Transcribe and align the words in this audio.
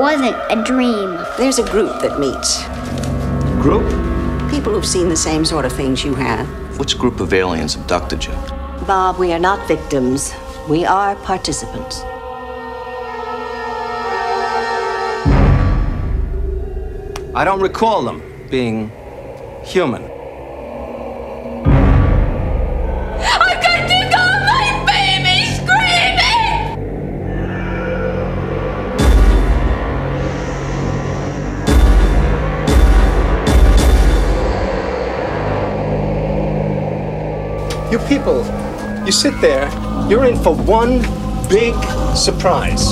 wasn't 0.00 0.34
a 0.48 0.64
dream. 0.64 1.18
There's 1.36 1.58
a 1.58 1.70
group 1.70 2.00
that 2.00 2.18
meets. 2.18 2.64
Group? 3.60 3.84
People 4.50 4.72
who've 4.72 4.86
seen 4.86 5.10
the 5.10 5.16
same 5.16 5.44
sort 5.44 5.66
of 5.66 5.72
things 5.74 6.02
you 6.02 6.14
have. 6.14 6.48
Which 6.78 6.96
group 6.96 7.20
of 7.20 7.34
aliens 7.34 7.74
abducted 7.74 8.24
you? 8.24 8.32
Bob, 8.86 9.18
we 9.18 9.34
are 9.34 9.38
not 9.38 9.68
victims. 9.68 10.32
We 10.70 10.86
are 10.86 11.16
participants. 11.16 12.00
I 17.34 17.44
don't 17.44 17.60
recall 17.60 18.02
them 18.02 18.22
being 18.50 18.90
human. 19.62 20.19
People, 38.10 38.44
you 39.06 39.12
sit 39.12 39.40
there, 39.40 39.70
you're 40.10 40.24
in 40.24 40.34
for 40.34 40.52
one 40.52 40.98
big 41.48 41.72
surprise. 42.16 42.90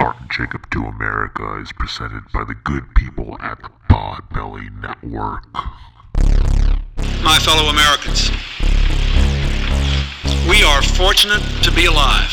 Art 0.00 0.16
and 0.18 0.30
Jacob 0.32 0.68
Do 0.70 0.84
America 0.84 1.60
is 1.60 1.70
presented 1.70 2.24
by 2.32 2.42
the 2.42 2.56
good 2.64 2.92
people 2.96 3.19
Network. 5.02 5.46
My 7.22 7.38
fellow 7.40 7.70
Americans, 7.70 8.30
we 10.48 10.62
are 10.62 10.82
fortunate 10.82 11.42
to 11.62 11.72
be 11.72 11.86
alive. 11.86 12.30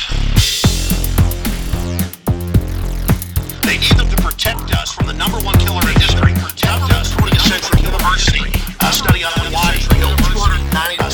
They 3.63 3.77
need 3.77 3.95
them 3.95 4.09
to 4.09 4.15
protect 4.21 4.75
us 4.75 4.93
from 4.93 5.07
the 5.07 5.13
number 5.13 5.37
one 5.39 5.57
killer 5.59 5.81
in 5.81 5.95
history. 5.99 6.33
Protect 6.33 6.91
us 6.93 7.13
from 7.13 7.29
20th 7.29 7.47
Century 7.47 7.81
University. 7.83 8.51
A 8.81 8.91
study 8.91 9.23
on 9.23 9.31
why 9.51 9.77
killed 9.77 10.17
290 10.17 11.06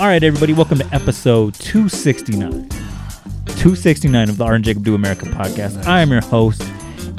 All 0.00 0.06
right, 0.06 0.24
everybody, 0.24 0.54
welcome 0.54 0.78
to 0.78 0.94
episode 0.94 1.52
269. 1.56 2.70
269 2.70 4.30
of 4.30 4.38
the 4.38 4.44
Art 4.46 4.54
and 4.54 4.64
Jacob 4.64 4.82
Do 4.82 4.94
America 4.94 5.26
podcast. 5.26 5.84
I 5.84 6.00
am 6.00 6.10
your 6.10 6.22
host, 6.22 6.62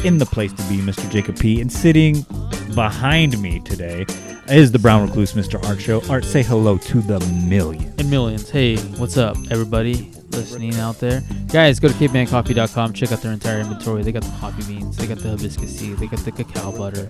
in 0.04 0.18
the 0.18 0.26
place 0.26 0.52
to 0.52 0.64
be, 0.64 0.78
Mr. 0.78 1.08
Jacob 1.12 1.38
P. 1.38 1.62
And 1.62 1.72
sitting 1.72 2.26
behind 2.74 3.40
me 3.40 3.60
today 3.60 4.08
is 4.48 4.72
the 4.72 4.80
Brown 4.80 5.08
Recluse, 5.08 5.34
Mr. 5.34 5.64
Art 5.64 5.80
Show. 5.80 6.02
Art, 6.10 6.26
say 6.26 6.42
hello 6.42 6.80
to 6.80 7.02
the 7.02 7.20
million. 7.48 7.94
and 8.00 8.10
millions. 8.10 8.50
Hey, 8.50 8.78
what's 8.78 9.16
up, 9.16 9.38
everybody 9.52 10.12
listening 10.32 10.76
out 10.76 11.00
there? 11.00 11.24
Guys, 11.48 11.80
go 11.80 11.88
to 11.88 11.94
cavemancoffee.com. 11.94 12.94
Check 12.94 13.12
out 13.12 13.22
their 13.22 13.32
entire 13.34 13.60
inventory. 13.60 14.04
They 14.04 14.12
got 14.12 14.24
the 14.24 14.38
coffee 14.40 14.64
beans. 14.74 14.98
They 14.98 15.08
got 15.08 15.20
the 15.20 15.30
hibiscus 15.30 15.78
tea. 15.80 15.94
They 15.94 16.08
got 16.08 16.20
the 16.20 16.32
cacao 16.32 16.72
butter. 16.72 17.10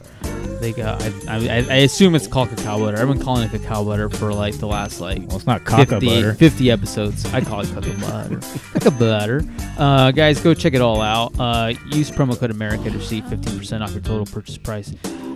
They 0.60 0.74
got. 0.74 1.02
I, 1.28 1.38
I, 1.38 1.56
I 1.70 1.76
assume 1.78 2.16
it's 2.16 2.28
called 2.28 2.50
cacao 2.50 2.80
butter. 2.80 3.00
I've 3.00 3.08
been 3.08 3.22
calling 3.22 3.44
it 3.44 3.52
cacao 3.52 3.84
butter 3.84 4.10
for 4.10 4.34
like 4.34 4.58
the 4.58 4.68
last 4.68 5.00
like 5.02 5.20
Well, 5.28 5.38
it's 5.38 5.48
not 5.48 5.64
caca 5.64 6.00
50, 6.00 6.06
butter. 6.06 6.34
50 6.34 6.72
episodes. 6.72 7.26
I 7.34 7.42
call 7.42 7.62
it 7.62 7.70
cacao 7.70 7.94
butter. 8.00 8.40
cacao 8.74 8.92
butter. 8.92 9.44
Uh, 9.78 10.12
guys, 10.12 10.40
go 10.42 10.54
check 10.54 10.74
it 10.74 10.82
all 10.82 11.02
out. 11.02 11.34
Uh, 11.40 11.74
use 11.88 12.12
promo 12.12 12.38
code 12.38 12.52
America 12.52 12.90
to 12.90 12.98
receive 12.98 13.24
15% 13.26 13.82
off 13.82 13.92
your 13.92 14.02
total 14.02 14.26
purchase 14.26 14.58
price. 14.58 14.94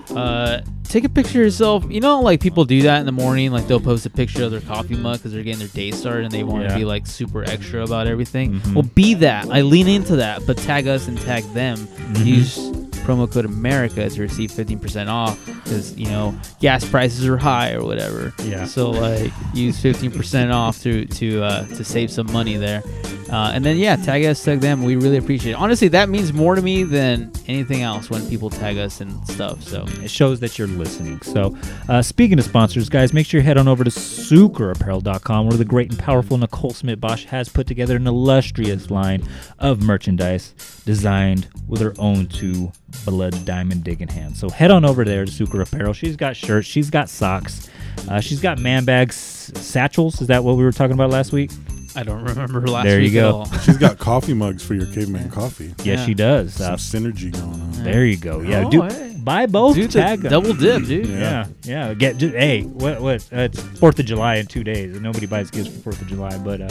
Uh, 0.09 0.61
take 0.83 1.03
a 1.03 1.09
picture 1.09 1.39
of 1.39 1.45
yourself. 1.45 1.85
You 1.89 1.99
know, 2.01 2.21
like 2.21 2.39
people 2.41 2.65
do 2.65 2.81
that 2.83 2.99
in 2.99 3.05
the 3.05 3.11
morning. 3.11 3.51
Like 3.51 3.67
they'll 3.67 3.79
post 3.79 4.05
a 4.05 4.09
picture 4.09 4.43
of 4.43 4.51
their 4.51 4.61
coffee 4.61 4.95
mug 4.95 5.17
because 5.19 5.31
they're 5.33 5.43
getting 5.43 5.59
their 5.59 5.67
day 5.69 5.91
started 5.91 6.25
and 6.25 6.31
they 6.31 6.43
want 6.43 6.63
to 6.63 6.69
Yeah. 6.69 6.77
be 6.77 6.85
like 6.85 7.07
super 7.07 7.43
extra 7.43 7.83
about 7.83 8.07
everything. 8.07 8.59
Mhm. 8.59 8.73
Well, 8.73 8.89
be 8.95 9.13
that. 9.15 9.47
I 9.49 9.61
lean 9.61 9.87
into 9.87 10.17
that, 10.17 10.45
but 10.45 10.57
tag 10.57 10.87
us 10.87 11.07
and 11.07 11.19
tag 11.21 11.43
them. 11.53 11.77
Mm-hmm. 11.77 12.23
Use 12.25 12.71
promo 13.05 13.31
code 13.31 13.45
America 13.45 14.09
to 14.09 14.21
receive 14.21 14.51
15% 14.51 15.07
off 15.07 15.43
because 15.45 15.95
you 15.97 16.07
know 16.07 16.35
gas 16.59 16.87
prices 16.87 17.25
are 17.27 17.37
high 17.37 17.73
or 17.73 17.83
whatever. 17.83 18.33
Yeah. 18.43 18.65
So 18.65 18.91
like 18.91 19.31
use 19.53 19.81
15% 19.81 20.53
off 20.53 20.81
to 20.83 21.05
to 21.05 21.43
uh, 21.43 21.67
to 21.67 21.83
save 21.83 22.11
some 22.11 22.31
money 22.31 22.57
there. 22.57 22.83
Uh, 23.31 23.51
and 23.53 23.65
then 23.65 23.77
yeah, 23.77 23.95
tag 23.95 24.23
us, 24.23 24.43
tag 24.43 24.59
them. 24.59 24.83
We 24.83 24.95
really 24.95 25.17
appreciate 25.17 25.53
it. 25.53 25.55
Honestly, 25.55 25.87
that 25.89 26.09
means 26.09 26.31
more 26.31 26.55
to 26.55 26.61
me 26.61 26.83
than 26.83 27.31
anything 27.47 27.81
else 27.81 28.09
when 28.09 28.27
people 28.29 28.49
tag 28.49 28.77
us 28.77 29.01
and 29.01 29.27
stuff. 29.27 29.63
So 29.63 29.83
It 30.03 30.11
shows 30.11 30.39
that 30.41 30.59
you're 30.59 30.67
listening. 30.67 31.19
So, 31.21 31.57
uh, 31.89 32.01
speaking 32.03 32.37
of 32.37 32.45
sponsors, 32.45 32.87
guys, 32.87 33.13
make 33.13 33.25
sure 33.25 33.39
you 33.39 33.45
head 33.45 33.57
on 33.57 33.67
over 33.67 33.83
to 33.83 33.89
sucreapparel.com 33.89 35.47
where 35.47 35.57
the 35.57 35.65
great 35.65 35.89
and 35.89 35.99
powerful 35.99 36.37
Nicole 36.37 36.71
Smith 36.71 37.01
Bosch 37.01 37.25
has 37.25 37.49
put 37.49 37.65
together 37.65 37.95
an 37.95 38.05
illustrious 38.05 38.91
line 38.91 39.23
of 39.57 39.81
merchandise 39.81 40.53
designed 40.85 41.47
with 41.67 41.81
her 41.81 41.95
own 41.97 42.27
two 42.27 42.71
blood 43.05 43.43
diamond 43.45 43.83
digging 43.83 44.07
hands. 44.07 44.39
So, 44.39 44.49
head 44.49 44.71
on 44.71 44.85
over 44.85 45.03
there 45.03 45.25
to 45.25 45.31
Sucre 45.31 45.61
Apparel. 45.61 45.93
She's 45.93 46.15
got 46.15 46.35
shirts, 46.35 46.67
she's 46.67 46.89
got 46.89 47.09
socks, 47.09 47.69
uh, 48.09 48.19
she's 48.19 48.39
got 48.41 48.59
man 48.59 48.85
bags, 48.85 49.15
satchels. 49.15 50.21
Is 50.21 50.27
that 50.27 50.43
what 50.43 50.57
we 50.57 50.63
were 50.63 50.71
talking 50.71 50.93
about 50.93 51.09
last 51.09 51.31
week? 51.31 51.51
I 51.97 52.03
don't 52.03 52.23
remember 52.25 52.67
last 52.67 52.83
There 52.83 52.97
you 52.99 53.05
week 53.05 53.13
go. 53.13 53.27
at 53.29 53.33
all. 53.53 53.59
She's 53.59 53.77
got 53.77 53.97
coffee 53.97 54.33
mugs 54.33 54.61
for 54.63 54.73
your 54.73 54.85
caveman 54.87 55.29
coffee. 55.29 55.73
Yes, 55.83 55.99
Yeah. 55.99 56.05
she 56.05 56.13
does. 56.13 56.53
Some 56.55 56.73
Uh, 56.73 56.77
synergy 56.77 57.31
going 57.31 57.45
on. 57.53 57.71
there 57.85 58.05
you 58.05 58.17
go. 58.17 58.41
Yeah, 58.41 58.65
Oh, 58.65 58.69
do 58.69 58.81
hey. 58.81 59.15
buy 59.17 59.45
both. 59.45 59.75
Dude, 59.75 59.91
the 59.91 60.01
tag 60.01 60.25
'em. 60.25 60.29
double 60.29 60.53
dip, 60.53 60.83
dude. 60.85 61.07
Yeah, 61.07 61.45
yeah. 61.63 61.93
Get 61.93 62.17
just, 62.17 62.35
hey, 62.35 62.63
what 62.63 62.99
what? 63.01 63.21
Uh, 63.33 63.41
it's 63.43 63.61
Fourth 63.79 63.97
of 63.97 64.05
July 64.05 64.35
in 64.35 64.45
two 64.45 64.61
days, 64.65 64.93
and 64.93 65.03
nobody 65.03 65.25
buys 65.25 65.49
gifts 65.49 65.69
for 65.69 65.79
Fourth 65.83 66.01
of 66.01 66.07
July. 66.09 66.37
But 66.37 66.59
uh, 66.63 66.69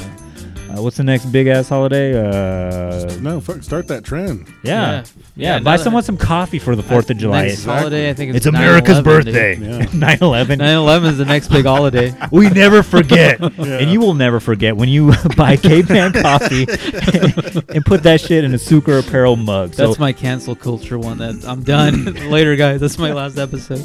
uh, 0.71 0.83
what's 0.83 0.97
the 0.97 1.05
next 1.05 1.27
big 1.27 1.47
ass 1.47 1.69
holiday? 1.69 2.13
Uh, 2.15 3.15
No, 3.21 3.41
fuck, 3.41 3.63
start 3.63 3.87
that 3.89 4.05
trend. 4.05 4.47
yeah, 4.63 4.73
yeah. 4.73 4.91
Yeah. 4.93 5.05
Yeah, 5.37 5.59
buy 5.61 5.77
no, 5.77 5.83
someone 5.83 6.03
some 6.05 6.17
coffee 6.17 6.59
for 6.61 6.77
the 6.77 6.83
Fourth 6.83 7.11
of 7.11 7.17
July. 7.17 7.47
Next 7.49 7.65
holiday, 7.65 8.09
I 8.09 8.15
think 8.15 8.31
it's, 8.31 8.39
It's 8.39 8.47
America's 8.47 8.99
9/11, 8.99 9.05
birthday. 9.05 9.55
dude. 9.57 9.65
Yeah. 9.67 9.79
9/11. 10.17 10.59
9/11 10.59 11.05
is 11.07 11.19
the 11.19 11.25
next 11.25 11.49
big 11.49 11.65
holiday. 11.65 12.15
We 12.31 12.49
never 12.51 12.83
forget, 12.83 13.41
and 13.59 13.91
you 13.91 14.01
will 14.01 14.15
never 14.15 14.39
forget 14.41 14.77
when 14.77 14.89
you 14.89 15.13
buy 15.37 15.57
Caveman 15.57 16.13
coffee 16.13 16.67
and 17.69 17.85
put 17.85 18.03
that 18.05 18.21
shit 18.21 18.45
in 18.45 18.55
a 18.55 18.59
Sucre 18.59 18.99
Apparel 18.99 19.37
mug. 19.37 19.73
That's 19.73 19.97
so, 19.97 20.01
my 20.01 20.13
cancel 20.13 20.55
culture 20.55 20.99
one. 20.99 21.19
That 21.19 21.45
I'm 21.47 21.63
done. 21.63 22.31
Later, 22.31 22.57
guys. 22.57 22.81
That's 22.81 22.99
my 22.99 23.13
last 23.13 23.39
episode. 23.39 23.85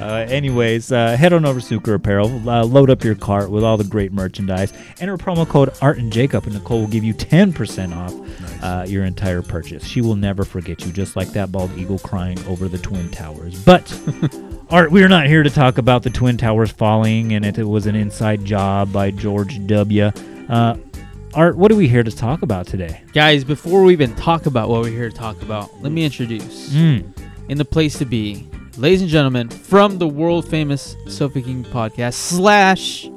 Uh, 0.00 0.26
anyways, 0.28 0.90
uh, 0.92 1.16
head 1.16 1.32
on 1.32 1.44
over 1.44 1.60
to 1.60 1.66
Sucre 1.66 1.94
Apparel, 1.94 2.48
uh, 2.48 2.64
load 2.64 2.90
up 2.90 3.02
your 3.04 3.14
cart 3.14 3.50
with 3.50 3.62
all 3.64 3.76
the 3.76 3.84
great 3.84 4.12
merchandise, 4.12 4.72
enter 5.00 5.16
promo 5.16 5.46
code 5.48 5.70
Art 5.80 5.98
and 5.98 6.12
Jacob, 6.12 6.44
and 6.44 6.54
Nicole 6.54 6.80
will 6.80 6.86
give 6.88 7.04
you 7.04 7.14
10% 7.14 7.94
off 7.96 8.62
uh, 8.62 8.84
your 8.86 9.04
entire 9.04 9.42
purchase. 9.42 9.84
She 9.84 10.00
will 10.00 10.16
never 10.16 10.44
forget 10.44 10.84
you, 10.84 10.92
just 10.92 11.16
like 11.16 11.28
that 11.28 11.50
bald 11.52 11.76
eagle 11.76 11.98
crying 11.98 12.38
over 12.46 12.68
the 12.68 12.78
Twin 12.78 13.10
Towers. 13.10 13.62
But, 13.64 13.92
Art, 14.70 14.90
we're 14.92 15.08
not 15.08 15.26
here 15.26 15.42
to 15.42 15.50
talk 15.50 15.78
about 15.78 16.02
the 16.02 16.10
Twin 16.10 16.36
Towers 16.36 16.70
falling 16.70 17.32
and 17.34 17.44
it, 17.44 17.58
it 17.58 17.64
was 17.64 17.86
an 17.86 17.94
inside 17.94 18.44
job 18.44 18.92
by 18.92 19.10
George 19.10 19.64
W. 19.66 20.10
Uh, 20.48 20.76
Art, 21.34 21.56
what 21.56 21.72
are 21.72 21.76
we 21.76 21.88
here 21.88 22.02
to 22.02 22.10
talk 22.10 22.42
about 22.42 22.66
today? 22.66 23.00
Guys, 23.14 23.42
before 23.42 23.82
we 23.82 23.92
even 23.94 24.14
talk 24.16 24.44
about 24.46 24.68
what 24.68 24.82
we're 24.82 24.90
here 24.90 25.08
to 25.10 25.16
talk 25.16 25.40
about, 25.42 25.70
let 25.82 25.90
me 25.92 26.04
introduce 26.04 26.70
Mm. 26.74 27.04
in 27.48 27.56
the 27.58 27.64
place 27.64 27.98
to 27.98 28.04
be, 28.04 28.46
ladies 28.76 29.00
and 29.02 29.10
gentlemen, 29.10 29.48
from 29.48 29.98
the 29.98 30.08
world 30.08 30.48
famous 30.48 30.96
Sofa 31.08 31.40
King 31.40 31.64
podcast 31.64 32.14
slash 32.14 33.08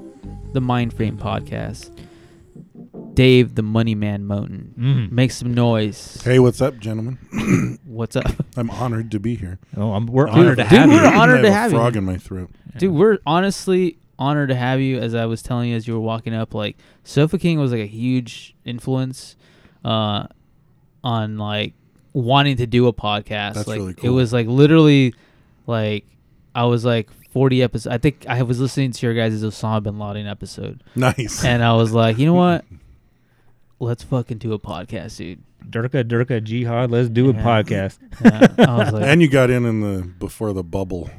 the 0.54 0.62
Mind 0.62 0.94
Frame 0.94 1.18
podcast, 1.18 1.92
Dave 3.13 3.56
the 3.56 3.62
Money 3.63 3.96
Man 3.96 4.24
Moten. 4.25 4.74
Mm. 4.78 5.12
Make 5.12 5.31
some 5.31 5.54
noise. 5.54 6.22
Hey, 6.24 6.40
what's 6.40 6.62
up, 6.62 6.78
gentlemen? 6.78 7.80
What's 7.86 8.16
up? 8.18 8.25
I'm 8.57 8.69
honored 8.69 9.12
to 9.12 9.19
be 9.19 9.36
here. 9.36 9.57
Oh, 9.78 9.94
I'm, 9.94 10.06
we're 10.06 10.25
Dude, 10.25 10.36
honored 10.36 10.57
to 10.57 10.63
dude, 10.63 10.72
have 10.72 10.90
we're 10.90 11.02
you. 11.02 11.18
honored 11.18 11.40
I 11.40 11.42
to 11.44 11.52
have 11.52 11.72
have 11.72 11.74
a 11.74 11.75
frog 11.75 11.96
in 11.96 12.04
my 12.04 12.18
throat. 12.18 12.50
Dude, 12.78 12.92
we're 12.94 13.19
honestly 13.25 13.98
honored 14.19 14.50
to 14.50 14.56
have 14.56 14.81
you. 14.81 14.98
As 15.00 15.16
I 15.16 15.25
was 15.25 15.42
telling 15.42 15.69
you 15.69 15.78
as 15.78 15.88
you 15.88 15.94
were 15.94 16.02
walking 16.02 16.34
up, 16.34 16.54
like 16.54 16.75
Sofa 17.06 17.38
King 17.38 17.57
was 17.60 17.72
like 17.72 17.81
a 17.81 17.88
huge 17.88 18.54
influence 18.66 19.38
uh, 19.86 20.28
on 21.06 21.38
like 21.38 21.74
wanting 22.12 22.57
to 22.57 22.68
do 22.68 22.88
a 22.88 22.94
podcast. 22.94 23.54
That's 23.54 23.68
like 23.68 23.78
really 23.80 23.96
it 24.04 24.10
was 24.10 24.34
like 24.34 24.48
literally 24.48 25.13
like 25.68 26.06
I 26.54 26.64
was 26.66 26.86
like 26.86 27.10
40 27.32 27.64
episodes. 27.64 27.94
I 27.94 27.98
think 27.98 28.26
I 28.30 28.42
was 28.44 28.60
listening 28.60 28.92
to 28.94 29.06
your 29.06 29.14
guys' 29.16 29.44
Osama 29.44 29.84
bin 29.84 30.00
Laden 30.00 30.28
episode. 30.28 30.84
Nice. 30.96 31.44
And 31.44 31.64
I 31.64 31.74
was 31.74 31.92
like, 31.92 32.18
you 32.18 32.26
know 32.26 32.34
what? 32.34 32.64
Let's 33.80 34.04
fucking 34.04 34.38
do 34.38 34.54
a 34.54 34.60
podcast, 34.60 35.18
dude. 35.18 35.44
Durka, 35.70 36.04
Durka, 36.04 36.42
Jihad. 36.42 36.92
Let's 36.92 37.10
do 37.10 37.30
a 37.30 37.34
podcast. 37.34 37.98
Yeah, 38.24 38.48
I 38.70 38.78
was 38.86 38.94
like, 38.94 39.04
and 39.04 39.22
you 39.22 39.28
got 39.28 39.50
in 39.50 39.66
in 39.66 39.82
the 39.82 40.04
before 40.04 40.54
the 40.54 40.64
bubble. 40.64 41.10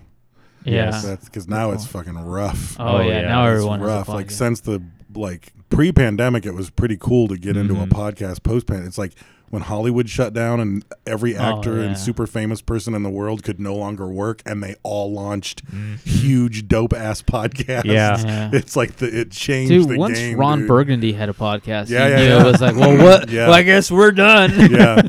Yeah. 0.65 0.91
that's 1.01 1.27
because 1.27 1.47
now 1.47 1.73
it's 1.73 1.87
fucking 1.87 2.19
rough. 2.19 2.77
Oh, 2.81 3.01
yeah, 3.01 3.21
now 3.23 3.45
It's 3.47 3.53
everyone 3.59 3.81
has 3.81 3.89
a 3.89 3.93
rough. 3.93 4.09
Like 4.09 4.31
since 4.31 4.61
the 4.61 4.83
like 5.15 5.53
pre-pandemic, 5.69 6.47
it 6.47 6.53
was 6.55 6.71
pretty 6.71 6.97
cool 6.97 7.29
to 7.29 7.37
get 7.37 7.57
into 7.57 7.75
a 7.75 7.87
Mhm. 7.87 7.91
podcast. 7.91 8.43
Post-pandemic, 8.43 8.89
it's 8.89 8.99
like 8.99 9.13
when 9.51 9.63
Hollywood 9.63 10.09
shut 10.09 10.33
down 10.33 10.61
and 10.61 10.85
every 11.07 11.37
Oh, 11.37 11.41
actor 11.59 11.79
yeah. 11.79 11.85
and 11.85 11.99
super 11.99 12.27
famous 12.27 12.61
person 12.61 12.95
in 12.95 13.03
the 13.03 13.11
world 13.11 13.43
could 13.43 13.61
no 13.61 13.75
longer 13.75 14.09
work, 14.09 14.43
and 14.45 14.63
they 14.63 14.75
all 14.83 15.13
launched 15.13 15.65
mm. 15.67 15.99
huge 16.07 16.67
dope 16.69 16.93
ass 16.93 17.23
podcasts. 17.23 17.85
Yeah. 17.85 18.17
Yeah. 18.25 18.51
it's 18.53 18.75
like 18.77 18.97
the 18.97 19.21
it 19.21 19.31
changed 19.31 19.71
Dude, 19.71 19.89
the 19.89 19.99
once 19.99 20.19
game. 20.19 20.39
Ron 20.39 20.61
dude. 20.61 20.69
Burgundy 20.69 21.13
had 21.13 21.29
a 21.29 21.33
podcast, 21.33 21.89
Yeah, 21.91 22.09
yeah, 22.09 22.21
yeah. 22.21 22.41
it 22.41 22.45
was 22.45 22.61
like, 22.61 22.77
well, 22.77 22.97
what? 22.97 23.31
Yeah. 23.37 23.47
Well, 23.47 23.55
I 23.55 23.63
guess 23.63 23.91
we're 23.91 24.13
done. 24.13 24.51
yeah, 24.71 25.03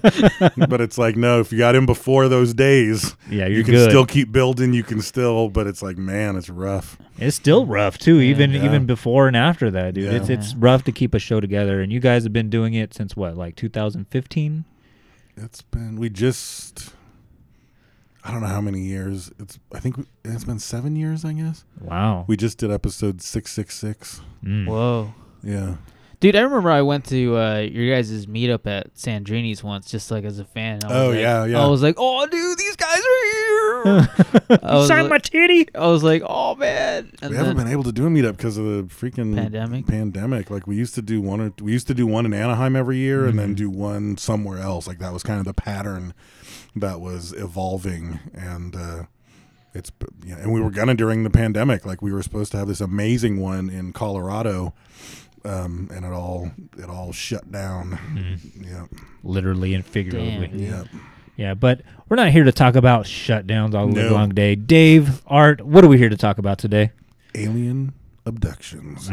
but 0.68 0.82
it's 0.82 0.98
like 0.98 1.16
no, 1.16 1.40
if 1.40 1.52
you 1.52 1.58
got 1.58 1.76
in 1.76 1.86
before 1.86 2.28
those 2.28 2.54
days, 2.54 3.16
Yeah, 3.30 3.48
you 3.48 3.64
can 3.64 3.74
good. 3.74 3.90
still 3.90 4.06
keep 4.06 4.32
building. 4.32 4.74
You 4.74 4.84
can 4.84 5.02
still, 5.02 5.50
but 5.50 5.68
it's 5.68 5.82
like 5.82 5.98
man, 5.98 6.36
it's 6.36 6.50
rough. 6.50 6.98
It's 7.20 7.36
still 7.36 7.66
rough 7.66 7.98
too, 7.98 8.20
even 8.22 8.52
Yeah. 8.52 8.66
even 8.66 8.86
before 8.86 9.28
and 9.28 9.36
after 9.36 9.72
that, 9.72 9.96
dude. 9.96 10.06
Yeah. 10.12 10.20
It's 10.20 10.30
it's 10.30 10.56
rough 10.56 10.84
to 10.84 10.92
keep 10.92 11.14
a 11.14 11.20
show 11.20 11.40
together, 11.40 11.82
and 11.82 11.92
you 11.92 12.00
guys 12.00 12.24
have 12.24 12.34
been 12.34 12.50
doing 12.50 12.74
it 12.76 12.94
since 12.94 13.16
what, 13.16 13.36
like 13.36 13.56
2015? 13.56 14.27
It's 15.36 15.62
been 15.62 15.98
we 15.98 16.10
just 16.10 16.94
I 18.24 18.32
don't 18.32 18.42
know 18.42 18.48
how 18.48 18.62
many 18.62 18.82
years. 18.82 19.32
It's 19.40 19.58
I 19.74 19.80
think 19.80 20.06
it's 20.26 20.44
been 20.44 20.60
seven 20.60 20.96
years. 20.96 21.24
I 21.24 21.34
guess 21.34 21.64
Wow. 21.82 22.26
we 22.28 22.36
just 22.38 22.58
did 22.58 22.72
episode 22.72 23.22
six 23.22 23.52
six 23.52 23.76
six. 23.76 24.22
Mm. 24.44 24.68
Whoa. 24.68 25.14
Yeah, 25.44 25.76
Dude, 26.20 26.36
I 26.36 26.42
remember 26.42 26.72
I 26.72 26.82
went 26.82 27.06
to 27.10 27.38
uh, 27.38 27.60
your 27.60 27.94
guys' 27.96 28.26
meetup 28.26 28.66
at 28.66 28.92
Sandrini's 28.96 29.64
once, 29.64 29.92
just 29.92 30.10
like 30.10 30.24
as 30.24 30.40
a 30.40 30.46
fan. 30.46 30.80
Oh, 30.84 31.10
like- 31.10 31.20
yeah, 31.20 31.46
yeah. 31.46 31.64
I 31.64 31.68
was 31.68 31.84
like, 31.84 31.94
oh, 32.00 32.26
dude, 32.26 32.58
these 32.58 32.76
guys 32.76 32.98
are 32.98 33.24
here. 33.24 34.60
I 34.64 34.76
was 34.78 34.88
Sign 34.88 35.02
like- 35.04 35.10
my 35.12 35.18
titty. 35.20 35.68
I 35.76 35.86
was 35.88 36.04
like, 36.04 36.24
oh 36.26 36.56
man. 36.56 37.12
And 37.22 37.30
we 37.30 37.38
haven't 37.38 37.56
been 37.58 37.68
able 37.68 37.84
to 37.84 37.92
do 37.92 38.08
a 38.08 38.10
meetup 38.10 38.36
because 38.38 38.58
of 38.58 38.66
the 38.66 38.84
freaking 38.86 39.36
Pandemic? 39.36 39.86
Pandemic. 39.86 40.50
Like 40.50 40.66
we 40.66 40.76
used 40.76 40.96
to 40.96 41.04
do 41.04 41.22
one 41.22 41.40
or 41.40 41.54
we 41.62 41.72
used 41.72 41.86
to 41.88 41.94
do 41.94 42.08
one 42.08 42.26
in 42.26 42.34
Anaheim 42.34 42.76
every 42.76 42.98
year, 42.98 43.26
and 43.26 43.30
Mm-hmm. 43.34 43.38
then 43.38 43.54
do 43.54 43.70
one 43.70 44.18
somewhere 44.18 44.58
else. 44.58 44.88
Like 44.88 44.98
that 44.98 45.14
was 45.14 45.22
kind 45.22 45.40
of 45.40 45.46
the 45.46 45.54
pattern 45.54 46.16
that 46.76 47.00
was 47.00 47.32
evolving, 47.34 48.20
and 48.34 48.76
uh, 48.76 49.04
it's 49.76 49.92
yeah. 50.26 50.38
And 50.38 50.52
we 50.52 50.62
were 50.62 50.72
gonna 50.72 50.96
during 50.96 51.24
the 51.24 51.30
pandemic. 51.30 51.86
Like 51.86 52.02
we 52.02 52.12
were 52.12 52.24
supposed 52.24 52.52
to 52.54 52.58
have 52.58 52.68
this 52.68 52.82
amazing 52.82 53.40
one 53.40 53.70
in 53.70 53.94
Colorado. 53.94 54.74
Um, 55.46 55.90
and 55.94 56.04
it 56.04 56.12
all 56.12 56.52
it 56.78 56.90
all 56.90 57.12
shut 57.14 57.52
down. 57.52 57.98
Yeah, 58.60 58.86
Literally 59.24 59.74
and 59.74 59.86
figuratively. 59.86 60.48
Damn, 60.48 60.60
yeah. 60.60 60.84
Yeah, 61.38 61.54
but 61.54 61.82
we're 62.10 62.16
not 62.18 62.32
here 62.32 62.44
to 62.44 62.52
talk 62.52 62.76
about 62.76 63.06
shutdowns 63.06 63.76
all 63.76 63.88
No. 63.88 64.12
long 64.12 64.30
day. 64.30 64.56
Dave, 64.56 65.22
Art, 65.28 65.62
what 65.66 65.86
are 65.86 65.88
we 65.88 65.98
here 66.00 66.10
to 66.10 66.18
talk 66.18 66.38
about 66.40 66.58
today? 66.58 66.92
Alien 67.36 67.94
abductions. 68.26 69.10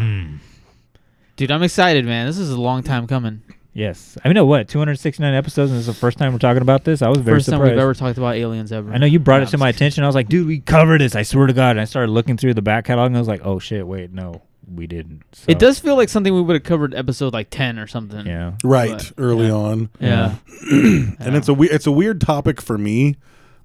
Dude, 1.37 1.51
I'm 1.51 1.63
excited, 1.63 2.05
man. 2.07 2.27
This 2.27 2.39
is 2.39 2.51
a 2.51 2.61
long 2.61 2.83
time 2.83 3.07
coming. 3.07 3.43
Yes, 3.75 4.17
I 4.25 4.33
know 4.33 4.45
what 4.47 4.69
269 4.69 5.35
episodes, 5.35 5.73
and 5.73 5.79
this 5.79 5.89
is 5.89 5.95
the 5.95 6.01
first 6.01 6.17
time 6.17 6.33
we're 6.33 6.39
talking 6.39 6.63
about 6.63 6.85
this. 6.85 7.03
I 7.03 7.09
was 7.09 7.19
very 7.19 7.39
First 7.39 7.49
time 7.51 7.61
we've 7.61 7.73
ever 7.77 7.93
talked 7.93 8.17
about 8.19 8.37
aliens 8.37 8.71
ever. 8.73 8.93
I 8.93 8.99
know 8.99 9.07
you 9.07 9.19
brought 9.19 9.39
No, 9.39 9.43
it 9.43 9.49
to 9.49 9.59
my 9.59 9.71
just 9.73 9.79
attention. 9.79 10.05
I 10.05 10.07
was 10.07 10.15
like, 10.15 10.29
dude, 10.29 10.47
we 10.47 10.61
covered 10.61 11.01
this. 11.01 11.17
I 11.17 11.25
swear 11.25 11.49
to 11.49 11.53
God. 11.53 11.71
And 11.73 11.81
I 11.81 11.85
started 11.85 12.13
looking 12.13 12.37
through 12.37 12.55
the 12.55 12.63
back 12.63 12.85
catalog, 12.85 13.09
and 13.09 13.17
I 13.17 13.19
was 13.19 13.27
like, 13.29 13.41
oh 13.45 13.59
shit, 13.59 13.85
wait, 13.87 14.13
no, 14.13 14.43
we 14.73 14.87
didn't. 14.87 15.23
So, 15.33 15.45
It 15.49 15.59
does 15.59 15.79
feel 15.79 15.97
like 15.97 16.09
something 16.09 16.33
we 16.35 16.41
would 16.43 16.55
have 16.55 16.63
covered 16.63 16.95
episode 16.95 17.33
like 17.33 17.51
10 17.51 17.79
or 17.79 17.87
something. 17.87 18.27
Yeah. 18.27 18.53
Right, 18.63 18.91
But- 18.93 19.13
early 19.19 19.47
yeah. 19.47 19.53
on. 19.53 19.89
Yeah. 20.01 20.35
and 20.71 21.37
it's 21.37 21.49
a 21.49 21.55
we- 21.55 21.71
it's 21.71 21.87
a 21.87 21.93
weird 21.93 22.21
topic 22.21 22.61
for 22.61 22.79
me 22.79 23.17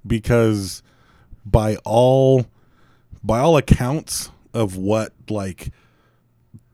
because 0.06 0.82
by 1.46 1.76
all 1.84 2.46
by 3.22 3.38
all 3.40 3.56
accounts 3.56 4.30
of 4.54 4.76
what 4.76 5.12
like 5.28 5.70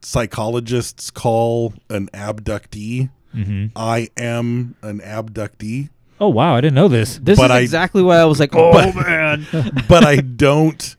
psychologists 0.03 1.11
call 1.11 1.75
an 1.91 2.09
abductee, 2.15 3.11
Mhm. 3.35 3.71
I 3.75 4.09
am 4.17 4.77
an 4.83 5.01
abductee. 5.01 5.91
Oh 6.21 6.29
wow, 6.29 6.55
I 6.55 6.61
didn't 6.61 6.75
know 6.77 6.89
this. 6.89 7.19
This 7.23 7.39
But 7.39 7.47
is 7.47 7.57
I- 7.57 7.61
exactly 7.61 8.03
why 8.03 8.17
I 8.19 8.25
was 8.25 8.41
like, 8.41 8.51
oh 8.55 8.73
but- 8.73 8.95
man. 8.95 9.47
but 9.89 10.05
I 10.05 10.17
don't 10.17 10.97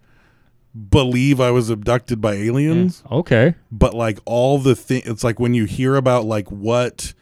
believe 0.89 1.39
I 1.39 1.51
was 1.51 1.69
abducted 1.69 2.21
by 2.21 2.33
aliens. 2.33 3.03
Okay. 3.12 3.56
But 3.71 3.94
like 3.94 4.19
all 4.25 4.59
the 4.59 4.75
thing, 4.75 5.01
it's 5.06 5.24
like 5.24 5.39
when 5.39 5.53
you 5.53 5.65
hear 5.65 5.95
about 5.95 6.25
like 6.25 6.50
what, 6.51 7.13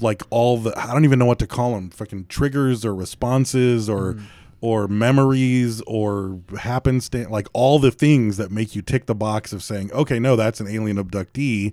like 0.00 0.22
all 0.30 0.58
the 0.58 0.78
I 0.78 0.92
don't 0.92 1.04
even 1.04 1.18
know 1.18 1.26
what 1.26 1.38
to 1.40 1.46
call 1.46 1.74
them, 1.74 1.90
fucking 1.90 2.26
triggers 2.26 2.84
or 2.84 2.94
responses 2.94 3.88
or 3.88 4.16
or 4.60 4.88
memories 4.88 5.82
or 5.86 6.40
happenstance, 6.58 7.30
like 7.30 7.46
all 7.52 7.78
the 7.78 7.90
things 7.90 8.36
that 8.36 8.50
make 8.50 8.74
you 8.74 8.82
tick 8.82 9.06
the 9.06 9.14
box 9.14 9.52
of 9.52 9.62
saying, 9.62 9.92
okay, 9.92 10.18
no, 10.18 10.36
that's 10.36 10.60
an 10.60 10.66
alien 10.66 10.96
abductee. 10.96 11.72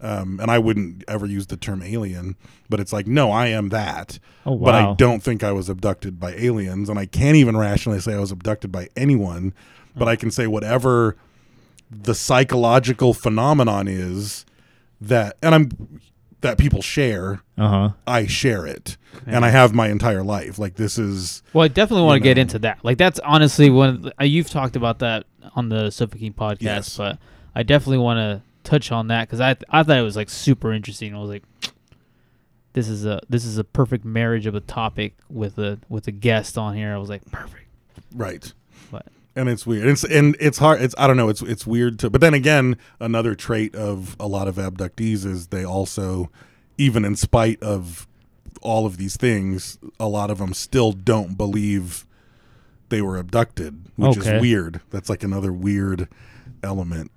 Um, 0.00 0.38
and 0.40 0.50
I 0.50 0.58
wouldn't 0.58 1.04
ever 1.08 1.26
use 1.26 1.46
the 1.48 1.56
term 1.56 1.82
alien, 1.82 2.36
but 2.68 2.78
it's 2.80 2.92
like, 2.92 3.06
no, 3.06 3.30
I 3.30 3.48
am 3.48 3.70
that. 3.70 4.18
Oh, 4.46 4.52
wow. 4.52 4.64
But 4.66 4.74
I 4.74 4.94
don't 4.94 5.22
think 5.22 5.42
I 5.42 5.50
was 5.52 5.68
abducted 5.68 6.20
by 6.20 6.34
aliens, 6.34 6.88
and 6.88 6.98
I 6.98 7.06
can't 7.06 7.36
even 7.36 7.56
rationally 7.56 7.98
say 7.98 8.14
I 8.14 8.20
was 8.20 8.30
abducted 8.30 8.70
by 8.70 8.88
anyone. 8.96 9.54
But 9.98 10.08
I 10.08 10.16
can 10.16 10.30
say 10.30 10.46
whatever 10.46 11.16
the 11.90 12.14
psychological 12.14 13.14
phenomenon 13.14 13.88
is 13.88 14.44
that, 15.00 15.36
and 15.42 15.54
I'm 15.54 16.00
that 16.40 16.56
people 16.58 16.82
share. 16.82 17.42
Uh 17.56 17.68
huh. 17.68 17.90
I 18.06 18.26
share 18.26 18.66
it, 18.66 18.96
and 19.26 19.44
I 19.44 19.50
have 19.50 19.74
my 19.74 19.88
entire 19.88 20.22
life. 20.22 20.58
Like 20.58 20.74
this 20.76 20.98
is 20.98 21.42
Well, 21.52 21.64
I 21.64 21.68
definitely 21.68 22.04
want 22.06 22.20
to 22.22 22.24
get 22.24 22.38
into 22.38 22.58
that. 22.60 22.78
Like, 22.84 22.98
that's 22.98 23.18
honestly 23.20 23.70
one. 23.70 24.02
The, 24.02 24.14
uh, 24.20 24.24
you've 24.24 24.50
talked 24.50 24.76
about 24.76 25.00
that 25.00 25.24
on 25.56 25.68
the 25.68 25.90
Sofa 25.90 26.16
King 26.18 26.32
podcast, 26.34 26.60
Yes. 26.62 26.96
but 26.96 27.18
I 27.54 27.62
definitely 27.62 27.98
want 27.98 28.18
to 28.18 28.42
touch 28.68 28.92
on 28.92 29.08
that 29.08 29.26
because 29.28 29.40
I 29.40 29.56
I 29.70 29.82
thought 29.82 29.96
it 29.98 30.02
was 30.02 30.16
like 30.16 30.28
super 30.30 30.72
interesting. 30.72 31.14
I 31.14 31.18
was 31.18 31.30
like, 31.30 31.42
this 32.74 32.88
is 32.88 33.04
a 33.06 33.20
this 33.28 33.44
is 33.44 33.58
a 33.58 33.64
perfect 33.64 34.04
marriage 34.04 34.46
of 34.46 34.54
a 34.54 34.60
topic 34.60 35.14
with 35.30 35.58
a 35.58 35.78
with 35.88 36.06
a 36.06 36.12
guest 36.12 36.56
on 36.58 36.76
here. 36.76 36.94
I 36.94 36.98
was 36.98 37.08
like, 37.08 37.24
perfect. 37.32 37.64
right. 38.14 38.52
But 38.92 39.06
and 39.38 39.48
it's 39.48 39.66
weird. 39.66 39.86
It's 39.86 40.04
and 40.04 40.36
it's 40.40 40.58
hard. 40.58 40.82
It's 40.82 40.94
I 40.98 41.06
don't 41.06 41.16
know. 41.16 41.28
It's 41.28 41.42
it's 41.42 41.66
weird 41.66 41.98
to. 42.00 42.10
But 42.10 42.20
then 42.20 42.34
again, 42.34 42.76
another 43.00 43.34
trait 43.34 43.74
of 43.74 44.16
a 44.20 44.26
lot 44.26 44.48
of 44.48 44.56
abductees 44.56 45.24
is 45.24 45.48
they 45.48 45.64
also, 45.64 46.30
even 46.76 47.04
in 47.04 47.16
spite 47.16 47.62
of 47.62 48.06
all 48.62 48.84
of 48.86 48.96
these 48.96 49.16
things, 49.16 49.78
a 50.00 50.08
lot 50.08 50.30
of 50.30 50.38
them 50.38 50.52
still 50.52 50.92
don't 50.92 51.36
believe 51.38 52.04
they 52.88 53.00
were 53.00 53.16
abducted, 53.18 53.84
which 53.96 54.18
Okay. 54.18 54.36
is 54.36 54.40
weird. 54.40 54.80
That's 54.90 55.08
like 55.08 55.22
another 55.22 55.52
weird 55.52 56.08
element. 56.62 57.10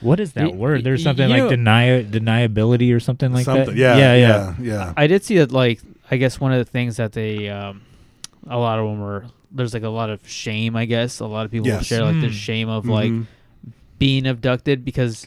What 0.00 0.18
is 0.18 0.32
that 0.32 0.50
Y- 0.52 0.56
word? 0.56 0.82
There's 0.84 1.02
something 1.02 1.28
you 1.28 1.34
like 1.34 1.42
know- 1.44 1.50
deny 1.50 2.02
deniability 2.04 2.92
or 2.94 2.98
something 3.00 3.32
like 3.32 3.44
Something. 3.44 3.66
that. 3.66 3.76
Yeah, 3.76 3.96
yeah, 3.96 4.16
yeah, 4.16 4.54
yeah. 4.60 4.92
I 4.96 5.06
did 5.06 5.22
see 5.24 5.38
that. 5.38 5.52
Like, 5.52 5.80
I 6.10 6.16
guess 6.16 6.40
one 6.40 6.52
of 6.52 6.58
the 6.58 6.64
things 6.70 6.96
that 6.96 7.12
they, 7.12 7.48
um, 7.48 7.82
a 8.48 8.58
lot 8.58 8.78
of 8.78 8.86
them 8.86 9.00
were. 9.00 9.26
There's 9.54 9.74
like 9.74 9.82
a 9.82 9.88
lot 9.88 10.10
of 10.10 10.26
shame. 10.28 10.76
I 10.76 10.84
guess 10.86 11.20
a 11.20 11.26
lot 11.26 11.44
of 11.44 11.52
people 11.52 11.66
Yes. 11.68 11.86
share 11.86 12.04
like 12.04 12.20
the 12.20 12.28
Mm. 12.28 12.32
shame 12.32 12.68
of 12.68 12.86
like 12.86 13.10
Mhm. 13.10 13.26
being 13.98 14.26
abducted 14.26 14.84
because 14.84 15.26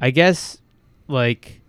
I 0.00 0.10
guess 0.10 0.58
like 1.08 1.60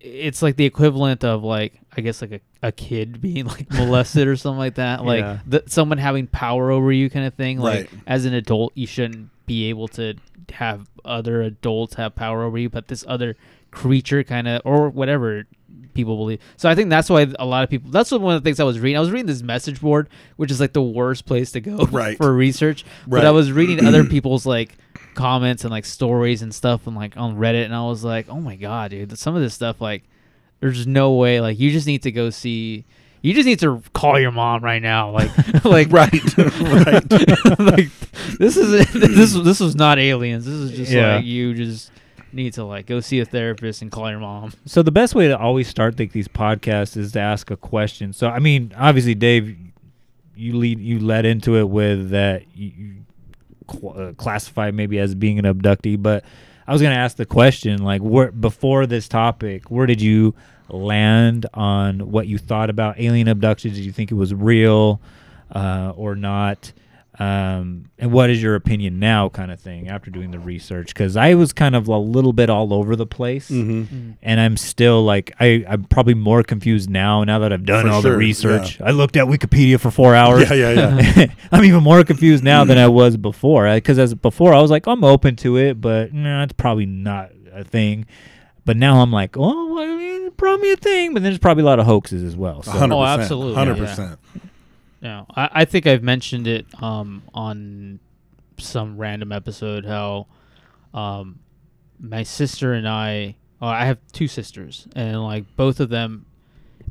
it's 0.00 0.40
like 0.42 0.56
the 0.56 0.64
equivalent 0.64 1.24
of 1.24 1.42
like 1.42 1.80
I 1.96 2.00
guess 2.00 2.20
like 2.22 2.32
a, 2.32 2.40
a 2.68 2.72
kid 2.72 3.20
being 3.20 3.44
like 3.54 3.70
molested 3.72 4.28
or 4.28 4.36
something 4.36 4.58
like 4.58 4.74
that. 4.76 5.04
Like 5.04 5.20
Yeah. 5.20 5.38
the, 5.46 5.62
someone 5.66 5.98
having 5.98 6.26
power 6.26 6.70
over 6.70 6.92
you 6.92 7.10
kind 7.10 7.26
of 7.26 7.34
thing. 7.34 7.58
Like 7.58 7.90
Right. 7.92 8.00
as 8.06 8.24
an 8.24 8.34
adult 8.34 8.72
you 8.74 8.86
shouldn't 8.86 9.30
be 9.46 9.68
able 9.68 9.88
to 9.88 10.14
have 10.52 10.86
other 11.04 11.42
adults 11.42 11.94
have 11.94 12.14
power 12.14 12.42
over 12.44 12.56
you, 12.58 12.68
but 12.68 12.88
this 12.88 13.04
other 13.08 13.36
creature 13.70 14.22
kind 14.24 14.46
of 14.48 14.62
or 14.64 14.88
whatever 14.88 15.44
people 15.96 16.16
believe. 16.16 16.38
So 16.56 16.68
I 16.68 16.74
think 16.76 16.90
that's 16.90 17.10
why 17.10 17.26
a 17.38 17.44
lot 17.44 17.64
of 17.64 17.70
people. 17.70 17.90
That's 17.90 18.12
one 18.12 18.36
of 18.36 18.42
the 18.42 18.46
things 18.46 18.60
I 18.60 18.64
was 18.64 18.78
reading. 18.78 18.96
I 18.96 19.00
was 19.00 19.10
reading 19.10 19.26
this 19.26 19.42
message 19.42 19.80
board, 19.80 20.08
which 20.36 20.50
is 20.52 20.60
like 20.60 20.72
the 20.72 20.82
worst 20.82 21.26
place 21.26 21.50
to 21.52 21.60
go 21.60 21.76
Right. 21.90 22.16
for 22.16 22.32
research. 22.32 22.84
But 23.08 23.24
I 23.24 23.30
was 23.32 23.50
reading 23.50 23.84
other 23.84 24.04
people's 24.08 24.46
like 24.46 24.76
comments 25.14 25.64
and 25.64 25.70
like 25.72 25.84
stories 25.86 26.42
and 26.42 26.54
stuff 26.54 26.86
and 26.86 26.94
like 26.94 27.16
on 27.16 27.36
Reddit, 27.36 27.64
and 27.64 27.74
I 27.74 27.82
was 27.86 28.04
like, 28.04 28.28
oh 28.28 28.40
my 28.40 28.54
god, 28.56 28.90
dude, 28.92 29.18
some 29.18 29.34
of 29.34 29.42
this 29.42 29.54
stuff 29.54 29.80
like, 29.80 30.04
there's 30.60 30.86
no 30.86 31.14
way. 31.14 31.40
Like 31.40 31.58
you 31.58 31.70
just 31.72 31.86
need 31.86 32.02
to 32.04 32.12
go 32.12 32.30
see. 32.30 32.84
you 33.22 33.32
just 33.34 33.46
need 33.46 33.58
to 33.60 33.82
call 33.94 34.20
your 34.20 34.30
mom 34.32 34.62
right 34.62 34.82
now. 34.82 35.10
Like, 35.10 35.30
like 35.64 35.90
right, 35.90 36.38
right. 36.38 37.10
like 37.58 37.88
this 38.38 38.56
is 38.56 38.92
this 38.92 39.32
this 39.34 39.60
was 39.60 39.74
not 39.74 39.98
aliens. 39.98 40.44
This 40.44 40.54
is 40.54 40.70
just 40.72 40.92
Yeah. 40.92 41.16
like 41.16 41.24
you 41.24 41.54
just 41.54 41.90
need 42.32 42.52
to 42.54 42.64
like 42.64 42.86
go 42.86 43.00
see 43.00 43.20
a 43.20 43.24
therapist 43.24 43.82
and 43.82 43.90
call 43.90 44.10
your 44.10 44.20
mom. 44.20 44.52
So 44.66 44.82
the 44.82 44.92
best 44.92 45.14
way 45.14 45.28
to 45.28 45.38
always 45.38 45.68
start 45.68 45.98
like 45.98 46.12
these 46.12 46.28
podcasts 46.28 46.96
is 46.96 47.12
to 47.12 47.20
ask 47.20 47.50
a 47.50 47.56
question. 47.56 48.12
So 48.12 48.28
I 48.28 48.38
mean, 48.38 48.72
obviously, 48.76 49.14
Dave, 49.14 49.56
you 50.34 50.56
lead 50.56 50.80
you 50.80 50.98
led 50.98 51.24
into 51.24 51.56
it 51.56 51.68
with 51.68 52.10
that 52.10 52.44
you, 52.54 52.96
uh, 53.70 54.12
classify 54.16 54.70
maybe 54.70 54.98
as 54.98 55.14
being 55.14 55.38
an 55.38 55.44
abductee, 55.44 56.00
but 56.00 56.24
I 56.66 56.72
was 56.72 56.82
gonna 56.82 56.96
ask 56.96 57.16
the 57.16 57.26
question 57.26 57.82
like, 57.82 58.02
where 58.02 58.32
before 58.32 58.86
this 58.86 59.08
topic, 59.08 59.70
where 59.70 59.86
did 59.86 60.00
you 60.00 60.34
land 60.68 61.46
on 61.54 62.10
what 62.10 62.26
you 62.26 62.38
thought 62.38 62.70
about 62.70 62.98
alien 62.98 63.28
abductions? 63.28 63.76
Did 63.76 63.84
you 63.84 63.92
think 63.92 64.10
it 64.10 64.16
was 64.16 64.34
real 64.34 65.00
uh, 65.52 65.92
or 65.96 66.16
not? 66.16 66.72
Um, 67.18 67.86
and 67.98 68.12
what 68.12 68.28
is 68.28 68.42
your 68.42 68.54
opinion 68.56 68.98
now, 68.98 69.28
kind 69.30 69.50
of 69.50 69.58
thing, 69.58 69.88
after 69.88 70.10
doing 70.10 70.30
the 70.32 70.38
research? 70.38 70.88
Because 70.88 71.16
I 71.16 71.34
was 71.34 71.52
kind 71.52 71.74
of 71.74 71.88
a 71.88 71.96
little 71.96 72.32
bit 72.34 72.50
all 72.50 72.74
over 72.74 72.94
the 72.94 73.06
place, 73.06 73.50
Mhm. 73.50 74.16
and 74.22 74.38
I'm 74.40 74.56
still 74.58 75.02
like 75.04 75.34
I 75.40 75.64
I'm 75.68 75.84
probably 75.84 76.12
more 76.14 76.42
confused 76.42 76.90
now. 76.90 77.24
Now 77.24 77.38
that 77.38 77.52
I've 77.52 77.64
done 77.64 77.86
For 77.86 77.90
all 77.90 78.02
sure, 78.02 78.12
the 78.12 78.16
research, 78.18 78.80
I 78.82 78.90
looked 78.90 79.16
at 79.16 79.26
Wikipedia 79.26 79.80
for 79.80 79.90
four 79.90 80.14
hours. 80.14 80.50
Yeah, 80.50 80.72
yeah, 80.72 81.00
yeah. 81.16 81.26
I'm 81.52 81.64
even 81.64 81.82
more 81.82 82.04
confused 82.04 82.44
now 82.44 82.64
than 82.64 82.76
I 82.78 82.88
was 82.88 83.16
before. 83.16 83.64
Because 83.72 83.98
as 83.98 84.12
before, 84.14 84.52
I 84.52 84.60
was 84.60 84.70
like, 84.70 84.86
I'm 84.86 85.02
open 85.02 85.36
to 85.36 85.56
it, 85.56 85.80
but 85.80 86.12
no, 86.12 86.42
it's 86.42 86.52
probably 86.52 86.86
not 86.86 87.30
a 87.54 87.64
thing. 87.64 88.04
But 88.66 88.76
now 88.76 89.00
I'm 89.00 89.12
like, 89.12 89.36
oh, 89.38 89.74
well, 89.74 89.84
I 89.84 89.96
mean, 89.96 90.30
probably 90.32 90.72
a 90.72 90.76
thing. 90.76 91.14
But 91.14 91.22
there's 91.22 91.38
probably 91.38 91.62
a 91.62 91.66
lot 91.66 91.78
of 91.78 91.86
hoaxes 91.86 92.22
as 92.24 92.36
well. 92.36 92.62
So. 92.62 92.72
100%, 92.72 92.92
Oh, 92.92 93.04
absolutely, 93.04 93.54
100%. 93.54 93.98
Yeah, 94.34 94.40
I, 95.02 95.48
I 95.52 95.64
think 95.64 95.86
I've 95.86 96.02
mentioned 96.02 96.46
it 96.46 96.66
um, 96.82 97.22
on 97.34 98.00
some 98.58 98.96
random 98.96 99.32
episode 99.32 99.84
how 99.84 100.26
um, 100.94 101.40
my 102.00 102.22
sister 102.22 102.72
and 102.72 102.88
I. 102.88 103.36
Oh, 103.60 103.66
I 103.68 103.86
have 103.86 103.98
two 104.12 104.28
sisters, 104.28 104.86
and 104.94 105.22
like 105.22 105.44
both 105.56 105.80
of 105.80 105.88
them, 105.88 106.26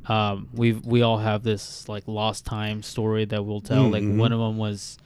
um, 0.08 0.50
we 0.54 0.74
we 0.74 1.04
all 1.04 1.20
have 1.20 1.44
this 1.44 1.88
like 1.88 2.08
lost 2.08 2.44
time 2.46 2.82
story 2.82 3.26
that 3.26 3.46
we'll 3.46 3.62
tell. 3.62 3.90
Like 3.92 4.04
Mhm. 4.04 4.18
one 4.18 4.32
of 4.32 4.40
them 4.40 4.58
was 4.58 4.98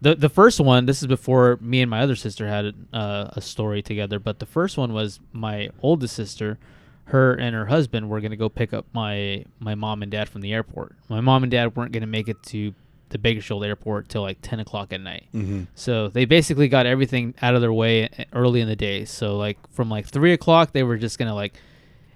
the 0.00 0.16
the 0.16 0.28
first 0.28 0.58
one. 0.60 0.86
This 0.86 1.02
is 1.02 1.06
before 1.06 1.58
me 1.60 1.80
and 1.80 1.88
my 1.90 2.00
other 2.00 2.16
sister 2.16 2.48
had 2.48 2.74
uh, 2.92 3.28
a 3.34 3.40
story 3.40 3.82
together. 3.82 4.18
But 4.18 4.40
the 4.40 4.46
first 4.46 4.76
one 4.76 4.92
was 4.92 5.20
my 5.32 5.70
oldest 5.80 6.16
sister. 6.16 6.58
Her 7.06 7.34
and 7.34 7.54
her 7.54 7.66
husband 7.66 8.08
were 8.08 8.20
gonna 8.20 8.36
go 8.36 8.48
pick 8.48 8.72
up 8.72 8.86
my 8.92 9.44
my 9.60 9.74
mom 9.74 10.02
and 10.02 10.10
dad 10.10 10.28
from 10.28 10.40
the 10.40 10.52
airport. 10.52 10.96
My 11.08 11.20
mom 11.20 11.42
and 11.44 11.50
dad 11.50 11.76
weren't 11.76 11.92
gonna 11.92 12.06
make 12.06 12.28
it 12.28 12.42
to 12.44 12.74
the 13.10 13.18
Bakersfield 13.18 13.64
airport 13.64 14.08
till 14.08 14.22
like 14.22 14.38
ten 14.42 14.58
o'clock 14.58 14.92
at 14.92 15.00
night. 15.00 15.26
Mhm. 15.32 15.68
So 15.76 16.08
they 16.08 16.24
basically 16.24 16.66
got 16.68 16.86
everything 16.86 17.34
out 17.40 17.54
of 17.54 17.60
their 17.60 17.72
way 17.72 18.04
e- 18.04 18.24
early 18.32 18.60
in 18.60 18.66
the 18.66 18.74
day. 18.74 19.04
So 19.04 19.36
like 19.36 19.56
from 19.70 19.88
like 19.88 20.06
three 20.06 20.32
o'clock, 20.32 20.72
they 20.72 20.82
were 20.82 20.96
just 20.96 21.16
gonna 21.18 21.34
like 21.34 21.54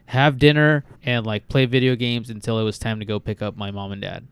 have 0.06 0.38
dinner 0.40 0.84
and 1.04 1.24
like 1.24 1.48
play 1.48 1.66
video 1.66 1.94
games 1.94 2.28
until 2.28 2.58
it 2.58 2.64
was 2.64 2.76
time 2.78 2.98
to 2.98 3.04
go 3.04 3.20
pick 3.20 3.40
up 3.40 3.56
my 3.56 3.70
mom 3.70 3.92
and 3.92 4.02
dad. 4.02 4.26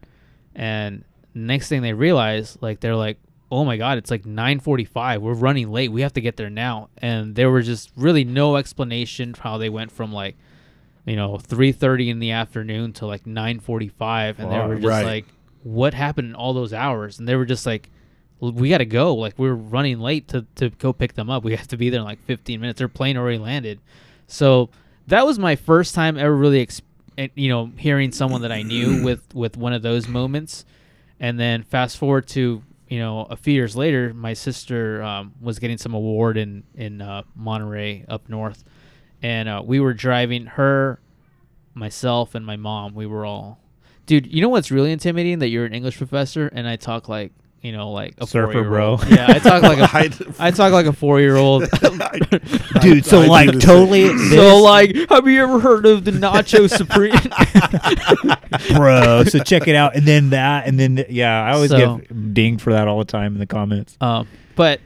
And 0.56 1.04
next 1.34 1.68
thing 1.68 1.82
they 1.82 1.92
realized, 1.92 2.58
like 2.60 2.80
they're 2.80 2.96
like, 2.96 3.18
"Oh 3.52 3.64
my 3.64 3.76
god, 3.76 3.96
it's 3.98 4.10
like 4.10 4.24
9:45. 4.26 5.20
We're 5.22 5.34
running 5.34 5.70
late. 5.70 5.92
We 5.92 6.00
have 6.02 6.14
to 6.14 6.20
get 6.20 6.36
there 6.36 6.50
now." 6.50 6.88
And 6.98 7.36
there 7.36 7.50
was 7.52 7.66
just 7.66 7.92
really 7.96 8.24
no 8.24 8.56
explanation 8.56 9.34
for 9.34 9.42
how 9.42 9.58
they 9.58 9.68
went 9.70 9.92
from 9.92 10.12
like, 10.12 10.36
you 11.08 11.16
know, 11.16 11.38
3:30 11.38 12.08
in 12.10 12.18
the 12.20 12.30
afternoon 12.32 12.92
to 12.94 13.06
like 13.06 13.24
9:45, 13.26 14.38
and 14.38 14.52
they 14.52 14.58
were 14.58 14.74
just 14.76 14.86
Right. 14.86 15.04
like, 15.04 15.24
"What 15.62 15.94
happened 15.94 16.28
in 16.28 16.34
all 16.34 16.52
those 16.52 16.72
hours?" 16.72 17.18
And 17.18 17.26
they 17.28 17.36
were 17.36 17.46
just 17.46 17.66
like. 17.66 17.90
We 18.40 18.68
got 18.68 18.78
to 18.78 18.86
go. 18.86 19.16
Like 19.16 19.36
we're 19.36 19.52
running 19.52 19.98
late 19.98 20.28
to, 20.28 20.46
to 20.54 20.70
go 20.70 20.92
pick 20.92 21.14
them 21.14 21.28
up. 21.28 21.42
We 21.42 21.56
have 21.56 21.66
to 21.68 21.76
be 21.76 21.90
there 21.90 21.98
in 21.98 22.06
like 22.06 22.22
15 22.24 22.60
minutes. 22.60 22.78
Their 22.78 22.86
plane 22.86 23.16
already 23.16 23.36
landed. 23.38 23.80
So 24.28 24.70
that 25.08 25.26
was 25.26 25.40
my 25.40 25.56
first 25.56 25.92
time 25.92 26.16
ever 26.16 26.36
really, 26.36 26.60
ex- 26.60 26.80
eh, 27.16 27.26
you 27.34 27.48
know, 27.48 27.72
hearing 27.76 28.12
someone 28.12 28.42
that 28.42 28.52
I 28.52 28.62
knew 28.62 29.02
with 29.04 29.34
with 29.34 29.56
one 29.56 29.72
of 29.72 29.82
those 29.82 30.06
moments. 30.06 30.64
And 31.18 31.36
then 31.40 31.64
fast 31.64 31.96
forward 31.96 32.28
to 32.28 32.62
you 32.88 32.98
know 33.00 33.26
a 33.28 33.34
few 33.34 33.54
years 33.54 33.74
later, 33.74 34.14
my 34.14 34.34
sister 34.34 35.02
um, 35.02 35.32
was 35.40 35.58
getting 35.58 35.76
some 35.76 35.94
award 35.94 36.36
in 36.36 36.62
in 36.76 37.02
uh, 37.02 37.22
Monterey 37.34 38.04
up 38.06 38.28
north, 38.28 38.62
and 39.22 39.48
uh, 39.48 39.62
we 39.64 39.80
were 39.80 39.94
driving 39.94 40.46
her, 40.46 41.00
myself, 41.74 42.34
and 42.34 42.44
my 42.46 42.56
mom. 42.56 42.94
We 42.94 43.06
were 43.06 43.24
all, 43.24 43.60
dude. 44.06 44.26
You 44.32 44.42
know 44.42 44.48
what's 44.48 44.70
really 44.70 44.92
intimidating? 44.92 45.38
That 45.40 45.48
you're 45.48 45.64
an 45.66 45.74
English 45.74 45.96
professor 45.98 46.48
and 46.48 46.68
I 46.68 46.76
talk 46.76 47.08
like. 47.08 47.32
You 47.60 47.72
know, 47.72 47.90
like 47.90 48.14
a 48.18 48.26
Surfer 48.26 48.52
four-year-old. 48.52 49.00
bro. 49.00 49.08
Yeah, 49.10 49.26
I 49.30 49.40
talk 49.40 49.64
like 49.64 49.78
a, 49.78 49.90
I- 50.38 50.46
I 50.46 50.50
talk 50.52 50.70
like 50.72 50.86
a 50.86 50.92
four-year-old. 50.92 51.62
Dude, 52.80 53.04
so 53.04 53.18
I 53.22 53.24
do 53.24 53.28
like 53.28 53.58
totally, 53.58 54.16
So 54.30 54.58
like, 54.62 54.94
have 55.10 55.26
you 55.26 55.42
ever 55.42 55.58
heard 55.58 55.84
of 55.84 56.04
the 56.04 56.12
Nacho 56.12 56.70
Supreme? 56.70 57.16
bro. 58.76 59.24
So 59.24 59.40
check 59.40 59.66
it 59.66 59.74
out, 59.74 59.96
and 59.96 60.06
then 60.06 60.30
that, 60.30 60.68
and 60.68 60.78
then 60.78 60.96
th- 60.96 61.10
yeah, 61.10 61.42
I 61.42 61.52
always 61.52 61.70
So- 61.70 61.96
get 61.98 62.32
dinged 62.34 62.62
for 62.62 62.72
that 62.72 62.86
all 62.88 62.98
the 63.00 63.04
time 63.04 63.32
in 63.34 63.40
the 63.40 63.46
comments. 63.46 63.96
um, 64.00 64.28
but 64.54 64.80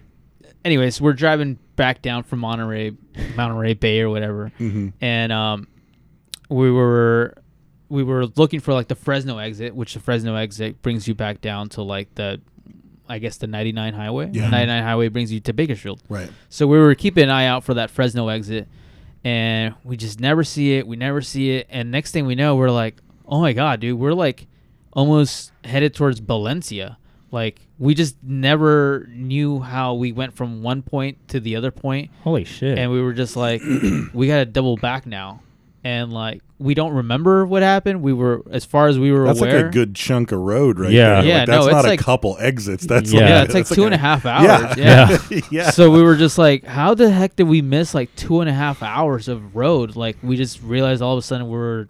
anyways, 0.64 0.98
we're 0.98 1.12
driving 1.12 1.58
back 1.76 2.02
down 2.02 2.22
from 2.22 2.38
Monterey, 2.40 2.92
Monterey 3.36 3.74
Bay 3.74 4.00
or 4.00 4.10
whatever, 4.10 4.52
Mhm. 4.58 4.92
and 5.00 5.32
um, 5.32 5.68
we 6.48 6.70
were 6.70 7.34
we 7.88 8.02
were 8.02 8.26
looking 8.36 8.58
for 8.60 8.72
like 8.72 8.88
the 8.88 8.94
Fresno 8.94 9.36
exit, 9.38 9.74
which 9.74 9.94
the 9.94 10.00
Fresno 10.00 10.34
exit 10.36 10.80
brings 10.80 11.06
you 11.06 11.14
back 11.14 11.42
down 11.42 11.68
to 11.70 11.82
like 11.82 12.14
the, 12.14 12.40
I 13.06 13.18
guess 13.18 13.36
the 13.36 13.46
99 13.46 13.92
highway. 13.92 14.30
Yeah. 14.32 14.46
The 14.46 14.50
99 14.50 14.82
highway 14.82 15.08
brings 15.08 15.30
you 15.30 15.40
to 15.40 15.52
Bakersfield. 15.52 16.02
Right. 16.08 16.30
So 16.48 16.66
we 16.66 16.78
were 16.78 16.94
keeping 16.94 17.24
an 17.24 17.30
eye 17.30 17.44
out 17.46 17.64
for 17.64 17.74
that 17.74 17.90
Fresno 17.90 18.28
exit, 18.28 18.66
and 19.24 19.74
we 19.84 19.98
just 19.98 20.20
never 20.20 20.42
see 20.42 20.78
it. 20.78 20.86
We 20.86 20.96
never 20.96 21.20
see 21.20 21.50
it, 21.52 21.66
and 21.68 21.90
next 21.90 22.12
thing 22.12 22.24
we 22.24 22.34
know, 22.34 22.56
we're 22.56 22.70
like, 22.70 22.96
"Oh 23.26 23.40
my 23.42 23.52
god, 23.52 23.80
dude! 23.80 23.98
We're 23.98 24.14
like 24.14 24.46
almost 24.94 25.52
headed 25.64 25.94
towards 25.94 26.18
Valencia." 26.20 26.96
Like 27.32 27.60
we 27.78 27.94
just 27.94 28.16
never 28.22 29.08
knew 29.10 29.58
how 29.60 29.94
we 29.94 30.12
went 30.12 30.34
from 30.36 30.62
one 30.62 30.82
point 30.82 31.16
to 31.28 31.40
the 31.40 31.56
other 31.56 31.70
point, 31.70 32.10
Holy 32.22 32.44
shit! 32.44 32.78
and 32.78 32.92
we 32.92 33.00
were 33.00 33.14
just 33.14 33.34
like, 33.36 33.62
"We 34.12 34.26
got 34.28 34.36
to 34.38 34.44
double 34.44 34.76
back 34.76 35.06
now," 35.06 35.40
and 35.82 36.12
like 36.12 36.42
we 36.58 36.74
don't 36.74 36.92
remember 36.92 37.44
what 37.46 37.62
happened. 37.62 38.02
We 38.02 38.12
were, 38.12 38.42
as 38.52 38.64
far 38.64 38.86
as 38.86 38.96
we 38.98 39.10
were 39.10 39.24
That's 39.24 39.40
aware, 39.40 39.56
like 39.56 39.64
a 39.66 39.70
good 39.70 39.94
chunk 39.96 40.30
of 40.30 40.38
road 40.40 40.78
right 40.78 40.92
Yeah. 40.92 41.22
there. 41.22 41.24
Yeah, 41.24 41.38
like, 41.40 41.48
no, 41.48 41.54
that's 41.54 41.66
it's 41.66 41.72
not 41.74 41.84
like- 41.86 42.00
a 42.00 42.04
couple 42.04 42.36
exits. 42.38 42.86
That's 42.86 43.10
Yeah. 43.12 43.20
like, 43.20 43.28
yeah, 43.30 43.42
it's 43.44 43.54
like 43.54 43.64
that's 43.66 43.74
two 43.74 43.84
and 43.86 43.94
a 43.94 43.96
a- 43.96 44.00
half 44.00 44.24
hours. 44.26 44.76
Yeah. 44.78 45.18
Yeah. 45.30 45.40
yeah. 45.50 45.70
So 45.70 45.90
we 45.90 46.00
were 46.02 46.14
just 46.14 46.38
like, 46.38 46.64
how 46.64 46.94
the 46.94 47.10
heck 47.10 47.34
did 47.34 47.48
we 47.48 47.62
miss 47.62 47.94
like 47.94 48.14
two 48.14 48.40
and 48.42 48.48
a 48.48 48.52
half 48.52 48.80
hours 48.80 49.26
of 49.26 49.56
road? 49.56 49.96
Like 49.96 50.18
we 50.22 50.36
just 50.36 50.62
realized 50.62 51.02
all 51.02 51.14
of 51.14 51.18
a 51.18 51.22
sudden 51.22 51.48
we're 51.48 51.88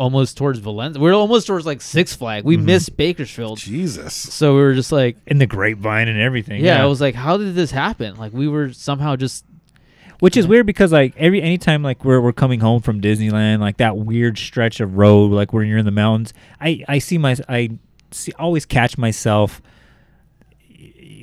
almost 0.00 0.38
towards 0.38 0.58
Valencia. 0.58 1.00
We're 1.00 1.14
almost 1.14 1.46
towards 1.46 1.66
like 1.66 1.82
Six 1.82 2.16
Flag. 2.16 2.42
We 2.44 2.56
mm-hmm. 2.56 2.64
missed 2.64 2.96
Bakersfield. 2.96 3.58
Jesus. 3.58 4.14
So 4.14 4.54
we 4.54 4.62
were 4.62 4.72
just 4.72 4.90
like, 4.90 5.18
in 5.26 5.36
the 5.36 5.46
grapevine 5.46 6.08
and 6.08 6.18
everything. 6.18 6.64
yeah, 6.64 6.82
I 6.82 6.86
was 6.86 7.02
like, 7.02 7.14
how 7.14 7.36
did 7.36 7.54
this 7.54 7.70
happen? 7.70 8.16
Like 8.16 8.32
we 8.32 8.48
were 8.48 8.72
somehow 8.72 9.14
just 9.16 9.44
which 10.20 10.36
is 10.36 10.46
weird 10.46 10.66
because 10.66 10.92
like 10.92 11.14
every 11.16 11.42
anytime 11.42 11.82
like 11.82 12.04
we're 12.04 12.20
we're 12.20 12.32
coming 12.32 12.60
home 12.60 12.80
from 12.80 13.00
Disneyland, 13.00 13.60
like 13.60 13.76
that 13.76 13.98
weird 13.98 14.38
stretch 14.38 14.80
of 14.80 14.96
road, 14.96 15.32
like 15.32 15.52
when 15.52 15.66
you're 15.66 15.78
in 15.78 15.84
the 15.84 15.90
mountains, 15.90 16.32
I 16.60 16.82
I 16.88 16.98
see 16.98 17.18
my 17.18 17.36
I 17.48 17.70
see 18.10 18.32
always 18.38 18.64
catch 18.64 18.96
myself. 18.96 19.60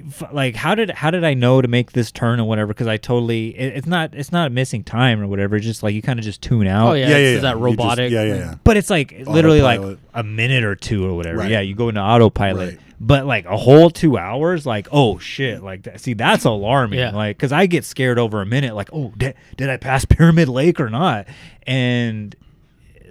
F- 0.08 0.32
Like 0.34 0.56
how 0.56 0.76
did 0.76 0.90
how 0.92 1.12
did 1.12 1.24
I 1.24 1.34
know 1.34 1.62
to 1.62 1.68
make 1.68 1.92
this 1.92 2.12
turn 2.12 2.40
or 2.40 2.46
whatever? 2.46 2.70
Because 2.70 2.88
I 2.88 2.98
totally 2.98 3.50
it, 3.58 3.78
it's 3.78 3.88
not 3.88 4.14
it's 4.16 4.32
not 4.32 4.52
missing 4.52 4.84
time 4.84 5.22
or 5.22 5.28
whatever. 5.28 5.56
It's 5.56 5.66
just 5.66 5.84
like 5.84 5.94
you 5.96 6.02
kind 6.02 6.20
of 6.20 6.26
just 6.26 6.42
tune 6.42 6.68
out. 6.68 6.90
oh 6.90 6.94
yeah, 6.94 7.08
Yeah, 7.10 7.16
it's 7.16 7.24
yeah, 7.24 7.32
just 7.34 7.36
yeah. 7.36 7.42
that 7.54 7.60
You 7.60 7.68
just- 7.68 7.80
robotic. 7.80 8.12
yeah, 8.12 8.24
yeah, 8.24 8.36
yeah. 8.36 8.56
But 8.64 8.78
it's 8.78 8.90
like 8.90 9.14
literally 9.26 9.62
like 9.62 9.98
a 10.14 10.24
minute 10.24 10.64
or 10.64 10.76
two 10.76 11.06
or 11.06 11.16
whatever. 11.16 11.40
Right. 11.40 11.52
Yeah, 11.52 11.62
you 11.62 11.76
go 11.76 11.90
into 11.90 12.02
autopilot. 12.02 12.70
Right. 12.70 12.80
But 13.00 13.28
like 13.28 13.46
a 13.46 13.56
whole 13.56 13.92
two 13.92 14.18
hours, 14.18 14.66
like 14.66 14.88
oh 14.92 15.20
shit, 15.20 15.62
like 15.62 15.84
that, 15.84 16.02
see 16.02 16.14
that's 16.14 16.46
alarming. 16.46 16.98
Yeah. 17.00 17.12
Like 17.16 17.38
because 17.38 17.52
I 17.52 17.68
get 17.68 17.86
scared 17.86 18.18
over 18.18 18.42
a 18.42 18.46
minute. 18.46 18.74
Like 18.76 18.90
oh 18.92 19.14
did, 19.18 19.36
did 19.56 19.70
I 19.70 19.78
pass 19.78 20.04
Pyramid 20.10 20.50
Lake 20.50 20.80
or 20.80 20.90
not? 20.90 21.28
And 21.68 22.36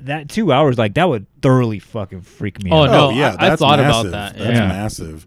that 0.00 0.28
two 0.28 0.52
hours, 0.52 0.76
like 0.78 0.94
that 0.94 1.08
would 1.08 1.26
thoroughly 1.40 1.78
fucking 1.78 2.22
freak 2.22 2.62
me 2.62 2.70
out. 2.70 2.76
Oh, 2.76 2.82
out. 2.84 2.90
no, 2.90 3.06
oh 3.06 3.10
yeah, 3.10 3.36
I- 3.38 3.46
I 3.46 3.48
that's 3.50 3.60
thought 3.60 3.78
about 3.80 4.04
that, 4.10 4.36
That's 4.36 4.58
yeah. 4.58 4.66
massive. 4.68 5.26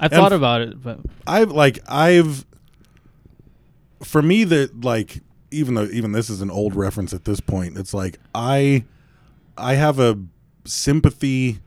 I 0.00 0.08
thought 0.08 0.32
about 0.32 0.60
it, 0.62 0.82
but 0.82 1.00
I've 1.26 1.50
like 1.50 1.78
I've 1.88 2.44
for 4.02 4.22
me 4.22 4.44
that 4.44 4.84
like 4.84 5.20
even 5.50 5.74
though 5.74 5.84
even 5.84 6.12
this 6.12 6.30
is 6.30 6.40
an 6.40 6.50
old 6.50 6.74
reference 6.74 7.12
at 7.12 7.24
this 7.24 7.40
point, 7.40 7.76
it's 7.76 7.94
like 7.94 8.18
I 8.34 8.84
I 9.56 9.74
have 9.74 9.98
a 9.98 10.18
sympathy 10.64 11.58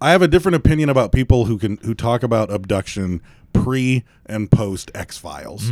I 0.00 0.10
have 0.10 0.22
a 0.22 0.28
different 0.28 0.56
opinion 0.56 0.88
about 0.88 1.12
people 1.12 1.46
who 1.46 1.58
can 1.58 1.78
who 1.78 1.94
talk 1.94 2.22
about 2.22 2.50
abduction 2.50 3.22
pre 3.52 4.04
and 4.26 4.50
post 4.50 4.90
X 4.94 5.16
Files. 5.16 5.70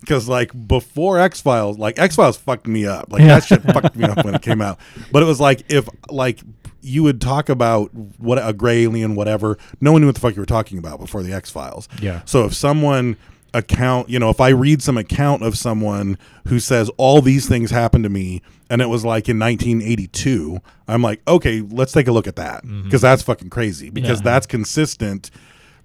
Because 0.00 0.24
mm-hmm. 0.24 0.30
like 0.30 0.68
before 0.68 1.18
X 1.18 1.40
Files, 1.40 1.78
like 1.78 1.98
X 1.98 2.16
Files 2.16 2.36
fucked 2.36 2.66
me 2.66 2.86
up. 2.86 3.10
Like 3.10 3.22
Yeah. 3.22 3.26
that 3.38 3.44
shit 3.44 3.62
fucked 3.62 3.96
me 3.96 4.04
up 4.04 4.24
when 4.24 4.34
it 4.34 4.42
came 4.42 4.62
out. 4.62 4.78
But 5.10 5.22
it 5.22 5.26
was 5.26 5.40
like 5.40 5.64
if 5.68 5.88
like 6.08 6.40
you 6.86 7.02
would 7.02 7.20
talk 7.20 7.48
about 7.48 7.92
what 8.18 8.38
a 8.38 8.52
gray 8.52 8.84
alien, 8.84 9.14
whatever. 9.14 9.58
No 9.80 9.92
one 9.92 10.00
knew 10.00 10.06
what 10.08 10.14
the 10.14 10.20
fuck 10.20 10.36
you 10.36 10.40
were 10.42 10.46
talking 10.46 10.78
about 10.78 11.00
before 11.00 11.22
the 11.22 11.32
X 11.32 11.50
Files. 11.50 11.88
Yeah. 12.00 12.22
So 12.24 12.44
if 12.44 12.54
someone 12.54 13.16
account, 13.54 14.08
you 14.08 14.18
know, 14.18 14.30
if 14.30 14.40
I 14.40 14.50
read 14.50 14.82
some 14.82 14.96
account 14.98 15.42
of 15.42 15.56
someone 15.56 16.18
who 16.48 16.60
says 16.60 16.90
all 16.96 17.20
these 17.22 17.48
things 17.48 17.70
happened 17.70 18.04
to 18.04 18.10
me 18.10 18.42
and 18.70 18.82
it 18.82 18.86
was 18.86 19.04
like 19.04 19.28
in 19.28 19.38
1982, 19.38 20.58
I'm 20.86 21.02
like, 21.02 21.22
okay, 21.26 21.60
let's 21.60 21.92
take 21.92 22.06
a 22.06 22.12
look 22.12 22.26
at 22.26 22.36
that 22.36 22.64
mm-hmm. 22.64 22.82
because 22.84 23.00
that's 23.00 23.22
fucking 23.22 23.50
crazy 23.50 23.90
because 23.90 24.20
Yeah. 24.20 24.24
that's 24.24 24.46
consistent. 24.46 25.30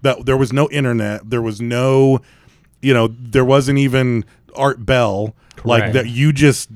That 0.02 0.26
there 0.26 0.36
was 0.36 0.52
no 0.52 0.68
internet, 0.70 1.28
there 1.30 1.42
was 1.42 1.60
no, 1.60 2.20
you 2.80 2.92
know, 2.92 3.08
there 3.08 3.44
wasn't 3.44 3.78
even 3.78 4.24
Art 4.54 4.84
Bell. 4.84 5.34
Like 5.64 5.92
that, 5.92 6.08
you 6.08 6.32
just 6.32 6.68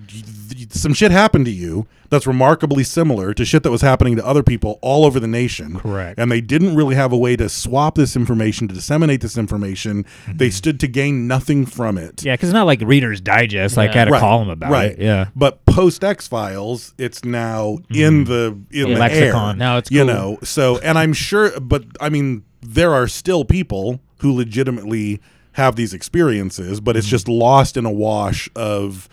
some 0.70 0.94
shit 0.94 1.10
happened 1.10 1.44
to 1.46 1.50
you 1.50 1.86
that's 2.08 2.26
remarkably 2.26 2.84
similar 2.84 3.34
to 3.34 3.44
shit 3.44 3.62
that 3.64 3.70
was 3.70 3.80
happening 3.82 4.16
to 4.16 4.24
other 4.24 4.42
people 4.42 4.78
all 4.80 5.04
over 5.04 5.18
the 5.18 5.26
nation. 5.26 5.78
Correct. 5.78 6.18
And 6.18 6.30
they 6.30 6.40
didn't 6.40 6.76
really 6.76 6.94
have 6.94 7.12
a 7.12 7.16
way 7.16 7.36
to 7.36 7.48
swap 7.48 7.96
this 7.96 8.14
information, 8.16 8.68
to 8.68 8.74
disseminate 8.74 9.20
this 9.20 9.36
information. 9.36 10.04
Mm-hmm. 10.04 10.36
They 10.36 10.50
stood 10.50 10.78
to 10.80 10.88
gain 10.88 11.26
nothing 11.26 11.66
from 11.66 11.98
it. 11.98 12.24
Yeah, 12.24 12.34
because 12.34 12.50
it's 12.50 12.54
not 12.54 12.66
like 12.66 12.80
Reader's 12.80 13.20
Digest. 13.20 13.76
Like, 13.76 13.90
Yeah. 13.90 13.98
had 13.98 14.08
a 14.08 14.12
Right, 14.12 14.20
call 14.20 14.42
him 14.42 14.50
about 14.50 14.70
right. 14.70 14.92
it. 14.92 15.00
Yeah. 15.00 15.28
But 15.34 15.64
post 15.66 16.04
X 16.04 16.28
Files, 16.28 16.94
it's 16.96 17.24
now 17.24 17.78
mm-hmm. 17.90 17.94
in 17.94 18.24
the 18.24 18.58
in 18.70 18.92
the 18.94 18.98
Lexicon. 18.98 19.50
air. 19.50 19.56
Now 19.56 19.78
it's 19.78 19.90
you 19.90 20.04
know. 20.04 20.38
So, 20.42 20.78
and 20.78 20.98
I'm 20.98 21.12
sure, 21.12 21.58
but 21.60 21.84
I 22.00 22.08
mean, 22.08 22.44
there 22.62 22.94
are 22.94 23.08
still 23.08 23.44
people 23.44 24.00
who 24.18 24.32
legitimately 24.32 25.20
have 25.56 25.74
these 25.74 25.94
experiences, 25.94 26.80
but 26.80 26.96
it's 26.96 27.06
mm-hmm. 27.06 27.12
just 27.12 27.28
lost 27.28 27.78
in 27.78 27.86
a 27.86 27.90
wash 27.90 28.48
of 28.54 29.08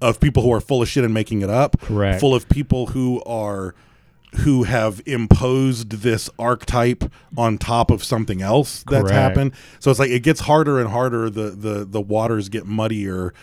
of 0.00 0.20
people 0.20 0.44
who 0.44 0.52
are 0.52 0.60
full 0.60 0.80
of 0.80 0.88
shit 0.88 1.02
and 1.02 1.12
making 1.12 1.42
it 1.42 1.50
up. 1.50 1.80
Correct. 1.80 2.20
Full 2.20 2.36
of 2.36 2.48
people 2.48 2.86
who 2.86 3.20
are 3.24 3.74
who 4.36 4.62
have 4.62 5.02
imposed 5.06 5.90
this 5.90 6.30
archetype 6.38 7.02
on 7.36 7.58
top 7.58 7.90
of 7.90 8.04
something 8.04 8.42
else 8.42 8.84
that's 8.84 9.08
Correct. 9.08 9.12
happened. 9.12 9.52
So 9.80 9.90
it's 9.90 9.98
like 9.98 10.10
it 10.10 10.22
gets 10.22 10.40
harder 10.40 10.78
and 10.78 10.88
harder. 10.88 11.28
The 11.30 11.50
the 11.50 11.84
the 11.84 12.00
waters 12.00 12.48
get 12.48 12.64
muddier. 12.64 13.34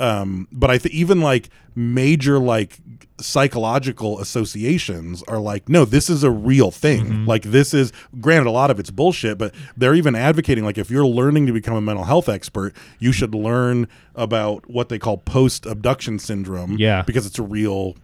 Um, 0.00 0.48
but 0.50 0.70
I 0.70 0.78
think 0.78 0.94
even 0.94 1.20
like 1.20 1.48
major 1.74 2.38
like 2.38 2.78
psychological 3.20 4.18
associations 4.20 5.22
are 5.28 5.38
like, 5.38 5.68
no, 5.68 5.84
this 5.84 6.10
is 6.10 6.24
a 6.24 6.30
real 6.30 6.70
thing. 6.70 7.06
Mm-hmm. 7.06 7.26
Like 7.26 7.42
this 7.44 7.72
is 7.72 7.92
granted 8.20 8.48
a 8.48 8.52
lot 8.52 8.70
of 8.70 8.80
it's 8.80 8.90
bullshit, 8.90 9.38
but 9.38 9.54
they're 9.76 9.94
even 9.94 10.14
advocating 10.14 10.64
like 10.64 10.78
if 10.78 10.90
you're 10.90 11.06
learning 11.06 11.46
to 11.46 11.52
become 11.52 11.76
a 11.76 11.80
mental 11.80 12.04
health 12.04 12.28
expert, 12.28 12.74
you 12.98 13.12
should 13.12 13.34
learn 13.34 13.88
about 14.14 14.68
what 14.68 14.88
they 14.88 14.98
call 14.98 15.18
post 15.18 15.66
abduction 15.66 16.18
syndrome. 16.18 16.76
Yeah. 16.78 17.02
Because 17.02 17.26
it's 17.26 17.38
a 17.38 17.42
real 17.44 17.96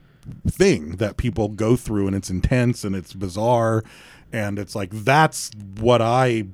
thing 0.47 0.97
that 0.97 1.16
people 1.16 1.49
go 1.49 1.75
through 1.75 2.07
and 2.07 2.14
it's 2.14 2.30
intense 2.30 2.85
and 2.85 2.95
it's 2.95 3.14
bizarre 3.14 3.83
and 4.30 4.59
it's 4.59 4.75
like 4.75 4.90
that's 4.90 5.50
what 5.80 6.02
I 6.02 6.45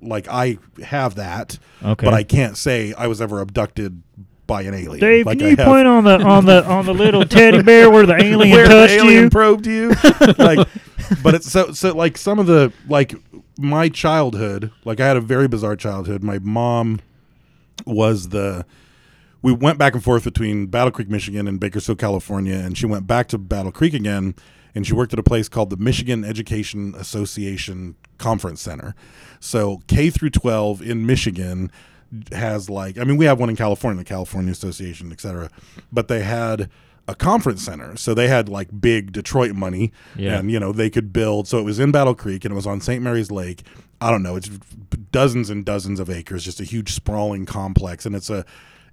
like 0.00 0.26
I 0.28 0.56
have 0.82 1.16
that 1.16 1.58
Okay. 1.82 2.04
but 2.04 2.14
I 2.14 2.22
can't 2.22 2.56
say 2.56 2.94
I 2.94 3.08
was 3.08 3.20
ever 3.20 3.40
abducted 3.42 4.02
by 4.50 4.62
an 4.62 4.74
alien. 4.74 4.98
Dave, 5.00 5.26
like 5.26 5.38
can 5.38 5.46
I 5.46 5.50
you 5.50 5.56
have- 5.56 5.66
point 5.66 5.86
on 5.86 6.04
the 6.04 6.20
on 6.20 6.44
the 6.44 6.64
on 6.66 6.84
the 6.84 6.92
little 6.92 7.24
teddy 7.24 7.62
bear 7.62 7.88
where 7.90 8.04
the 8.04 8.16
alien 8.22 8.50
where 8.50 8.68
the 8.68 8.86
alien 8.92 9.24
you? 9.24 9.30
probed 9.30 9.66
you. 9.66 9.90
like, 10.38 10.66
but 11.22 11.34
it's 11.34 11.50
so 11.50 11.72
so 11.72 11.94
like 11.94 12.18
some 12.18 12.38
of 12.38 12.46
the 12.46 12.72
like 12.88 13.14
my 13.58 13.88
childhood. 13.88 14.72
Like 14.84 14.98
I 15.00 15.06
had 15.06 15.16
a 15.16 15.20
very 15.20 15.46
bizarre 15.48 15.76
childhood. 15.76 16.22
My 16.22 16.38
mom 16.40 17.00
was 17.86 18.30
the. 18.30 18.66
We 19.42 19.52
went 19.54 19.78
back 19.78 19.94
and 19.94 20.04
forth 20.04 20.24
between 20.24 20.66
Battle 20.66 20.90
Creek, 20.90 21.08
Michigan, 21.08 21.48
and 21.48 21.58
Bakersfield, 21.58 21.98
California, 21.98 22.56
and 22.56 22.76
she 22.76 22.84
went 22.84 23.06
back 23.06 23.26
to 23.28 23.38
Battle 23.38 23.72
Creek 23.72 23.94
again, 23.94 24.34
and 24.74 24.86
she 24.86 24.92
worked 24.92 25.14
at 25.14 25.18
a 25.18 25.22
place 25.22 25.48
called 25.48 25.70
the 25.70 25.78
Michigan 25.78 26.24
Education 26.24 26.94
Association 26.98 27.94
Conference 28.18 28.60
Center. 28.60 28.94
So 29.38 29.80
K 29.86 30.10
through 30.10 30.28
12 30.30 30.82
in 30.82 31.06
Michigan 31.06 31.70
has 32.32 32.68
like 32.68 32.98
I 32.98 33.04
mean 33.04 33.16
we 33.16 33.24
have 33.26 33.38
one 33.40 33.50
in 33.50 33.56
California, 33.56 34.02
the 34.02 34.08
California 34.08 34.52
Association, 34.52 35.12
et 35.12 35.20
cetera, 35.20 35.50
but 35.92 36.08
they 36.08 36.20
had 36.22 36.68
a 37.08 37.14
conference 37.14 37.62
center. 37.64 37.96
So 37.96 38.14
they 38.14 38.28
had 38.28 38.48
like 38.48 38.68
big 38.80 39.12
Detroit 39.12 39.52
money 39.54 39.92
Yeah. 40.16 40.38
and 40.38 40.50
you 40.50 40.60
know 40.60 40.72
they 40.72 40.90
could 40.90 41.12
build 41.12 41.48
so 41.48 41.58
it 41.58 41.62
was 41.64 41.78
in 41.80 41.90
Battle 41.92 42.14
Creek 42.14 42.44
and 42.44 42.52
it 42.52 42.54
was 42.56 42.66
on 42.66 42.80
St. 42.80 43.02
Mary's 43.02 43.30
Lake. 43.30 43.62
I 44.00 44.10
don't 44.10 44.22
know, 44.22 44.36
it's 44.36 44.48
dozens 45.12 45.50
and 45.50 45.64
dozens 45.64 46.00
of 46.00 46.08
acres, 46.08 46.44
just 46.44 46.60
a 46.60 46.64
huge 46.64 46.92
sprawling 46.92 47.46
complex 47.46 48.06
and 48.06 48.14
it's 48.16 48.30
a 48.30 48.44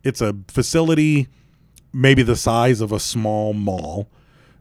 it's 0.04 0.22
a 0.22 0.36
facility 0.48 1.28
maybe 1.94 2.22
the 2.22 2.36
size 2.36 2.82
of 2.82 2.92
a 2.92 3.00
small 3.00 3.54
mall. 3.54 4.08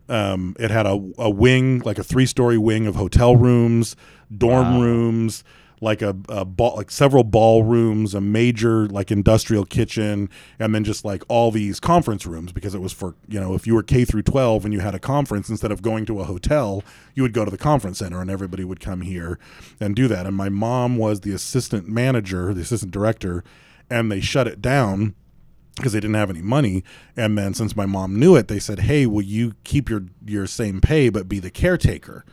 Um, 0.09 0.55
it 0.61 0.71
had 0.71 0.87
a, 0.87 0.93
a 1.19 1.29
wing, 1.29 1.81
like 1.85 1.99
a 1.99 2.05
three 2.05 2.27
story 2.27 2.57
wing 2.57 2.87
of 2.87 2.95
hotel 2.95 3.35
rooms, 3.37 3.97
dorm 4.37 4.81
rooms, 4.81 5.43
like 5.81 6.01
a, 6.03 6.17
a 6.29 6.45
ball, 6.45 6.77
like 6.77 6.91
several 6.91 7.25
ballrooms, 7.25 8.15
a 8.15 8.21
major 8.21 8.87
like 8.87 9.11
industrial 9.11 9.65
kitchen, 9.65 10.31
and 10.59 10.75
then 10.75 10.85
just 10.85 11.05
like 11.05 11.23
all 11.29 11.51
these 11.51 11.81
conference 11.81 12.27
rooms 12.27 12.53
because 12.53 12.75
it 12.75 12.81
was 12.81 12.93
for 12.93 13.15
you 13.29 13.39
know 13.39 13.55
if 13.55 13.67
you 13.67 13.75
were 13.75 13.83
K 13.83 14.05
through 14.05 14.23
twelve 14.23 14.65
and 14.65 14.73
you 14.73 14.81
had 14.81 14.95
a 14.95 14.99
conference 14.99 15.49
instead 15.49 15.73
of 15.73 15.83
going 15.83 16.07
to 16.07 16.21
a 16.21 16.25
hotel, 16.25 16.83
you 17.15 17.23
would 17.23 17.33
go 17.33 17.45
to 17.45 17.51
the 17.51 17.59
conference 17.59 17.99
center 17.99 18.21
and 18.21 18.31
everybody 18.31 18.65
would 18.65 18.81
come 18.81 19.03
here 19.03 19.39
and 19.81 19.95
do 19.95 20.09
that. 20.09 20.27
And 20.27 20.37
my 20.37 20.49
mom 20.49 20.97
was 20.97 21.21
the 21.21 21.33
assistant 21.33 21.89
manager, 21.89 22.55
the 22.55 22.63
assistant 22.63 22.93
director, 22.93 23.45
and 23.91 24.11
they 24.11 24.21
shut 24.21 24.47
it 24.49 24.63
down 24.63 25.15
because 25.77 25.93
they 25.93 26.01
didn't 26.01 26.15
have 26.15 26.31
any 26.31 26.43
money. 26.43 26.83
And 27.17 27.37
then 27.37 27.53
since 27.53 27.77
my 27.77 27.87
mom 27.87 28.19
knew 28.19 28.35
it, 28.35 28.49
they 28.49 28.59
said, 28.59 28.81
"Hey, 28.81 29.07
will 29.07 29.23
you 29.23 29.55
keep 29.65 29.91
your 29.91 30.05
your 30.25 30.47
same 30.47 30.81
pay 30.81 31.11
but 31.11 31.29
be 31.29 31.39
the 31.39 31.51
caretaker?" 31.51 32.25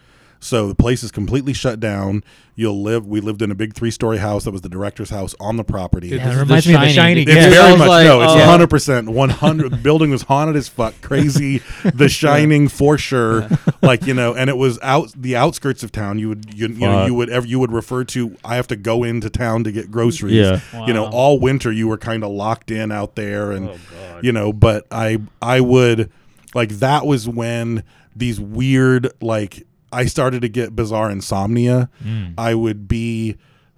So 0.43 0.67
the 0.67 0.75
place 0.75 1.03
is 1.03 1.11
completely 1.11 1.53
shut 1.53 1.79
down. 1.79 2.23
You'll 2.55 2.83
live. 2.83 3.07
We 3.07 3.19
lived 3.21 3.41
in 3.41 3.49
a 3.49 3.55
big 3.55 3.73
three 3.73 3.89
story 3.89 4.17
house 4.19 4.43
that 4.43 4.51
was 4.51 4.61
the 4.61 4.69
director's 4.69 5.09
house 5.09 5.33
on 5.39 5.57
the 5.57 5.63
property. 5.63 6.09
Yeah, 6.09 6.31
it 6.31 6.39
reminds 6.39 6.67
me 6.67 6.75
of 6.75 6.81
The 6.81 6.89
Shining. 6.89 7.25
Shining. 7.25 7.29
It's 7.29 7.35
Yeah. 7.35 7.49
very 7.49 7.77
much 7.77 7.87
like, 7.87 8.05
no. 8.05 8.21
It's 8.21 8.33
uh, 8.33 8.45
hundred 8.45 8.69
percent. 8.69 9.09
One 9.09 9.29
hundred. 9.29 9.71
The 9.71 9.77
building 9.89 10.11
was 10.11 10.23
haunted 10.23 10.55
as 10.55 10.67
fuck. 10.67 10.93
Crazy. 11.01 11.61
The 11.93 12.09
Shining 12.09 12.67
for 12.67 12.97
sure. 12.97 13.47
Like 13.81 14.05
you 14.05 14.13
know, 14.13 14.33
and 14.33 14.49
it 14.49 14.55
was 14.55 14.79
out 14.81 15.11
the 15.15 15.35
outskirts 15.35 15.83
of 15.83 15.91
town. 15.91 16.17
You 16.17 16.29
would 16.29 16.53
you, 16.53 16.67
you 16.69 16.79
know 16.87 17.05
you 17.05 17.13
would 17.15 17.29
ever 17.29 17.45
you 17.45 17.59
would 17.59 17.71
refer 17.73 18.05
to. 18.05 18.37
I 18.45 18.55
have 18.55 18.67
to 18.67 18.77
go 18.77 19.03
into 19.03 19.29
town 19.29 19.65
to 19.65 19.71
get 19.73 19.91
groceries. 19.91 20.33
Yeah. 20.35 20.85
You 20.87 20.93
know, 20.93 21.05
all 21.07 21.37
winter 21.37 21.69
you 21.69 21.89
were 21.89 21.97
kind 21.97 22.23
of 22.23 22.31
locked 22.31 22.71
in 22.71 22.91
out 22.93 23.15
there, 23.15 23.51
and 23.51 23.67
Oh, 23.69 23.77
God. 23.91 24.23
you 24.23 24.31
know. 24.31 24.53
But 24.53 24.87
I 24.89 25.19
I 25.41 25.59
would 25.59 26.09
like 26.55 26.69
that 26.79 27.05
was 27.05 27.27
when 27.27 27.83
these 28.15 28.39
weird 28.39 29.11
like 29.21 29.67
I 29.93 30.05
started 30.05 30.41
to 30.41 30.49
get 30.49 30.75
bizarre 30.75 31.09
insomnia. 31.11 31.89
Mm. 32.03 32.33
I 32.37 32.55
would 32.55 32.87
be 32.87 33.37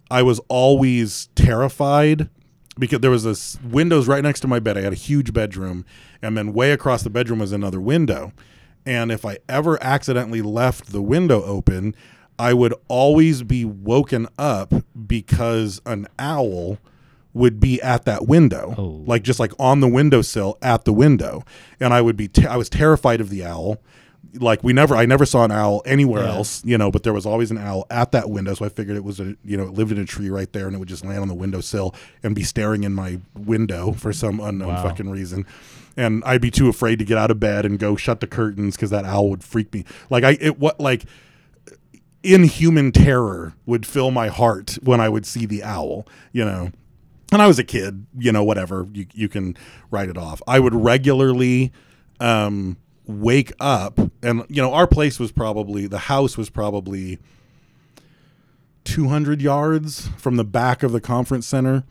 I 0.09 0.21
was 0.21 0.39
always 0.49 1.29
terrified 1.35 2.29
because 2.77 2.99
there 2.99 3.11
was 3.11 3.23
this 3.23 3.57
windows 3.63 4.07
right 4.07 4.23
next 4.23 4.39
to 4.41 4.47
my 4.47 4.59
bed. 4.59 4.77
I 4.77 4.81
had 4.81 4.93
a 4.93 4.95
huge 4.97 5.33
bedroom, 5.33 5.85
and 6.21 6.37
then 6.37 6.53
way 6.53 6.71
across 6.71 7.03
the 7.03 7.09
bedroom 7.09 7.39
was 7.39 7.51
another 7.51 7.79
window. 7.81 8.31
And 8.85 9.11
if 9.11 9.25
I 9.25 9.37
ever 9.49 9.81
accidentally 9.83 10.41
left 10.41 10.91
the 10.91 11.01
window 11.01 11.43
open, 11.43 11.95
I 12.37 12.53
would 12.53 12.73
always 12.87 13.41
be 13.43 13.65
woken 13.65 14.27
up 14.37 14.73
because 15.07 15.81
an 15.85 16.07
owl 16.19 16.77
would 17.33 17.59
be 17.59 17.81
at 17.81 18.05
that 18.05 18.27
window, 18.27 18.75
Oh. 18.77 19.03
like 19.07 19.23
just 19.23 19.39
like 19.39 19.51
on 19.59 19.79
the 19.79 19.87
windowsill 19.87 20.57
at 20.61 20.85
the 20.85 20.93
window, 20.93 21.43
and 21.79 21.93
I 21.93 22.01
would 22.01 22.15
be 22.15 22.27
te- 22.27 22.45
I 22.47 22.55
was 22.57 22.69
terrified 22.69 23.19
of 23.21 23.29
the 23.29 23.43
owl. 23.43 23.77
Like 24.39 24.63
we 24.63 24.73
never, 24.73 24.95
I 24.95 25.05
never 25.05 25.25
saw 25.25 25.43
an 25.45 25.51
owl 25.51 25.81
anywhere 25.85 26.23
Yeah. 26.23 26.29
else, 26.31 26.63
you 26.65 26.77
know. 26.77 26.91
But 26.91 27.03
there 27.03 27.13
was 27.13 27.25
always 27.25 27.51
an 27.51 27.57
owl 27.57 27.85
at 27.89 28.11
that 28.11 28.29
window, 28.29 28.53
so 28.53 28.65
I 28.65 28.69
figured 28.69 28.97
it 28.97 29.03
was 29.03 29.19
a, 29.19 29.35
you 29.43 29.55
know, 29.57 29.63
it 29.63 29.73
lived 29.73 29.91
in 29.91 29.97
a 29.97 30.05
tree 30.05 30.29
right 30.29 30.51
there, 30.53 30.67
and 30.67 30.75
it 30.75 30.79
would 30.79 30.87
just 30.89 31.05
land 31.05 31.19
on 31.19 31.27
the 31.27 31.33
windowsill 31.35 31.95
and 32.23 32.35
be 32.35 32.43
staring 32.43 32.83
in 32.83 32.93
my 32.93 33.19
window 33.37 33.91
for 33.93 34.11
some 34.13 34.39
unknown 34.39 34.75
Wow. 34.75 34.83
fucking 34.83 35.09
reason. 35.09 35.45
And 35.97 36.23
I'd 36.25 36.41
be 36.41 36.51
too 36.51 36.67
afraid 36.67 36.99
to 36.99 37.05
get 37.05 37.17
out 37.17 37.31
of 37.31 37.39
bed 37.39 37.65
and 37.65 37.79
go 37.79 37.95
shut 37.95 38.19
the 38.19 38.27
curtains 38.27 38.75
because 38.75 38.89
that 38.89 39.05
owl 39.05 39.29
would 39.29 39.43
freak 39.43 39.73
me. 39.73 39.85
Like 40.09 40.23
I, 40.25 40.37
it 40.41 40.59
what 40.59 40.79
like 40.79 41.05
inhuman 42.23 42.91
terror 42.91 43.53
would 43.65 43.85
fill 43.85 44.11
my 44.11 44.27
heart 44.27 44.77
when 44.83 44.99
I 44.99 45.09
would 45.09 45.25
see 45.25 45.45
the 45.45 45.63
owl, 45.63 46.07
you 46.31 46.43
know. 46.43 46.71
And 47.31 47.41
I 47.41 47.47
was 47.47 47.59
a 47.59 47.63
kid, 47.63 48.05
you 48.17 48.31
know, 48.31 48.43
whatever, 48.43 48.87
you, 48.93 49.07
you 49.13 49.27
can 49.29 49.57
write 49.91 50.09
it 50.09 50.17
off. 50.17 50.41
I 50.47 50.59
would 50.59 50.73
regularly 50.75 51.71
um, 52.19 52.77
wake 53.07 53.51
up, 53.59 53.99
and, 54.21 54.45
you 54.49 54.61
know, 54.61 54.73
our 54.73 54.87
place 54.87 55.19
was 55.19 55.31
probably, 55.31 55.87
the 55.87 55.99
house 55.99 56.37
was 56.37 56.49
probably 56.49 57.19
200 58.85 59.41
yards 59.41 60.09
from 60.17 60.37
the 60.37 60.43
back 60.43 60.83
of 60.83 60.91
the 60.91 61.01
conference 61.01 61.47
center. 61.47 61.83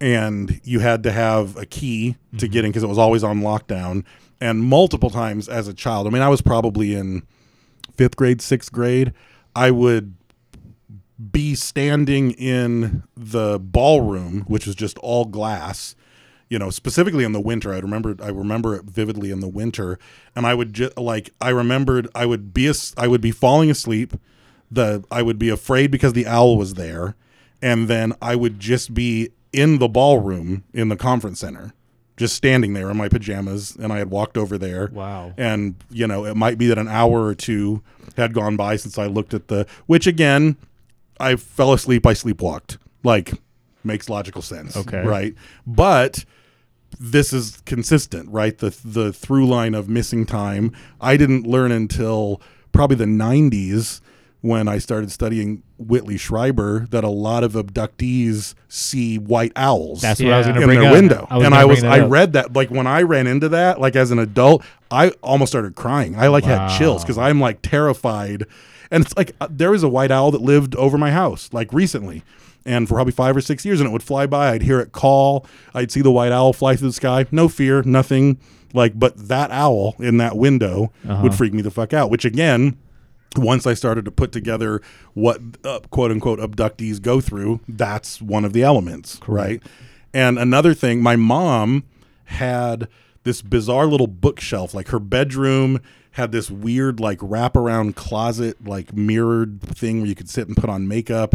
And 0.00 0.60
you 0.62 0.80
had 0.80 1.02
to 1.04 1.12
have 1.12 1.56
a 1.56 1.64
key 1.64 2.16
to 2.36 2.48
get 2.48 2.58
in 2.58 2.64
mm-hmm. 2.64 2.70
because 2.70 2.82
it 2.82 2.88
was 2.88 2.98
always 2.98 3.24
on 3.24 3.40
lockdown. 3.40 4.04
And 4.40 4.62
multiple 4.62 5.08
times 5.08 5.48
as 5.48 5.68
a 5.68 5.74
child, 5.74 6.06
I 6.06 6.10
mean, 6.10 6.22
I 6.22 6.28
was 6.28 6.42
probably 6.42 6.94
in 6.94 7.22
fifth 7.96 8.16
grade, 8.16 8.42
sixth 8.42 8.70
grade, 8.70 9.12
I 9.54 9.70
would 9.70 10.14
be 11.32 11.54
standing 11.54 12.32
in 12.32 13.04
the 13.16 13.58
ballroom, 13.58 14.44
which 14.46 14.66
was 14.66 14.74
just 14.74 14.98
all 14.98 15.24
glass, 15.24 15.96
you 16.48 16.58
know, 16.58 16.70
specifically 16.70 17.24
in 17.24 17.32
the 17.32 17.40
winter. 17.40 17.72
I 17.72 17.78
remember 17.78 18.16
I 18.22 18.28
remember 18.28 18.74
it 18.74 18.84
vividly 18.84 19.30
in 19.30 19.40
the 19.40 19.48
winter, 19.48 19.98
and 20.34 20.46
I 20.46 20.54
would 20.54 20.72
just 20.72 20.96
like 20.96 21.30
I 21.40 21.50
remembered 21.50 22.08
I 22.14 22.26
would 22.26 22.54
be 22.54 22.66
as- 22.66 22.94
I 22.96 23.08
would 23.08 23.20
be 23.20 23.30
falling 23.32 23.70
asleep. 23.70 24.14
The 24.70 25.04
I 25.10 25.22
would 25.22 25.38
be 25.38 25.48
afraid 25.48 25.90
because 25.90 26.12
the 26.12 26.26
owl 26.26 26.56
was 26.56 26.74
there, 26.74 27.14
and 27.62 27.88
then 27.88 28.12
I 28.20 28.36
would 28.36 28.58
just 28.60 28.94
be 28.94 29.30
in 29.52 29.78
the 29.78 29.88
ballroom 29.88 30.64
in 30.74 30.88
the 30.88 30.96
conference 30.96 31.40
center, 31.40 31.72
just 32.16 32.34
standing 32.34 32.74
there 32.74 32.90
in 32.90 32.96
my 32.96 33.08
pajamas, 33.08 33.76
and 33.76 33.92
I 33.92 33.98
had 33.98 34.10
walked 34.10 34.36
over 34.36 34.58
there. 34.58 34.90
Wow. 34.92 35.32
And 35.36 35.76
you 35.90 36.06
know, 36.06 36.24
it 36.26 36.36
might 36.36 36.58
be 36.58 36.66
that 36.66 36.78
an 36.78 36.88
hour 36.88 37.24
or 37.24 37.34
two 37.34 37.82
had 38.16 38.34
gone 38.34 38.56
by 38.56 38.76
since 38.76 38.98
I 38.98 39.06
looked 39.06 39.34
at 39.34 39.48
the. 39.48 39.66
Which 39.86 40.06
again, 40.06 40.56
I 41.18 41.36
fell 41.36 41.72
asleep. 41.72 42.06
I 42.06 42.14
sleepwalked. 42.14 42.78
Like 43.04 43.34
makes 43.84 44.08
logical 44.08 44.42
sense. 44.42 44.76
Okay. 44.76 45.02
Right. 45.04 45.34
But 45.66 46.24
this 47.00 47.32
is 47.32 47.62
consistent, 47.66 48.30
right? 48.30 48.56
The 48.56 48.76
the 48.84 49.12
through 49.12 49.46
line 49.46 49.74
of 49.74 49.88
missing 49.88 50.26
time. 50.26 50.72
I 51.00 51.16
didn't 51.16 51.46
learn 51.46 51.72
until 51.72 52.40
probably 52.72 52.96
the 52.96 53.04
90s 53.04 54.00
when 54.42 54.68
I 54.68 54.78
started 54.78 55.10
studying 55.10 55.62
Whitley 55.78 56.16
Strieber 56.16 56.88
that 56.90 57.02
a 57.04 57.08
lot 57.08 57.42
of 57.42 57.54
abductees 57.54 58.54
see 58.68 59.18
white 59.18 59.52
owls. 59.56 60.02
That's 60.02 60.20
what 60.22 60.32
I 60.32 60.38
was 60.38 60.46
gonna 60.46 60.60
in 60.60 60.66
bring 60.66 60.80
their 60.80 60.88
up. 60.88 60.94
window. 60.94 61.26
I 61.30 61.36
was 61.36 61.46
and 61.46 61.54
I 61.54 61.64
was 61.64 61.84
I 61.84 62.00
up. 62.00 62.10
read 62.10 62.32
that 62.34 62.52
like 62.54 62.70
when 62.70 62.86
I 62.86 63.02
ran 63.02 63.26
into 63.26 63.48
that 63.50 63.80
like 63.80 63.96
as 63.96 64.10
an 64.10 64.18
adult, 64.18 64.62
I 64.90 65.10
almost 65.22 65.50
started 65.52 65.74
crying. 65.74 66.16
I 66.16 66.28
like 66.28 66.44
had 66.44 66.76
chills 66.78 67.04
cuz 67.04 67.18
I'm 67.18 67.40
like 67.40 67.60
terrified. 67.62 68.44
And 68.90 69.04
it's 69.04 69.16
like 69.16 69.32
uh, 69.40 69.48
there 69.50 69.72
was 69.72 69.82
a 69.82 69.88
white 69.88 70.12
owl 70.12 70.30
that 70.30 70.42
lived 70.42 70.76
over 70.76 70.96
my 70.96 71.10
house 71.10 71.48
like 71.52 71.72
recently 71.72 72.22
and 72.66 72.86
for 72.88 72.94
probably 72.94 73.12
five 73.12 73.36
or 73.36 73.40
six 73.40 73.64
years, 73.64 73.80
and 73.80 73.88
it 73.88 73.92
would 73.92 74.02
fly 74.02 74.26
by. 74.26 74.50
I'd 74.50 74.62
hear 74.62 74.80
it 74.80 74.92
call. 74.92 75.46
I'd 75.72 75.90
see 75.90 76.02
the 76.02 76.10
white 76.10 76.32
owl 76.32 76.52
fly 76.52 76.76
through 76.76 76.88
the 76.88 76.92
sky. 76.94 77.24
No 77.30 77.48
fear, 77.48 77.82
nothing. 77.82 78.38
Like, 78.74 78.98
but 78.98 79.16
that 79.28 79.50
owl 79.52 79.94
in 79.98 80.18
that 80.18 80.36
window 80.36 80.92
Uh-huh. 81.08 81.22
would 81.22 81.34
freak 81.34 81.54
me 81.54 81.62
the 81.62 81.70
fuck 81.70 81.94
out. 81.94 82.10
Which 82.10 82.24
again, 82.26 82.76
once 83.36 83.66
I 83.66 83.74
started 83.74 84.04
to 84.06 84.10
put 84.10 84.32
together 84.32 84.82
what 85.14 85.40
uh, 85.64 85.80
quote 85.90 86.10
unquote 86.10 86.40
abductees 86.40 87.00
go 87.00 87.20
through, 87.20 87.60
that's 87.68 88.20
one 88.20 88.44
of 88.44 88.52
the 88.52 88.62
elements, 88.62 89.18
right? 89.26 89.62
And 90.12 90.38
another 90.38 90.74
thing, 90.74 91.02
my 91.02 91.16
mom 91.16 91.84
had 92.24 92.88
this 93.24 93.42
bizarre 93.42 93.86
little 93.86 94.06
bookshelf, 94.06 94.72
like 94.74 94.88
her 94.88 94.98
bedroom 95.00 95.80
had 96.12 96.32
this 96.32 96.50
weird 96.50 96.98
like 96.98 97.18
wraparound 97.18 97.94
closet, 97.94 98.66
like 98.66 98.94
mirrored 98.94 99.60
thing 99.60 99.98
where 100.00 100.08
you 100.08 100.14
could 100.14 100.30
sit 100.30 100.48
and 100.48 100.56
put 100.56 100.70
on 100.70 100.88
makeup. 100.88 101.34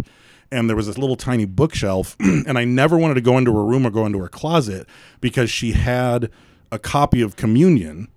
And 0.52 0.68
there 0.68 0.76
was 0.76 0.86
this 0.86 0.98
little 0.98 1.16
tiny 1.16 1.46
bookshelf, 1.46 2.16
and 2.20 2.58
I 2.58 2.64
never 2.64 2.98
wanted 2.98 3.14
to 3.14 3.20
go 3.20 3.38
into 3.38 3.52
her 3.54 3.64
room 3.64 3.86
or 3.86 3.90
go 3.90 4.06
into 4.06 4.18
her 4.20 4.28
closet 4.28 4.86
because 5.20 5.50
she 5.50 5.72
had 5.72 6.30
a 6.70 6.78
copy 6.78 7.20
of 7.22 7.36
Communion. 7.36 8.08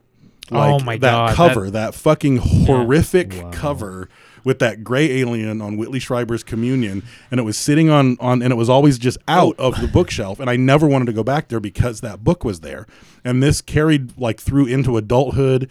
Oh 0.52 0.80
my 0.80 0.98
that 0.98 1.12
God, 1.12 1.36
cover, 1.36 1.66
that- 1.66 1.72
that, 1.72 1.96
fucking 1.96 2.38
horrific 2.38 3.52
cover 3.52 4.10
with 4.44 4.60
that 4.60 4.84
gray 4.84 5.20
alien 5.20 5.60
on 5.60 5.76
Whitley 5.76 6.00
Strieber's 6.00 6.44
Communion, 6.44 7.04
and 7.32 7.40
it 7.40 7.44
was 7.44 7.58
sitting 7.58 7.90
on 7.90 8.16
on, 8.20 8.42
and 8.42 8.54
it 8.54 8.56
was 8.56 8.70
always 8.70 8.98
just 8.98 9.18
oh. 9.28 9.50
out 9.50 9.60
of 9.60 9.82
the 9.82 9.88
bookshelf, 9.88 10.40
and 10.40 10.50
I 10.50 10.56
never 10.56 10.88
wanted 10.88 11.06
to 11.06 11.14
go 11.14 11.24
back 11.24 11.50
there 11.50 11.60
because 11.60 12.02
that 12.02 12.24
book 12.24 12.46
was 12.46 12.62
there, 12.62 12.86
and 13.24 13.42
this 13.42 13.60
carried 13.60 14.18
like 14.18 14.40
through 14.40 14.68
into 14.68 14.96
adulthood. 14.96 15.70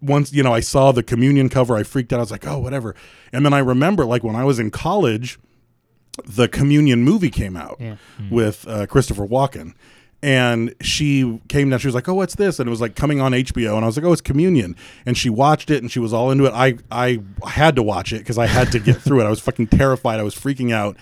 Once 0.00 0.32
you 0.32 0.44
know, 0.44 0.52
I 0.52 0.60
saw 0.60 0.92
the 0.92 1.02
Communion 1.02 1.48
cover, 1.48 1.74
I 1.74 1.82
freaked 1.82 2.12
out. 2.12 2.18
I 2.18 2.22
was 2.22 2.30
like, 2.30 2.46
oh, 2.46 2.58
whatever. 2.58 2.94
And 3.32 3.44
then 3.44 3.52
I 3.52 3.58
remember, 3.58 4.04
like 4.04 4.22
when 4.22 4.36
I 4.36 4.44
was 4.44 4.60
in 4.60 4.70
college, 4.70 5.40
the 6.24 6.48
Communion 6.48 7.02
movie 7.02 7.30
came 7.30 7.56
out 7.56 7.76
Yeah. 7.80 7.96
with 8.30 8.66
uh, 8.68 8.86
Christopher 8.86 9.26
Walken. 9.26 9.74
And 10.20 10.74
she 10.80 11.40
came 11.48 11.70
down. 11.70 11.78
She 11.78 11.86
was 11.86 11.94
like, 11.94 12.08
"Oh, 12.08 12.14
what's 12.14 12.34
this?" 12.34 12.58
And 12.58 12.66
it 12.66 12.70
was 12.70 12.80
like 12.80 12.96
coming 12.96 13.20
on 13.20 13.30
HBO. 13.34 13.76
And 13.76 13.84
I 13.84 13.86
was 13.86 13.96
like, 13.96 14.04
"Oh, 14.04 14.10
it's 14.10 14.20
Communion." 14.20 14.74
And 15.06 15.16
she 15.16 15.30
watched 15.30 15.70
it, 15.70 15.80
and 15.80 15.92
she 15.92 16.00
was 16.00 16.12
all 16.12 16.32
into 16.32 16.44
it. 16.46 16.52
I 16.52 16.74
I 16.90 17.20
had 17.46 17.76
to 17.76 17.84
watch 17.84 18.12
it 18.12 18.18
because 18.18 18.36
I 18.36 18.46
had 18.46 18.72
to 18.72 18.80
get 18.80 18.96
through 19.00 19.20
it. 19.20 19.26
I 19.26 19.30
was 19.30 19.38
fucking 19.38 19.68
terrified. 19.68 20.18
I 20.18 20.24
was 20.24 20.34
freaking 20.34 20.72
out. 20.72 20.96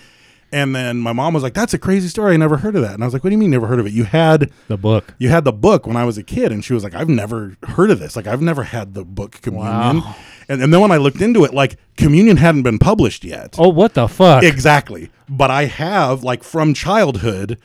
And 0.51 0.75
then 0.75 0.99
my 0.99 1.13
mom 1.13 1.33
was 1.33 1.41
like, 1.41 1.55
"That's 1.55 1.73
a 1.73 1.79
crazy 1.79 2.09
story. 2.09 2.35
I 2.35 2.37
never 2.37 2.57
heard 2.57 2.75
of 2.75 2.83
that." 2.83 2.93
And 2.93 3.01
I 3.03 3.07
was 3.07 3.13
like, 3.13 3.23
"What 3.23 3.31
do 3.31 3.33
you 3.33 3.39
mean, 3.39 3.49
never 3.49 3.65
heard 3.65 3.79
of 3.79 3.87
it? 3.87 3.91
You 3.91 4.03
had 4.03 4.51
The 4.67 4.77
book. 4.77 5.15
you 5.17 5.29
had 5.29 5.45
the 5.45 5.51
book 5.51 5.87
when 5.87 5.97
I 5.97 6.05
was 6.05 6.19
a 6.19 6.23
kid." 6.23 6.51
And 6.51 6.63
she 6.63 6.73
was 6.73 6.83
like, 6.83 6.93
"I've 6.93 7.09
never 7.09 7.57
heard 7.69 7.89
of 7.89 7.97
this. 7.97 8.15
Like, 8.15 8.27
I've 8.27 8.41
never 8.43 8.61
had 8.65 8.93
the 8.93 9.03
book 9.03 9.41
Communion." 9.41 10.01
Wow. 10.01 10.15
And, 10.49 10.61
and 10.63 10.73
then 10.73 10.79
when 10.81 10.91
I 10.91 10.97
looked 10.97 11.21
into 11.21 11.43
it, 11.45 11.53
like 11.53 11.77
Communion 11.97 12.37
hadn't 12.37 12.63
been 12.63 12.79
published 12.79 13.23
yet. 13.25 13.55
Oh, 13.57 13.69
what 13.69 13.93
the 13.95 14.07
fuck? 14.07 14.43
Exactly. 14.43 15.09
But 15.27 15.51
I 15.51 15.65
have, 15.65 16.23
like, 16.23 16.43
from 16.43 16.73
childhood, 16.73 17.57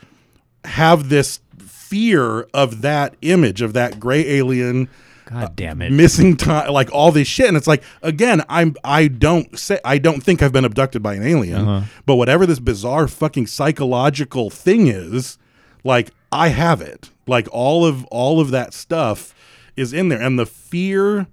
have 0.65 1.09
this 1.09 1.41
fear 1.59 2.43
of 2.55 2.81
that 2.83 3.15
image 3.23 3.61
of 3.61 3.73
that 3.75 4.01
gray 4.01 4.27
alien 4.27 4.89
God 5.27 5.55
damn 5.57 5.83
it. 5.83 5.93
missing 5.93 6.37
time 6.39 6.73
like 6.73 6.91
all 6.93 7.13
this 7.13 7.29
shit 7.29 7.49
and 7.49 7.57
it's 7.57 7.67
like 7.67 7.83
again 8.03 8.43
i'm 8.49 8.75
i 8.83 9.09
don't 9.09 9.59
say 9.59 9.79
i 9.85 9.99
don't 9.99 10.23
think 10.23 10.43
i've 10.43 10.53
been 10.53 10.65
abducted 10.65 11.03
by 11.03 11.15
an 11.15 11.23
alien 11.23 11.69
Uh-huh. 11.69 11.87
but 12.07 12.15
whatever 12.17 12.47
this 12.47 12.61
bizarre 12.61 13.09
fucking 13.09 13.47
psychological 13.47 14.49
thing 14.49 14.87
is 14.87 15.37
like 15.85 16.11
i 16.31 16.49
have 16.49 16.81
it 16.81 17.11
like 17.27 17.47
all 17.53 17.85
of 17.85 18.07
all 18.07 18.41
of 18.41 18.51
that 18.53 18.73
stuff 18.73 19.35
is 19.77 19.93
in 19.93 20.09
there 20.09 20.21
and 20.21 20.39
the 20.39 20.47
fear 20.47 21.27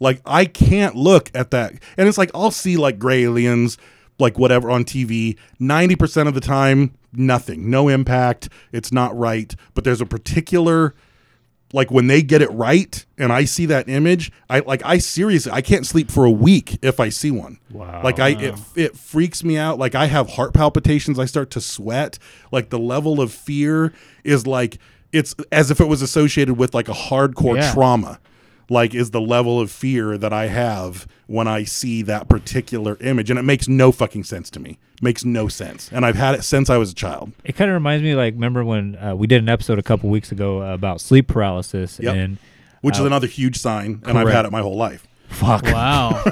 like 0.00 0.20
I 0.24 0.44
can't 0.44 0.94
look 0.94 1.30
at 1.34 1.50
that. 1.50 1.72
And 1.96 2.08
it's 2.08 2.18
like 2.18 2.30
I'll 2.34 2.50
see 2.50 2.76
like 2.76 2.98
gray 2.98 3.24
aliens, 3.24 3.78
like 4.18 4.38
whatever 4.38 4.70
on 4.70 4.84
TV. 4.84 5.36
90% 5.60 6.28
of 6.28 6.34
the 6.34 6.40
time, 6.40 6.94
nothing. 7.12 7.70
No 7.70 7.88
impact. 7.88 8.48
It's 8.72 8.92
not 8.92 9.16
right. 9.18 9.54
But 9.74 9.84
there's 9.84 10.00
a 10.00 10.06
particular 10.06 10.94
like 11.74 11.90
when 11.90 12.06
they 12.06 12.22
get 12.22 12.40
it 12.40 12.50
right 12.50 13.04
and 13.18 13.30
I 13.30 13.44
see 13.44 13.66
that 13.66 13.90
image, 13.90 14.32
I 14.48 14.60
like 14.60 14.80
I 14.86 14.96
seriously 14.96 15.52
I 15.52 15.60
can't 15.60 15.84
sleep 15.86 16.10
for 16.10 16.24
a 16.24 16.30
week 16.30 16.78
if 16.80 16.98
I 16.98 17.10
see 17.10 17.30
one. 17.30 17.58
Wow. 17.70 18.00
Like 18.02 18.18
I 18.18 18.28
it, 18.30 18.54
it 18.74 18.96
freaks 18.96 19.44
me 19.44 19.58
out. 19.58 19.78
Like 19.78 19.94
I 19.94 20.06
have 20.06 20.30
heart 20.30 20.54
palpitations, 20.54 21.18
I 21.18 21.26
start 21.26 21.50
to 21.50 21.60
sweat. 21.60 22.18
Like 22.52 22.70
the 22.70 22.78
level 22.78 23.20
of 23.20 23.32
fear 23.32 23.92
is 24.24 24.46
like 24.46 24.78
it's 25.12 25.34
as 25.52 25.70
if 25.70 25.78
it 25.80 25.88
was 25.88 26.00
associated 26.00 26.54
with 26.54 26.74
like 26.74 26.88
a 26.88 26.92
hardcore 26.92 27.56
Yeah. 27.56 27.72
trauma. 27.74 28.18
Like 28.70 28.94
is 28.94 29.10
the 29.12 29.20
level 29.20 29.60
of 29.60 29.70
fear 29.70 30.18
that 30.18 30.32
I 30.32 30.46
have 30.48 31.06
when 31.26 31.48
I 31.48 31.64
see 31.64 32.02
that 32.02 32.28
particular 32.28 32.96
image 33.00 33.30
and 33.30 33.38
it 33.38 33.42
makes 33.42 33.66
no 33.68 33.92
fucking 33.92 34.24
sense 34.24 34.50
to 34.50 34.60
me. 34.60 34.78
Makes 35.00 35.24
no 35.24 35.48
sense. 35.48 35.90
And 35.92 36.04
I've 36.04 36.16
had 36.16 36.34
it 36.34 36.42
since 36.44 36.68
I 36.68 36.76
was 36.76 36.90
a 36.92 36.94
child. 36.94 37.32
It 37.44 37.54
kind 37.56 37.70
of 37.70 37.74
reminds 37.74 38.02
me, 38.02 38.14
like, 38.14 38.34
remember 38.34 38.64
when 38.64 38.96
uh, 38.96 39.14
we 39.14 39.26
did 39.26 39.40
an 39.42 39.48
episode 39.48 39.78
a 39.78 39.82
couple 39.82 40.10
weeks 40.10 40.32
ago 40.32 40.60
about 40.62 41.00
sleep 41.00 41.28
paralysis, 41.28 41.98
Yep. 42.00 42.14
and 42.16 42.38
Which 42.82 42.96
is 42.96 43.02
uh, 43.02 43.06
another 43.06 43.26
huge 43.26 43.58
sign 43.58 44.02
and 44.04 44.18
I've 44.18 44.28
had 44.28 44.44
it 44.44 44.52
my 44.52 44.60
whole 44.60 44.76
life. 44.76 45.06
fuck, 45.28 45.62
Wow. 45.64 46.22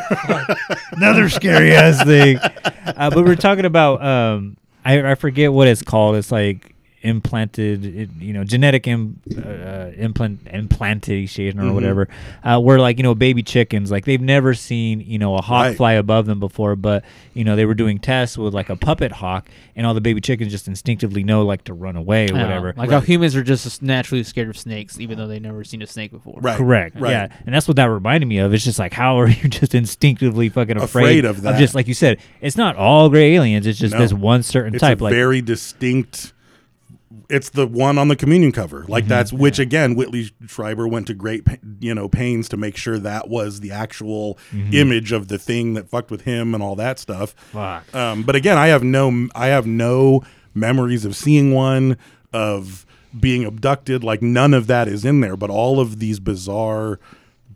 another 0.92 1.28
scary 1.28 1.72
ass 1.74 2.02
thing. 2.04 2.38
Uh, 2.86 3.10
but 3.10 3.24
we're 3.24 3.34
talking 3.34 3.64
about, 3.64 4.00
um, 4.02 4.56
I, 4.84 5.10
I 5.10 5.14
forget 5.16 5.52
what 5.52 5.66
it's 5.66 5.82
called. 5.82 6.14
It's 6.14 6.30
like 6.30 6.75
implanted, 7.02 8.10
you 8.20 8.32
know, 8.32 8.44
genetic 8.44 8.86
Im, 8.86 9.20
uh, 9.36 9.90
implant 9.96 10.40
implantation 10.52 11.58
or 11.60 11.64
Mhm. 11.64 11.74
whatever. 11.74 12.08
Uh, 12.42 12.58
where 12.60 12.78
like 12.78 12.96
you 12.98 13.02
know, 13.02 13.14
baby 13.14 13.42
chickens, 13.42 13.90
like 13.90 14.04
they've 14.04 14.20
never 14.20 14.54
seen 14.54 15.00
you 15.00 15.18
know 15.18 15.34
a 15.36 15.42
hawk 15.42 15.66
Right. 15.66 15.76
fly 15.76 15.92
above 15.94 16.26
them 16.26 16.40
before, 16.40 16.76
but 16.76 17.04
you 17.34 17.44
know 17.44 17.56
they 17.56 17.64
were 17.64 17.74
doing 17.74 17.98
tests 17.98 18.36
with 18.38 18.54
like 18.54 18.68
a 18.68 18.76
puppet 18.76 19.12
hawk, 19.12 19.48
and 19.74 19.86
all 19.86 19.94
the 19.94 20.00
baby 20.00 20.20
chickens 20.20 20.52
just 20.52 20.68
instinctively 20.68 21.22
know 21.22 21.44
like 21.44 21.64
to 21.64 21.74
run 21.74 21.96
away 21.96 22.28
or 22.28 22.34
Yeah, 22.34 22.42
whatever. 22.42 22.74
Like 22.76 22.90
how 22.90 23.00
humans 23.00 23.36
are 23.36 23.42
just 23.44 23.82
naturally 23.82 24.22
scared 24.24 24.48
of 24.48 24.56
snakes, 24.58 24.98
even 24.98 25.18
though 25.18 25.26
they've 25.26 25.40
never 25.42 25.64
seen 25.64 25.82
a 25.82 25.86
snake 25.86 26.10
before. 26.12 26.38
Right. 26.40 26.56
Correct. 26.56 26.96
Right. 26.98 27.10
Yeah, 27.10 27.28
and 27.46 27.54
that's 27.54 27.68
what 27.68 27.76
that 27.76 27.86
reminded 27.90 28.26
me 28.26 28.38
of. 28.38 28.52
It's 28.52 28.64
just 28.64 28.78
like 28.78 28.92
how 28.92 29.18
are 29.20 29.28
you 29.28 29.48
just 29.48 29.74
instinctively 29.74 30.48
fucking 30.48 30.76
afraid, 30.76 31.02
Afraid 31.04 31.24
of 31.24 31.42
that. 31.42 31.54
Of 31.54 31.58
just 31.60 31.74
like 31.74 31.88
you 31.88 31.94
said, 31.94 32.18
it's 32.40 32.56
not 32.56 32.76
all 32.76 33.08
gray 33.08 33.34
aliens. 33.34 33.66
It's 33.66 33.78
just 33.78 33.94
No. 33.94 34.00
this 34.00 34.12
one 34.12 34.42
certain 34.42 34.74
it's 34.74 34.80
type. 34.80 35.00
a 35.00 35.04
like 35.04 35.14
very 35.14 35.40
distinct 35.42 36.32
it's 37.28 37.50
the 37.50 37.66
one 37.66 37.98
on 37.98 38.08
the 38.08 38.16
communion 38.16 38.52
cover 38.52 38.84
like 38.88 39.04
Mm-hmm. 39.04 39.08
that's 39.10 39.32
which 39.32 39.58
again 39.58 39.94
whitley 39.94 40.30
strieber 40.44 40.88
went 40.90 41.06
to 41.08 41.14
great 41.14 41.44
you 41.80 41.94
know 41.94 42.08
pains 42.08 42.48
to 42.50 42.56
make 42.56 42.76
sure 42.76 42.98
that 42.98 43.28
was 43.28 43.60
the 43.60 43.72
actual 43.72 44.38
Mhm. 44.52 44.74
image 44.74 45.12
of 45.12 45.28
the 45.28 45.38
thing 45.38 45.74
that 45.74 45.88
fucked 45.88 46.10
with 46.10 46.22
him 46.22 46.54
and 46.54 46.62
all 46.62 46.76
that 46.76 46.98
stuff 46.98 47.34
Fuck. 47.52 47.92
um, 47.94 48.22
but 48.22 48.36
again 48.36 48.58
i 48.58 48.68
have 48.68 48.82
no 48.84 49.28
i 49.34 49.46
have 49.48 49.66
no 49.66 50.22
memories 50.54 51.04
of 51.04 51.16
seeing 51.16 51.52
one 51.52 51.96
of 52.32 52.84
being 53.18 53.44
abducted 53.44 54.04
like 54.04 54.20
none 54.22 54.52
of 54.54 54.66
that 54.66 54.88
is 54.88 55.04
in 55.04 55.20
there 55.20 55.36
but 55.36 55.50
all 55.50 55.80
of 55.80 55.98
these 55.98 56.20
bizarre 56.20 56.98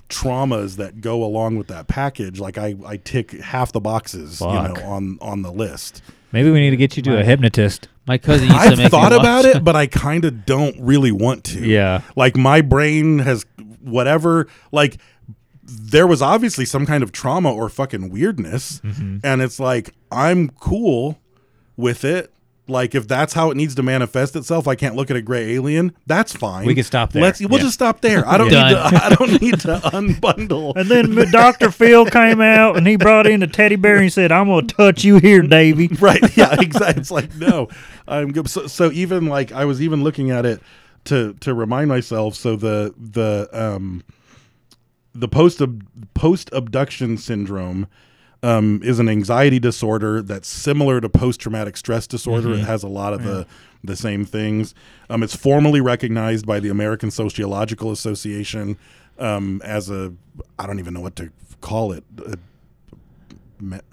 traumas 0.08 0.76
that 0.76 1.00
go 1.00 1.22
along 1.22 1.56
with 1.56 1.68
that 1.68 1.86
package 1.86 2.40
like 2.40 2.58
i 2.58 2.74
i 2.86 2.96
tick 2.96 3.30
half 3.40 3.70
the 3.72 3.80
boxes 3.80 4.40
you 4.40 4.46
know 4.46 4.74
on 4.84 5.16
on 5.20 5.42
the 5.42 5.52
list 5.52 6.02
maybe 6.32 6.50
we 6.50 6.60
need 6.60 6.70
to 6.70 6.76
get 6.76 6.96
you 6.96 7.02
to 7.04 7.18
a 7.18 7.24
hypnotist. 7.24 7.88
My 8.06 8.18
cousin 8.18 8.48
used 8.48 8.56
to 8.56 8.62
I've 8.62 8.70
make 8.70 8.78
me 8.78 8.88
thought 8.88 9.12
about 9.12 9.44
it, 9.44 9.62
but 9.64 9.76
I 9.76 9.86
kind 10.06 10.24
of 10.24 10.44
don't 10.46 10.76
really 10.80 11.12
want 11.12 11.44
to. 11.44 11.64
Yeah. 11.64 12.02
Like 12.16 12.36
my 12.36 12.60
brain 12.60 13.20
has 13.20 13.46
whatever, 13.80 14.48
like 14.72 14.98
there 15.62 16.06
was 16.06 16.20
obviously 16.20 16.64
some 16.64 16.86
kind 16.86 17.02
of 17.02 17.12
trauma 17.12 17.52
or 17.52 17.68
fucking 17.68 18.10
weirdness. 18.10 18.80
Mm-hmm. 18.80 19.18
And 19.22 19.42
it's 19.42 19.60
like, 19.60 19.94
I'm 20.10 20.50
cool 20.50 21.20
with 21.76 22.04
it. 22.04 22.32
Like 22.70 22.94
if 22.94 23.06
that's 23.08 23.32
how 23.34 23.50
it 23.50 23.56
needs 23.56 23.74
to 23.74 23.82
manifest 23.82 24.36
itself, 24.36 24.66
I 24.68 24.74
can't 24.76 24.94
look 24.96 25.10
at 25.10 25.16
a 25.16 25.22
gray 25.22 25.54
alien. 25.54 25.92
That's 26.06 26.32
fine. 26.34 26.64
We 26.66 26.74
can 26.74 26.84
stop 26.84 27.12
there. 27.12 27.22
Let's 27.22 27.40
we'll 27.40 27.50
Yeah. 27.58 27.58
just 27.64 27.74
stop 27.74 28.00
there. 28.00 28.26
I 28.26 28.38
don't 28.38 28.46
need 28.48 28.54
Done. 28.54 28.92
to. 28.92 29.04
I 29.04 29.08
don't 29.14 29.42
need 29.42 29.60
to 29.60 29.76
unbundle. 29.92 30.74
And 30.76 30.88
then 30.88 31.30
Dr. 31.30 31.70
Phil 31.70 32.06
came 32.06 32.40
out 32.40 32.76
and 32.76 32.86
he 32.86 32.96
brought 32.96 33.26
in 33.26 33.42
a 33.42 33.46
teddy 33.46 33.76
bear 33.76 33.96
and 33.96 34.04
he 34.04 34.10
said, 34.10 34.32
I'm 34.32 34.46
going 34.46 34.66
to 34.68 34.74
touch 34.74 35.04
you 35.04 35.18
here, 35.18 35.42
Davy. 35.42 35.88
right 36.00 36.20
yeah 36.36 36.56
exactly 36.60 37.00
it's 37.00 37.10
like 37.10 37.34
no 37.36 37.68
i'm 38.06 38.32
good 38.32 38.48
so, 38.48 38.66
so 38.66 38.90
even 38.92 39.26
like 39.26 39.50
i 39.52 39.64
was 39.64 39.82
even 39.82 40.02
looking 40.04 40.30
at 40.30 40.46
it 40.46 40.60
to 41.04 41.34
to 41.40 41.52
remind 41.52 41.88
myself 41.88 42.34
so 42.34 42.54
the 42.56 42.94
the 42.96 43.48
um 43.52 44.02
the 45.14 45.26
post 45.28 45.60
post 46.14 46.48
abduction 46.52 47.16
syndrome 47.16 47.86
um, 48.42 48.80
is 48.82 48.98
an 48.98 49.08
anxiety 49.08 49.58
disorder 49.58 50.22
that's 50.22 50.48
similar 50.48 51.00
to 51.00 51.08
post 51.08 51.40
traumatic 51.40 51.76
stress 51.76 52.06
disorder. 52.06 52.48
Mhm. 52.48 52.60
It 52.60 52.64
has 52.64 52.82
a 52.82 52.88
lot 52.88 53.12
of 53.12 53.20
Yeah. 53.22 53.30
the 53.30 53.46
the 53.82 53.96
same 53.96 54.24
things. 54.26 54.74
Um, 55.08 55.22
it's 55.22 55.34
formally 55.34 55.80
recognized 55.80 56.44
by 56.46 56.60
the 56.60 56.68
American 56.68 57.10
Sociological 57.10 57.90
Association 57.92 58.76
um, 59.18 59.60
as 59.64 59.88
a 59.90 60.12
I 60.58 60.66
don't 60.66 60.78
even 60.78 60.94
know 60.94 61.00
what 61.00 61.16
to 61.16 61.30
call 61.60 61.92
it. 61.92 62.04
A, 62.26 62.36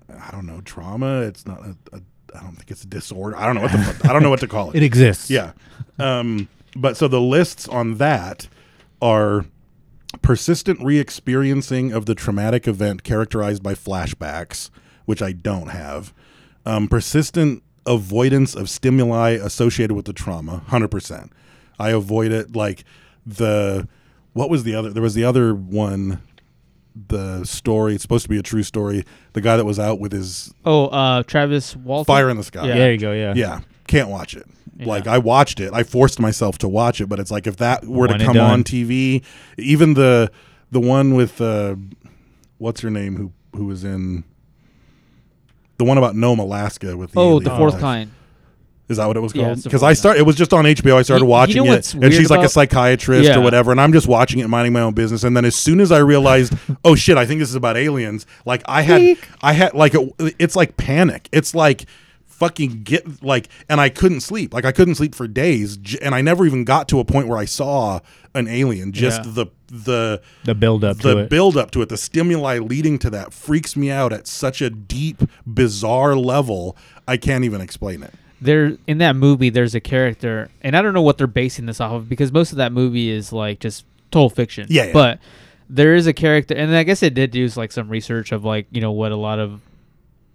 I 0.10 0.32
don't 0.32 0.46
know 0.46 0.62
trauma. 0.62 1.22
It's 1.22 1.46
not. 1.46 1.60
A, 1.62 1.76
a, 1.94 2.02
I 2.36 2.42
don't 2.42 2.56
think 2.56 2.70
it's 2.72 2.84
a 2.84 2.88
disorder. 2.88 3.36
I 3.38 3.46
don't 3.46 3.56
know 3.56 3.62
what 3.62 3.72
the 3.72 4.10
I 4.10 4.14
don't 4.14 4.24
know 4.24 4.30
what 4.30 4.40
to 4.42 4.48
call 4.48 4.70
it. 4.72 4.76
It 4.78 4.84
exists. 4.84 5.30
Yeah. 5.30 5.52
Um, 6.00 6.48
but 6.76 6.96
so 6.98 7.08
the 7.08 7.22
lists 7.22 7.68
on 7.68 7.96
that 7.98 8.48
are 9.02 9.46
persistent 10.22 10.80
re-experiencing 10.84 11.92
of 11.92 12.06
the 12.06 12.16
traumatic 12.16 12.68
event 12.68 13.04
characterized 13.04 13.64
by 13.64 13.74
flashbacks, 13.74 14.70
which 15.06 15.22
I 15.22 15.32
don't 15.32 15.70
have. 15.70 16.14
Um, 16.66 16.88
persistent 16.88 17.64
avoidance 17.86 18.56
of 18.56 18.70
stimuli 18.70 19.32
associated 19.32 19.96
with 19.96 20.06
the 20.06 20.14
trauma, 20.14 20.58
hundred 20.68 20.90
percent. 20.92 21.32
I 21.80 21.92
avoid 21.92 22.32
it 22.32 22.56
like 22.56 22.84
the 23.26 23.88
what 24.34 24.50
was 24.50 24.64
the 24.64 24.76
other? 24.76 24.90
There 24.92 25.04
was 25.04 25.14
the 25.16 25.24
other 25.24 25.54
one. 25.54 26.22
The 27.10 27.46
story. 27.46 27.94
It's 27.94 28.02
supposed 28.02 28.24
to 28.24 28.30
be 28.30 28.40
a 28.40 28.44
true 28.44 28.64
story. 28.64 29.06
The 29.34 29.42
guy 29.42 29.56
that 29.56 29.66
was 29.66 29.78
out 29.78 30.00
with 30.00 30.12
his 30.12 30.52
Oh, 30.66 30.88
uh, 30.88 31.22
Travis 31.24 31.76
Walton. 31.76 32.06
Fire 32.06 32.28
in 32.28 32.38
the 32.38 32.44
Sky. 32.44 32.68
Yeah. 32.68 32.74
There 32.76 32.92
you 32.92 32.98
go, 32.98 33.12
yeah. 33.12 33.34
Yeah. 33.36 33.60
Can't 33.88 34.10
watch 34.10 34.36
it. 34.36 34.48
Like 34.80 35.08
I 35.08 35.18
watched 35.18 35.60
it. 35.60 35.74
I 35.74 35.84
forced 35.84 36.20
myself 36.20 36.58
to 36.60 36.68
watch 36.68 37.02
it, 37.02 37.08
but 37.08 37.20
it's 37.20 37.32
like 37.32 37.48
if 37.48 37.58
that 37.58 37.86
were 37.86 38.08
One 38.08 38.20
to 38.20 38.26
come 38.26 38.38
on 38.40 38.64
TV, 38.64 39.24
even 39.58 39.94
the 39.96 40.32
the 40.72 40.80
one 40.80 41.16
with 41.16 41.42
uh 41.42 41.76
what's 42.60 42.82
her 42.82 42.90
name 42.90 43.16
who 43.16 43.32
who 43.56 43.66
was 43.66 43.84
in 43.84 44.24
the 45.78 45.86
one 45.86 45.98
about 45.98 46.16
Nome, 46.16 46.40
Alaska 46.40 46.96
with 46.98 47.12
the 47.12 47.20
Oh, 47.20 47.40
the 47.40 47.50
fourth 47.56 47.74
life. 47.74 47.82
kind. 47.82 48.12
Is 48.90 48.98
that 48.98 49.06
what 49.08 49.18
it 49.18 49.20
was 49.20 49.34
called? 49.34 49.62
Because 49.64 49.82
fourth 49.82 49.90
I 49.90 49.94
start. 49.94 50.18
It 50.18 50.26
was 50.26 50.36
just 50.38 50.54
on 50.54 50.64
HBO. 50.66 50.96
I 50.98 51.02
started 51.02 51.24
You- 51.24 51.28
you 51.28 51.32
watching 51.32 51.66
know 51.66 51.74
it, 51.74 51.94
and 51.94 52.02
weird 52.04 52.14
she's 52.14 52.30
like 52.30 52.46
a 52.46 52.50
psychiatrist 52.50 53.28
Yeah. 53.28 53.38
or 53.38 53.42
whatever, 53.42 53.72
and 53.72 53.82
I'm 53.82 53.92
just 53.92 54.08
watching 54.08 54.40
it, 54.40 54.48
minding 54.48 54.72
my 54.74 54.80
own 54.82 54.94
business. 54.94 55.24
And 55.26 55.36
then 55.36 55.44
as 55.44 55.56
soon 55.56 55.82
as 55.82 55.92
I 55.92 55.98
realized, 55.98 56.54
oh 56.86 56.96
shit, 56.96 57.18
I 57.18 57.26
think 57.26 57.40
this 57.40 57.50
is 57.50 57.56
about 57.56 57.76
aliens. 57.76 58.26
Like 58.46 58.64
I 58.66 58.84
had, 58.84 59.18
I 59.42 59.52
had 59.54 59.74
like 59.74 59.94
it, 59.94 60.36
it's 60.40 60.56
like 60.56 60.78
panic. 60.78 61.28
It's 61.34 61.54
like 61.54 61.86
fucking 62.38 62.84
get 62.84 63.24
like, 63.24 63.50
and 63.70 63.82
I 63.82 63.90
couldn't 63.90 64.22
sleep. 64.22 64.54
Like 64.54 64.66
I 64.66 64.72
couldn't 64.72 64.96
sleep 64.96 65.14
for 65.16 65.28
days, 65.28 65.78
and 66.02 66.14
I 66.16 66.22
never 66.22 66.46
even 66.46 66.64
got 66.64 66.88
to 66.90 67.00
a 67.00 67.06
point 67.06 67.28
where 67.28 67.38
I 67.38 67.46
saw 67.46 68.00
an 68.34 68.48
alien. 68.48 68.92
Just 68.92 69.26
Yeah. 69.26 69.32
the 69.34 69.46
the 69.70 70.22
The 70.46 70.56
build 70.56 70.84
up 70.84 70.98
the 70.98 71.14
to 71.14 71.18
it. 71.20 71.30
build 71.30 71.58
up 71.58 71.72
to 71.72 71.82
it, 71.82 71.90
the 71.90 71.98
stimuli 71.98 72.58
leading 72.60 73.00
to 73.00 73.10
that 73.10 73.34
freaks 73.34 73.76
me 73.76 73.90
out 73.92 74.14
at 74.14 74.28
such 74.28 74.62
a 74.62 74.70
deep, 74.70 75.24
bizarre 75.46 76.16
level. 76.16 76.78
I 77.08 77.18
can't 77.18 77.44
even 77.44 77.60
explain 77.62 78.02
it. 78.04 78.14
there 78.40 78.78
in 78.86 79.00
that 79.00 79.16
movie 79.16 79.50
there's 79.50 79.74
a 79.74 79.80
character 79.80 80.48
and 80.62 80.78
i 80.78 80.82
don't 80.84 80.94
know 80.94 81.02
what 81.02 81.18
they're 81.18 81.26
basing 81.26 81.66
this 81.66 81.82
off 81.82 81.92
of 81.94 82.08
because 82.08 82.32
most 82.32 82.52
of 82.52 82.60
that 82.60 82.72
movie 82.72 83.10
is 83.10 83.34
like 83.34 83.60
just 83.60 83.84
total 84.12 84.30
fiction 84.30 84.68
Yeah, 84.70 84.86
yeah. 84.86 84.94
but 84.94 85.20
there 85.70 85.96
is 85.96 86.06
a 86.06 86.14
character 86.14 86.54
and 86.54 86.76
i 86.76 86.84
guess 86.84 87.02
it 87.02 87.16
did 87.16 87.32
do 87.32 87.48
like 87.56 87.72
some 87.72 87.90
research 87.90 88.32
of 88.32 88.46
like 88.46 88.68
you 88.70 88.80
know 88.80 88.92
what 88.92 89.12
a 89.12 89.16
lot 89.16 89.40
of 89.40 89.60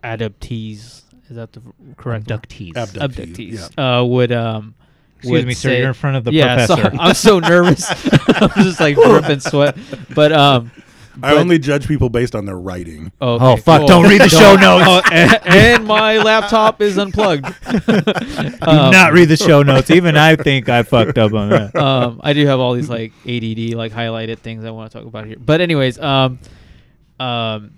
adoptees 0.03 1.03
is 1.33 1.37
that 1.37 1.53
the 1.53 1.63
correct 1.97 2.29
word? 2.31 2.41
Abductees. 2.43 2.75
Abductees, 2.75 3.71
uh 3.79 4.05
would 4.05 4.31
um 4.33 4.75
Excuse 5.17 5.33
would 5.33 5.47
me, 5.47 5.55
sir, 5.55 5.69
say- 5.71 5.79
you're 5.79 5.89
in 5.89 5.95
front 5.95 6.17
of 6.17 6.25
the 6.25 6.33
yeah, 6.33 6.67
so- 6.67 6.75
professor. 6.77 6.97
i'm 7.01 7.15
so 7.15 7.39
nervous 7.39 7.89
i'm 8.29 8.51
just 8.65 8.81
like 8.81 8.97
dripping 8.97 9.41
sweat 9.41 9.77
but 10.15 10.33
um 10.33 10.71
I 11.23 11.33
but- 11.35 11.39
only 11.39 11.59
judge 11.59 11.87
people 11.87 12.09
based 12.09 12.35
on 12.35 12.47
their 12.47 12.57
writing. 12.59 13.13
Oh, 13.21 13.39
Oh, 13.53 13.57
fuck, 13.59 13.81
cool. 13.81 13.87
don't 13.87 14.09
read 14.09 14.23
the 14.23 14.29
show 14.43 14.57
notes. 14.57 14.87
Oh, 14.89 15.03
and, 15.13 15.47
and 15.47 15.85
my 15.87 16.17
laptop 16.17 16.81
is 16.81 16.97
unplugged. 16.97 17.45
Do 17.71 17.91
Um, 18.63 18.91
not 18.93 19.13
read 19.13 19.29
the 19.29 19.37
show 19.37 19.63
notes. 19.63 19.91
Even 19.91 20.17
I 20.17 20.37
think 20.37 20.71
I 20.71 20.83
fucked 20.85 21.19
up 21.19 21.35
on 21.35 21.51
that. 21.51 21.77
um, 21.77 22.19
I 22.25 22.33
do 22.33 22.47
have 22.47 22.61
all 22.61 22.73
these 22.73 22.89
like 22.89 23.13
ADD 23.27 23.75
like 23.75 23.93
highlighted 23.93 24.39
things 24.39 24.65
I 24.65 24.71
want 24.71 24.91
to 24.91 24.99
talk 24.99 25.07
about 25.07 25.27
here. 25.27 25.37
But 25.39 25.61
anyways, 25.61 25.99
um, 25.99 26.39
um, 27.21 27.73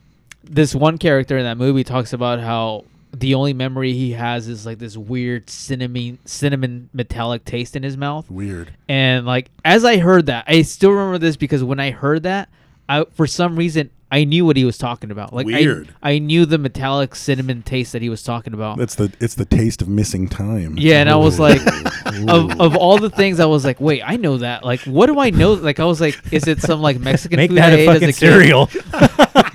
this 0.45 0.73
one 0.73 0.97
character 0.97 1.37
in 1.37 1.43
that 1.43 1.59
movie 1.59 1.83
talks 1.83 2.13
about 2.13 2.39
how 2.39 2.85
the 3.21 3.35
only 3.35 3.53
memory 3.53 3.93
he 3.93 4.13
has 4.13 4.49
is 4.49 4.67
like 4.67 4.79
this 4.79 4.97
weird 4.97 5.49
cinnamon 5.49 6.19
cinnamon 6.25 6.91
metallic 6.93 7.45
taste 7.45 7.77
in 7.77 7.83
his 7.83 7.97
mouth. 7.97 8.31
Weird. 8.31 8.73
And 8.89 9.27
like 9.27 9.51
as 9.65 9.85
I 9.85 9.99
heard 9.99 10.27
that, 10.27 10.45
I 10.47 10.63
still 10.63 10.91
remember 10.91 11.19
this 11.19 11.37
because 11.37 11.63
when 11.65 11.81
I 11.81 11.91
heard 11.91 12.25
that, 12.25 12.49
I 12.89 13.05
for 13.15 13.27
some 13.27 13.57
reason 13.57 13.91
I 14.15 14.23
knew 14.23 14.47
what 14.47 14.57
he 14.57 14.65
was 14.65 14.79
talking 14.79 15.11
about. 15.11 15.33
Like 15.33 15.47
Weird. 15.47 15.93
I, 16.01 16.21
knew 16.21 16.47
the 16.47 16.57
metallic 16.57 17.17
cinnamon 17.17 17.63
taste 17.63 17.93
that 17.95 18.03
he 18.03 18.09
was 18.09 18.23
talking 18.23 18.55
about. 18.55 18.79
It's 18.79 18.95
the 18.95 19.13
it's 19.19 19.35
the 19.35 19.45
taste 19.45 19.83
of 19.83 19.89
missing 19.89 20.29
time. 20.29 20.77
Yeah, 20.79 21.01
and 21.01 21.11
I 21.11 21.17
was 21.17 21.41
like, 21.41 21.61
of, 22.29 22.61
of 22.61 22.77
all 22.77 22.99
the 22.99 23.11
things, 23.11 23.41
I 23.41 23.47
was 23.47 23.65
like, 23.65 23.81
wait, 23.81 24.03
I 24.05 24.15
know 24.17 24.39
that. 24.39 24.65
Like, 24.65 24.83
what 24.83 25.07
do 25.07 25.19
I 25.19 25.31
know? 25.31 25.55
Like, 25.55 25.81
I 25.81 25.85
was 25.85 26.01
like, 26.01 26.17
is 26.33 26.47
it 26.47 26.61
some 26.61 26.81
like 26.81 27.01
Mexican 27.01 27.39
Make 27.39 27.51
food 27.51 27.59
that 27.59 27.73
I 27.73 27.77
a 27.77 27.79
ate 27.79 27.89
as 27.89 27.95
fucking 27.95 28.09
kid? 28.09 28.15
cereal. 28.15 28.71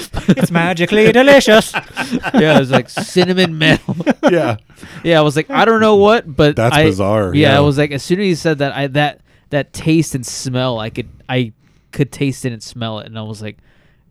it's 0.36 0.50
magically 0.50 1.10
delicious. 1.12 1.72
yeah, 2.34 2.56
it 2.56 2.60
was 2.60 2.70
like 2.70 2.88
cinnamon 2.88 3.58
metal. 3.58 3.96
yeah, 4.30 4.56
yeah. 5.04 5.18
I 5.18 5.22
was 5.22 5.36
like, 5.36 5.50
I 5.50 5.64
don't 5.64 5.80
know 5.80 5.96
what, 5.96 6.34
but 6.36 6.56
That's 6.56 6.76
I- 6.76 6.84
bizarre, 6.84 7.34
Yeah, 7.34 7.52
yeah. 7.52 7.56
I 7.58 7.60
was 7.60 7.78
like, 7.78 7.90
as 7.90 8.02
soon 8.02 8.20
as 8.20 8.24
he 8.24 8.34
said 8.34 8.58
that, 8.58 8.74
I 8.74 8.86
that 8.88 9.20
that 9.50 9.72
taste 9.72 10.14
and 10.14 10.24
smell, 10.26 10.78
I 10.78 10.90
could 10.90 11.08
I 11.28 11.52
could 11.92 12.12
taste 12.12 12.44
it 12.44 12.52
and 12.52 12.62
smell 12.62 12.98
it, 13.00 13.06
and 13.06 13.18
I 13.18 13.22
was 13.22 13.42
like. 13.42 13.58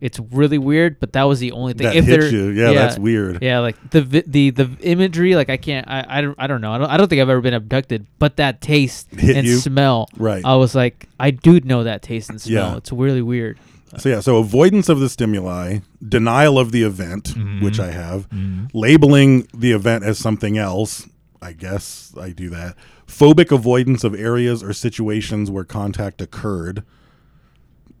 It's 0.02 0.18
really 0.18 0.56
weird, 0.56 0.98
but 0.98 1.12
that 1.12 1.24
was 1.24 1.40
the 1.40 1.52
only 1.52 1.74
thing. 1.74 1.86
That 1.86 1.94
if 1.94 2.06
hit 2.06 2.20
there- 2.20 2.30
you. 2.30 2.48
Yeah, 2.48 2.72
that's 2.72 2.98
weird. 2.98 3.42
Yeah, 3.42 3.58
like 3.58 3.76
the 3.90 4.00
the 4.00 4.48
the 4.48 4.70
imagery, 4.80 5.34
like 5.36 5.50
I 5.50 5.58
can't, 5.58 5.86
I 5.88 6.06
I 6.08 6.20
don't, 6.22 6.34
I 6.38 6.46
don't 6.46 6.62
know. 6.62 6.72
I 6.72 6.78
don't, 6.78 6.88
I 6.90 6.96
don't 6.96 7.06
think 7.08 7.20
I've 7.20 7.28
ever 7.28 7.42
been 7.42 7.52
abducted, 7.52 8.06
but 8.18 8.38
that 8.38 8.62
taste 8.62 9.10
Hit 9.10 9.36
and 9.36 9.46
you? 9.46 9.56
smell, 9.58 10.08
Right. 10.16 10.42
I 10.42 10.56
was 10.56 10.74
like, 10.74 11.06
I 11.20 11.32
do 11.32 11.60
know 11.60 11.84
that 11.84 12.00
taste 12.00 12.30
and 12.30 12.40
smell. 12.40 12.70
Yeah. 12.70 12.76
It's 12.78 12.90
really 12.90 13.20
weird. 13.20 13.58
So 13.98 14.08
yeah, 14.08 14.20
so 14.20 14.36
avoidance 14.36 14.88
of 14.88 15.00
the 15.00 15.08
stimuli, 15.08 15.78
denial 16.06 16.58
of 16.58 16.70
the 16.72 16.82
event, 16.84 17.24
Mm-hmm. 17.34 17.64
which 17.64 17.80
I 17.80 17.90
have, 17.90 18.28
labeling 18.72 19.48
the 19.54 19.72
event 19.72 20.04
as 20.04 20.18
something 20.18 20.56
else. 20.58 21.08
I 21.42 21.52
guess 21.52 22.12
I 22.20 22.30
do 22.30 22.50
that. 22.50 22.76
Phobic 23.06 23.50
avoidance 23.50 24.04
of 24.04 24.14
areas 24.14 24.62
or 24.62 24.72
situations 24.72 25.50
where 25.50 25.64
contact 25.64 26.20
occurred. 26.20 26.84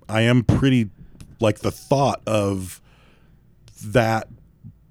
I 0.08 0.20
am 0.22 0.44
pretty 0.44 0.90
like 1.40 1.60
the 1.60 1.70
thought 1.70 2.20
of 2.26 2.80
that 3.82 4.28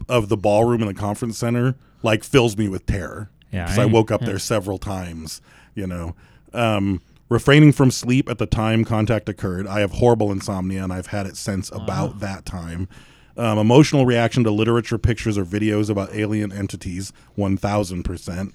of 0.09 0.27
the 0.29 0.37
ballroom 0.37 0.81
in 0.81 0.87
the 0.87 0.93
conference 0.95 1.37
center 1.37 1.75
like 2.01 2.23
fills 2.23 2.57
me 2.57 2.67
with 2.67 2.85
terror. 2.87 3.29
Yeah, 3.51 3.67
I, 3.69 3.83
I- 3.83 3.85
woke 3.85 4.11
up 4.11 4.21
yeah. 4.21 4.27
there 4.27 4.39
several 4.39 4.77
times. 4.79 5.41
You 5.75 5.87
know, 5.87 6.15
um, 6.53 7.01
refraining 7.29 7.71
from 7.71 7.91
sleep 7.91 8.29
at 8.29 8.37
the 8.39 8.45
time 8.45 8.83
contact 8.83 9.29
occurred. 9.29 9.67
I 9.67 9.79
have 9.81 9.91
horrible 9.93 10.31
insomnia, 10.31 10.83
and 10.83 10.91
I've 10.91 11.07
had 11.07 11.25
it 11.25 11.37
since 11.37 11.71
about 11.71 12.19
that 12.19 12.45
time. 12.45 12.87
Um, 13.37 13.57
emotional 13.57 14.05
reaction 14.05 14.43
to 14.43 14.51
literature, 14.51 14.97
pictures, 14.97 15.37
or 15.37 15.45
videos 15.45 15.89
about 15.89 16.13
alien 16.13 16.51
entities, 16.51 17.13
one 17.35 17.55
thousand 17.55 18.03
percent. 18.03 18.53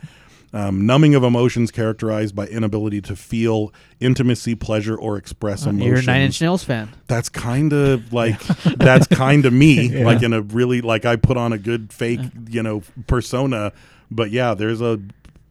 Um, 0.53 0.87
numbing 0.87 1.17
of 1.17 1.25
emotions 1.25 1.73
characterized 1.73 2.37
by 2.37 2.47
inability 2.47 3.01
to 3.03 3.17
feel 3.17 3.73
intimacy, 3.99 4.55
pleasure, 4.55 4.95
or 4.95 5.17
express 5.17 5.67
Uh, 5.67 5.71
emotions. 5.71 5.89
You're 5.89 5.99
a 5.99 6.03
Nine 6.17 6.23
Inch 6.27 6.41
Nails 6.41 6.63
fan. 6.63 6.91
That's 7.09 7.29
kind 7.29 7.73
of 7.73 8.13
like 8.13 8.41
that's 8.77 9.07
kind 9.09 9.47
of 9.47 9.53
me. 9.53 9.89
Yeah. 9.95 10.05
Like 10.05 10.23
in 10.23 10.33
a 10.33 10.43
really 10.43 10.81
like 10.81 11.05
I 11.05 11.17
put 11.17 11.37
on 11.37 11.53
a 11.53 11.59
good 11.59 11.93
fake, 11.93 12.21
you 12.49 12.63
know, 12.63 12.83
persona. 13.09 13.73
But 14.13 14.31
yeah, 14.31 14.55
there's 14.55 14.81
a, 14.81 15.01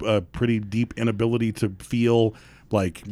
a 0.06 0.22
pretty 0.22 0.60
deep 0.60 0.94
inability 0.96 1.52
to 1.54 1.70
feel 1.80 2.34
like 2.74 3.04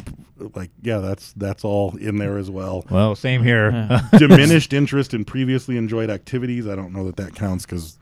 like 0.56 0.72
yeah, 0.82 0.98
that's 0.98 1.32
that's 1.34 1.64
all 1.64 1.96
in 1.98 2.18
there 2.18 2.38
as 2.38 2.50
well. 2.50 2.86
Well, 2.90 3.16
same 3.16 3.44
here. 3.44 3.72
Yeah. 3.72 4.02
Diminished 4.18 4.74
interest 4.74 5.14
in 5.14 5.24
previously 5.24 5.78
enjoyed 5.78 6.10
activities. 6.10 6.68
I 6.68 6.76
don't 6.76 6.92
know 6.92 7.06
that 7.06 7.16
that 7.18 7.36
counts 7.36 7.66
because 7.66 7.98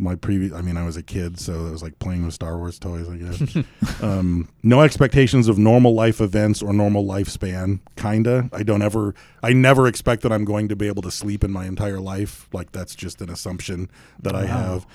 my 0.00 0.14
previous 0.14 0.52
i 0.52 0.62
mean 0.62 0.76
i 0.76 0.84
was 0.84 0.96
a 0.96 1.02
kid 1.02 1.40
so 1.40 1.66
it 1.66 1.70
was 1.72 1.82
like 1.82 1.98
playing 1.98 2.24
with 2.24 2.32
star 2.32 2.56
wars 2.56 2.78
toys 2.78 3.08
i 3.08 3.16
guess 3.16 3.56
um, 4.02 4.48
no 4.62 4.80
expectations 4.80 5.48
of 5.48 5.58
normal 5.58 5.92
life 5.92 6.20
events 6.20 6.62
or 6.62 6.72
normal 6.72 7.04
lifespan 7.04 7.80
kinda 7.96 8.48
i 8.52 8.62
don't 8.62 8.80
ever 8.80 9.12
i 9.42 9.52
never 9.52 9.88
expect 9.88 10.22
that 10.22 10.30
i'm 10.30 10.44
going 10.44 10.68
to 10.68 10.76
be 10.76 10.86
able 10.86 11.02
to 11.02 11.10
sleep 11.10 11.42
in 11.42 11.50
my 11.50 11.66
entire 11.66 11.98
life 11.98 12.48
like 12.52 12.70
that's 12.70 12.94
just 12.94 13.20
an 13.20 13.28
assumption 13.28 13.90
that 14.20 14.36
i 14.36 14.46
have 14.46 14.86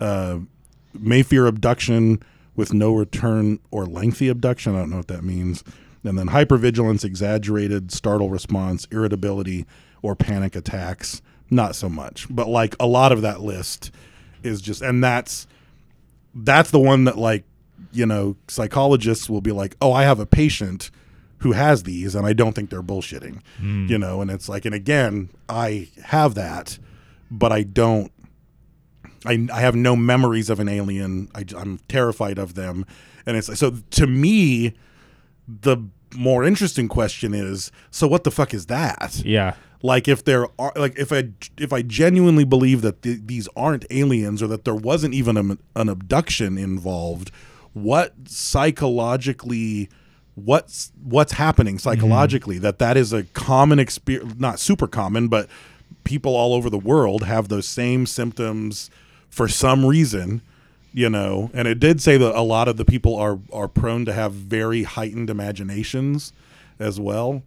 uh, 0.00 0.38
may 0.94 1.22
fear 1.24 1.48
abduction 1.48 2.22
with 2.56 2.72
no 2.74 2.92
return 2.92 3.58
or 3.70 3.86
lengthy 3.86 4.28
abduction. 4.28 4.74
I 4.74 4.80
don't 4.80 4.90
know 4.90 4.98
what 4.98 5.08
that 5.08 5.24
means. 5.24 5.64
And 6.04 6.18
then 6.18 6.28
hypervigilance, 6.28 7.04
exaggerated 7.04 7.92
startle 7.92 8.28
response, 8.28 8.86
irritability, 8.90 9.66
or 10.02 10.16
panic 10.16 10.56
attacks. 10.56 11.22
Not 11.48 11.76
so 11.76 11.88
much, 11.88 12.26
but 12.30 12.48
like 12.48 12.74
a 12.80 12.86
lot 12.86 13.12
of 13.12 13.20
that 13.22 13.40
list 13.42 13.90
is 14.42 14.60
just, 14.62 14.80
and 14.82 15.04
that's 15.04 15.46
that's 16.34 16.70
the 16.70 16.80
one 16.80 17.04
that 17.04 17.18
like 17.18 17.44
you 17.92 18.06
know 18.06 18.36
psychologists 18.48 19.28
will 19.28 19.42
be 19.42 19.52
like, 19.52 19.76
oh, 19.80 19.92
I 19.92 20.04
have 20.04 20.18
a 20.18 20.26
patient 20.26 20.90
who 21.38 21.52
has 21.52 21.82
these, 21.82 22.14
and 22.14 22.26
I 22.26 22.32
don't 22.32 22.54
think 22.54 22.70
they're 22.70 22.82
bullshitting, 22.82 23.40
Mm. 23.60 23.88
you 23.90 23.98
know. 23.98 24.20
And 24.22 24.30
it's 24.30 24.48
like, 24.48 24.64
and 24.64 24.74
again, 24.74 25.28
I 25.48 25.88
have 26.04 26.34
that, 26.36 26.78
but 27.30 27.52
I 27.52 27.64
don't. 27.64 28.10
I, 29.24 29.46
I 29.52 29.60
have 29.60 29.74
no 29.74 29.96
memories 29.96 30.50
of 30.50 30.60
an 30.60 30.68
alien. 30.68 31.28
I, 31.34 31.44
am 31.56 31.78
terrified 31.88 32.38
of 32.38 32.54
them, 32.54 32.86
and 33.26 33.36
it's 33.36 33.58
so 33.58 33.76
to 33.90 34.06
me, 34.06 34.74
the 35.46 35.78
more 36.14 36.44
interesting 36.44 36.88
question 36.88 37.34
is: 37.34 37.70
so 37.90 38.06
what 38.06 38.24
the 38.24 38.30
fuck 38.30 38.54
is 38.54 38.66
that? 38.66 39.22
Yeah. 39.24 39.54
Like 39.82 40.06
if 40.06 40.24
there 40.24 40.46
are 40.60 40.72
like 40.76 40.96
if 40.98 41.12
I 41.12 41.30
if 41.58 41.72
I 41.72 41.82
genuinely 41.82 42.44
believe 42.44 42.82
that 42.82 43.02
th- 43.02 43.20
these 43.24 43.48
aren't 43.56 43.84
aliens 43.90 44.42
or 44.42 44.46
that 44.46 44.64
there 44.64 44.74
wasn't 44.74 45.14
even 45.14 45.36
a, 45.36 45.80
an 45.80 45.88
abduction 45.88 46.56
involved, 46.56 47.32
what 47.72 48.14
psychologically 48.26 49.88
what's 50.34 50.92
what's 51.02 51.32
happening 51.32 51.78
psychologically 51.78 52.56
mm-hmm. 52.56 52.62
that 52.62 52.78
that 52.78 52.96
is 52.96 53.12
a 53.12 53.24
common 53.24 53.78
experience 53.78 54.34
not 54.38 54.58
super 54.58 54.86
common 54.86 55.28
but 55.28 55.46
people 56.04 56.34
all 56.34 56.54
over 56.54 56.70
the 56.70 56.78
world 56.78 57.24
have 57.24 57.48
those 57.48 57.68
same 57.68 58.06
symptoms 58.06 58.88
for 59.32 59.48
some 59.48 59.84
reason 59.84 60.40
you 60.94 61.08
know 61.08 61.50
and 61.54 61.66
it 61.66 61.80
did 61.80 62.00
say 62.00 62.16
that 62.18 62.34
a 62.38 62.42
lot 62.42 62.68
of 62.68 62.76
the 62.76 62.84
people 62.84 63.16
are 63.16 63.38
are 63.52 63.66
prone 63.66 64.04
to 64.04 64.12
have 64.12 64.32
very 64.32 64.82
heightened 64.84 65.28
imaginations 65.30 66.32
as 66.78 67.00
well. 67.00 67.42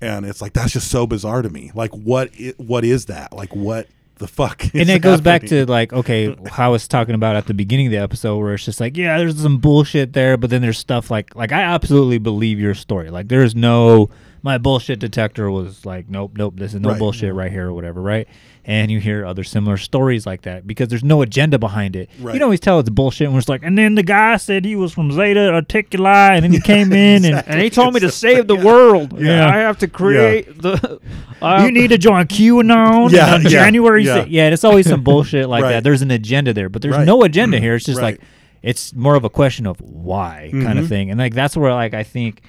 And 0.00 0.24
it's 0.26 0.40
like 0.42 0.52
that's 0.52 0.72
just 0.74 0.90
so 0.90 1.06
bizarre 1.06 1.42
to 1.42 1.48
me. 1.50 1.72
Like 1.74 1.90
what 1.92 2.30
i- 2.40 2.54
what 2.58 2.84
is 2.84 3.06
that? 3.06 3.32
Like 3.32 3.54
what 3.54 3.86
the 4.18 4.26
fuck 4.26 4.64
is 4.64 4.70
and 4.74 4.88
it 4.88 5.02
goes 5.02 5.20
back 5.20 5.42
happening? 5.42 5.66
to 5.66 5.70
like 5.70 5.92
okay 5.92 6.34
how 6.50 6.66
I 6.66 6.68
was 6.68 6.88
talking 6.88 7.14
about 7.14 7.36
at 7.36 7.46
the 7.46 7.54
beginning 7.54 7.86
of 7.88 7.92
the 7.92 7.98
episode 7.98 8.38
where 8.38 8.54
it's 8.54 8.64
just 8.64 8.80
like 8.80 8.96
yeah 8.96 9.18
there's 9.18 9.38
some 9.40 9.58
bullshit 9.58 10.14
there 10.14 10.36
but 10.38 10.48
then 10.50 10.62
there's 10.62 10.78
stuff 10.78 11.10
like 11.10 11.34
like 11.36 11.52
I 11.52 11.60
absolutely 11.62 12.18
believe 12.18 12.58
your 12.58 12.74
story. 12.74 13.10
Like 13.10 13.28
there's 13.28 13.54
no 13.54 14.08
my 14.42 14.58
bullshit 14.58 14.98
detector 14.98 15.50
was 15.50 15.84
like 15.86 16.08
nope 16.08 16.32
nope 16.36 16.54
this 16.56 16.74
is 16.74 16.80
no 16.80 16.90
Right. 16.90 16.98
bullshit 16.98 17.34
right 17.34 17.50
here 17.50 17.68
or 17.68 17.72
whatever 17.72 18.00
right 18.00 18.28
and 18.64 18.90
you 18.90 18.98
hear 19.00 19.24
other 19.24 19.44
similar 19.44 19.76
stories 19.76 20.26
like 20.26 20.42
that 20.42 20.66
because 20.66 20.88
there's 20.88 21.04
no 21.04 21.22
agenda 21.22 21.58
behind 21.58 21.94
it 21.96 22.08
you 22.18 22.26
Right. 22.26 22.32
can 22.34 22.42
always 22.42 22.60
tell 22.60 22.78
it's 22.80 22.90
bullshit 22.90 23.28
when 23.28 23.38
it's 23.38 23.48
like 23.48 23.62
and 23.64 23.76
then 23.78 23.94
the 23.94 24.02
guy 24.02 24.36
said 24.36 24.64
he 24.64 24.76
was 24.76 24.92
from 24.92 25.10
Zeta 25.12 25.40
Reticuli 25.52 26.30
and 26.36 26.44
then 26.44 26.52
he 26.52 26.60
came 26.72 26.92
in 26.92 27.24
and, 27.24 27.42
And 27.46 27.60
he 27.60 27.70
told 27.70 27.94
me 27.94 28.00
to 28.00 28.10
save 28.10 28.46
the 28.46 28.56
world. 28.56 29.20
Yeah. 29.20 29.46
I 29.48 29.56
have 29.58 29.78
to 29.78 29.88
create 29.88 30.60
the. 30.60 31.00
you 31.62 31.70
need 31.70 31.88
to 31.88 31.98
join 31.98 32.26
QAnon. 32.26 33.10
Yeah, 33.12 33.26
and 33.26 33.34
on 33.34 33.42
yeah, 33.42 33.48
January. 33.48 34.04
yeah. 34.04 34.16
Yeah. 34.16 34.24
yeah, 34.28 34.48
it's 34.52 34.64
always 34.64 34.88
some 34.88 35.02
bullshit 35.02 35.48
like 35.48 35.62
Right. 35.62 35.72
that. 35.72 35.84
There's 35.84 36.02
an 36.02 36.10
agenda 36.10 36.52
there, 36.52 36.68
but 36.68 36.82
there's 36.82 36.96
Right. 36.96 37.06
no 37.06 37.22
agenda 37.22 37.58
here. 37.60 37.74
It's 37.76 37.84
just 37.84 38.00
like 38.02 38.20
it's 38.62 38.94
more 38.94 39.14
of 39.14 39.24
a 39.24 39.30
question 39.30 39.66
of 39.66 39.80
why 39.80 40.50
kind 40.52 40.78
of 40.78 40.86
Mhm. 40.86 40.88
thing, 40.88 41.10
and 41.10 41.18
like 41.20 41.34
that's 41.34 41.56
where 41.56 41.72
like 41.72 41.94
I 41.94 42.02
think. 42.02 42.42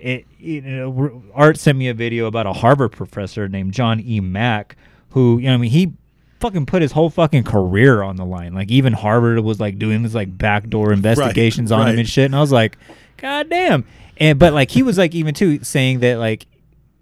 It, 0.00 0.26
you 0.38 0.62
know, 0.62 1.22
Art 1.34 1.58
sent 1.58 1.76
me 1.76 1.88
a 1.88 1.94
video 1.94 2.26
about 2.26 2.46
a 2.46 2.52
Harvard 2.52 2.92
professor 2.92 3.48
named 3.48 3.72
John 3.74 4.00
E. 4.00 4.20
Mack, 4.20 4.76
who 5.10 5.38
you 5.38 5.46
know, 5.46 5.54
I 5.54 5.56
mean, 5.58 5.70
he 5.70 5.92
fucking 6.40 6.66
put 6.66 6.80
his 6.82 6.92
whole 6.92 7.10
fucking 7.10 7.44
career 7.44 8.02
on 8.02 8.16
the 8.16 8.24
line. 8.24 8.54
Like 8.54 8.70
even 8.70 8.92
Harvard 8.92 9.38
was 9.40 9.60
like 9.60 9.78
doing 9.78 10.02
this 10.02 10.14
like 10.14 10.36
backdoor 10.36 10.92
investigations 10.92 11.70
on 11.70 11.88
him 11.88 11.98
and 11.98 12.08
shit, 12.08 12.24
and 12.24 12.34
I 12.34 12.40
was 12.40 12.52
like, 12.52 12.78
God 13.18 13.50
damn. 13.50 13.84
And 14.16 14.38
but 14.38 14.52
like 14.52 14.70
he 14.70 14.82
was 14.82 14.98
like 14.98 15.14
even 15.14 15.34
too 15.34 15.62
saying 15.62 16.00
that 16.00 16.18
like 16.18 16.46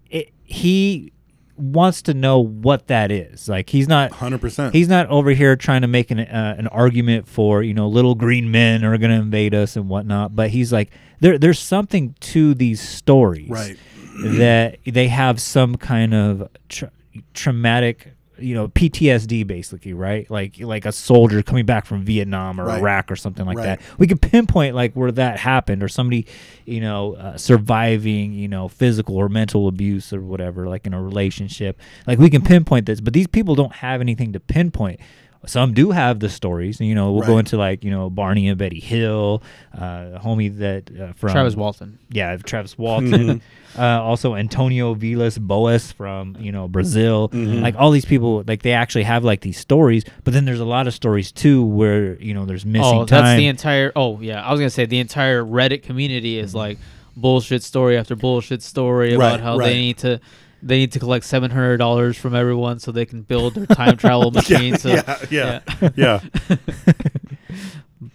it, 0.09 0.31
he 0.43 1.11
wants 1.59 2.01
to 2.03 2.13
know 2.13 2.39
what 2.39 2.87
that 2.87 3.11
is. 3.11 3.47
Like 3.49 3.69
he's 3.69 3.87
not 3.87 4.11
100%. 4.11 4.73
He's 4.73 4.87
not 4.87 5.07
over 5.07 5.31
here 5.31 5.55
trying 5.55 5.81
to 5.81 5.87
make 5.87 6.09
an 6.11 6.19
uh, 6.19 6.55
an 6.57 6.67
argument 6.67 7.27
for 7.27 7.61
you 7.63 7.73
know 7.73 7.87
little 7.87 8.15
green 8.15 8.49
men 8.51 8.83
are 8.83 8.97
going 8.97 9.11
to 9.11 9.17
invade 9.17 9.53
us 9.53 9.75
and 9.75 9.89
whatnot. 9.89 10.35
But 10.35 10.49
he's 10.49 10.71
like 10.73 10.91
there 11.19 11.37
there's 11.37 11.59
something 11.59 12.15
to 12.21 12.53
these 12.53 12.81
stories 12.81 13.49
Right. 13.49 13.77
that 14.23 14.79
they 14.85 15.07
have 15.09 15.39
some 15.41 15.75
kind 15.75 16.13
of 16.13 16.49
tra- 16.69 16.91
traumatic 17.33 18.13
you 18.41 18.53
know 18.55 18.67
PTSD 18.69 19.45
basically 19.45 19.93
right 19.93 20.29
like 20.31 20.59
like 20.59 20.85
a 20.85 20.91
soldier 20.91 21.41
coming 21.43 21.65
back 21.65 21.85
from 21.85 22.03
Vietnam 22.03 22.59
or 22.59 22.65
Right. 22.65 22.79
Iraq 22.79 23.11
or 23.11 23.15
something 23.15 23.45
like 23.45 23.57
Right. 23.57 23.79
that 23.79 23.81
we 23.97 24.07
could 24.07 24.21
pinpoint 24.21 24.75
like 24.75 24.93
where 24.93 25.11
that 25.11 25.39
happened 25.39 25.83
or 25.83 25.87
somebody 25.87 26.25
you 26.65 26.81
know 26.81 27.15
uh, 27.15 27.37
surviving 27.37 28.33
you 28.33 28.47
know 28.47 28.67
physical 28.67 29.15
or 29.17 29.29
mental 29.29 29.67
abuse 29.67 30.11
or 30.13 30.21
whatever 30.21 30.67
like 30.67 30.85
in 30.87 30.93
a 30.93 31.01
relationship 31.01 31.79
like 32.07 32.19
we 32.19 32.29
can 32.29 32.41
pinpoint 32.41 32.85
this 32.85 33.01
but 33.01 33.13
these 33.13 33.27
people 33.27 33.55
don't 33.55 33.73
have 33.75 34.01
anything 34.01 34.33
to 34.33 34.39
pinpoint 34.39 34.99
some 35.45 35.73
do 35.73 35.91
have 35.91 36.19
the 36.19 36.27
stories 36.29 36.81
you 36.81 36.93
know 36.93 37.13
we'll 37.13 37.25
go 37.25 37.37
into 37.37 37.55
like 37.57 37.83
you 37.83 37.89
know 37.91 38.09
Barney 38.09 38.47
and 38.49 38.57
Betty 38.57 38.79
Hill 38.79 39.41
uh 39.73 40.19
homie 40.19 40.55
that 40.57 40.89
uh, 40.99 41.13
from 41.13 41.31
Travis 41.31 41.55
Walton. 41.55 41.97
yeah 42.09 42.35
Travis 42.37 42.77
Walton 42.77 43.09
Mm-hmm. 43.11 43.37
uh, 43.81 44.01
also 44.01 44.35
Antonio 44.35 44.93
Vilas 44.95 45.37
Boas 45.37 45.91
from 45.91 46.35
you 46.39 46.51
know 46.51 46.67
Brazil 46.67 47.29
Mm-hmm. 47.29 47.61
like 47.63 47.75
all 47.77 47.91
these 47.91 48.05
people 48.05 48.43
like 48.47 48.63
they 48.63 48.73
actually 48.73 49.03
have 49.03 49.23
like 49.23 49.41
these 49.41 49.57
stories 49.57 50.03
but 50.23 50.33
then 50.33 50.45
there's 50.45 50.59
a 50.59 50.65
lot 50.65 50.87
of 50.87 50.93
stories 50.93 51.31
too 51.31 51.63
where 51.65 52.19
you 52.21 52.33
know 52.33 52.45
there's 52.45 52.65
missing 52.65 52.83
Oh, 52.99 53.05
that's 53.05 53.21
time 53.21 53.37
the 53.37 53.47
entire. 53.47 53.91
Oh, 53.95 54.19
yeah. 54.19 54.43
I 54.45 54.51
was 54.51 54.59
gonna 54.59 54.69
say 54.69 54.85
the 54.85 54.99
entire 54.99 55.43
Reddit 55.43 55.83
community 55.83 56.37
is 56.39 56.53
like 56.55 56.77
bullshit 57.15 57.63
story 57.63 57.97
after 57.97 58.15
bullshit 58.15 58.61
story 58.61 59.13
about 59.13 59.39
how 59.39 59.57
right. 59.57 59.67
they 59.67 59.75
need 59.77 59.97
to. 59.99 60.19
They 60.61 60.77
need 60.77 60.91
to 60.93 60.99
collect 60.99 61.25
seven 61.25 61.51
hundred 61.51 61.77
dollars 61.77 62.17
from 62.17 62.35
everyone 62.35 62.79
so 62.79 62.91
they 62.91 63.05
can 63.05 63.21
build 63.21 63.55
their 63.55 63.65
time 63.65 63.95
travel 63.97 64.31
machine. 64.39 64.77
so, 64.77 64.89
yeah, 64.89 65.19
yeah, 65.29 65.59
yeah. 65.95 66.19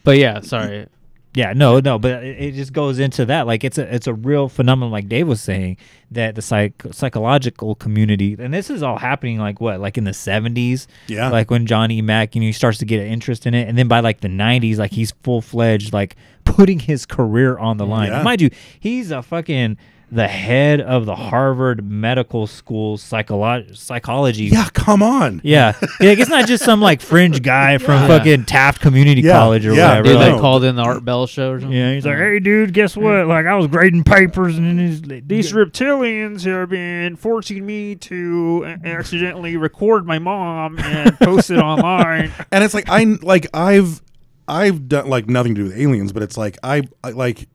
But 0.03 0.19
yeah, 0.19 0.41
sorry. 0.41 0.87
Yeah, 1.35 1.53
no, 1.53 1.81
no, 1.81 1.99
but 1.99 2.23
it, 2.23 2.39
it 2.41 2.53
just 2.53 2.73
goes 2.73 2.99
into 3.01 3.25
that. 3.27 3.47
Like 3.47 3.65
it's 3.65 3.77
a 3.77 3.93
it's 3.93 4.07
a 4.07 4.15
real 4.15 4.49
phenomenon, 4.49 4.93
like 4.93 5.09
Dave 5.09 5.27
was 5.27 5.41
saying, 5.41 5.79
that 6.13 6.37
the 6.37 6.43
psych 6.43 6.81
psychological 6.93 7.75
community, 7.75 8.37
and 8.39 8.55
this 8.55 8.71
is 8.71 8.83
all 8.85 8.99
happening 8.99 9.39
like 9.39 9.61
what, 9.61 9.81
like 9.81 9.99
in 9.99 10.05
the 10.05 10.15
seventies, 10.15 10.87
Yeah. 11.09 11.31
like 11.31 11.51
when 11.51 11.67
Johnny 11.67 12.01
Mack, 12.03 12.35
you 12.37 12.41
know, 12.41 12.47
he 12.47 12.53
starts 12.53 12.79
to 12.79 12.85
get 12.85 13.01
an 13.01 13.09
interest 13.09 13.47
in 13.47 13.55
it, 13.55 13.69
and 13.69 13.77
then 13.77 13.89
by 13.89 13.99
like 14.01 14.21
the 14.21 14.29
nineties, 14.29 14.79
like 14.79 14.93
he's 14.93 15.11
full 15.25 15.43
fledged, 15.43 15.93
like 15.93 16.15
putting 16.45 16.79
his 16.79 17.05
career 17.05 17.59
on 17.59 17.79
the 17.79 17.87
line. 17.87 18.11
Yeah. 18.13 18.23
Mind 18.23 18.41
you, 18.41 18.51
he's 18.79 19.11
a 19.11 19.21
fucking 19.21 19.77
the 20.15 20.29
head 20.29 20.81
of 20.81 21.07
the 21.07 21.17
Harvard 21.17 21.85
Medical 21.85 22.47
School 22.47 22.97
psycholo- 22.97 23.77
psychology. 23.77 24.45
Yeah, 24.45 24.69
come 24.73 25.03
on. 25.03 25.41
Yeah, 25.43 25.75
like 26.01 26.19
it's 26.19 26.31
not 26.31 26.47
just 26.47 26.65
some 26.65 26.81
like 26.81 27.01
fringe 27.01 27.43
guy 27.43 27.79
from 27.79 27.95
Yeah. 28.03 28.07
fucking 28.07 28.45
Taft 28.45 28.81
Community 28.81 29.23
Yeah, 29.23 29.33
College 29.33 29.67
or 29.67 29.75
yeah, 29.75 29.89
whatever. 29.89 30.05
Dude, 30.09 30.17
like- 30.17 30.35
they 30.35 30.41
called 30.41 30.65
in 30.65 30.77
the 30.77 30.83
Art 30.83 31.05
Bell 31.05 31.27
show 31.27 31.51
or 31.53 31.61
something. 31.61 31.77
yeah, 31.77 31.95
he's 31.95 32.07
like, 32.07 32.17
hey, 32.19 32.39
dude, 32.39 32.73
guess 32.73 32.97
what? 32.97 33.27
Like, 33.27 33.47
I 33.47 33.57
was 33.57 33.67
grading 33.67 34.05
papers, 34.05 34.57
and 34.57 34.67
then 34.67 34.77
these, 34.77 35.23
these 35.27 35.53
reptilians 35.53 36.45
have 36.45 36.69
been 36.71 37.17
forcing 37.17 37.67
me 37.67 37.97
to 37.97 38.65
uh, 38.67 38.87
accidentally 38.87 39.57
record 39.57 40.07
my 40.07 40.19
mom 40.19 40.79
and 40.79 41.19
post 41.19 41.51
it 41.51 41.59
online. 41.59 42.33
and 42.53 42.63
it's 42.63 42.75
like 42.75 42.89
I 42.89 43.05
like 43.21 43.47
I've 43.53 44.01
I've 44.47 44.89
done 44.89 45.09
like 45.09 45.29
nothing 45.29 45.55
to 45.55 45.63
do 45.63 45.69
with 45.69 45.77
aliens, 45.79 46.13
but 46.13 46.23
it's 46.23 46.37
like 46.37 46.57
I, 46.63 46.83
I 47.03 47.11
like 47.11 47.49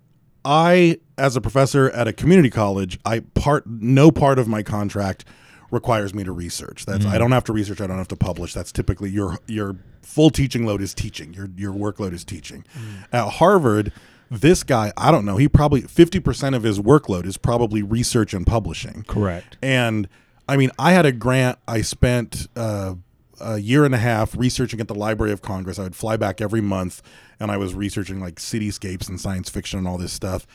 I 0.46 1.00
as 1.18 1.36
a 1.36 1.42
professor 1.42 1.90
at 1.92 2.08
a 2.08 2.14
community 2.14 2.50
college, 2.50 3.00
I 3.06 3.20
part 3.20 3.68
no 3.68 4.12
part 4.12 4.40
of 4.40 4.48
my 4.48 4.64
contract 4.64 5.26
requires 5.72 6.14
me 6.14 6.24
to 6.24 6.32
research. 6.32 6.86
That's 6.86 7.06
I 7.06 7.18
don't 7.18 7.32
have 7.32 7.44
to 7.46 7.54
research. 7.54 7.82
I 7.82 7.88
don't 7.88 7.98
have 7.98 8.08
to 8.10 8.16
publish. 8.16 8.54
That's 8.54 8.72
typically 8.72 9.10
your 9.10 9.38
your 9.48 9.76
full 10.02 10.30
teaching 10.30 10.66
load 10.66 10.82
is 10.82 10.94
teaching. 10.94 11.34
Your 11.34 11.50
your 11.56 11.74
workload 11.74 12.14
is 12.14 12.24
teaching. 12.24 12.66
At 13.12 13.30
Harvard, 13.34 13.92
this 14.32 14.64
guy, 14.64 14.94
I 14.98 15.12
don't 15.12 15.26
know. 15.26 15.38
He 15.38 15.48
probably 15.48 15.82
fifty 15.82 16.20
percent 16.20 16.56
of 16.56 16.64
his 16.64 16.80
workload 16.80 17.26
is 17.26 17.38
probably 17.38 17.84
research 17.84 18.34
and 18.34 18.46
publishing. 18.46 19.04
Correct. 19.08 19.58
And 19.62 20.08
I 20.48 20.58
mean, 20.58 20.72
I 20.80 20.94
had 20.94 21.06
a 21.06 21.12
grant. 21.12 21.60
I 21.68 21.82
spent 21.82 22.48
uh, 22.56 22.96
a 23.42 23.58
year 23.58 23.86
and 23.86 23.94
a 23.94 24.00
half 24.00 24.36
researching 24.36 24.80
at 24.80 24.88
the 24.88 24.96
Library 24.96 25.32
of 25.32 25.42
Congress. 25.42 25.80
I 25.80 25.84
would 25.84 25.96
fly 25.96 26.18
back 26.18 26.42
every 26.42 26.62
month, 26.62 27.02
and 27.40 27.52
I 27.52 27.58
was 27.58 27.74
researching 27.74 28.20
like 28.20 28.36
cityscapes 28.36 29.10
and 29.10 29.20
science 29.20 29.50
fiction 29.50 29.80
and 29.80 29.88
all 29.88 29.98
this 29.98 30.14
stuff. 30.14 30.48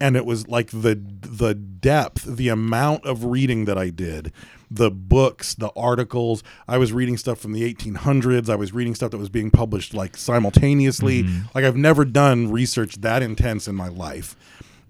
And 0.00 0.16
it 0.16 0.24
was 0.24 0.46
like 0.46 0.70
the 0.70 1.00
the 1.20 1.54
depth, 1.54 2.24
the 2.24 2.48
amount 2.48 3.04
of 3.04 3.24
reading 3.24 3.64
that 3.64 3.76
I 3.76 3.90
did, 3.90 4.32
the 4.70 4.90
books, 4.90 5.54
the 5.54 5.70
articles. 5.76 6.44
I 6.68 6.78
was 6.78 6.92
reading 6.92 7.16
stuff 7.16 7.38
from 7.38 7.52
the 7.52 7.74
1800s. 7.74 8.48
I 8.48 8.54
was 8.54 8.72
reading 8.72 8.94
stuff 8.94 9.10
that 9.10 9.18
was 9.18 9.28
being 9.28 9.50
published 9.50 9.94
like 9.94 10.16
simultaneously. 10.16 11.24
Mm-hmm. 11.24 11.46
Like 11.54 11.64
I've 11.64 11.76
never 11.76 12.04
done 12.04 12.52
research 12.52 13.00
that 13.00 13.22
intense 13.22 13.66
in 13.66 13.74
my 13.74 13.88
life. 13.88 14.36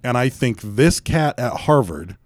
And 0.05 0.19
I 0.19 0.29
think 0.29 0.61
this 0.61 1.01
cat 1.01 1.39
at 1.39 1.61
Harvard, 1.61 2.17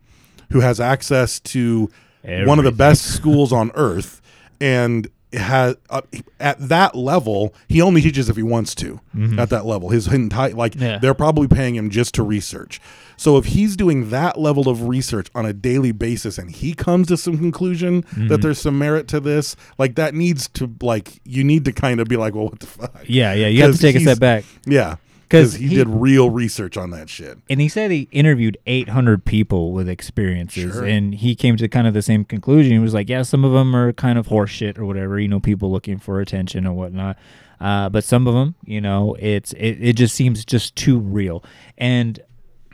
who 0.51 0.61
has 0.61 0.81
access 0.81 1.41
to 1.41 1.91
one 2.23 2.59
of 2.59 2.64
the 2.64 2.73
best 2.73 3.03
schools 3.03 3.53
on 3.53 3.70
earth 3.75 4.22
and 4.63 5.09
has 5.33 5.77
uh, 5.89 6.03
at 6.41 6.59
that 6.69 6.95
level 6.95 7.55
he 7.67 7.81
only 7.81 8.03
teaches 8.03 8.29
if 8.29 8.37
he 8.37 8.43
wants 8.43 8.75
to 8.75 9.01
Mhm. 9.17 9.39
at 9.41 9.49
that 9.49 9.65
level 9.65 9.89
his 9.89 10.07
entire 10.13 10.53
like 10.53 10.75
Yeah. 10.79 10.99
they're 10.99 11.15
probably 11.15 11.49
paying 11.49 11.75
him 11.75 11.89
just 11.89 12.15
to 12.17 12.23
research 12.23 12.81
so 13.17 13.39
if 13.39 13.47
he's 13.47 13.75
doing 13.75 14.11
that 14.11 14.39
level 14.39 14.69
of 14.69 14.83
research 14.89 15.29
on 15.35 15.47
a 15.47 15.55
daily 15.55 15.91
basis 15.91 16.37
and 16.37 16.51
he 16.51 16.75
comes 16.75 17.07
to 17.09 17.17
some 17.17 17.39
conclusion 17.39 18.03
Mhm. 18.15 18.29
that 18.29 18.43
there's 18.43 18.59
some 18.61 18.79
merit 18.79 19.09
to 19.09 19.21
this 19.21 19.57
like 19.79 19.95
that 19.95 20.15
needs 20.15 20.49
to 20.49 20.71
like 20.83 21.21
you 21.25 21.43
need 21.45 21.65
to 21.65 21.73
kind 21.73 21.99
of 21.99 22.09
be 22.09 22.19
like 22.19 22.35
well 22.35 22.45
what 22.51 22.61
the 22.61 22.67
fuck 22.67 22.95
Yeah, 23.07 23.33
yeah, 23.33 23.47
you 23.49 23.63
have 23.63 23.73
to 23.75 23.79
take 23.87 23.97
a 23.97 24.01
step 24.01 24.19
back. 24.19 24.45
yeah 24.67 24.97
because 25.33 25.55
he, 25.55 25.68
he- 25.68 25.74
did 25.76 25.89
real 25.89 26.30
research 26.30 26.76
on 26.76 26.91
that 26.91 27.09
shit 27.09 27.39
And 27.51 27.61
he 27.61 27.68
said 27.68 27.91
he 27.91 28.09
interviewed 28.12 28.59
800 28.66 29.24
people 29.24 29.72
with 29.72 29.89
experiences, 29.89 30.74
Sure. 30.74 30.85
and 30.85 31.14
he 31.14 31.35
came 31.35 31.57
to 31.57 31.68
kind 31.68 31.87
of 31.87 31.95
the 31.95 32.03
same 32.03 32.24
conclusion. 32.24 32.72
He 32.72 32.78
was 32.78 32.95
like, 32.95 33.09
"Yeah, 33.09 33.22
some 33.22 33.45
of 33.45 33.53
them 33.53 33.74
are 33.74 33.93
kind 33.93 34.18
of 34.18 34.28
horseshit 34.28 34.78
or 34.78 34.85
whatever, 34.85 35.18
you 35.18 35.28
know, 35.28 35.41
people 35.41 35.70
looking 35.72 35.99
for 35.99 36.20
attention 36.20 36.66
or 36.66 36.72
whatnot. 36.74 37.16
Uh, 37.61 37.89
but 37.89 38.03
some 38.05 38.26
of 38.26 38.35
them, 38.35 38.55
you 38.64 38.80
know, 38.80 39.16
it's 39.20 39.53
it, 39.55 39.78
it 39.80 39.93
just 39.95 40.14
seems 40.14 40.45
just 40.45 40.76
too 40.76 40.99
real." 40.99 41.43
And 41.78 42.20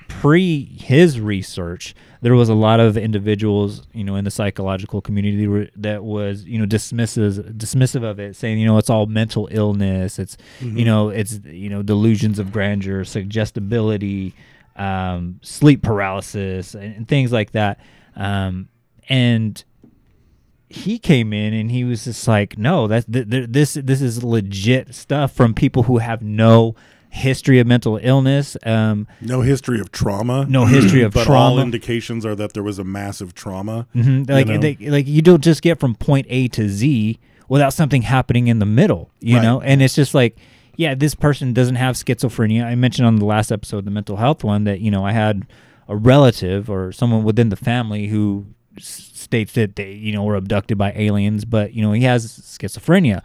pre 0.08 0.64
his 0.64 1.20
research, 1.20 1.94
there 2.20 2.34
was 2.34 2.48
a 2.48 2.54
lot 2.54 2.80
of 2.80 2.96
individuals, 2.96 3.82
you 3.92 4.02
know, 4.04 4.16
in 4.16 4.24
the 4.24 4.30
psychological 4.30 5.00
community 5.00 5.46
were- 5.46 5.68
that 5.76 6.02
was, 6.04 6.44
you 6.44 6.58
know, 6.58 6.66
dismissive 6.66 7.52
dismissive 7.56 8.02
of 8.02 8.18
it, 8.18 8.34
saying, 8.36 8.58
you 8.58 8.66
know, 8.66 8.76
it's 8.78 8.90
all 8.90 9.06
mental 9.06 9.48
illness. 9.52 10.18
It's, 10.18 10.36
you 10.60 10.68
Mhm. 10.68 10.84
know, 10.84 11.08
it's 11.10 11.40
you 11.44 11.68
know, 11.70 11.82
delusions 11.82 12.38
of 12.38 12.50
grandeur, 12.52 13.04
suggestibility, 13.04 14.34
um, 14.76 15.38
sleep 15.42 15.82
paralysis, 15.82 16.74
and, 16.74 16.96
and 16.96 17.08
things 17.08 17.32
like 17.32 17.52
that. 17.52 17.78
Um, 18.16 18.68
and 19.08 19.62
he 20.70 20.98
came 20.98 21.32
in 21.32 21.54
and 21.54 21.70
he 21.70 21.82
was 21.84 22.04
just 22.04 22.28
like, 22.28 22.58
no, 22.58 22.86
that's 22.86 23.06
th- 23.06 23.30
th- 23.30 23.46
this 23.50 23.74
this 23.74 24.02
is 24.02 24.22
legit 24.22 24.94
stuff 24.94 25.32
from 25.32 25.54
people 25.54 25.84
who 25.84 25.98
have 25.98 26.20
no 26.20 26.74
history 27.10 27.58
of 27.58 27.66
mental 27.66 27.98
illness. 28.02 28.56
Um, 28.64 29.06
no 29.20 29.40
history 29.40 29.80
of 29.80 29.90
trauma 29.92 30.46
No 30.48 30.66
history 30.66 31.02
of 31.02 31.12
but 31.14 31.26
all 31.28 31.58
indications 31.58 32.26
are 32.26 32.34
that 32.34 32.52
there 32.52 32.62
was 32.62 32.78
a 32.78 32.84
massive 32.84 33.34
trauma 33.34 33.86
Mhm. 33.94 34.28
you 34.28 34.34
Like 34.34 34.46
know? 34.46 34.58
they, 34.58 34.76
like 34.88 35.06
you 35.08 35.22
don't 35.22 35.42
just 35.42 35.62
get 35.62 35.80
from 35.80 35.94
point 35.94 36.26
A 36.28 36.48
to 36.48 36.68
Z 36.68 37.18
without 37.48 37.72
something 37.72 38.02
happening 38.02 38.48
in 38.48 38.58
the 38.58 38.66
middle, 38.66 39.10
you 39.20 39.36
Right. 39.36 39.42
know. 39.42 39.60
And 39.62 39.80
it's 39.82 39.94
just 39.94 40.12
like, 40.14 40.36
yeah, 40.76 40.94
this 40.94 41.14
person 41.14 41.52
doesn't 41.54 41.76
have 41.76 41.96
schizophrenia. 41.96 42.64
I 42.64 42.74
mentioned 42.74 43.06
on 43.06 43.16
the 43.16 43.24
last 43.24 43.50
episode, 43.50 43.84
the 43.86 43.90
mental 43.90 44.16
health 44.18 44.44
one, 44.44 44.64
that 44.64 44.80
you 44.80 44.90
know 44.90 45.04
I 45.04 45.12
had 45.12 45.46
a 45.88 45.96
relative 45.96 46.68
or 46.68 46.92
someone 46.92 47.24
within 47.24 47.48
the 47.48 47.56
family 47.56 48.08
who 48.08 48.46
states 48.78 49.54
that 49.54 49.76
they 49.76 49.92
you 49.92 50.12
know 50.12 50.22
were 50.24 50.36
abducted 50.36 50.76
by 50.78 50.92
aliens, 50.94 51.44
but 51.46 51.72
you 51.72 51.82
know 51.82 51.92
he 51.92 52.02
has 52.02 52.26
schizophrenia. 52.28 53.22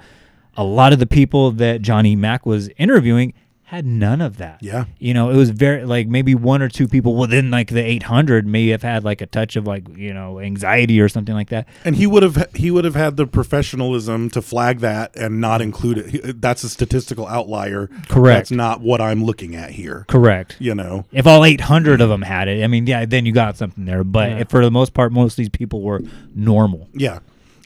A 0.56 0.64
lot 0.64 0.94
of 0.94 1.00
the 1.00 1.06
people 1.08 1.52
that 1.52 1.82
Johnny 1.82 2.16
Mack 2.16 2.46
was 2.46 2.70
interviewing 2.78 3.34
had 3.78 3.86
none 3.86 4.22
of 4.22 4.38
that. 4.38 4.62
Yeah. 4.62 4.86
You 5.00 5.14
know, 5.14 5.30
it 5.30 5.36
was 5.36 5.50
very 5.50 5.86
like 5.86 6.08
maybe 6.08 6.36
one 6.36 6.62
or 6.62 6.70
two 6.70 6.88
people 6.88 7.16
within 7.16 7.50
like 7.52 7.70
the 7.70 7.82
800 7.84 8.46
may 8.46 8.68
have 8.70 8.84
had 8.84 9.04
like 9.04 9.22
a 9.22 9.26
touch 9.26 9.56
of 9.56 9.66
like, 9.68 9.88
you 9.98 10.14
know, 10.14 10.40
anxiety 10.40 11.00
or 11.02 11.10
something 11.10 11.36
like 11.36 11.50
that. 11.50 11.68
and 11.86 11.96
he 11.96 12.06
would 12.08 12.24
have 12.24 12.48
he 12.56 12.70
would 12.72 12.86
have 12.86 12.96
had 12.96 13.18
the 13.18 13.26
professionalism 13.28 14.30
to 14.32 14.42
flag 14.42 14.80
that 14.80 15.16
and 15.16 15.40
not 15.42 15.62
include 15.62 15.98
it. 16.00 16.42
That's 16.42 16.64
a 16.64 16.70
statistical 16.70 17.28
outlier. 17.28 17.88
Correct. 18.10 18.38
That's 18.40 18.52
not 18.52 18.82
what 18.82 19.02
I'm 19.02 19.24
looking 19.24 19.56
at 19.56 19.72
here. 19.72 20.06
Correct. 20.08 20.56
You 20.60 20.76
know. 20.76 21.06
If 21.12 21.26
all 21.28 21.44
800 21.46 22.02
of 22.02 22.10
them 22.10 22.22
had 22.22 22.48
it, 22.48 22.64
I 22.64 22.68
mean, 22.68 22.88
yeah, 22.88 23.06
then 23.06 23.26
you 23.26 23.32
got 23.32 23.58
something 23.58 23.86
there. 23.86 24.04
But 24.04 24.30
Yeah. 24.30 24.38
if 24.40 24.50
for 24.50 24.64
the 24.64 24.72
most 24.72 24.94
part, 24.94 25.12
most 25.12 25.34
of 25.34 25.38
these 25.38 25.50
people 25.50 25.82
were 25.82 26.02
normal. 26.36 26.90
Yeah. 26.94 27.20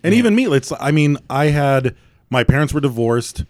And 0.03 0.13
even 0.13 0.35
me, 0.35 0.45
it's 0.45 0.71
I 0.79 0.91
mean, 0.91 1.17
I 1.29 1.45
had 1.45 1.95
my 2.29 2.43
parents 2.43 2.73
were 2.73 2.81
divorced, 2.81 3.39
l- 3.41 3.45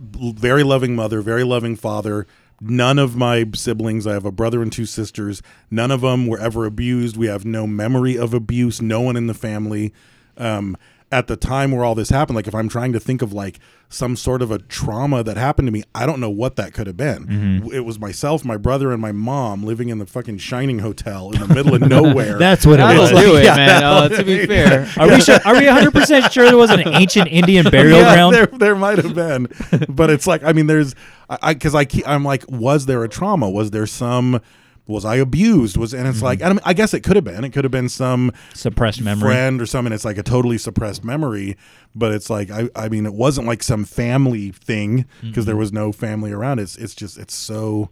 very 0.00 0.62
loving 0.62 0.94
mother, 0.94 1.20
very 1.20 1.44
loving 1.44 1.76
father. 1.76 2.26
None 2.60 2.98
of 2.98 3.16
my 3.16 3.44
siblings, 3.54 4.06
I 4.06 4.14
have 4.14 4.24
a 4.24 4.32
brother 4.32 4.62
and 4.62 4.72
two 4.72 4.86
sisters, 4.86 5.42
none 5.70 5.90
of 5.90 6.00
them 6.00 6.26
were 6.26 6.38
ever 6.38 6.64
abused. 6.64 7.16
We 7.16 7.26
have 7.26 7.44
no 7.44 7.66
memory 7.66 8.16
of 8.16 8.32
abuse, 8.32 8.80
no 8.80 9.00
one 9.02 9.16
in 9.16 9.26
the 9.26 9.34
family. 9.34 9.92
Um, 10.38 10.76
at 11.12 11.28
the 11.28 11.36
time 11.36 11.70
where 11.70 11.84
all 11.84 11.94
this 11.94 12.10
happened, 12.10 12.34
like 12.34 12.48
if 12.48 12.54
I'm 12.54 12.68
trying 12.68 12.92
to 12.92 12.98
think 12.98 13.22
of 13.22 13.32
like 13.32 13.60
some 13.88 14.16
sort 14.16 14.42
of 14.42 14.50
a 14.50 14.58
trauma 14.58 15.22
that 15.22 15.36
happened 15.36 15.68
to 15.68 15.72
me, 15.72 15.84
I 15.94 16.04
don't 16.04 16.18
know 16.18 16.28
what 16.30 16.56
that 16.56 16.72
could 16.74 16.88
have 16.88 16.96
been. 16.96 17.26
Mhm. 17.26 17.72
It 17.72 17.82
was 17.82 18.00
myself, 18.00 18.44
my 18.44 18.56
brother, 18.56 18.90
and 18.92 19.00
my 19.00 19.12
mom 19.12 19.62
living 19.62 19.88
in 19.88 19.98
the 19.98 20.06
fucking 20.06 20.38
Shining 20.38 20.80
Hotel 20.80 21.30
in 21.30 21.40
the 21.46 21.54
middle 21.54 21.74
of 21.76 21.82
nowhere. 21.88 22.38
That's 22.38 22.66
what 22.66 22.74
it 22.74 22.78
That'll 22.78 23.02
was. 23.02 23.10
do 23.12 23.36
it, 23.36 23.44
Yeah, 23.44 23.54
man. 23.54 23.68
that 23.68 23.84
Uh, 23.84 24.08
to 24.08 24.24
be 24.24 24.46
fair. 24.46 24.88
Are 24.96 25.08
we 25.08 25.20
sure, 25.20 25.38
are 25.44 25.54
we 25.54 25.60
100% 25.66 26.32
sure 26.32 26.46
there 26.46 26.56
was 26.56 26.70
an 26.70 26.80
ancient 26.88 27.28
Indian 27.28 27.70
burial 27.70 27.98
Yeah, 28.00 28.14
ground? 28.14 28.34
There, 28.34 28.46
there 28.46 28.74
might 28.74 28.98
have 28.98 29.14
been, 29.14 29.46
but 29.88 30.10
it's 30.10 30.26
like 30.26 30.42
I 30.42 30.52
mean, 30.52 30.66
there's 30.66 30.96
I 31.30 31.54
because 31.54 31.76
I, 31.76 31.84
keep 31.84 32.06
I'm 32.08 32.24
like, 32.24 32.44
was 32.48 32.86
there 32.86 33.04
a 33.04 33.08
trauma? 33.08 33.48
Was 33.48 33.70
there 33.70 33.86
some? 33.86 34.40
Was 34.88 35.04
I 35.04 35.16
abused? 35.16 35.76
Was 35.76 35.92
and 35.92 36.06
it's 36.06 36.22
like 36.22 36.40
and 36.40 36.48
I, 36.48 36.52
mean, 36.52 36.60
I 36.64 36.72
guess 36.72 36.94
it 36.94 37.00
could 37.00 37.16
have 37.16 37.24
been. 37.24 37.42
It 37.44 37.50
could 37.50 37.64
have 37.64 37.72
been 37.72 37.88
some 37.88 38.32
suppressed 38.54 39.00
memory. 39.02 39.28
friend 39.28 39.60
or 39.60 39.66
something. 39.66 39.92
It's 39.92 40.04
like 40.04 40.18
a 40.18 40.22
totally 40.22 40.58
suppressed 40.58 41.02
memory, 41.04 41.56
but 41.94 42.12
it's 42.12 42.30
like 42.30 42.50
I 42.50 42.68
I 42.76 42.88
mean, 42.88 43.04
it 43.04 43.14
wasn't 43.14 43.46
like 43.48 43.62
some 43.64 43.84
family 43.84 44.52
thing 44.52 45.06
because 45.22 45.44
there 45.44 45.56
Mhm. 45.56 45.58
was 45.58 45.72
no 45.72 45.90
family 45.92 46.30
around. 46.32 46.60
It's 46.60 46.76
it's 46.76 46.94
just 46.94 47.18
it's 47.18 47.34
so 47.34 47.90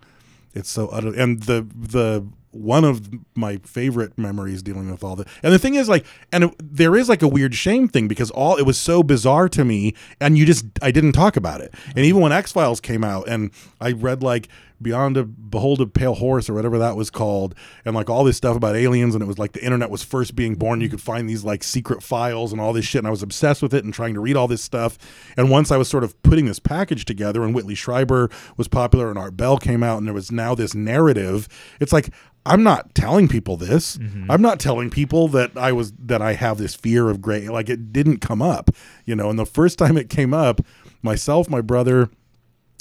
it's 0.54 0.70
so 0.70 0.86
utter 0.88 1.12
and 1.12 1.42
the 1.42 1.66
the 1.76 2.24
one 2.52 2.84
of 2.84 3.10
my 3.34 3.56
favorite 3.64 4.16
memories 4.16 4.62
dealing 4.62 4.88
with 4.88 5.02
all 5.02 5.16
that 5.16 5.26
and 5.42 5.52
the 5.52 5.58
thing 5.58 5.74
is 5.74 5.88
like 5.88 6.06
and 6.30 6.44
it, 6.44 6.54
there 6.62 6.94
is 6.94 7.08
like 7.08 7.20
a 7.20 7.26
weird 7.26 7.52
shame 7.52 7.88
thing 7.88 8.06
because 8.06 8.30
all 8.30 8.54
it 8.54 8.62
was 8.62 8.78
so 8.78 9.02
bizarre 9.02 9.48
to 9.48 9.64
me 9.64 9.92
and 10.20 10.38
you 10.38 10.46
just 10.46 10.64
i 10.80 10.92
didn't 10.92 11.10
talk 11.10 11.36
about 11.36 11.60
it 11.60 11.74
and 11.96 12.04
even 12.06 12.20
when 12.20 12.30
x-files 12.30 12.78
came 12.80 13.02
out 13.02 13.26
and 13.28 13.50
i 13.80 13.90
read 13.90 14.22
like 14.22 14.46
beyond 14.82 15.16
a 15.16 15.24
behold 15.24 15.80
a 15.80 15.86
pale 15.86 16.14
horse 16.14 16.48
or 16.48 16.54
whatever 16.54 16.78
that 16.78 16.96
was 16.96 17.10
called 17.10 17.54
and 17.84 17.94
like 17.94 18.10
all 18.10 18.24
this 18.24 18.36
stuff 18.36 18.56
about 18.56 18.76
aliens 18.76 19.14
and 19.14 19.22
it 19.22 19.26
was 19.26 19.38
like 19.38 19.52
the 19.52 19.64
internet 19.64 19.90
was 19.90 20.02
first 20.02 20.34
being 20.34 20.54
born. 20.54 20.80
You 20.80 20.88
could 20.88 21.00
find 21.00 21.28
these 21.28 21.44
like 21.44 21.62
secret 21.62 22.02
files 22.02 22.52
and 22.52 22.60
all 22.60 22.72
this 22.72 22.84
shit 22.84 23.00
and 23.00 23.06
i 23.06 23.10
was 23.10 23.22
obsessed 23.22 23.62
with 23.62 23.72
it 23.72 23.84
and 23.84 23.94
trying 23.94 24.14
to 24.14 24.20
read 24.20 24.36
all 24.36 24.48
this 24.48 24.62
stuff. 24.62 24.98
And 25.36 25.50
once 25.50 25.70
i 25.70 25.76
was 25.76 25.88
sort 25.88 26.04
of 26.04 26.20
putting 26.22 26.46
this 26.46 26.58
package 26.58 27.04
together 27.04 27.44
and 27.44 27.54
whitley 27.54 27.74
strieber 27.74 28.32
was 28.56 28.68
popular 28.68 29.08
and 29.08 29.18
art 29.18 29.36
bell 29.36 29.58
came 29.58 29.82
out 29.82 29.98
and 29.98 30.06
there 30.06 30.14
was 30.14 30.32
now 30.32 30.54
this 30.54 30.74
narrative 30.74 31.48
it's 31.80 31.92
like 31.92 32.10
i'm 32.46 32.62
not 32.62 32.94
telling 32.94 33.28
people 33.28 33.56
this. 33.56 33.96
Mm-hmm. 33.96 34.30
I'm 34.30 34.42
not 34.42 34.60
telling 34.60 34.90
people 34.90 35.28
that 35.28 35.56
i 35.56 35.72
was 35.72 35.92
that 35.92 36.20
i 36.20 36.34
have 36.34 36.58
this 36.58 36.74
fear 36.74 37.08
of 37.08 37.20
gray 37.20 37.48
like 37.48 37.68
it 37.68 37.92
didn't 37.92 38.18
come 38.18 38.42
up 38.42 38.70
you 39.04 39.14
know? 39.14 39.30
And 39.30 39.38
the 39.38 39.46
first 39.46 39.78
time 39.78 39.96
it 39.96 40.08
came 40.08 40.34
up 40.34 40.60
myself 41.02 41.48
my 41.48 41.60
brother 41.60 42.10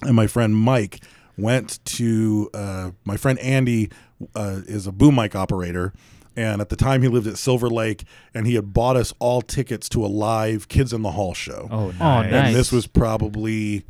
and 0.01 0.15
my 0.15 0.27
friend 0.27 0.55
Mike 0.55 1.03
went 1.38 1.84
to 1.86 2.49
uh, 2.53 2.91
my 3.05 3.17
friend 3.17 3.39
Andy 3.39 3.89
uh, 4.36 4.61
is 4.67 4.88
a 4.88 4.91
boom 4.91 5.15
mic 5.15 5.36
operator. 5.36 5.93
And 6.36 6.61
at 6.61 6.69
the 6.69 6.75
time, 6.75 7.03
he 7.03 7.07
lived 7.09 7.27
at 7.27 7.38
Silver 7.38 7.69
Lake, 7.69 8.05
and 8.34 8.47
he 8.47 8.55
had 8.55 8.73
bought 8.73 8.95
us 8.95 9.13
all 9.19 9.43
tickets 9.43 9.88
to 9.89 10.03
a 10.03 10.07
live 10.07 10.67
Kids 10.67 10.91
in 10.91 11.03
the 11.03 11.11
Hall 11.11 11.36
show. 11.36 11.67
Oh, 11.69 11.88
nice. 11.91 11.95
Oh, 12.01 12.21
nice. 12.23 12.34
And 12.34 12.55
this 12.55 12.71
was 12.71 12.88
probably, 12.88 13.86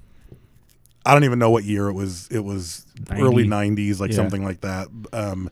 I 1.06 1.14
don't 1.14 1.24
even 1.24 1.39
know 1.39 1.50
what 1.52 1.64
year 1.64 1.88
it 1.88 1.94
was. 1.94 2.28
It 2.30 2.44
was 2.44 2.86
90. 3.10 3.24
early 3.24 3.44
'90s, 3.48 4.00
like 4.02 4.12
Yeah. 4.12 4.18
something 4.18 4.44
like 4.44 4.60
that. 4.60 4.89
Um, 5.14 5.50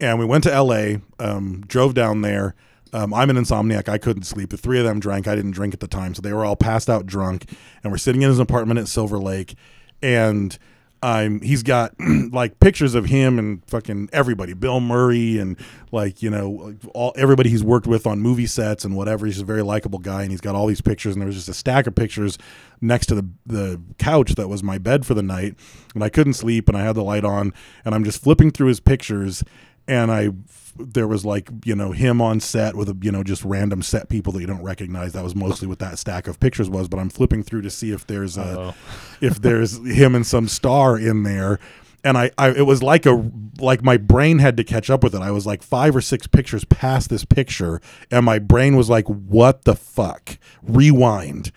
and 0.00 0.18
we 0.18 0.26
went 0.26 0.44
to 0.44 0.50
LA, 0.62 0.96
um, 1.18 1.62
drove 1.66 1.94
down 1.94 2.20
there. 2.20 2.54
Um, 2.92 3.14
I'm 3.14 3.30
an 3.30 3.36
insomniac. 3.36 3.88
I 3.88 3.96
couldn't 3.96 4.24
sleep. 4.24 4.50
The 4.50 4.58
three 4.58 4.78
of 4.78 4.84
them 4.84 5.00
drank. 5.00 5.26
I 5.26 5.34
didn't 5.34 5.52
drink 5.52 5.72
at 5.72 5.80
the 5.80 5.88
time, 5.88 6.14
so 6.14 6.20
they 6.20 6.32
were 6.34 6.44
all 6.44 6.56
passed 6.56 6.90
out 6.90 7.06
drunk. 7.06 7.46
And 7.82 7.90
we're 7.90 7.96
sitting 7.98 8.20
in 8.20 8.28
his 8.28 8.38
apartment 8.38 8.78
at 8.78 8.86
Silver 8.86 9.18
Lake, 9.18 9.54
and 10.02 10.58
I'm 11.04 11.42
he's 11.42 11.62
got 11.62 11.94
like 12.32 12.58
pictures 12.60 12.94
of 12.94 13.04
him 13.04 13.38
and 13.38 13.62
fucking 13.66 14.08
everybody, 14.10 14.54
Bill 14.54 14.80
Murray 14.80 15.38
and 15.38 15.58
like 15.92 16.22
you 16.22 16.30
know 16.30 16.74
all 16.94 17.12
everybody 17.14 17.50
he's 17.50 17.62
worked 17.62 17.86
with 17.86 18.06
on 18.06 18.20
movie 18.20 18.46
sets 18.46 18.86
and 18.86 18.96
whatever. 18.96 19.26
He's 19.26 19.38
a 19.38 19.44
very 19.44 19.60
likable 19.60 19.98
guy, 19.98 20.22
and 20.22 20.30
he's 20.30 20.40
got 20.40 20.54
all 20.54 20.66
these 20.66 20.80
pictures. 20.80 21.14
And 21.14 21.20
there 21.20 21.26
was 21.26 21.36
just 21.36 21.50
a 21.50 21.54
stack 21.54 21.86
of 21.86 21.94
pictures 21.94 22.38
next 22.80 23.06
to 23.08 23.14
the 23.16 23.28
the 23.44 23.82
couch 23.98 24.34
that 24.36 24.48
was 24.48 24.62
my 24.62 24.78
bed 24.78 25.04
for 25.04 25.12
the 25.12 25.22
night, 25.22 25.56
and 25.94 26.02
I 26.02 26.08
couldn't 26.08 26.34
sleep, 26.34 26.70
and 26.70 26.76
I 26.76 26.80
had 26.80 26.96
the 26.96 27.04
light 27.04 27.24
on, 27.24 27.52
and 27.84 27.94
I'm 27.94 28.04
just 28.04 28.22
flipping 28.22 28.50
through 28.50 28.68
his 28.68 28.80
pictures, 28.80 29.44
and 29.86 30.10
I 30.10 30.30
there 30.76 31.06
was 31.06 31.24
like 31.24 31.48
you 31.64 31.74
know 31.74 31.92
him 31.92 32.20
on 32.20 32.40
set 32.40 32.74
with 32.74 32.88
a 32.88 32.96
you 33.00 33.12
know 33.12 33.22
just 33.22 33.44
random 33.44 33.82
set 33.82 34.08
people 34.08 34.32
that 34.32 34.40
you 34.40 34.46
don't 34.46 34.62
recognize. 34.62 35.12
That 35.12 35.24
was 35.24 35.34
mostly 35.34 35.68
what 35.68 35.78
that 35.78 35.98
stack 35.98 36.26
of 36.26 36.40
pictures 36.40 36.68
was. 36.68 36.88
But 36.88 36.98
I'm 36.98 37.10
flipping 37.10 37.42
through 37.42 37.62
to 37.62 37.70
see 37.70 37.90
if 37.90 38.06
there's 38.06 38.36
a 38.36 38.74
if 39.20 39.40
there's 39.40 39.78
him 39.86 40.14
and 40.14 40.26
some 40.26 40.48
star 40.48 40.98
in 40.98 41.22
there. 41.22 41.58
And 42.06 42.18
I, 42.18 42.30
I, 42.36 42.50
it 42.50 42.66
was 42.66 42.82
like 42.82 43.06
a, 43.06 43.30
like 43.58 43.82
my 43.82 43.96
brain 43.96 44.38
had 44.38 44.58
to 44.58 44.64
catch 44.64 44.90
up 44.90 45.02
with 45.02 45.14
it. 45.14 45.22
I 45.22 45.30
was 45.30 45.46
like 45.46 45.62
five 45.62 45.96
or 45.96 46.02
six 46.02 46.26
pictures 46.26 46.62
past 46.66 47.08
this 47.08 47.24
picture, 47.24 47.80
and 48.10 48.26
my 48.26 48.38
brain 48.38 48.76
was 48.76 48.90
like, 48.90 49.06
"What 49.06 49.64
the 49.64 49.74
fuck?" 49.74 50.36
Rewind, 50.62 51.50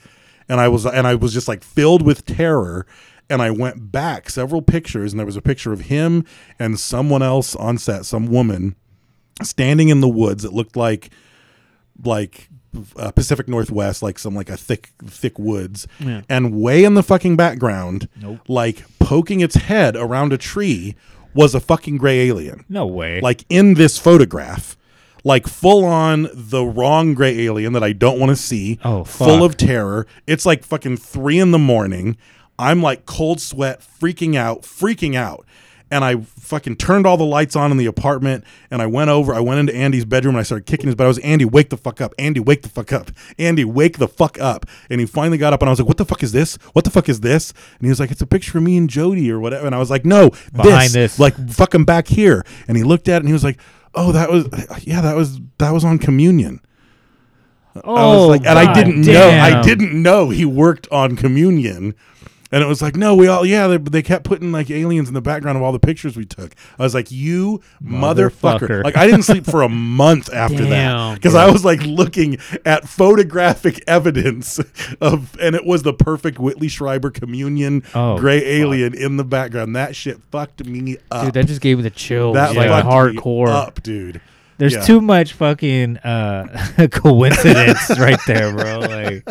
and 0.48 0.62
I 0.62 0.70
was, 0.70 0.86
and 0.86 1.06
I 1.06 1.16
was 1.16 1.34
just 1.34 1.50
like 1.50 1.64
filled 1.64 2.02
with 2.02 2.26
terror. 2.26 2.88
And 3.30 3.42
I 3.42 3.52
went 3.52 3.92
back 3.92 4.30
several 4.30 4.62
pictures, 4.62 5.12
and 5.12 5.20
there 5.20 5.26
was 5.26 5.36
a 5.36 5.42
picture 5.42 5.74
of 5.74 5.82
him 5.82 6.24
and 6.58 6.80
someone 6.80 7.22
else 7.22 7.58
on 7.58 7.78
set, 7.78 8.06
some 8.06 8.28
woman, 8.28 8.78
standing 9.44 9.90
in 9.90 10.02
the 10.02 10.08
woods. 10.10 10.44
It 10.46 10.54
looked 10.54 10.76
like 10.76 11.10
like 12.04 12.50
uh, 12.96 13.12
Pacific 13.12 13.48
Northwest, 13.48 14.04
like 14.04 14.20
some 14.20 14.36
like 14.36 14.50
a 14.50 14.58
thick 14.58 14.90
thick 15.06 15.40
woods, 15.40 15.88
Yeah. 16.00 16.22
and 16.30 16.54
way 16.54 16.84
in 16.84 16.94
the 16.94 17.04
fucking 17.04 17.36
background, 17.36 18.08
Nope. 18.22 18.40
like 18.48 18.84
poking 19.00 19.40
its 19.42 19.56
head 19.56 19.96
around 19.96 20.32
a 20.34 20.38
tree, 20.38 20.96
was 21.34 21.56
a 21.56 21.60
fucking 21.60 21.98
gray 21.98 22.28
alien. 22.28 22.66
No 22.70 22.86
way. 22.86 23.20
Like 23.22 23.46
in 23.50 23.74
this 23.76 23.98
photograph. 23.98 24.76
Like 25.24 25.48
full 25.48 25.84
on 25.84 26.30
the 26.34 26.64
wrong 26.64 27.14
gray 27.14 27.40
alien 27.42 27.74
that 27.74 27.84
I 27.84 27.92
don't 27.92 28.18
want 28.20 28.30
to 28.30 28.36
see. 28.36 28.80
Oh, 28.86 29.04
full 29.04 29.44
of 29.44 29.58
terror. 29.58 30.08
It's 30.26 30.46
like 30.46 30.64
fucking 30.64 30.98
three 30.98 31.40
in 31.40 31.52
the 31.52 31.58
morning. 31.60 32.16
I'm 32.58 32.82
like 32.82 33.06
cold 33.06 33.42
sweat, 33.42 33.82
freaking 33.82 34.36
out, 34.36 34.62
freaking 34.62 35.16
out. 35.16 35.46
And 35.90 36.04
I 36.04 36.18
fucking 36.18 36.76
turned 36.76 37.08
all 37.08 37.16
the 37.16 37.26
lights 37.26 37.56
on 37.56 37.72
in 37.72 37.78
the 37.78 37.86
apartment 37.86 38.44
and 38.70 38.82
I 38.82 38.88
went 38.88 39.10
over, 39.10 39.34
I 39.34 39.40
went 39.40 39.62
into 39.62 39.74
Andy's 39.74 40.04
bedroom 40.04 40.36
and 40.36 40.42
I 40.42 40.44
started 40.44 40.66
kicking 40.66 40.88
his 40.88 40.96
butt. 40.96 41.06
I 41.06 41.08
was, 41.08 41.18
Andy, 41.20 41.46
wake 41.46 41.70
the 41.70 41.78
fuck 41.78 42.02
up. 42.02 42.14
Andy, 42.20 42.42
wake 42.42 42.62
the 42.64 42.70
fuck 42.70 42.92
up. 42.92 43.10
Andy, 43.40 43.64
wake 43.64 43.98
the 43.98 44.08
fuck 44.10 44.38
up. 44.42 44.66
And 44.90 45.00
he 45.00 45.08
finally 45.08 45.38
got 45.38 45.54
up 45.54 45.62
and 45.62 45.70
I 45.70 45.72
was 45.72 45.80
like, 45.80 45.88
what 45.88 45.96
the 45.98 46.04
fuck 46.04 46.24
is 46.24 46.34
this? 46.34 46.56
What 46.74 46.84
the 46.84 46.92
fuck 46.92 47.08
is 47.08 47.22
this? 47.22 47.52
And 47.52 47.84
he 47.84 47.88
was 47.90 48.02
like, 48.02 48.12
it's 48.12 48.22
a 48.22 48.28
picture 48.28 48.58
of 48.58 48.66
me 48.66 48.76
and 48.76 48.90
Jody 48.90 49.32
or 49.32 49.40
whatever. 49.40 49.66
And 49.66 49.74
I 49.74 49.80
was 49.80 49.90
like, 49.90 50.04
no, 50.04 50.32
Behind 50.52 50.92
this. 50.92 51.20
Like 51.20 51.36
fucking 51.50 51.86
back 51.86 52.08
here. 52.10 52.46
And 52.68 52.76
he 52.76 52.84
looked 52.84 53.08
at 53.08 53.16
it 53.16 53.20
and 53.20 53.28
he 53.30 53.34
was 53.34 53.46
like, 53.46 53.58
oh, 53.96 54.12
that 54.12 54.30
was, 54.30 54.48
yeah, 54.86 55.00
that 55.00 55.16
was, 55.16 55.40
that 55.58 55.72
was 55.72 55.86
on 55.86 56.00
communion. 56.00 56.60
I 57.76 57.80
was 57.80 58.24
Oh, 58.24 58.28
like, 58.28 58.46
and 58.46 58.58
I 58.60 58.74
didn't 58.74 59.02
know, 59.02 59.30
I 59.30 59.62
didn't 59.62 60.02
know 60.02 60.30
he 60.30 60.46
worked 60.46 60.88
on 60.92 61.16
Communion. 61.16 61.94
And 62.52 62.64
it 62.64 62.66
was 62.68 62.82
like, 62.82 62.96
no, 62.96 63.16
we 63.16 63.28
all, 63.28 63.46
yeah, 63.46 63.68
they, 63.68 63.78
they 63.78 64.02
kept 64.02 64.24
putting 64.24 64.52
like 64.52 64.70
aliens 64.72 65.08
in 65.08 65.14
the 65.14 65.22
background 65.22 65.58
of 65.58 65.64
all 65.64 65.72
the 65.72 65.80
pictures 65.80 66.16
we 66.16 66.26
took. 66.26 66.54
I 66.80 66.84
was 66.84 66.94
like, 66.94 67.12
you 67.12 67.62
motherfucker. 67.84 68.60
Motherfucker. 68.60 68.84
Like, 68.84 68.98
I 68.98 69.06
didn't 69.06 69.24
sleep 69.24 69.46
for 69.46 69.62
a 69.64 69.70
month 69.70 70.32
after 70.34 70.66
that 70.66 71.16
because 71.16 71.36
I 71.36 71.50
was 71.52 71.66
like 71.66 71.82
looking 71.84 72.38
at 72.66 72.88
photographic 72.88 73.84
evidence 73.88 74.60
of, 75.02 75.38
and 75.42 75.56
it 75.56 75.66
was 75.66 75.84
the 75.84 75.94
perfect 75.94 76.40
Whitley 76.40 76.68
Strieber 76.68 77.14
Communion 77.14 77.84
Oh, 77.94 78.18
gray 78.18 78.44
alien 78.62 78.94
in 78.94 79.18
the 79.18 79.24
background. 79.24 79.76
That 79.76 79.96
shit 79.96 80.20
fucked 80.32 80.66
me 80.66 80.98
up. 81.12 81.26
Dude, 81.26 81.34
that 81.34 81.48
just 81.48 81.62
gave 81.62 81.78
me 81.78 81.84
the 81.84 81.90
chills. 81.90 82.36
that 82.36 82.56
like 82.56 82.70
fucked 82.70 83.14
me 83.14 83.20
hardcore. 83.22 83.50
up, 83.50 83.84
dude. 83.84 84.22
There's 84.58 84.74
Yeah. 84.74 84.82
too 84.82 85.02
much 85.02 85.34
fucking 85.34 85.98
uh, 85.98 86.88
coincidence 86.92 88.00
right 88.00 88.20
there, 88.26 88.52
bro. 88.54 88.80
Like, 88.80 89.28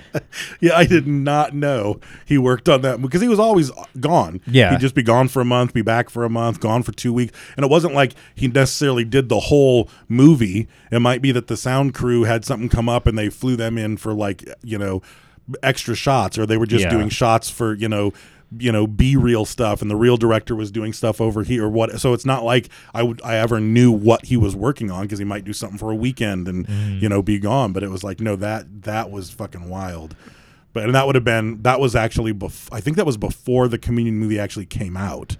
Yeah, 0.60 0.76
I 0.76 0.86
did 0.86 1.06
not 1.06 1.54
know 1.54 2.00
he 2.24 2.38
worked 2.38 2.68
on 2.68 2.80
that 2.82 3.00
because 3.02 3.20
he 3.20 3.28
was 3.28 3.38
always 3.38 3.70
gone. 4.00 4.40
Yeah. 4.46 4.70
he'd 4.70 4.80
just 4.80 4.94
be 4.94 5.02
gone 5.02 5.28
for 5.28 5.40
a 5.40 5.44
month, 5.44 5.74
be 5.74 5.82
back 5.82 6.08
for 6.08 6.24
a 6.24 6.30
month, 6.30 6.60
gone 6.60 6.82
for 6.82 6.92
two 6.92 7.12
weeks, 7.12 7.36
and 7.56 7.64
it 7.64 7.70
wasn't 7.70 7.94
like 7.94 8.14
he 8.34 8.48
necessarily 8.48 9.04
did 9.04 9.28
the 9.28 9.40
whole 9.40 9.88
movie. 10.08 10.68
It 10.90 11.00
might 11.00 11.20
be 11.22 11.32
that 11.32 11.48
the 11.48 11.56
sound 11.56 11.94
crew 11.94 12.24
had 12.24 12.44
something 12.44 12.68
come 12.68 12.88
up 12.88 13.06
and 13.06 13.18
they 13.18 13.28
flew 13.28 13.56
them 13.56 13.76
in 13.76 13.96
for 13.96 14.14
like 14.14 14.44
you 14.62 14.78
know 14.78 15.02
extra 15.62 15.94
shots, 15.94 16.38
or 16.38 16.46
they 16.46 16.56
were 16.56 16.66
just 16.66 16.84
Yeah. 16.84 16.90
doing 16.90 17.08
shots 17.08 17.50
for 17.50 17.74
you 17.74 17.88
know 17.88 18.12
you 18.58 18.70
know 18.72 18.86
be 18.86 19.16
real 19.16 19.44
stuff 19.44 19.80
and 19.82 19.90
the 19.90 19.96
real 19.96 20.16
director 20.16 20.54
was 20.54 20.70
doing 20.70 20.92
stuff 20.92 21.20
over 21.20 21.42
here 21.42 21.64
or 21.64 21.68
what 21.68 22.00
so 22.00 22.12
it's 22.12 22.26
not 22.26 22.44
like 22.44 22.68
i 22.92 23.02
would 23.02 23.20
i 23.22 23.36
ever 23.36 23.60
knew 23.60 23.90
what 23.90 24.26
he 24.26 24.36
was 24.36 24.54
working 24.54 24.90
on 24.90 25.02
because 25.02 25.18
he 25.18 25.24
might 25.24 25.44
do 25.44 25.52
something 25.52 25.78
for 25.78 25.90
a 25.90 25.94
weekend 25.94 26.46
and 26.48 26.66
mm-hmm. 26.66 26.98
you 26.98 27.08
know 27.08 27.22
be 27.22 27.38
gone 27.38 27.72
but 27.72 27.82
it 27.82 27.88
was 27.90 28.04
like 28.04 28.20
no 28.20 28.36
that 28.36 28.82
that 28.82 29.10
was 29.10 29.30
fucking 29.30 29.68
wild. 29.68 30.14
But 30.74 30.84
and 30.84 30.94
that 30.94 31.06
would 31.06 31.14
have 31.14 31.24
been 31.24 31.62
that 31.62 31.80
was 31.80 31.94
actually 31.94 32.32
bef- 32.32 32.68
i 32.72 32.80
think 32.80 32.96
that 32.96 33.06
was 33.06 33.16
before 33.16 33.68
the 33.68 33.78
communion 33.78 34.16
movie 34.18 34.38
actually 34.38 34.66
came 34.66 34.96
out. 34.96 35.36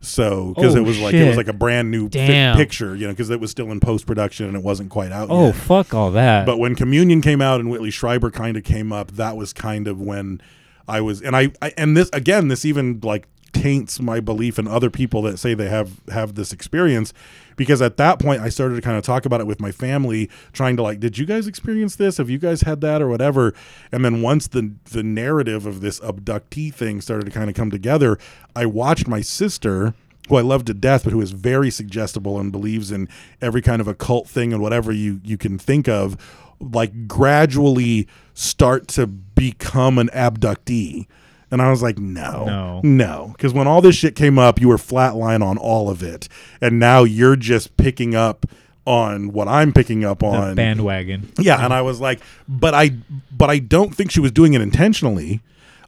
So 0.00 0.52
because 0.56 0.74
Oh, 0.74 0.78
it 0.78 0.82
was 0.84 0.98
like 0.98 1.14
it 1.14 1.26
was 1.26 1.36
like 1.36 1.46
a 1.48 1.52
brand 1.52 1.90
new 1.90 2.08
fi- 2.08 2.54
picture 2.56 2.96
you 2.96 3.06
know 3.06 3.12
because 3.12 3.30
it 3.30 3.38
was 3.38 3.50
still 3.50 3.70
in 3.70 3.78
post-production 3.80 4.46
and 4.46 4.56
it 4.56 4.62
wasn't 4.62 4.90
quite 4.90 5.12
out 5.12 5.28
oh 5.30 5.46
yet. 5.46 5.54
fuck 5.54 5.94
all 5.94 6.10
that. 6.12 6.44
but 6.44 6.58
when 6.58 6.74
Communion 6.74 7.20
came 7.20 7.40
out 7.40 7.60
and 7.60 7.70
Whitley 7.70 7.90
Strieber 7.90 8.32
kind 8.32 8.56
of 8.56 8.64
came 8.64 8.92
up, 8.92 9.12
that 9.12 9.36
was 9.36 9.52
kind 9.52 9.86
of 9.86 10.00
when 10.00 10.40
I 10.88 11.00
was, 11.00 11.22
and 11.22 11.36
I, 11.36 11.52
I, 11.60 11.72
and 11.76 11.96
this 11.96 12.10
again, 12.12 12.48
this 12.48 12.64
even 12.64 13.00
like 13.02 13.26
taints 13.52 14.00
my 14.00 14.18
belief 14.18 14.58
in 14.58 14.66
other 14.66 14.88
people 14.88 15.20
that 15.22 15.38
say 15.38 15.52
they 15.52 15.68
have 15.68 16.00
have 16.08 16.34
this 16.34 16.52
experience, 16.52 17.12
because 17.56 17.82
at 17.82 17.96
that 17.98 18.18
point 18.18 18.40
I 18.40 18.48
started 18.48 18.76
to 18.76 18.80
kind 18.80 18.96
of 18.96 19.04
talk 19.04 19.26
about 19.26 19.40
it 19.40 19.46
with 19.46 19.60
my 19.60 19.70
family, 19.70 20.30
trying 20.52 20.76
to 20.76 20.82
like, 20.82 21.00
did 21.00 21.18
you 21.18 21.26
guys 21.26 21.46
experience 21.46 21.96
this? 21.96 22.16
Have 22.16 22.30
you 22.30 22.38
guys 22.38 22.62
had 22.62 22.80
that 22.80 23.02
or 23.02 23.08
whatever? 23.08 23.54
And 23.92 24.04
then 24.04 24.22
once 24.22 24.48
the 24.48 24.72
the 24.90 25.02
narrative 25.02 25.66
of 25.66 25.80
this 25.80 26.00
abductee 26.00 26.72
thing 26.72 27.00
started 27.00 27.26
to 27.26 27.30
kind 27.30 27.50
of 27.50 27.56
come 27.56 27.70
together, 27.70 28.18
I 28.56 28.66
watched 28.66 29.06
my 29.06 29.20
sister 29.20 29.94
who 30.28 30.36
I 30.36 30.40
love 30.40 30.64
to 30.66 30.74
death, 30.74 31.04
but 31.04 31.12
who 31.12 31.20
is 31.20 31.32
very 31.32 31.70
suggestible 31.70 32.38
and 32.38 32.52
believes 32.52 32.92
in 32.92 33.08
every 33.40 33.60
kind 33.60 33.80
of 33.80 33.88
occult 33.88 34.28
thing 34.28 34.52
and 34.52 34.62
whatever 34.62 34.92
you 34.92 35.20
you 35.24 35.36
can 35.36 35.58
think 35.58 35.88
of, 35.88 36.16
like 36.62 37.06
gradually 37.08 38.06
start 38.34 38.88
to 38.88 39.06
become 39.06 39.98
an 39.98 40.08
abductee. 40.14 41.06
And 41.50 41.60
I 41.60 41.70
was 41.70 41.82
like, 41.82 41.98
no, 41.98 42.44
No. 42.46 42.80
no, 42.82 43.34
because 43.36 43.52
when 43.52 43.66
all 43.66 43.82
this 43.82 43.94
shit 43.94 44.16
came 44.16 44.38
up, 44.38 44.58
you 44.60 44.68
were 44.68 44.78
flatline 44.78 45.42
on 45.44 45.58
all 45.58 45.90
of 45.90 46.02
it, 46.02 46.26
and 46.62 46.78
now 46.78 47.04
you're 47.04 47.36
just 47.36 47.76
picking 47.76 48.14
up 48.14 48.46
on 48.86 49.32
what 49.32 49.48
I'm 49.48 49.72
picking 49.72 50.02
up 50.04 50.20
the 50.20 50.26
on. 50.26 50.54
bandwagon. 50.54 51.30
Yeah, 51.38 51.62
and 51.62 51.72
I 51.74 51.82
was 51.82 52.00
like, 52.00 52.20
but 52.48 52.72
I 52.74 52.92
but 53.30 53.50
I 53.50 53.58
don't 53.58 53.94
think 53.94 54.10
she 54.10 54.18
was 54.20 54.32
doing 54.32 54.54
it 54.54 54.60
intentionally. 54.62 55.40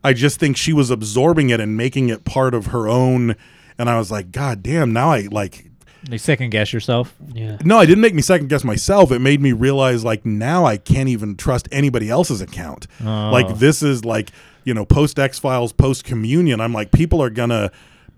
I 0.05 0.13
just 0.13 0.39
think 0.39 0.57
she 0.59 0.73
was 0.75 0.91
absorbing 0.91 1.49
it 1.49 1.61
and 1.61 1.77
making 1.79 2.11
it 2.11 2.25
part 2.27 2.53
of 2.55 2.67
her 2.67 2.87
own 2.87 3.35
and 3.79 3.89
I 3.91 3.99
was 3.99 4.11
like, 4.11 4.31
god 4.33 4.63
damn, 4.63 4.93
now 4.93 5.11
I 5.13 5.29
like 5.33 5.71
You 6.11 6.19
second 6.19 6.51
guess 6.51 6.73
yourself. 6.73 7.15
Yeah. 7.33 7.57
no, 7.65 7.81
it 7.81 7.87
didn't 7.87 8.03
make 8.03 8.15
me 8.15 8.23
second 8.23 8.49
guess 8.49 8.65
myself. 8.65 9.11
It 9.11 9.21
made 9.21 9.41
me 9.41 9.53
realize 9.53 10.05
like 10.05 10.25
now 10.27 10.65
I 10.65 10.77
can't 10.77 11.09
even 11.09 11.37
trust 11.37 11.69
anybody 11.73 12.11
else's 12.11 12.41
account. 12.41 12.87
Oh. 13.03 13.31
Like 13.31 13.59
this 13.59 13.83
is 13.83 14.05
like, 14.05 14.31
you 14.65 14.75
know, 14.75 14.85
post 14.85 15.19
X 15.19 15.39
Files, 15.39 15.73
post 15.73 16.05
communion. 16.05 16.61
I'm 16.61 16.73
like, 16.73 16.93
people 16.93 17.23
are 17.23 17.31
gonna 17.31 17.71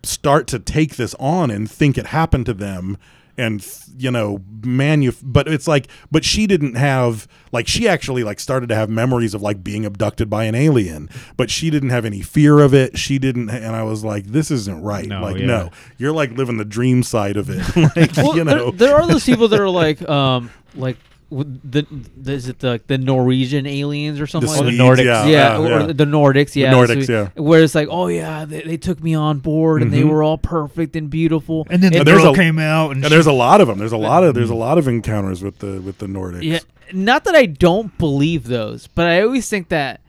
start 0.03 0.47
to 0.49 0.59
take 0.59 0.97
this 0.97 1.14
on 1.18 1.51
and 1.51 1.70
think 1.70 1.99
it 1.99 2.07
happened 2.09 2.47
to 2.47 2.55
them 2.55 2.97
and 3.39 3.66
you 3.99 4.11
know 4.11 4.43
manu 4.64 5.12
but 5.22 5.47
it's 5.49 5.66
like 5.68 5.89
but 6.11 6.24
she 6.24 6.47
didn't 6.47 6.74
have 6.74 7.26
like 7.53 7.66
she 7.66 7.87
actually 7.89 8.24
like 8.24 8.39
started 8.41 8.68
to 8.68 8.74
have 8.74 8.89
memories 8.91 9.32
of 9.34 9.41
like 9.43 9.62
being 9.64 9.84
abducted 9.87 10.28
by 10.28 10.45
an 10.45 10.55
alien 10.55 11.09
but 11.37 11.51
she 11.51 11.70
didn't 11.70 11.91
have 11.91 12.05
any 12.05 12.20
fear 12.22 12.61
of 12.61 12.74
it. 12.74 12.99
She 12.99 13.18
didn't 13.18 13.49
and 13.51 13.74
i 13.76 13.82
was 13.82 14.05
like 14.05 14.24
this 14.26 14.51
isn't 14.51 14.82
right. 14.82 15.07
No, 15.07 15.20
like 15.22 15.39
yeah. 15.39 15.47
no 15.47 15.70
you're 15.99 16.12
like 16.12 16.32
living 16.32 16.57
the 16.57 16.64
dream 16.64 17.03
side 17.03 17.37
of 17.37 17.49
it. 17.51 17.62
Like 17.97 18.16
Well, 18.16 18.37
you 18.37 18.45
know. 18.45 18.70
there, 18.72 18.89
there 18.89 18.97
are 18.97 19.07
those 19.07 19.24
people 19.24 19.49
that 19.49 19.61
are 19.61 19.68
like, 19.70 20.07
um, 20.09 20.51
like 20.74 20.97
w- 20.97 21.15
the, 21.31 21.85
the 22.16 22.33
is 22.33 22.49
it 22.49 22.61
the 22.61 22.81
the 22.87 22.99
Norwegian 22.99 23.66
aliens 23.66 24.20
or 24.20 24.27
something 24.29 24.49
The 24.51 24.62
like 24.62 24.77
that? 24.77 24.95
Swedes, 24.97 25.05
yeah, 25.07 25.27
yeah, 25.27 25.57
uh, 25.57 25.61
or 25.61 25.68
yeah. 25.81 25.87
the 25.93 26.05
Nordics, 26.05 26.53
The 26.53 26.61
yeah, 26.61 26.72
Nordics, 26.72 27.07
so- 27.07 27.12
yeah. 27.35 27.43
Where 27.43 27.62
it's 27.62 27.74
like, 27.74 27.89
oh 27.91 28.07
yeah, 28.07 28.45
they, 28.45 28.62
they 28.62 28.77
took 28.77 29.03
me 29.03 29.14
on 29.14 29.41
board 29.41 29.83
and 29.83 29.93
they 29.93 30.03
Mhm. 30.03 30.11
were 30.11 30.22
all 30.22 30.39
perfect 30.39 30.95
and 30.95 31.11
beautiful. 31.11 31.66
And 31.68 31.83
then 31.83 31.93
the 31.93 32.05
there's 32.05 32.22
girl 32.22 32.33
a- 32.33 32.37
came 32.37 32.59
out 32.61 32.93
and, 32.93 33.03
and 33.05 33.12
there's 33.12 33.27
a 33.27 33.33
lot 33.33 33.61
of 33.61 33.66
them 33.66 33.79
there's 33.79 33.93
a 33.93 33.97
lot 33.97 34.22
of 34.22 34.35
there's 34.35 34.51
a 34.51 34.55
lot 34.55 34.79
of 34.79 34.87
encounters 34.87 35.43
with 35.43 35.59
the 35.59 35.81
with 35.81 35.99
the 35.99 36.07
nordics 36.07 36.45
Yeah, 36.45 36.61
not 36.93 37.24
that 37.24 37.35
I 37.35 37.47
don't 37.47 37.97
believe 37.99 38.45
those, 38.45 38.87
but 38.87 39.07
I 39.09 39.22
always 39.22 39.49
think 39.49 39.68
that 39.70 40.01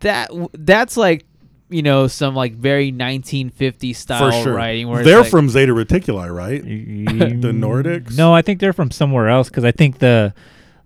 that 0.00 0.30
that's 0.52 0.96
like 0.98 1.24
you 1.70 1.82
know 1.82 2.06
some 2.08 2.34
like 2.34 2.54
very 2.54 2.92
1950s 2.92 3.96
style 3.96 4.30
for 4.30 4.42
sure 4.42 4.54
writing 4.54 4.88
where 4.88 5.02
they're 5.04 5.20
like, 5.22 5.30
from 5.30 5.48
zeta 5.48 5.72
reticuli 5.72 6.28
right 6.34 6.62
the 6.64 7.52
nordics 7.52 8.16
No, 8.16 8.34
I 8.34 8.42
think 8.42 8.60
they're 8.60 8.72
from 8.72 8.90
somewhere 8.90 9.28
else 9.28 9.48
because 9.48 9.64
I 9.64 9.72
think 9.72 9.98
the 9.98 10.34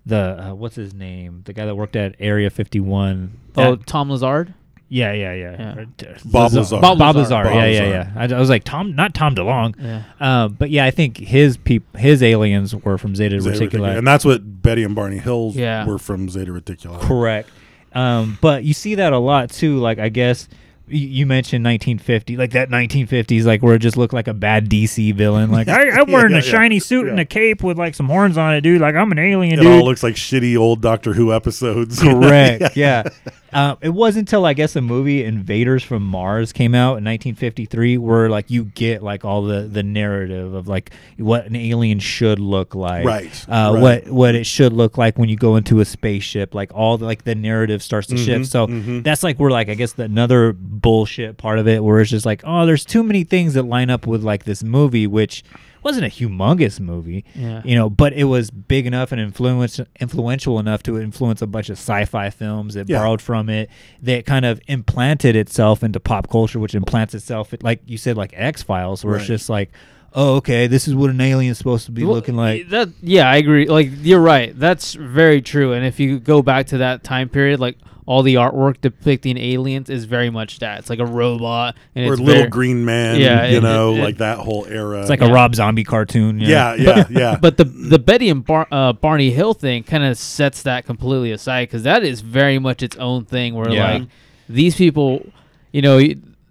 the 0.06 0.48
uh, 0.50 0.54
what's 0.54 0.76
his 0.76 0.92
name, 0.92 1.42
the 1.46 1.54
guy 1.54 1.64
that 1.64 1.74
worked 1.74 1.96
at 1.96 2.14
Area 2.18 2.50
51. 2.50 3.32
oh 3.56 3.76
that- 3.76 3.86
Tom 3.86 4.10
Lazard. 4.10 4.52
yeah, 4.90 5.12
yeah, 5.14 5.32
yeah. 5.32 5.56
Yeah. 5.58 5.78
Or 5.78 5.84
t- 5.96 6.06
Bob 6.26 6.52
Lazar- 6.52 6.58
Lazar. 6.58 6.80
Bob, 6.82 6.98
Bob 6.98 7.16
Lazar. 7.16 7.44
Lazar. 7.44 7.54
Yeah, 7.54 7.66
yeah, 7.66 7.88
yeah. 7.88 8.12
I, 8.14 8.24
I 8.36 8.38
was 8.38 8.50
like 8.50 8.64
Tom, 8.64 8.94
not 8.94 9.14
Tom 9.14 9.34
DeLonge. 9.34 9.76
Yeah. 9.80 10.02
Um, 10.20 10.52
but 10.58 10.68
yeah, 10.68 10.84
I 10.84 10.90
think 10.90 11.16
his 11.16 11.56
peop- 11.56 11.96
his 11.96 12.22
aliens 12.22 12.74
were 12.76 12.98
from 12.98 13.16
Zeta, 13.16 13.40
Zeta 13.40 13.56
Reticuli. 13.64 13.70
Reticuli. 13.80 13.96
and 13.98 14.06
that's 14.06 14.26
what 14.26 14.62
betty 14.62 14.84
and 14.84 14.94
barney 14.94 15.16
hills 15.18 15.56
Yeah. 15.56 15.86
were 15.86 15.98
from 15.98 16.28
zeta 16.28 16.52
reticuli 16.52 17.00
Correct. 17.00 17.48
Um, 17.94 18.36
but 18.42 18.64
you 18.64 18.74
see 18.74 18.96
that 18.96 19.12
a 19.14 19.18
lot 19.18 19.50
too. 19.50 19.78
Like 19.78 19.98
I 19.98 20.10
guess 20.10 20.48
y- 20.50 20.58
you 20.86 21.24
mentioned 21.26 21.64
1950, 21.64 22.36
like 22.36 22.50
that 22.52 22.68
1950s, 22.68 23.44
like 23.44 23.62
where 23.62 23.74
it 23.74 23.78
just 23.78 23.96
looked 23.96 24.12
like 24.12 24.28
a 24.28 24.34
bad 24.34 24.68
DC 24.68 25.14
villain. 25.14 25.50
Like 25.50 25.68
I, 25.68 25.90
I'm 25.90 26.10
wearing 26.10 26.32
Yeah, 26.32 26.38
a 26.38 26.42
yeah, 26.42 26.50
shiny 26.50 26.78
suit 26.78 27.08
and 27.08 27.18
a 27.18 27.24
cape 27.24 27.62
with 27.62 27.78
like 27.78 27.94
some 27.94 28.06
horns 28.06 28.36
on 28.36 28.54
it, 28.54 28.60
dude. 28.60 28.80
Like 28.80 28.94
I'm 28.94 29.10
an 29.12 29.18
alien, 29.18 29.54
it 29.58 29.62
dude. 29.62 29.66
all 29.66 29.84
looks 29.84 30.02
like 30.02 30.14
shitty 30.14 30.56
old 30.56 30.80
doctor 30.82 31.14
who 31.14 31.32
episodes 31.32 31.98
Correct. 32.02 32.76
yeah. 32.76 33.04
Um, 33.52 33.78
it 33.80 33.90
wasn't 33.90 34.22
until 34.28 34.44
I 34.46 34.52
guess 34.52 34.72
the 34.72 34.80
movie 34.82 35.22
Invaders 35.24 35.84
from 35.84 36.04
Mars 36.04 36.52
came 36.52 36.74
out 36.74 36.98
in 36.98 37.04
1953 37.04 37.98
where 37.98 38.28
like 38.28 38.50
you 38.50 38.64
get 38.64 39.00
like 39.02 39.24
all 39.24 39.42
the 39.44 39.62
the 39.62 39.82
narrative 39.84 40.54
of 40.54 40.66
like 40.66 40.92
what 41.18 41.46
an 41.46 41.54
alien 41.54 42.00
should 42.00 42.40
look 42.40 42.74
like, 42.74 43.04
Right, 43.04 43.44
Uh, 43.48 43.70
right. 43.74 43.80
What 43.80 44.08
what 44.08 44.34
it 44.34 44.44
should 44.44 44.72
look 44.72 44.98
like 44.98 45.16
when 45.18 45.28
you 45.28 45.36
go 45.36 45.54
into 45.56 45.78
a 45.80 45.84
spaceship. 45.84 46.52
Like 46.54 46.74
all 46.74 46.98
the, 46.98 47.04
like 47.04 47.22
the 47.24 47.36
narrative 47.36 47.80
starts 47.82 48.08
to 48.08 48.16
Mhm, 48.16 48.24
shift. 48.24 48.46
So 48.46 48.66
mhm. 48.66 49.04
that's 49.04 49.22
like 49.22 49.38
where 49.38 49.50
like 49.52 49.68
I 49.68 49.74
guess 49.74 49.92
the, 49.92 50.02
another 50.02 50.52
bullshit 50.80 51.36
part 51.36 51.58
of 51.58 51.66
it 51.68 51.82
where 51.84 52.00
it's 52.00 52.10
just 52.10 52.26
like 52.26 52.42
oh 52.44 52.66
there's 52.66 52.84
too 52.84 53.02
many 53.02 53.24
things 53.24 53.54
that 53.54 53.62
line 53.62 53.90
up 53.90 54.06
with 54.06 54.22
like 54.22 54.44
this 54.44 54.62
movie 54.62 55.06
which 55.06 55.42
wasn't 55.82 56.02
a 56.02 56.08
humongous 56.08 56.80
movie, 56.80 57.26
Yeah. 57.34 57.60
you 57.62 57.74
know, 57.74 57.90
but 57.90 58.14
it 58.14 58.24
was 58.24 58.50
big 58.50 58.86
enough 58.86 59.12
and 59.12 59.20
influence 59.20 59.78
influential 60.00 60.58
enough 60.58 60.82
to 60.84 60.98
influence 60.98 61.42
a 61.42 61.46
bunch 61.46 61.68
of 61.68 61.74
sci-fi 61.76 62.30
films 62.30 62.72
that 62.72 62.88
Yeah. 62.88 63.00
borrowed 63.00 63.20
from 63.20 63.50
it. 63.50 63.68
That 64.00 64.24
kind 64.24 64.46
of 64.46 64.62
implanted 64.66 65.36
itself 65.36 65.84
into 65.84 66.00
pop 66.00 66.30
culture, 66.30 66.58
which 66.58 66.74
implants 66.74 67.14
itself, 67.14 67.52
like 67.62 67.82
you 67.84 67.98
said, 67.98 68.16
like 68.16 68.32
X 68.34 68.62
Files, 68.62 69.04
where 69.04 69.16
it's 69.16 69.26
just 69.26 69.50
like, 69.50 69.72
oh, 70.14 70.36
okay, 70.36 70.66
this 70.68 70.88
is 70.88 70.94
what 70.94 71.10
an 71.10 71.20
alien's 71.20 71.58
supposed 71.58 71.84
to 71.84 71.92
be 71.92 72.02
Well, 72.02 72.14
looking 72.14 72.34
like. 72.34 72.70
that 72.70 72.88
yeah 73.02 73.28
i 73.28 73.36
agree 73.36 73.66
like 73.66 73.90
you're 74.00 74.20
right 74.22 74.58
that's 74.58 74.94
very 74.94 75.42
true 75.42 75.74
and 75.74 75.84
if 75.84 76.00
you 76.00 76.18
go 76.18 76.40
back 76.40 76.68
to 76.68 76.78
that 76.78 77.04
time 77.04 77.28
period 77.28 77.60
like 77.60 77.76
all 78.06 78.22
the 78.22 78.34
artwork 78.34 78.80
depicting 78.82 79.38
aliens 79.38 79.88
is 79.88 80.04
very 80.04 80.28
much 80.28 80.58
that 80.58 80.78
it's 80.80 80.90
like 80.90 80.98
a 80.98 81.06
robot 81.06 81.74
and 81.94 82.06
or 82.06 82.12
it's 82.12 82.20
little 82.20 82.40
very- 82.42 82.50
green 82.50 82.84
man, 82.84 83.18
Yeah, 83.18 83.46
you 83.46 83.58
it- 83.58 83.62
know, 83.62 83.94
it- 83.94 84.00
like 84.00 84.18
that 84.18 84.38
whole 84.38 84.66
era. 84.68 85.00
It's 85.00 85.08
like 85.10 85.22
a 85.22 85.28
Rob 85.32 85.54
Zombie 85.54 85.84
cartoon. 85.84 86.38
you 86.38 86.48
know? 86.48 86.52
yeah, 86.52 86.74
yeah, 86.74 87.04
yeah. 87.10 87.38
but 87.40 87.56
the 87.56 87.64
the 87.64 87.98
Betty 87.98 88.28
and 88.28 88.44
Bar- 88.44 88.68
uh, 88.70 88.92
Barney 88.92 89.30
Hill 89.30 89.54
thing 89.54 89.82
kind 89.84 90.04
of 90.04 90.18
sets 90.18 90.62
that 90.64 90.84
completely 90.84 91.32
aside 91.32 91.68
because 91.68 91.84
that 91.84 92.02
is 92.04 92.20
very 92.20 92.58
much 92.58 92.82
its 92.82 92.96
own 92.96 93.24
thing. 93.24 93.54
Where 93.54 93.70
Yeah. 93.70 93.92
like 93.94 94.02
these 94.48 94.76
people, 94.76 95.24
you 95.72 95.80
know, 95.82 95.98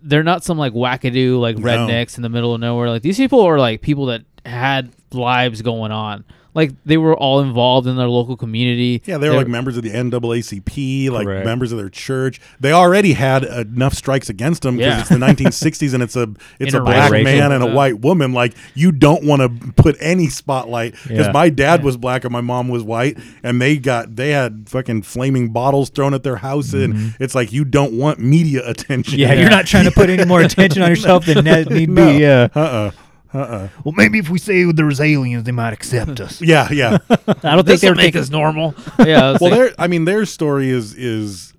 they're 0.01 0.23
not 0.23 0.43
some 0.43 0.57
like 0.57 0.73
wackadoo 0.73 1.39
like 1.39 1.57
No. 1.59 1.65
rednecks 1.67 2.17
in 2.17 2.23
the 2.23 2.29
middle 2.29 2.53
of 2.55 2.61
nowhere. 2.61 2.89
Like 2.89 3.03
these 3.03 3.17
people 3.17 3.41
are 3.41 3.59
like 3.59 3.81
people 3.81 4.07
that 4.07 4.23
had 4.45 4.89
lives 5.13 5.61
going 5.61 5.91
on. 5.91 6.23
Like 6.55 6.71
they 6.85 6.97
were 6.97 7.15
all 7.15 7.39
involved 7.39 7.87
in 7.87 7.95
their 7.95 8.07
local 8.07 8.37
community. 8.37 9.01
Yeah, 9.05 9.17
they 9.17 9.29
were 9.29 9.35
like 9.35 9.47
members 9.47 9.75
of 9.77 9.83
the 9.83 9.89
NAACP, 9.91 11.09
like 11.09 11.25
Correct. 11.25 11.45
members 11.45 11.71
of 11.71 11.77
their 11.77 11.89
church. 11.89 12.39
They 12.59 12.71
already 12.71 13.13
had 13.13 13.43
enough 13.43 13.93
strikes 13.93 14.29
against 14.29 14.61
them 14.63 14.77
because 14.77 14.93
Yeah. 14.93 14.99
it's 15.01 15.09
the 15.09 15.17
1960s 15.17 15.93
and 15.93 16.03
it's 16.03 16.15
a 16.15 16.29
it's 16.59 16.73
a 16.73 16.81
black 16.81 17.11
Interracial. 17.11 17.23
man 17.23 17.51
and 17.51 17.63
a 17.63 17.67
Yeah. 17.67 17.73
white 17.73 17.99
woman. 18.01 18.33
Like 18.33 18.53
you 18.75 18.91
don't 18.91 19.23
want 19.23 19.41
to 19.41 19.71
put 19.73 19.95
any 19.99 20.27
spotlight 20.27 20.93
because 21.07 21.27
Yeah. 21.27 21.31
my 21.31 21.49
dad 21.49 21.83
was 21.83 21.97
black 21.97 22.23
and 22.23 22.31
my 22.31 22.41
mom 22.41 22.67
was 22.69 22.83
white, 22.83 23.17
and 23.43 23.61
they 23.61 23.77
got 23.77 24.15
they 24.15 24.29
had 24.31 24.65
fucking 24.67 25.03
flaming 25.03 25.49
bottles 25.49 25.89
thrown 25.89 26.13
at 26.13 26.23
their 26.23 26.37
house, 26.37 26.73
and 26.73 27.15
it's 27.19 27.35
like 27.35 27.51
you 27.51 27.65
don't 27.65 27.93
want 27.93 28.19
media 28.19 28.61
attention. 28.67 29.13
Mm-hmm. 29.13 29.21
Yeah, 29.21 29.33
you're 29.33 29.49
not 29.49 29.65
trying 29.65 29.85
to 29.85 29.91
put 29.91 30.09
any 30.09 30.25
more 30.25 30.41
attention 30.47 30.81
on 30.81 30.89
yourself 30.89 31.25
than 31.25 31.45
that 31.45 31.69
need 31.69 31.89
No. 31.89 32.05
be. 32.13 32.19
Yeah. 32.19 32.47
Uh 32.55 32.59
uh 32.59 32.91
Uh-uh. 33.33 33.69
Well, 33.83 33.93
maybe 33.93 34.19
if 34.19 34.29
we 34.29 34.37
say 34.37 34.63
there 34.71 34.85
was 34.85 35.01
aliens, 35.01 35.43
they 35.43 35.51
might 35.51 35.73
accept 35.73 36.19
us. 36.19 36.41
Yeah, 36.53 36.67
yeah. 36.71 36.97
I 37.09 37.15
don't 37.15 37.27
think 37.27 37.65
they 37.65 37.73
This'll 37.73 37.89
would 37.89 37.97
make 37.97 38.13
take 38.13 38.21
us 38.21 38.29
normal. 38.29 38.75
yeah. 38.99 39.37
well, 39.39 39.49
like- 39.49 39.53
their 39.53 39.71
I 39.79 39.87
mean, 39.87 40.05
their 40.05 40.25
story 40.25 40.69
is 40.69 40.93
is, 40.93 41.53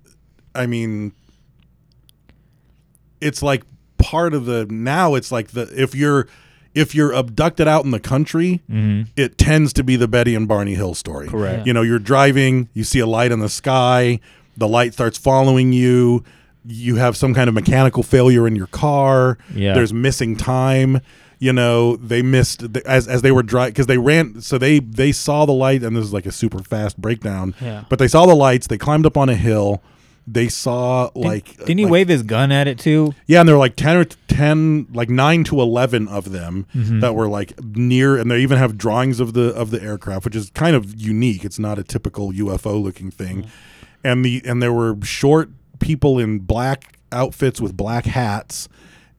I 0.53 0.67
mean, 0.67 1.11
it's 3.19 3.41
like 3.41 3.63
part 3.97 4.33
of 4.33 4.45
the 4.45 4.65
now. 4.67 5.15
It's 5.15 5.31
like 5.31 5.49
the 5.49 5.69
if 5.75 5.95
you're 5.95 6.27
if 6.75 6.93
you're 6.93 7.13
abducted 7.13 7.67
out 7.67 7.85
in 7.85 7.91
the 7.91 7.99
country, 7.99 8.61
mm-hmm. 8.69 9.09
it 9.15 9.37
tends 9.37 9.73
to 9.73 9.83
be 9.83 9.95
the 9.95 10.07
Betty 10.07 10.35
and 10.35 10.47
Barney 10.47 10.75
Hill 10.75 10.93
story. 10.93 11.27
Correct. 11.27 11.59
Yeah. 11.59 11.63
You 11.65 11.73
know, 11.73 11.81
you're 11.81 11.99
driving, 11.99 12.69
you 12.73 12.83
see 12.83 12.99
a 12.99 13.07
light 13.07 13.31
in 13.31 13.39
the 13.39 13.49
sky, 13.49 14.19
the 14.57 14.67
light 14.67 14.93
starts 14.93 15.17
following 15.17 15.71
you. 15.73 16.23
You 16.65 16.95
have 16.95 17.15
some 17.15 17.33
kind 17.33 17.47
of 17.47 17.53
mechanical 17.53 18.03
failure 18.03 18.47
in 18.47 18.55
your 18.55 18.67
car. 18.67 19.37
Yeah. 19.53 19.73
There's 19.73 19.93
missing 19.93 20.35
time. 20.35 20.99
You 21.39 21.51
know, 21.53 21.95
they 21.97 22.21
missed 22.21 22.63
as 22.85 23.07
as 23.07 23.21
they 23.21 23.31
were 23.31 23.43
driving 23.43 23.73
because 23.73 23.87
they 23.87 23.97
ran. 23.97 24.41
So 24.41 24.57
they 24.57 24.79
they 24.79 25.11
saw 25.11 25.45
the 25.45 25.51
light, 25.53 25.83
and 25.83 25.95
this 25.95 26.03
is 26.05 26.13
like 26.13 26.25
a 26.25 26.31
super 26.31 26.59
fast 26.59 26.99
breakdown. 26.99 27.53
Yeah. 27.61 27.83
But 27.89 27.99
they 27.99 28.07
saw 28.07 28.25
the 28.25 28.35
lights. 28.35 28.67
They 28.67 28.77
climbed 28.77 29.05
up 29.05 29.17
on 29.17 29.29
a 29.29 29.35
hill. 29.35 29.81
They 30.27 30.47
saw 30.47 31.11
like 31.13 31.55
Didn't 31.57 31.77
he 31.77 31.83
like- 31.85 31.91
wave 31.91 32.07
his 32.07 32.23
gun 32.23 32.51
at 32.51 32.67
it 32.67 32.79
too? 32.79 33.13
yeah, 33.27 33.41
and 33.41 33.47
there 33.47 33.55
were 33.55 33.59
like 33.59 33.75
ten 33.75 33.95
or 33.97 34.05
ten, 34.27 34.87
like 34.91 35.07
nine 35.09 35.43
to 35.45 35.61
eleven 35.61 36.07
of 36.07 36.31
them 36.31 36.65
Mm-hmm. 36.73 36.99
that 37.01 37.13
were 37.13 37.27
like 37.27 37.53
near, 37.63 38.17
and 38.17 38.31
they 38.31 38.39
even 38.39 38.57
have 38.57 38.75
drawings 38.77 39.19
of 39.19 39.33
the 39.33 39.53
of 39.53 39.69
the 39.69 39.83
aircraft, 39.83 40.25
which 40.25 40.35
is 40.35 40.49
kind 40.51 40.75
of 40.75 40.99
unique. 40.99 41.45
It's 41.45 41.59
not 41.59 41.77
a 41.77 41.83
typical 41.83 42.31
UFO 42.31 42.81
looking 42.81 43.11
thing, 43.11 43.43
Mm-hmm. 43.43 43.49
and 44.03 44.25
the 44.25 44.41
and 44.45 44.63
there 44.63 44.73
were 44.73 44.97
short 45.03 45.51
people 45.79 46.17
in 46.17 46.39
black 46.39 46.97
outfits 47.11 47.61
with 47.61 47.77
black 47.77 48.05
hats, 48.05 48.67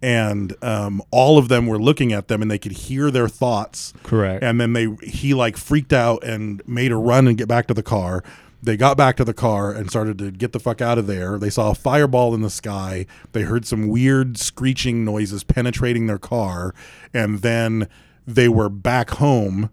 and 0.07 0.55
um, 0.63 1.03
all 1.11 1.37
of 1.37 1.49
them 1.49 1.67
were 1.67 1.81
looking 1.81 2.13
at 2.13 2.29
them, 2.29 2.41
and 2.41 2.49
they 2.49 2.61
could 2.61 2.71
hear 2.71 3.11
their 3.11 3.27
thoughts. 3.27 3.93
Correct. 4.05 4.45
And 4.45 4.61
then 4.61 4.73
they 4.73 4.87
he 5.03 5.35
like 5.35 5.57
freaked 5.57 5.93
out 5.93 6.23
and 6.23 6.63
made 6.65 6.93
a 6.93 6.97
run 6.97 7.27
and 7.27 7.37
get 7.37 7.49
back 7.49 7.67
to 7.67 7.75
the 7.75 7.83
car. 7.83 8.23
They 8.63 8.77
got 8.77 8.97
back 8.97 9.17
to 9.17 9.25
the 9.25 9.35
car 9.35 9.73
and 9.73 9.91
started 9.91 10.17
to 10.19 10.31
get 10.31 10.53
the 10.53 10.61
fuck 10.61 10.81
out 10.81 10.97
of 10.97 11.09
there. 11.09 11.39
They 11.39 11.51
saw 11.51 11.73
a 11.73 11.75
fireball 11.75 12.37
in 12.37 12.43
the 12.43 12.51
sky. 12.51 13.07
They 13.33 13.43
heard 13.43 13.67
some 13.67 13.89
weird 13.89 14.39
screeching 14.39 15.05
noises 15.05 15.43
penetrating 15.43 16.07
their 16.07 16.19
car, 16.19 16.73
and 17.13 17.41
then 17.41 17.89
they 18.29 18.49
were 18.49 18.69
back 18.69 19.11
home. 19.11 19.71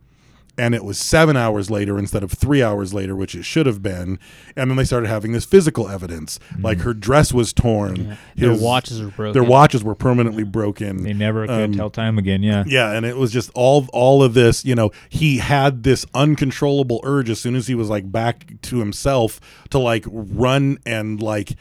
And 0.56 0.76
it 0.76 0.84
was 0.84 0.99
seven 0.99 1.36
hours 1.36 1.72
later 1.72 1.97
instead 1.97 2.22
of 2.22 2.32
three 2.32 2.62
hours 2.62 2.93
later, 2.93 3.16
which 3.16 3.34
it 3.34 3.41
should 3.43 3.66
have 3.66 3.82
been. 3.82 4.20
And 4.56 4.70
then 4.70 4.78
they 4.78 4.84
started 4.84 5.08
having 5.08 5.32
this 5.32 5.45
physical 5.45 5.89
evidence, 5.89 6.39
like 6.60 6.82
her 6.82 6.93
dress 6.93 7.34
was 7.34 7.54
torn, 7.54 7.95
yeah. 8.10 8.16
Their 8.36 8.54
watches 8.56 9.01
were 9.01 9.08
broken. 9.10 9.34
Their 9.34 9.49
watches 9.49 9.84
were 9.84 9.95
permanently 9.95 10.43
broken. 10.43 11.04
They 11.04 11.14
never 11.14 11.47
could 11.47 11.60
Um, 11.64 11.72
tell 11.74 11.89
time 11.89 12.20
again. 12.20 12.43
Yeah. 12.43 12.66
yeah, 12.68 12.91
and 12.91 13.04
it 13.04 13.18
was 13.18 13.32
just 13.32 13.49
all 13.56 13.88
all 13.93 14.22
of 14.22 14.36
this, 14.36 14.64
you 14.64 14.76
know, 14.76 14.91
he 15.10 15.39
had 15.39 15.82
this 15.82 16.06
uncontrollable 16.14 17.01
urge 17.04 17.32
as 17.32 17.39
soon 17.39 17.56
as 17.56 17.66
he 17.66 17.74
was 17.74 17.89
like 17.89 18.12
back 18.12 18.54
to 18.64 18.78
himself 18.78 19.39
to 19.72 19.80
like 19.80 20.06
run 20.08 20.78
and 20.86 21.20
like 21.20 21.54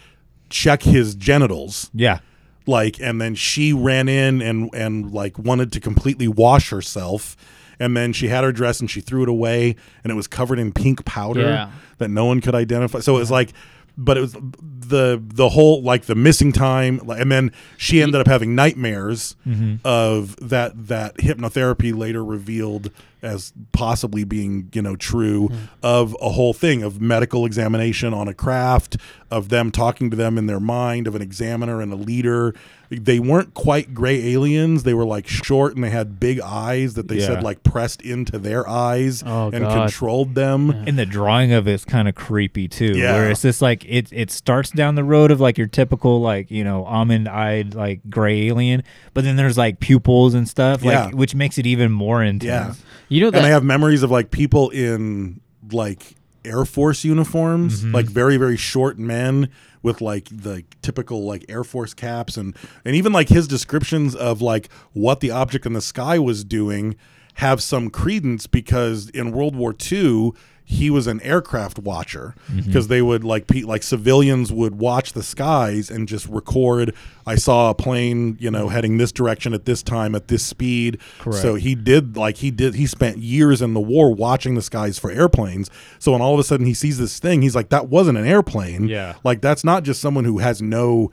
check 0.50 0.82
his 0.82 1.14
genitals. 1.14 1.90
Yeah. 1.94 2.18
Like 2.66 3.00
and 3.00 3.20
then 3.20 3.34
she 3.34 3.72
ran 3.72 4.08
in 4.08 4.42
and 4.42 4.68
and 4.74 5.12
like 5.12 5.38
wanted 5.38 5.72
to 5.72 5.80
completely 5.80 6.28
wash 6.28 6.68
herself. 6.68 7.36
And 7.78 7.96
then 7.96 8.12
she 8.12 8.28
had 8.28 8.44
her 8.44 8.52
dress 8.52 8.80
and 8.80 8.90
she 8.90 9.00
threw 9.00 9.22
it 9.22 9.28
away 9.28 9.76
and 10.04 10.10
it 10.10 10.14
was 10.14 10.26
covered 10.26 10.58
in 10.58 10.72
pink 10.72 11.04
powder 11.04 11.40
Yeah. 11.40 11.70
that 11.98 12.08
no 12.08 12.24
one 12.24 12.40
could 12.40 12.54
identify. 12.54 13.00
So 13.00 13.16
it 13.16 13.20
was 13.20 13.30
like 13.30 13.52
but 13.96 14.16
it 14.16 14.20
was 14.20 14.32
the 14.32 15.22
the 15.22 15.48
whole 15.50 15.82
like 15.82 16.04
the 16.04 16.14
missing 16.14 16.52
time 16.52 17.00
and 17.10 17.30
then 17.30 17.52
she 17.76 18.02
ended 18.02 18.20
up 18.20 18.26
having 18.26 18.54
nightmares 18.54 19.36
mm-hmm. 19.46 19.76
of 19.84 20.36
that 20.36 20.72
that 20.88 21.16
hypnotherapy 21.18 21.96
later 21.96 22.24
revealed 22.24 22.90
as 23.22 23.52
possibly 23.72 24.24
being 24.24 24.68
you 24.72 24.82
know 24.82 24.96
true 24.96 25.48
mm. 25.48 25.68
of 25.82 26.16
a 26.20 26.30
whole 26.30 26.52
thing 26.52 26.82
of 26.82 27.00
medical 27.00 27.46
examination 27.46 28.12
on 28.12 28.28
a 28.28 28.34
craft 28.34 28.96
of 29.32 29.48
them 29.48 29.70
talking 29.70 30.10
to 30.10 30.16
them 30.16 30.36
in 30.38 30.46
their 30.46 30.60
mind 30.60 31.06
of 31.06 31.14
an 31.14 31.22
examiner 31.22 31.80
and 31.80 31.92
a 31.92 31.96
leader 31.96 32.54
they 32.90 33.18
weren't 33.18 33.54
quite 33.54 33.94
gray 33.94 34.32
aliens 34.34 34.82
they 34.82 34.92
were 34.92 35.06
like 35.06 35.26
short 35.26 35.74
and 35.74 35.82
they 35.82 35.88
had 35.88 36.20
big 36.20 36.38
eyes 36.40 36.92
that 36.92 37.08
they 37.08 37.16
Yeah. 37.18 37.26
said 37.28 37.42
like 37.42 37.62
pressed 37.62 38.02
into 38.02 38.38
their 38.38 38.68
eyes 38.68 39.22
Oh, 39.24 39.46
and 39.50 39.64
God. 39.64 39.88
controlled 39.88 40.34
them 40.34 40.68
And 40.70 40.98
the 40.98 41.06
drawing 41.06 41.52
of 41.52 41.66
it's 41.66 41.86
kind 41.86 42.06
of 42.06 42.14
creepy 42.14 42.68
too. 42.68 42.92
Yeah. 42.98 43.14
Where 43.14 43.30
it's 43.30 43.40
just 43.40 43.62
like 43.62 43.84
it 43.86 44.12
it 44.12 44.30
starts 44.30 44.70
down 44.70 44.94
the 44.96 45.04
road 45.04 45.30
of 45.30 45.40
like 45.40 45.56
your 45.56 45.68
typical 45.68 46.20
like 46.20 46.50
you 46.50 46.62
know 46.64 46.84
almond 46.84 47.28
eyed 47.28 47.74
like 47.74 48.00
gray 48.10 48.48
alien, 48.48 48.82
but 49.14 49.24
then 49.24 49.36
there's 49.36 49.56
like 49.56 49.80
pupils 49.80 50.34
and 50.34 50.46
stuff 50.46 50.84
like 50.84 50.92
Yeah. 50.92 51.10
which 51.16 51.34
makes 51.34 51.56
it 51.56 51.66
even 51.66 51.90
more 51.90 52.22
intense. 52.22 52.78
Yeah. 52.78 52.84
You 53.08 53.22
know 53.22 53.26
and 53.28 53.36
that 53.36 53.44
I 53.44 53.48
have 53.48 53.64
memories 53.64 54.02
of 54.02 54.10
like 54.10 54.30
people 54.30 54.68
in 54.68 55.40
like 55.70 56.14
Air 56.44 56.64
Force 56.64 57.04
uniforms, 57.04 57.82
Mm-hmm. 57.82 57.94
like 57.94 58.06
very 58.06 58.36
very 58.36 58.56
short 58.56 58.98
men 58.98 59.48
with 59.82 60.00
like 60.00 60.28
the 60.30 60.64
typical 60.82 61.24
like 61.24 61.44
Air 61.48 61.64
Force 61.64 61.94
caps 61.94 62.36
and 62.36 62.54
and 62.84 62.94
even 62.96 63.12
like 63.12 63.28
his 63.28 63.46
descriptions 63.48 64.14
of 64.14 64.40
like 64.42 64.68
what 64.92 65.20
the 65.20 65.30
object 65.30 65.66
in 65.66 65.72
the 65.72 65.80
sky 65.80 66.18
was 66.18 66.44
doing 66.44 66.96
have 67.36 67.62
some 67.62 67.88
credence 67.90 68.46
because 68.46 69.08
in 69.10 69.32
World 69.32 69.56
War 69.56 69.74
II 69.90 70.32
he 70.72 70.90
was 70.90 71.06
an 71.06 71.20
aircraft 71.20 71.78
watcher 71.78 72.34
Mm-hmm. 72.50 72.66
because 72.66 72.88
they 72.88 73.00
would 73.02 73.22
like 73.24 73.46
pe- 73.46 73.62
like 73.62 73.82
civilians 73.82 74.50
would 74.52 74.74
watch 74.78 75.12
the 75.12 75.22
skies 75.22 75.90
and 75.90 76.08
just 76.08 76.26
record 76.28 76.94
I 77.26 77.36
saw 77.36 77.70
a 77.70 77.74
plane 77.74 78.36
you 78.40 78.50
know 78.50 78.68
heading 78.68 78.96
this 78.98 79.12
direction 79.12 79.54
at 79.54 79.64
this 79.64 79.82
time 79.82 80.14
at 80.14 80.28
this 80.28 80.44
speed 80.44 80.98
Correct. 81.20 81.40
so 81.42 81.54
he 81.54 81.74
did 81.74 82.16
like 82.16 82.38
he 82.38 82.50
did 82.50 82.74
he 82.74 82.86
spent 82.86 83.18
years 83.18 83.62
in 83.62 83.74
the 83.74 83.80
war 83.80 84.12
watching 84.14 84.54
the 84.54 84.62
skies 84.62 84.98
for 84.98 85.10
airplanes 85.10 85.70
so 85.98 86.12
when 86.12 86.20
all 86.20 86.34
of 86.34 86.40
a 86.40 86.44
sudden 86.44 86.66
he 86.66 86.74
sees 86.74 86.98
this 86.98 87.18
thing 87.18 87.42
he's 87.42 87.54
like 87.54 87.68
that 87.68 87.88
wasn't 87.88 88.18
an 88.18 88.26
airplane 88.26 88.88
Yeah. 88.88 89.14
like 89.24 89.40
that's 89.40 89.62
not 89.64 89.84
just 89.84 90.00
someone 90.00 90.24
who 90.24 90.38
has 90.38 90.60
no 90.60 91.10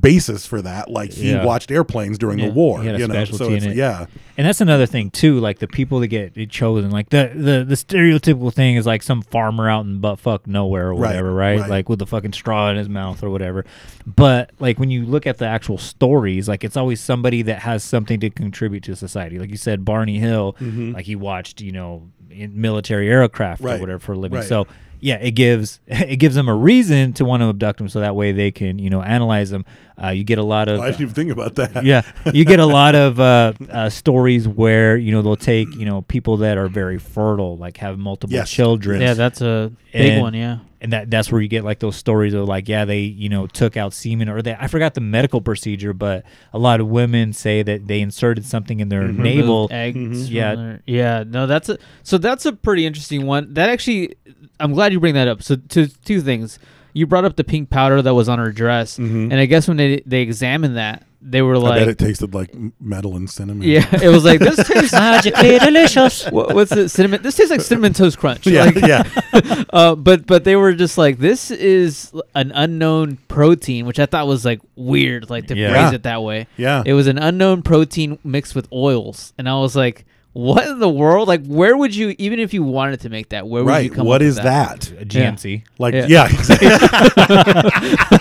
basis 0.00 0.44
for 0.46 0.60
that 0.62 0.90
like 0.90 1.12
he 1.12 1.30
Yeah. 1.30 1.44
watched 1.44 1.70
airplanes 1.70 2.18
during 2.18 2.38
Yeah. 2.38 2.46
the 2.48 2.52
war 2.52 2.80
He 2.80 2.86
had 2.86 2.96
a 2.96 2.98
you 2.98 3.06
know 3.06 3.14
so 3.14 3.24
specialty 3.24 3.54
it's, 3.56 3.64
in 3.66 3.72
it. 3.72 3.76
yeah 3.76 4.06
And 4.36 4.46
that's 4.46 4.60
another 4.60 4.86
thing 4.86 5.10
too, 5.10 5.38
like 5.38 5.60
the 5.60 5.68
people 5.68 6.00
that 6.00 6.08
get 6.08 6.34
chosen, 6.50 6.90
like 6.90 7.10
the 7.10 7.30
the 7.34 7.64
the 7.64 7.74
stereotypical 7.76 8.52
thing 8.52 8.74
is 8.76 8.86
like 8.86 9.02
some 9.02 9.22
farmer 9.22 9.68
out 9.68 9.84
in 9.86 10.00
butt 10.00 10.18
fuck 10.18 10.46
nowhere 10.46 10.88
or 10.88 10.94
whatever, 10.94 11.32
right? 11.32 11.60
right. 11.60 11.70
Like 11.70 11.88
with 11.88 12.00
the 12.00 12.06
fucking 12.06 12.32
straw 12.32 12.70
in 12.70 12.76
his 12.76 12.88
mouth 12.88 13.22
or 13.22 13.30
whatever. 13.30 13.64
But 14.06 14.50
like 14.58 14.78
when 14.80 14.90
you 14.90 15.04
look 15.06 15.26
at 15.26 15.38
the 15.38 15.46
actual 15.46 15.78
stories, 15.78 16.48
like 16.48 16.64
it's 16.64 16.76
always 16.76 17.00
somebody 17.00 17.42
that 17.42 17.60
has 17.60 17.84
something 17.84 18.18
to 18.20 18.30
contribute 18.30 18.82
to 18.84 18.96
society. 18.96 19.38
Like 19.38 19.50
you 19.50 19.56
said, 19.56 19.84
Barney 19.84 20.18
Hill, 20.18 20.56
like 20.60 21.04
he 21.06 21.14
watched, 21.16 21.60
you 21.60 21.72
know, 21.72 22.08
in 22.30 22.60
military 22.60 23.08
aircraft 23.08 23.60
or 23.62 23.68
Mm-hmm. 23.68 23.80
Whatever 23.80 23.98
for 24.00 24.12
a 24.14 24.18
living. 24.18 24.38
right. 24.40 24.48
So 24.48 24.66
yeah, 25.04 25.16
it 25.16 25.32
gives 25.32 25.80
it 25.86 26.16
gives 26.16 26.34
them 26.34 26.48
a 26.48 26.54
reason 26.54 27.12
to 27.12 27.26
want 27.26 27.42
to 27.42 27.48
abduct 27.50 27.76
them, 27.78 27.90
so 27.90 28.00
that 28.00 28.16
way 28.16 28.32
they 28.32 28.50
can 28.50 28.78
you 28.78 28.88
know 28.88 29.02
analyze 29.02 29.50
them. 29.50 29.66
Uh, 30.02 30.08
you 30.08 30.24
get 30.24 30.38
a 30.38 30.42
lot 30.42 30.68
of 30.68 30.80
I 30.80 30.86
didn't 30.86 31.02
even 31.02 31.14
think 31.14 31.30
about 31.30 31.56
that. 31.56 31.84
yeah, 31.92 32.00
you 32.32 32.46
get 32.46 32.58
a 32.58 32.64
lot 32.66 32.94
of 32.94 33.20
uh, 33.20 33.52
uh, 33.70 33.90
stories 33.90 34.48
where 34.48 34.96
you 34.96 35.12
know 35.12 35.20
they'll 35.20 35.36
take 35.36 35.68
you 35.74 35.84
know 35.84 36.00
people 36.02 36.38
that 36.38 36.56
are 36.56 36.68
very 36.68 36.98
fertile, 36.98 37.58
like 37.58 37.76
have 37.76 37.98
multiple 37.98 38.34
Yes. 38.34 38.50
children. 38.50 39.02
Yeah, 39.02 39.12
that's 39.12 39.42
a 39.42 39.70
big 39.92 40.12
And- 40.12 40.22
one. 40.22 40.32
Yeah. 40.34 40.58
And 40.84 40.92
that 40.92 41.10
that's 41.10 41.32
where 41.32 41.40
you 41.40 41.48
get 41.48 41.64
like 41.64 41.80
those 41.80 41.96
stories 41.96 42.32
of 42.34 42.46
like 42.46 42.68
yeah 42.68 42.84
they 42.84 43.00
you 43.00 43.28
know 43.28 43.46
took 43.48 43.76
out 43.76 43.92
semen 43.92 44.28
or 44.28 44.40
they 44.42 44.54
I 44.54 44.68
forgot 44.68 44.94
the 44.94 45.00
medical 45.00 45.40
procedure, 45.40 45.92
but 45.92 46.24
a 46.52 46.58
lot 46.58 46.80
of 46.80 46.86
women 46.88 47.32
say 47.32 47.62
that 47.64 47.88
they 47.88 48.00
inserted 48.00 48.44
something 48.46 48.78
in 48.80 48.88
their 48.90 49.02
Mm-hmm. 49.02 49.22
navel. 49.22 49.68
eggs. 49.72 50.26
from 50.28 50.36
Yeah. 50.36 50.54
there. 50.54 50.82
yeah. 50.86 51.24
No, 51.26 51.46
that's 51.48 51.68
a 51.68 51.78
so 52.04 52.18
that's 52.18 52.46
a 52.46 52.52
pretty 52.52 52.86
interesting 52.86 53.26
one. 53.26 53.52
That 53.54 53.68
actually, 53.68 54.14
I'm 54.60 54.72
glad 54.72 54.92
you 54.92 55.00
bring 55.00 55.14
that 55.14 55.26
up. 55.26 55.42
So, 55.42 55.56
to 55.56 55.88
two 55.88 56.20
things. 56.20 56.58
You 56.94 57.06
brought 57.06 57.24
up 57.26 57.36
the 57.36 57.44
pink 57.44 57.68
powder 57.70 58.00
that 58.00 58.14
was 58.14 58.28
on 58.28 58.38
her 58.38 58.50
dress, 58.52 58.96
and 58.98 59.34
I 59.34 59.44
guess 59.46 59.68
when 59.68 59.76
they 59.76 60.02
they 60.06 60.22
examined 60.22 60.76
that, 60.76 61.04
they 61.20 61.42
were 61.42 61.54
Mm-hmm. 61.56 61.66
I 61.66 61.78
bet 61.78 61.86
like, 61.88 61.88
it 61.88 61.98
tasted 61.98 62.34
like 62.34 62.54
metal 62.80 63.16
and 63.16 63.28
cinnamon. 63.28 63.62
yeah, 63.66 63.88
it 64.02 64.08
was 64.10 64.24
like 64.24 64.38
this 64.40 64.56
tastes 64.68 64.92
Magically 64.92 65.58
delicious. 65.58 66.24
What, 66.30 66.54
what's 66.54 66.70
it? 66.72 66.88
Cinnamon. 66.90 67.20
This 67.22 67.34
tastes 67.36 67.50
like 67.50 67.62
cinnamon 67.62 67.94
toast 67.94 68.18
crunch. 68.18 68.46
Yeah, 68.46 68.64
Like, 68.66 68.76
yeah. 68.76 69.02
uh, 69.72 69.94
but 69.96 70.26
but 70.26 70.44
they 70.44 70.54
were 70.54 70.72
just 70.72 70.96
like, 70.96 71.18
this 71.18 71.50
is 71.50 72.12
an 72.36 72.52
unknown 72.54 73.16
protein, 73.28 73.86
which 73.86 73.98
I 73.98 74.06
thought 74.06 74.26
was 74.28 74.44
like 74.44 74.60
weird, 74.76 75.30
like 75.30 75.48
to 75.48 75.56
Yeah. 75.56 75.70
phrase 75.72 75.92
it 75.94 76.04
that 76.04 76.22
way. 76.22 76.46
Yeah. 76.56 76.82
It 76.86 76.92
was 76.92 77.06
an 77.08 77.18
unknown 77.18 77.62
protein 77.62 78.18
mixed 78.22 78.54
with 78.54 78.68
oils, 78.72 79.32
and 79.38 79.48
I 79.48 79.54
was 79.58 79.74
like, 79.74 80.04
what 80.34 80.66
in 80.66 80.80
the 80.80 80.88
world? 80.88 81.28
Like, 81.28 81.46
where 81.46 81.76
would 81.76 81.94
you, 81.94 82.14
even 82.18 82.38
if 82.40 82.52
you 82.52 82.62
wanted 82.62 83.00
to 83.00 83.08
make 83.08 83.30
that, 83.30 83.46
where 83.48 83.64
would 83.64 83.70
you 83.70 83.74
Right. 83.74 83.92
come? 83.92 84.06
What 84.06 84.20
up 84.20 84.26
is 84.26 84.34
with 84.34 84.44
that? 84.44 84.90
A 85.00 85.04
GNC. 85.04 85.62
Like 85.78 85.94
Yeah. 85.94 86.06
yeah, 86.08 86.26
exactly. 86.26 86.68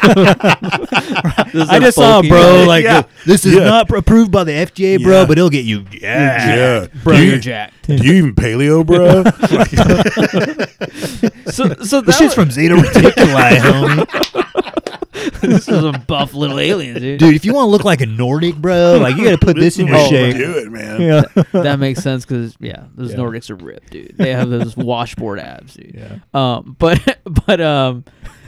This 1.53 1.63
is 1.65 1.69
I 1.69 1.77
a 1.77 1.79
just 1.81 1.95
saw, 1.95 2.13
bulky 2.21 2.29
bro. 2.29 2.39
guy. 2.39 2.65
Like 2.65 2.83
Yeah. 2.83 3.03
this 3.25 3.45
is 3.45 3.53
Yeah. 3.55 3.65
not 3.65 3.89
approved 3.91 4.31
by 4.31 4.43
the 4.43 4.51
FDA, 4.53 4.97
bro, 5.01 5.19
Yeah. 5.21 5.25
but 5.25 5.37
it'll 5.37 5.49
get 5.51 5.65
you. 5.65 5.85
Yeah, 5.91 6.55
yeah. 6.55 6.85
bro, 7.03 7.15
do 7.15 7.23
you, 7.23 7.29
you're 7.31 7.39
jacked. 7.39 7.82
do 7.97 8.05
you 8.07 8.13
even 8.13 8.33
paleo, 8.35 8.85
bro? 8.85 9.23
So 11.53 11.67
so 11.83 12.01
that 12.01 12.05
This 12.07 12.17
shit's 12.17 12.21
was- 12.21 12.33
from 12.35 12.51
Zeta 12.51 12.75
Reticuli, 12.75 13.57
homie. 13.59 15.41
this 15.41 15.67
is 15.67 15.81
some 15.81 16.01
buff 16.07 16.33
little 16.33 16.59
aliens, 16.59 16.99
dude. 16.99 17.19
Dude, 17.19 17.35
if 17.35 17.45
you 17.45 17.53
want 17.53 17.67
to 17.67 17.69
look 17.69 17.83
like 17.83 18.01
a 18.01 18.05
Nordic, 18.07 18.55
bro, 18.55 18.97
like 18.99 19.15
you 19.17 19.23
got 19.23 19.31
to 19.39 19.45
put 19.45 19.55
this 19.57 19.77
in 19.77 19.87
your 19.87 19.97
Oh, 19.97 20.09
shake. 20.09 20.35
Do 20.37 20.57
it, 20.57 20.71
man. 20.71 21.01
Yeah. 21.01 21.21
that 21.51 21.77
makes 21.79 22.01
sense 22.01 22.25
because 22.25 22.55
yeah, 22.59 22.85
those 22.95 23.11
Yeah. 23.11 23.17
Nordics 23.17 23.49
are 23.51 23.55
ripped, 23.55 23.91
dude. 23.91 24.15
They 24.17 24.31
have 24.33 24.49
those 24.49 24.75
washboard 24.75 25.39
abs, 25.39 25.75
dude. 25.75 25.93
Yeah. 25.95 26.17
Um, 26.33 26.75
but 26.79 27.19
but 27.45 27.61
um, 27.61 28.03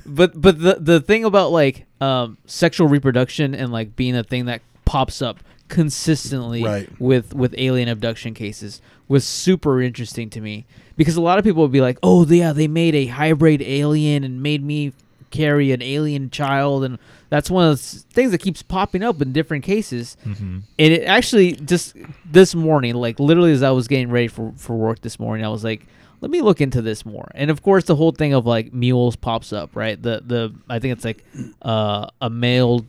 but 0.06 0.40
but 0.40 0.60
the 0.60 0.78
the 0.80 1.00
thing 1.02 1.26
about 1.26 1.52
like 1.52 1.86
um 2.02 2.38
sexual 2.48 2.88
reproduction 2.88 3.54
and 3.54 3.72
like 3.72 3.96
being 3.96 4.16
a 4.16 4.24
thing 4.24 4.46
that 4.46 4.62
pops 4.86 5.22
up 5.22 5.44
consistently 5.68 6.64
Right. 6.64 6.90
with 7.00 7.34
with 7.36 7.54
alien 7.58 7.90
abduction 7.90 8.34
cases 8.34 8.82
was 9.08 9.26
super 9.26 9.82
interesting 9.82 10.30
to 10.32 10.42
me. 10.42 10.66
Because 10.98 11.16
a 11.18 11.22
lot 11.22 11.38
of 11.38 11.44
people 11.44 11.62
would 11.62 11.72
be 11.72 11.82
like, 11.82 11.98
oh 12.04 12.26
yeah, 12.26 12.54
they 12.54 12.68
made 12.68 12.96
a 12.96 13.06
hybrid 13.08 13.62
alien 13.62 14.24
and 14.24 14.42
made 14.42 14.64
me 14.64 14.94
carry 15.30 15.72
an 15.74 15.82
alien 15.82 16.30
child. 16.30 16.84
And 16.86 16.98
that's 17.30 17.50
one 17.52 17.68
of 17.68 17.82
the 17.82 18.00
things 18.14 18.32
that 18.32 18.38
keeps 18.38 18.62
popping 18.64 19.04
up 19.04 19.22
in 19.22 19.34
different 19.34 19.64
cases. 19.66 20.16
Mm-hmm. 20.26 20.60
and 20.80 20.94
it 20.94 21.04
actually 21.04 21.54
just 21.54 21.96
this 22.24 22.56
morning 22.56 22.94
like 22.96 23.20
literally 23.20 23.52
as 23.52 23.62
i 23.64 23.72
was 23.72 23.88
getting 23.90 24.10
ready 24.10 24.28
for, 24.30 24.54
for 24.56 24.76
work 24.78 25.02
this 25.02 25.20
morning 25.20 25.44
i 25.46 25.50
was 25.50 25.64
like 25.64 25.86
let 26.22 26.32
me 26.32 26.40
look 26.42 26.62
into 26.62 26.82
this 26.82 27.06
more. 27.06 27.30
And 27.36 27.52
of 27.52 27.62
course 27.62 27.84
the 27.84 27.96
whole 27.98 28.12
thing 28.14 28.34
of 28.34 28.46
like 28.46 28.72
mules 28.74 29.16
pops 29.18 29.52
up 29.52 29.76
right? 29.76 30.02
The 30.02 30.22
the 30.26 30.54
i 30.70 30.80
think 30.80 30.94
it's 30.94 31.04
like 31.04 31.26
uh, 31.62 32.08
a 32.22 32.30
male 32.30 32.86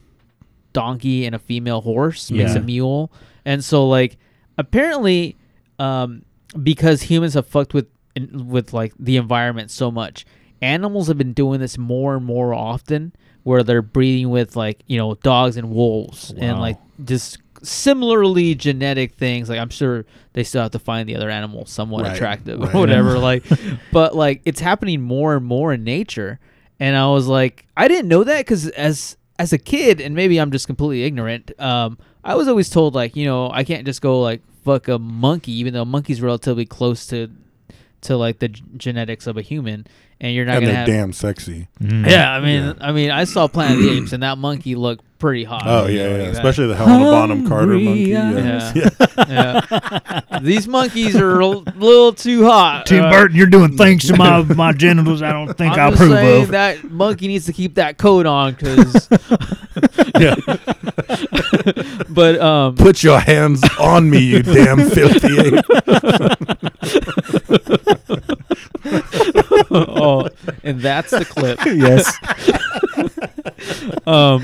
donkey 0.73 1.27
and 1.27 1.35
a 1.35 1.39
female 1.41 1.81
horse 1.81 2.31
makes 2.31 2.53
Yeah. 2.53 2.59
a 2.61 2.63
mule. 2.63 3.11
And 3.45 3.65
so 3.65 3.89
like 3.89 4.17
apparently 4.59 5.35
um 5.79 6.23
because 6.63 7.03
humans 7.03 7.35
have 7.35 7.47
fucked 7.47 7.75
with 7.75 7.87
with 8.33 8.73
like 8.73 8.93
the 8.99 9.17
environment 9.17 9.71
so 9.71 9.91
much. 9.91 10.25
Animals 10.63 11.09
have 11.09 11.19
been 11.19 11.35
doing 11.35 11.61
this 11.61 11.77
more 11.77 12.17
and 12.17 12.25
more 12.25 12.55
often 12.55 13.13
where 13.43 13.63
they're 13.63 13.83
breeding 13.83 14.31
with 14.31 14.57
like 14.57 14.83
you 14.87 14.97
know 14.97 15.15
dogs 15.17 15.57
and 15.57 15.71
wolves 15.71 16.33
and 16.39 16.59
like 16.61 16.79
just 17.05 17.39
similarly 17.63 18.55
genetic 18.55 19.15
things. 19.15 19.49
Like 19.49 19.59
i'm 19.59 19.69
sure 19.71 20.05
they 20.33 20.45
still 20.45 20.63
have 20.63 20.73
to 20.73 20.79
find 20.79 21.09
the 21.09 21.17
other 21.17 21.31
animal 21.31 21.67
somewhat 21.67 22.05
Right, 22.05 22.15
attractive 22.15 22.61
right. 22.61 22.75
or 22.75 22.79
whatever 22.79 23.19
like 23.31 23.45
but 23.93 24.15
like 24.15 24.43
it's 24.45 24.61
happening 24.61 25.03
more 25.03 25.37
and 25.37 25.45
more 25.45 25.73
in 25.73 25.85
nature. 25.85 26.39
And 26.81 26.97
i 26.97 27.07
was 27.09 27.27
like 27.27 27.67
i 27.77 27.89
didn't 27.89 28.09
know 28.09 28.25
that 28.25 28.39
because 28.41 28.69
as 28.71 29.17
as 29.39 29.53
a 29.53 29.59
kid 29.59 30.01
and 30.01 30.15
maybe 30.15 30.39
i'm 30.39 30.51
just 30.51 30.67
completely 30.67 31.05
ignorant 31.05 31.51
um 31.61 31.99
i 32.25 32.35
was 32.35 32.49
always 32.49 32.69
told 32.71 32.95
like 32.95 33.17
you 33.17 33.25
know 33.25 33.51
i 33.51 33.65
can't 33.65 33.85
just 33.87 34.03
go 34.03 34.21
like 34.21 34.43
fuck 34.67 34.89
a 34.89 34.99
monkey 34.99 35.53
even 35.53 35.73
though 35.73 35.83
a 35.83 35.85
monkey's 35.87 36.21
relatively 36.21 36.67
close 36.67 37.07
to 37.07 37.31
to 38.01 38.17
like 38.17 38.41
the 38.41 38.49
g- 38.49 38.65
genetics 38.77 39.29
of 39.29 39.37
a 39.37 39.41
human 39.43 39.87
and 40.21 40.35
you're 40.35 40.45
not 40.47 40.57
and 40.57 40.63
gonna 40.65 40.73
they're 40.73 40.77
have 40.81 40.87
damn 40.87 41.13
sexy. 41.13 41.69
yeah 41.81 42.33
i 42.33 42.41
mean 42.41 42.75
i 42.81 42.91
mean 42.93 43.11
i 43.11 43.25
saw 43.25 43.47
planet 43.47 43.77
of 43.79 43.83
the 43.85 43.91
apes 43.99 44.13
and 44.13 44.23
that 44.23 44.39
monkey 44.39 44.75
looked 44.75 45.05
pretty 45.19 45.45
hot 45.45 45.63
Oh 45.67 45.87
you 45.87 45.99
yeah, 45.99 46.03
know, 46.05 46.11
yeah. 46.11 46.17
like 46.25 46.33
that. 46.33 46.37
especially 46.37 46.67
the 46.67 46.77
Helena 46.77 47.05
Bonham 47.05 47.49
Carter 47.49 47.79
monkey. 47.79 48.13
Hungry 48.13 48.43
Yeah. 48.43 48.73
Yeah. 48.75 49.61
yeah. 50.31 50.39
These 50.43 50.69
monkeys 50.69 51.17
are 51.17 51.41
a 51.41 51.47
little 51.47 52.13
too 52.13 52.45
hot. 52.45 52.85
Tim 52.85 53.03
Uh, 53.05 53.11
Burton, 53.11 53.35
you're 53.35 53.47
doing 53.47 53.79
things 53.79 54.07
to 54.09 54.17
my 54.17 54.43
my 54.55 54.73
genitals 54.73 55.23
I 55.23 55.33
don't 55.33 55.55
think 55.57 55.73
I 55.79 55.87
I'm 55.87 55.93
just 55.93 56.03
approve 56.03 56.17
saying 56.19 56.43
of. 56.43 56.49
that 56.51 56.85
monkey 56.91 57.29
needs 57.29 57.47
to 57.47 57.55
keep 57.55 57.77
that 57.77 57.97
coat 57.99 58.27
on 58.27 58.55
because. 58.55 59.09
Yeah. 60.19 60.35
but 62.09 62.41
um, 62.41 62.75
Put 62.77 63.03
your 63.03 63.19
hands 63.21 63.63
on 63.79 64.09
me, 64.09 64.19
you 64.21 64.43
damn 64.43 64.89
filthy 64.89 65.39
ape. 65.39 65.65
oh, 69.71 70.06
and 70.65 70.81
that's 70.81 71.11
the 71.11 71.25
clip. 71.25 71.59
yes. 71.67 72.17
um, 74.07 74.43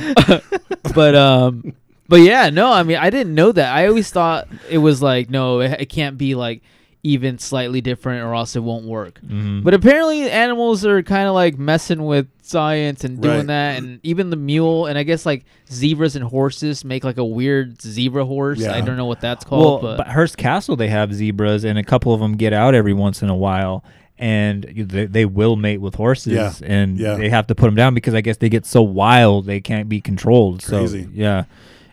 but 0.94 1.14
um, 1.14 1.74
but 2.08 2.20
yeah, 2.20 2.50
no, 2.50 2.72
I 2.72 2.82
mean, 2.82 2.96
I 2.98 3.10
didn't 3.10 3.34
know 3.34 3.52
that. 3.52 3.74
I 3.74 3.86
always 3.86 4.10
thought 4.10 4.48
it 4.68 4.78
was 4.78 5.02
like, 5.02 5.30
no, 5.30 5.60
it, 5.60 5.80
it 5.82 5.86
can't 5.88 6.18
be 6.18 6.34
like 6.34 6.62
even 7.04 7.36
slightly 7.36 7.80
different, 7.80 8.22
or 8.24 8.32
else 8.34 8.54
it 8.54 8.60
won't 8.62 8.84
work. 8.84 9.20
Mhm. 9.26 9.64
But 9.64 9.74
apparently, 9.74 10.30
animals 10.30 10.86
are 10.86 11.02
kind 11.02 11.26
of 11.26 11.34
like 11.34 11.58
messing 11.58 12.04
with 12.04 12.28
science 12.42 13.02
and 13.02 13.20
doing 13.20 13.38
Right. 13.38 13.46
that, 13.48 13.78
and 13.78 13.98
even 14.04 14.30
the 14.30 14.36
mule, 14.36 14.86
and 14.86 14.96
I 14.96 15.02
guess 15.02 15.26
like 15.26 15.44
zebras 15.68 16.14
and 16.14 16.24
horses 16.24 16.84
make 16.84 17.02
like 17.02 17.16
a 17.18 17.24
weird 17.24 17.80
zebra 17.82 18.24
horse. 18.24 18.64
I 18.64 18.80
don't 18.82 18.96
know 18.96 19.06
what 19.06 19.20
that's 19.20 19.44
Well, 19.50 19.60
called, 19.60 19.82
but, 19.82 19.96
but, 19.96 20.06
Hearst 20.08 20.36
Castle, 20.36 20.76
they 20.76 20.88
have 20.88 21.12
zebras, 21.12 21.64
and 21.64 21.76
a 21.76 21.82
couple 21.82 22.14
of 22.14 22.20
them 22.20 22.36
get 22.36 22.52
out 22.52 22.74
every 22.74 22.92
once 22.94 23.20
in 23.20 23.28
a 23.28 23.36
while, 23.36 23.82
and 24.22 24.62
they, 24.64 25.06
they 25.06 25.24
will 25.24 25.56
mate 25.56 25.78
with 25.78 25.96
horses, 25.96 26.32
Yeah. 26.32 26.52
and 26.64 26.96
Yeah. 26.98 27.16
they 27.16 27.28
have 27.28 27.46
to 27.48 27.54
put 27.54 27.66
them 27.66 27.74
down 27.74 27.92
because 27.94 28.14
I 28.14 28.20
guess 28.20 28.36
they 28.36 28.48
get 28.48 28.64
so 28.64 28.80
wild 28.82 29.46
they 29.46 29.60
can't 29.60 29.88
be 29.88 30.00
controlled. 30.00 30.62
Crazy. 30.62 31.02
So 31.04 31.08
yeah. 31.12 31.44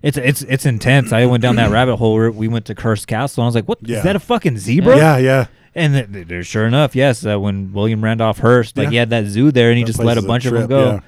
It's 0.01 0.17
it's 0.17 0.43
it's 0.43 0.65
intense. 0.65 1.11
I 1.11 1.25
went 1.25 1.41
down 1.41 1.55
that 1.57 1.71
rabbit 1.71 1.97
hole. 1.97 2.13
where 2.13 2.31
We 2.31 2.47
went 2.47 2.65
to 2.67 2.73
Hearst 2.73 3.07
Castle, 3.07 3.41
and 3.41 3.45
I 3.45 3.49
was 3.49 3.55
like, 3.55 3.67
"What 3.67 3.79
is 3.83 3.89
Yeah. 3.89 4.01
that? 4.03 4.15
A 4.15 4.19
fucking 4.19 4.57
zebra?" 4.57 4.95
Yeah, 4.95 5.17
yeah. 5.17 5.45
And 5.75 5.93
th- 6.13 6.27
th- 6.29 6.45
sure 6.45 6.65
enough, 6.65 6.95
yes. 6.95 7.25
Uh, 7.25 7.37
when 7.39 7.73
William 7.73 8.01
Randolph 8.03 8.37
Hearst, 8.39 8.77
like 8.77 8.89
he 8.91 8.95
had 8.95 9.09
that 9.09 9.25
zoo 9.25 9.51
there, 9.51 9.69
and 9.69 9.77
he 9.77 9.83
That 9.83 9.87
just 9.87 9.99
let 9.99 10.15
a 10.15 10.19
is 10.19 10.25
a 10.25 10.27
bunch 10.27 10.45
of 10.45 10.53
them 10.53 10.67
go. 10.67 11.01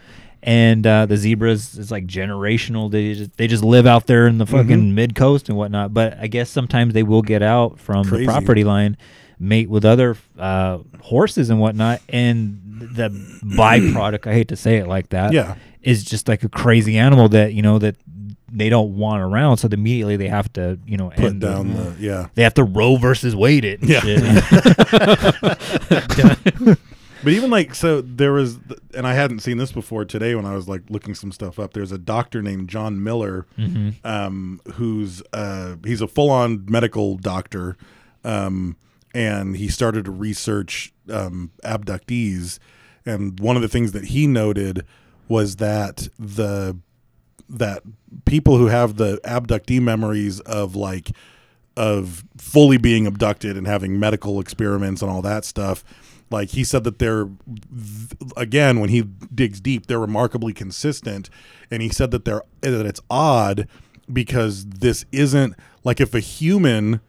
And 0.43 0.86
uh, 0.88 1.05
the 1.05 1.15
zebras 1.17 1.78
is 1.78 1.89
like 1.91 2.05
generational. 2.07 2.89
They 2.91 3.13
just 3.13 3.38
they 3.38 3.47
just 3.47 3.63
live 3.63 3.86
out 3.88 4.07
there 4.07 4.28
in 4.28 4.39
the 4.39 4.45
fucking 4.45 4.82
Mhm. 4.91 4.93
mid 4.93 5.15
coast 5.15 5.47
and 5.49 5.57
whatnot. 5.57 5.93
But 5.93 6.17
I 6.19 6.28
guess 6.28 6.49
sometimes 6.49 6.93
they 6.93 7.03
will 7.03 7.22
get 7.22 7.41
out 7.43 7.80
from 7.80 8.03
Crazy. 8.05 8.26
the 8.26 8.32
property 8.32 8.63
line, 8.65 8.97
mate 9.42 9.70
with 9.70 9.84
other 9.84 10.16
uh, 10.39 10.78
horses 11.02 11.50
and 11.50 11.60
whatnot, 11.60 12.02
and 12.10 12.60
the 12.96 13.10
byproduct. 13.44 14.28
I 14.28 14.34
hate 14.34 14.48
to 14.50 14.56
say 14.56 14.78
it 14.78 14.88
like 14.88 15.10
that. 15.10 15.34
Yeah. 15.34 15.56
is 15.82 16.04
just 16.04 16.28
like 16.28 16.44
a 16.44 16.50
crazy 16.50 16.98
animal 16.98 17.28
that 17.30 17.54
you 17.54 17.62
know 17.62 17.80
that 17.80 17.96
they 18.54 18.70
don't 18.70 18.98
want 18.98 19.22
around. 19.24 19.58
So 19.58 19.68
immediately 19.72 20.16
they 20.18 20.28
have 20.28 20.52
to 20.54 20.78
you 20.86 20.98
know 20.98 21.10
Put 21.10 21.26
end 21.26 21.42
the- 21.42 21.48
down 21.54 21.74
the 21.74 21.96
yeah. 22.00 22.28
They 22.36 22.44
have 22.44 22.54
to 22.56 22.64
Roe 22.64 22.98
versus 22.98 23.36
Wade 23.36 23.66
it. 23.66 23.82
and 23.82 23.89
Yeah. 23.89 24.02
shit. 24.02 24.24
But 27.24 27.34
even 27.34 27.52
like 27.52 27.76
so, 27.76 28.02
there 28.02 28.34
was, 28.34 28.58
and 28.96 29.06
I 29.06 29.14
hadn't 29.14 29.42
seen 29.42 29.58
this 29.58 29.72
before 29.72 30.06
today 30.06 30.34
when 30.34 30.44
I 30.48 30.56
was 30.56 30.68
like 30.68 30.82
looking 30.89 31.14
some 31.14 31.32
stuff 31.32 31.60
up. 31.60 31.74
There's 31.74 31.92
a 31.92 32.00
doctor 32.00 32.42
named 32.42 32.68
John 32.68 33.04
Miller, 33.04 33.46
Mhm. 33.60 33.94
um, 34.04 34.60
who's 34.74 35.22
uh, 35.32 35.76
he's 35.86 36.02
a 36.02 36.08
full-on 36.08 36.66
medical 36.68 37.18
doctor, 37.18 37.78
um, 38.24 38.76
and 39.14 39.57
he 39.57 39.68
started 39.68 40.05
to 40.05 40.12
research 40.12 40.93
um, 41.09 41.51
abductees. 41.64 42.59
And 43.05 43.39
one 43.39 43.55
of 43.55 43.62
the 43.62 43.68
things 43.68 43.91
that 43.93 44.05
he 44.05 44.28
noted 44.28 44.86
was 45.28 45.57
that 45.57 46.07
the 46.20 46.78
that 47.49 47.84
people 48.26 48.57
who 48.57 48.68
have 48.68 48.97
the 48.97 49.20
abductee 49.26 49.82
memories 49.82 50.39
of 50.41 50.76
like 50.76 51.12
of 51.78 52.24
fully 52.38 52.78
being 52.78 53.07
abducted 53.07 53.57
and 53.57 53.68
having 53.68 53.99
medical 53.99 54.39
experiments 54.39 55.01
and 55.01 55.12
all 55.12 55.22
that 55.22 55.45
stuff 55.45 55.84
Like 56.32 56.49
he 56.49 56.64
said 56.64 56.86
that 56.86 56.99
they're 56.99 57.30
again 58.38 58.80
when 58.80 58.89
he 58.89 59.01
digs 59.01 59.59
deep, 59.59 59.88
they're 59.88 59.99
remarkably 59.99 60.53
consistent, 60.53 61.30
and 61.70 61.82
he 61.82 61.89
said 61.89 62.12
that 62.12 62.24
they're 62.26 62.43
that 62.62 62.86
it's 62.86 63.01
odd 63.09 63.68
because 64.12 64.66
this 64.66 65.05
isn't 65.12 65.55
like 65.84 65.99
if 65.99 66.16
a 66.16 66.20
human. 66.22 67.01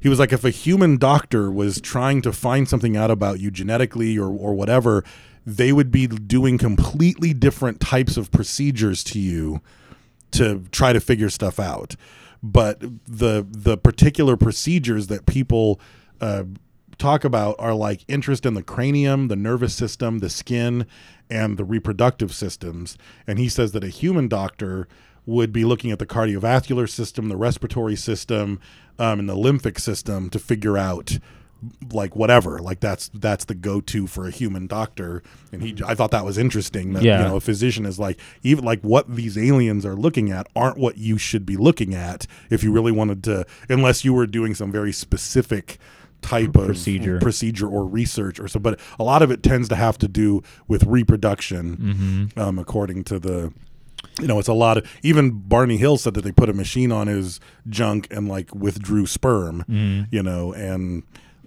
He 0.00 0.08
was 0.08 0.18
like, 0.18 0.32
if 0.32 0.44
a 0.44 0.50
human 0.50 0.98
doctor 0.98 1.50
was 1.50 1.80
trying 1.80 2.22
to 2.22 2.32
find 2.32 2.68
something 2.68 2.96
out 2.96 3.10
about 3.10 3.40
you 3.40 3.50
genetically 3.50 4.18
or 4.18 4.28
or 4.28 4.54
whatever, 4.54 5.04
they 5.46 5.72
would 5.72 5.90
be 5.90 6.06
doing 6.06 6.58
completely 6.58 7.34
different 7.34 7.80
types 7.80 8.16
of 8.16 8.30
procedures 8.30 9.02
to 9.04 9.18
you 9.18 9.60
to 10.32 10.64
try 10.72 10.92
to 10.92 11.00
figure 11.00 11.30
stuff 11.30 11.58
out. 11.58 11.96
But 12.42 12.80
the 12.80 13.46
the 13.48 13.78
particular 13.78 14.36
procedures 14.36 15.06
that 15.06 15.26
people 15.26 15.80
uh, 16.20 16.44
talk 16.98 17.24
about 17.24 17.56
are 17.58 17.74
like 17.74 18.04
interest 18.08 18.44
in 18.46 18.54
the 18.54 18.62
cranium, 18.62 19.28
the 19.28 19.36
nervous 19.36 19.74
system, 19.74 20.18
the 20.18 20.30
skin, 20.30 20.86
and 21.30 21.56
the 21.56 21.64
reproductive 21.64 22.34
systems. 22.34 22.98
And 23.26 23.38
he 23.38 23.48
says 23.48 23.72
that 23.72 23.84
a 23.84 23.88
human 23.88 24.28
doctor 24.28 24.88
would 25.26 25.52
be 25.52 25.64
looking 25.64 25.90
at 25.90 25.98
the 25.98 26.06
cardiovascular 26.06 26.88
system, 26.88 27.28
the 27.28 27.36
respiratory 27.36 27.96
system, 27.96 28.60
um, 28.98 29.18
and 29.20 29.28
the 29.28 29.34
lymphic 29.36 29.78
system 29.78 30.28
to 30.30 30.38
figure 30.38 30.76
out 30.78 31.18
like 31.92 32.14
whatever 32.14 32.58
like 32.58 32.80
that's 32.80 33.08
that's 33.14 33.46
the 33.46 33.54
go-to 33.54 34.06
for 34.06 34.26
a 34.28 34.30
human 34.30 34.66
doctor 34.66 35.22
and 35.50 35.62
he 35.62 35.74
i 35.86 35.94
thought 35.94 36.10
that 36.10 36.22
was 36.22 36.36
interesting 36.36 36.92
that 36.92 37.02
Yeah. 37.02 37.22
you 37.22 37.28
know 37.30 37.36
a 37.36 37.40
physician 37.40 37.86
is 37.86 37.98
like 37.98 38.20
even 38.42 38.66
like 38.66 38.82
what 38.82 39.14
these 39.16 39.38
aliens 39.38 39.86
are 39.86 39.94
looking 39.96 40.30
at 40.30 40.46
aren't 40.54 40.76
what 40.76 40.98
you 40.98 41.16
should 41.16 41.46
be 41.46 41.56
looking 41.56 41.94
at 41.94 42.26
if 42.50 42.62
you 42.62 42.70
really 42.70 42.92
wanted 42.92 43.24
to 43.24 43.46
unless 43.70 44.04
you 44.04 44.12
were 44.12 44.26
doing 44.26 44.54
some 44.54 44.70
very 44.70 44.92
specific 44.92 45.78
type 46.20 46.54
of 46.54 46.66
Procedure. 46.66 47.18
procedure 47.18 47.66
or 47.68 47.86
research 47.86 48.38
or 48.38 48.46
so 48.46 48.60
but 48.60 48.78
a 48.98 49.02
lot 49.04 49.22
of 49.22 49.30
it 49.30 49.42
tends 49.42 49.70
to 49.70 49.76
have 49.76 49.96
to 49.98 50.08
do 50.08 50.42
with 50.68 50.84
reproduction 50.84 52.30
Mhm. 52.36 52.38
um, 52.38 52.58
according 52.58 53.04
to 53.04 53.18
the 53.18 53.54
you 54.20 54.26
know 54.26 54.38
it's 54.38 54.48
a 54.48 54.52
lot 54.54 54.76
of 54.78 54.86
even 55.02 55.30
barney 55.30 55.76
hill 55.76 55.96
said 55.96 56.14
that 56.14 56.22
they 56.24 56.32
put 56.32 56.48
a 56.48 56.52
machine 56.52 56.90
on 56.92 57.06
his 57.06 57.40
junk 57.68 58.06
and 58.10 58.28
like 58.28 58.54
withdrew 58.54 59.06
sperm 59.06 59.64
Mhm. 59.68 60.06
you 60.10 60.22
know 60.22 60.52
and 60.52 61.02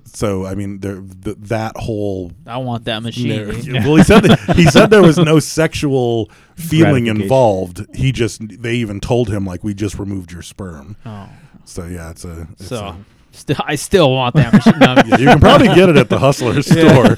so 0.05 0.45
i 0.45 0.55
mean 0.55 0.79
there 0.79 1.01
th- 1.23 1.35
that 1.39 1.75
whole 1.75 2.31
I 2.45 2.57
want 2.57 2.85
that 2.85 3.03
machine. 3.03 3.27
narr- 3.29 3.51
dude. 3.51 3.73
well 3.85 3.95
he 3.97 4.03
said 4.03 4.21
that, 4.23 4.55
he 4.55 4.63
said 4.65 4.89
there 4.89 5.01
was 5.03 5.17
no 5.17 5.39
sexual 5.57 6.29
feeling 6.55 7.07
involved 7.07 7.85
he 7.93 8.11
just 8.11 8.41
they 8.61 8.75
even 8.75 8.99
told 8.99 9.29
him 9.29 9.45
like 9.45 9.63
we 9.63 9.73
just 9.73 9.99
removed 9.99 10.31
your 10.31 10.41
sperm 10.41 10.95
Oh. 11.05 11.29
so 11.65 11.85
yeah 11.85 12.09
it's 12.11 12.23
a 12.25 12.47
it's 12.53 12.67
So, 12.67 12.77
a- 12.85 12.97
still, 13.31 13.55
I 13.65 13.75
still 13.75 14.11
want 14.11 14.35
that 14.35 14.53
machine. 14.53 14.79
No, 14.79 14.95
Yeah, 15.05 15.17
you 15.17 15.25
can 15.27 15.39
probably 15.39 15.67
get 15.69 15.89
it 15.89 15.97
at 15.97 16.09
the 16.09 16.19
hustler 16.19 16.61
store 16.61 17.15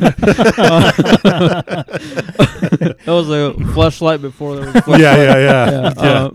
that 1.80 3.04
was 3.08 3.30
a 3.30 3.54
flashlight 3.74 4.22
before 4.22 4.56
there 4.58 4.66
was. 4.72 4.76
a 4.88 5.00
Yeah, 5.00 5.16
yeah, 5.16 5.38
yeah. 5.38 5.94
Yeah. 5.96 6.02
uh, 6.02 6.32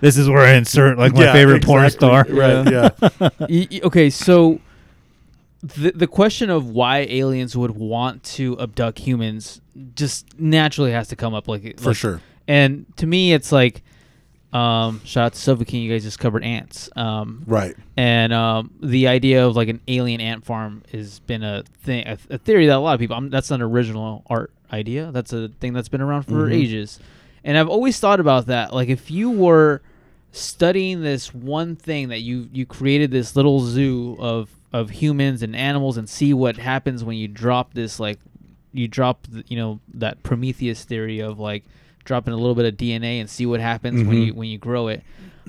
This 0.00 0.16
is 0.16 0.28
where 0.28 0.42
I 0.42 0.54
insert 0.54 0.98
like 0.98 1.14
my 1.14 1.24
Yeah, 1.24 1.32
favorite 1.32 1.64
porn 1.64 1.84
exactly. 1.84 2.08
star. 2.08 2.26
Right, 2.28 2.70
yeah. 2.70 2.90
Y- 3.48 3.68
y- 3.70 3.80
okay, 3.84 4.10
so 4.10 4.60
the 5.62 5.90
the 5.92 6.06
question 6.06 6.50
of 6.50 6.70
why 6.70 6.98
aliens 7.08 7.56
would 7.56 7.72
want 7.72 8.22
to 8.22 8.58
abduct 8.60 9.00
humans 9.00 9.60
just 9.94 10.38
naturally 10.38 10.92
has 10.92 11.08
to 11.08 11.16
come 11.16 11.34
up, 11.34 11.48
like 11.48 11.78
For 11.80 11.88
like- 11.88 11.96
sure. 11.96 12.20
And 12.46 12.86
to 12.96 13.06
me, 13.06 13.32
it's 13.34 13.52
like, 13.52 13.82
um, 14.52 15.00
shout 15.04 15.26
out 15.26 15.32
to 15.34 15.38
Sofa 15.38 15.64
King, 15.64 15.82
you 15.82 15.92
guys 15.92 16.02
just 16.04 16.18
covered 16.18 16.42
ants, 16.42 16.88
um, 16.96 17.42
Right. 17.46 17.76
And 17.96 18.32
um, 18.32 18.70
the 18.80 19.08
idea 19.08 19.46
of 19.46 19.56
like 19.56 19.68
an 19.68 19.80
alien 19.88 20.20
ant 20.20 20.44
farm 20.44 20.82
has 20.92 21.18
been 21.20 21.42
a 21.42 21.64
thing, 21.82 22.06
a, 22.06 22.16
a 22.30 22.38
theory 22.38 22.66
that 22.66 22.76
a 22.76 22.78
lot 22.78 22.94
of 22.94 23.00
people. 23.00 23.16
I'm, 23.16 23.28
that's 23.30 23.50
not 23.50 23.56
an 23.56 23.62
original 23.62 24.24
art 24.30 24.50
idea. 24.72 25.10
That's 25.12 25.32
a 25.32 25.48
thing 25.60 25.72
that's 25.74 25.88
been 25.88 26.00
around 26.00 26.22
for 26.24 26.48
Mhm. 26.48 26.54
ages, 26.54 26.98
and 27.44 27.58
I've 27.58 27.68
always 27.68 27.98
thought 28.00 28.20
about 28.20 28.46
that. 28.46 28.72
Like 28.72 28.88
if 28.88 29.10
you 29.10 29.30
were 29.30 29.82
studying 30.32 31.02
this 31.02 31.34
one 31.34 31.74
thing 31.76 32.08
that 32.08 32.20
you 32.20 32.48
you 32.52 32.66
created 32.66 33.10
this 33.10 33.34
little 33.36 33.60
zoo 33.60 34.16
of 34.18 34.50
of 34.72 34.90
humans 34.90 35.42
and 35.42 35.56
animals 35.56 35.96
and 35.96 36.08
see 36.08 36.34
what 36.34 36.56
happens 36.58 37.02
when 37.02 37.16
you 37.16 37.26
drop 37.26 37.72
this 37.72 37.98
like 37.98 38.18
you 38.74 38.86
drop 38.86 39.26
the, 39.28 39.42
you 39.48 39.56
know 39.56 39.80
that 39.94 40.22
Prometheus 40.22 40.84
theory 40.84 41.20
of 41.20 41.38
like 41.38 41.64
dropping 42.08 42.32
a 42.34 42.36
little 42.36 42.56
bit 42.56 42.64
of 42.64 42.76
DNA 42.76 43.20
and 43.20 43.30
see 43.30 43.46
what 43.46 43.60
happens 43.60 44.02
when 44.02 44.16
Mhm. 44.16 44.26
you 44.26 44.34
when 44.34 44.48
you 44.48 44.58
grow 44.58 44.88
it. 44.88 45.02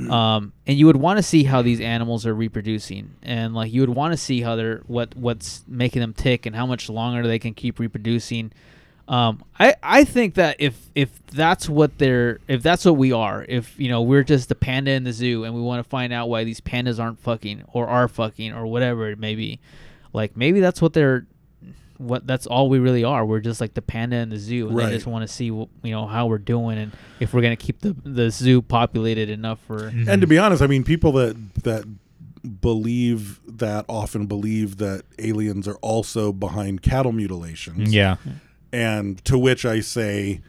Um, 0.09 0.53
and 0.65 0.77
you 0.77 0.85
would 0.85 0.95
want 0.95 1.17
to 1.17 1.23
see 1.23 1.43
how 1.43 1.61
these 1.61 1.81
animals 1.81 2.25
are 2.25 2.33
reproducing. 2.33 3.09
And 3.21 3.53
like 3.53 3.73
you 3.73 3.81
would 3.81 3.89
want 3.89 4.13
to 4.13 4.17
see 4.17 4.39
how 4.41 4.55
they're 4.55 4.81
what 4.87 5.15
what's 5.17 5.63
making 5.67 5.99
them 6.01 6.13
tick 6.13 6.45
and 6.45 6.55
how 6.55 6.65
much 6.65 6.89
longer 6.89 7.27
they 7.27 7.39
can 7.39 7.53
keep 7.53 7.79
reproducing. 7.79 8.51
Um, 9.09 9.43
I, 9.59 9.75
I 9.81 10.03
think 10.03 10.35
that 10.35 10.55
if 10.59 10.89
if 10.95 11.09
that's 11.33 11.67
what 11.67 11.97
they're 11.97 12.39
if 12.47 12.61
that's 12.61 12.85
what 12.85 12.95
we 12.95 13.11
are 13.11 13.43
if 13.49 13.77
you 13.79 13.89
know 13.89 14.01
we're 14.03 14.23
just 14.23 14.51
a 14.51 14.55
panda 14.55 14.91
in 14.91 15.03
the 15.03 15.11
zoo 15.13 15.43
and 15.45 15.53
we 15.55 15.61
want 15.61 15.83
to 15.83 15.89
find 15.89 16.13
out 16.13 16.29
why 16.29 16.43
these 16.43 16.61
pandas 16.61 16.99
aren't 16.99 17.19
fucking 17.19 17.63
or 17.73 17.87
are 17.87 18.07
fucking 18.07 18.53
or 18.53 18.67
whatever 18.67 19.09
it 19.09 19.17
may 19.17 19.33
be 19.35 19.59
like 20.13 20.37
maybe 20.37 20.59
that's 20.59 20.79
what 20.81 20.93
they're 20.93 21.25
what 21.99 22.25
that's 22.25 22.47
all 22.47 22.69
we 22.69 22.79
really 22.79 23.03
are 23.03 23.25
we're 23.25 23.41
just 23.41 23.59
like 23.61 23.73
the 23.75 23.81
panda 23.81 24.15
in 24.15 24.29
the 24.29 24.37
zoo 24.37 24.67
and 24.67 24.75
Right. 24.77 24.87
they 24.87 24.93
just 24.95 25.05
want 25.05 25.27
to 25.27 25.33
see 25.33 25.51
what, 25.51 25.67
you 25.83 25.91
know 25.91 26.07
how 26.07 26.25
we're 26.27 26.37
doing 26.37 26.77
and 26.77 26.91
if 27.19 27.33
we're 27.33 27.41
gonna 27.41 27.55
keep 27.55 27.81
the 27.81 27.95
the 28.03 28.31
zoo 28.31 28.61
populated 28.61 29.29
enough 29.29 29.59
for 29.67 29.91
mm-hmm. 29.91 30.09
And 30.09 30.21
to 30.21 30.27
be 30.27 30.37
honest, 30.37 30.63
I 30.63 30.67
mean, 30.67 30.83
people 30.83 31.11
that 31.13 31.35
that 31.63 31.85
believe 32.61 33.39
that 33.45 33.85
often 33.87 34.25
believe 34.25 34.77
that 34.77 35.03
aliens 35.19 35.67
are 35.67 35.75
also 35.77 36.31
behind 36.31 36.81
cattle 36.81 37.11
mutilations. 37.11 37.93
Yeah. 37.93 38.15
And 38.71 39.23
to 39.25 39.37
which 39.37 39.65
I 39.65 39.81
say, 39.81 40.41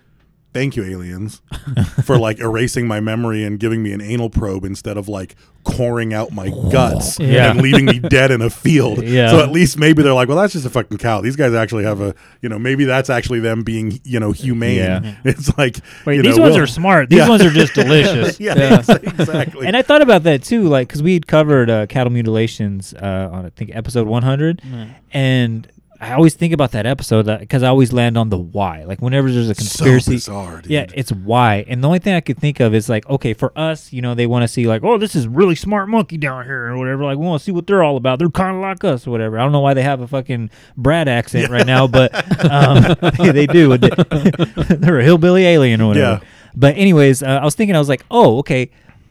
thank 0.53 0.77
you, 0.77 0.85
aliens, 0.85 1.41
for 2.05 2.19
like 2.19 2.39
erasing 2.41 2.87
my 2.87 3.01
memory 3.01 3.45
and 3.45 3.59
giving 3.59 3.83
me 3.83 3.93
an 3.93 4.01
anal 4.01 4.31
probe 4.31 4.65
instead 4.65 4.97
of 4.97 5.09
like 5.09 5.35
coring 5.63 6.15
out 6.15 6.33
my 6.33 6.49
guts 6.73 7.19
Yeah. 7.21 7.51
and 7.51 7.61
leaving 7.61 7.85
me 7.85 7.99
dead 7.99 8.31
in 8.31 8.41
a 8.43 8.49
field. 8.51 9.03
Yeah. 9.11 9.31
So 9.31 9.41
at 9.41 9.51
least 9.51 9.77
maybe 9.79 10.03
they're 10.03 10.15
like, 10.15 10.29
well, 10.29 10.37
that's 10.39 10.53
just 10.53 10.65
a 10.67 10.71
fucking 10.71 10.99
cow. 10.99 11.21
These 11.21 11.37
guys 11.37 11.53
actually 11.53 11.85
have 11.85 12.01
a, 12.01 12.15
you 12.43 12.49
know, 12.49 12.59
maybe 12.59 12.85
that's 12.85 13.11
actually 13.11 13.41
them 13.41 13.63
being, 13.63 14.01
you 14.05 14.19
know, 14.21 14.33
humane. 14.33 14.77
Yeah. 14.77 15.17
It's 15.25 15.57
like, 15.59 15.79
Wait, 16.07 16.17
you 16.17 16.23
these 16.23 16.37
know, 16.37 16.45
ones 16.45 16.55
we'll- 16.55 16.65
are 16.65 16.67
smart. 16.67 17.11
These 17.11 17.19
Yeah. 17.19 17.29
ones 17.29 17.43
are 17.43 17.51
just 17.51 17.75
delicious. 17.75 18.39
yeah, 18.41 18.79
exactly. 19.03 19.67
And 19.67 19.77
I 19.77 19.83
thought 19.83 20.03
about 20.03 20.23
that 20.25 20.43
too, 20.43 20.63
like 20.69 20.89
because 20.89 21.03
we 21.03 21.15
had 21.15 21.27
covered 21.27 21.69
uh, 21.71 21.87
cattle 21.87 22.13
mutilations 22.13 22.95
uh, 22.95 23.29
on 23.33 23.47
I 23.47 23.51
think 23.51 23.75
episode 23.75 24.07
100, 24.07 24.63
Mm. 24.63 24.91
and 25.13 25.69
I 26.03 26.13
always 26.15 26.33
think 26.35 26.55
about 26.55 26.71
that 26.73 26.87
episode 26.87 27.27
because 27.41 27.63
I 27.63 27.69
always 27.69 27.93
land 27.93 28.17
on 28.17 28.31
the 28.31 28.39
why. 28.39 28.85
Like 28.85 29.03
whenever 29.03 29.31
there's 29.31 29.51
a 29.51 29.55
So 29.55 29.59
conspiracy, 29.59 30.13
bizarre, 30.13 30.63
dude. 30.63 30.71
yeah, 30.71 30.87
it's 30.95 31.13
why. 31.13 31.67
And 31.69 31.85
the 31.85 31.89
only 31.89 31.99
thing 31.99 32.15
I 32.15 32.21
could 32.21 32.39
think 32.39 32.59
of 32.59 32.75
is 32.75 32.89
like, 32.89 33.07
okay, 33.11 33.35
for 33.35 33.53
us, 33.55 33.93
you 33.93 34.01
know, 34.01 34.15
they 34.15 34.27
want 34.27 34.43
to 34.43 34.49
see 34.49 34.67
like, 34.67 34.83
oh, 34.83 34.97
this 34.97 35.15
is 35.15 35.29
really 35.29 35.55
smart 35.55 35.91
monkey 35.91 36.17
down 36.17 36.45
here 36.47 36.69
or 36.69 36.79
whatever. 36.79 37.05
Like 37.05 37.19
we 37.19 37.27
want 37.27 37.41
to 37.41 37.45
see 37.45 37.53
what 37.53 37.67
they're 37.67 37.83
all 37.83 37.99
about. 37.99 38.19
They're 38.19 38.31
kind 38.31 38.57
of 38.57 38.63
like 38.63 38.83
us 38.83 39.07
or 39.07 39.11
whatever. 39.11 39.39
I 39.39 39.43
don't 39.43 39.53
know 39.53 39.61
why 39.61 39.75
they 39.75 39.83
have 39.83 40.01
a 40.01 40.09
fucking 40.09 40.49
Brad 40.77 41.07
accent 41.07 41.51
right 41.51 41.67
now, 41.67 41.87
but 41.87 42.15
um, 42.51 42.97
they, 43.19 43.31
they 43.33 43.47
do. 43.47 43.77
they're 43.79 45.01
a 45.01 45.05
hillbilly 45.05 45.45
alien 45.47 45.81
or 45.83 45.89
whatever. 45.89 46.23
Yeah. 46.23 46.29
But 46.57 46.77
anyways, 46.77 47.23
uh, 47.23 47.27
I 47.27 47.45
was 47.45 47.55
thinking, 47.55 47.77
I 47.77 47.79
was 47.79 47.89
like, 47.89 48.05
oh, 48.11 48.39
okay, 48.39 48.71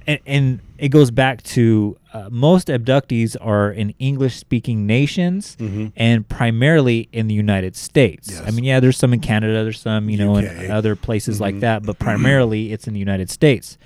and, 0.10 0.20
and 0.26 0.60
it 0.78 0.89
goes 0.89 1.12
back 1.12 1.43
to 1.43 1.97
uh, 2.14 2.28
most 2.32 2.68
abductees 2.68 3.36
are 3.39 3.72
in 3.72 3.93
English-speaking 3.99 4.86
nations 4.88 5.55
Mhm. 5.60 5.91
and 5.95 6.28
primarily 6.28 7.07
in 7.12 7.28
the 7.28 7.36
United 7.36 7.76
States. 7.76 8.41
I 8.45 8.51
mean, 8.51 8.64
yeah, 8.64 8.80
there's 8.80 8.97
some 8.97 9.14
in 9.14 9.20
Canada, 9.20 9.64
there's 9.64 9.80
some, 9.80 10.10
you 10.10 10.18
know, 10.18 10.36
UK. 10.38 10.66
in 10.66 10.72
other 10.72 10.95
places 10.95 11.39
like 11.39 11.55
Mhm. 11.55 11.60
that, 11.62 11.84
but 11.84 11.99
primarily 11.99 12.72
it's 12.74 12.88
in 12.88 12.93
the 12.93 12.99
United 12.99 13.30
States. 13.30 13.78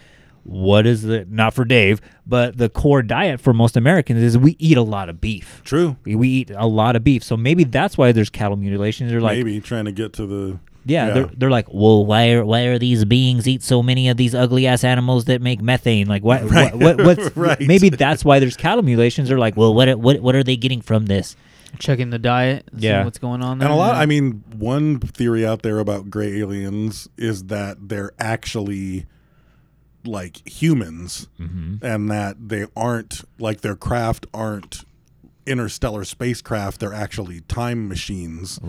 What 0.46 0.86
is 0.86 1.04
the 1.04 1.26
not 1.30 1.54
for 1.54 1.64
Dave, 1.66 2.02
but 2.28 2.58
the 2.58 2.68
core 2.70 3.02
diet 3.02 3.40
for 3.40 3.54
most 3.54 3.78
Americans 3.78 4.22
is 4.22 4.38
we 4.38 4.56
eat 4.60 4.78
a 4.78 4.82
lot 4.82 5.08
of 5.10 5.22
beef. 5.22 5.62
True. 5.64 5.96
We, 6.04 6.16
we 6.16 6.28
eat 6.30 6.52
a 6.54 6.68
lot 6.68 6.96
of 6.98 7.04
beef, 7.04 7.24
so 7.24 7.38
maybe 7.38 7.64
that's 7.64 7.98
why 7.98 8.12
there's 8.12 8.30
cattle 8.30 8.58
mutilations. 8.58 9.10
They're 9.10 9.22
like, 9.22 9.38
maybe 9.38 9.60
trying 9.62 9.86
to 9.86 9.94
get 9.94 10.12
to 10.14 10.26
the 10.26 10.60
yeah, 10.86 11.12
They're, 11.12 11.30
they're 11.38 11.50
like, 11.52 11.68
well, 11.72 12.06
why 12.06 12.32
are 12.32 12.46
why 12.46 12.62
are 12.64 12.78
these 12.80 13.06
beings 13.06 13.48
eat 13.48 13.64
so 13.64 13.82
many 13.82 14.10
of 14.10 14.18
these 14.18 14.36
ugly 14.36 14.68
ass 14.68 14.84
animals 14.84 15.26
that 15.26 15.42
make 15.42 15.62
methane? 15.62 16.08
Like, 16.08 16.24
what? 16.24 16.44
Right. 16.50 16.74
What? 16.76 16.98
what 16.98 17.18
what's, 17.18 17.38
Right. 17.38 17.60
Maybe 17.62 17.90
that's 17.90 18.26
why 18.26 18.40
there's 18.40 18.58
cattle 18.58 18.84
mutilations. 18.84 19.30
They're 19.30 19.38
like, 19.40 19.56
well, 19.58 19.74
what 19.74 19.98
what 20.00 20.20
what 20.22 20.36
are 20.36 20.44
they 20.44 20.56
getting 20.58 20.82
from 20.82 21.06
this? 21.08 21.36
checking 21.80 22.12
the 22.12 22.20
diet 22.20 22.70
Yeah. 22.78 23.04
what's 23.04 23.18
going 23.18 23.42
on 23.42 23.58
there 23.58 23.68
And 23.68 23.74
a 23.74 23.76
lot, 23.76 23.96
yeah. 23.96 24.02
I 24.02 24.06
mean, 24.06 24.44
one 24.56 25.00
theory 25.00 25.44
out 25.44 25.64
there 25.64 25.80
about 25.80 26.08
gray 26.08 26.40
aliens 26.40 27.10
is 27.18 27.46
that 27.46 27.90
they're 27.90 28.12
actually 28.20 29.08
like 30.06 30.48
humans 30.48 31.30
Mm-hmm. 31.40 31.84
and 31.84 32.12
that 32.12 32.36
they 32.50 32.68
aren't 32.76 33.22
like 33.40 33.62
their 33.62 33.76
craft 33.76 34.28
aren't 34.36 34.84
interstellar 35.46 36.04
spacecraft 36.06 36.80
they're 36.80 36.94
actually 36.94 37.42
time 37.42 37.88
machines 37.88 38.60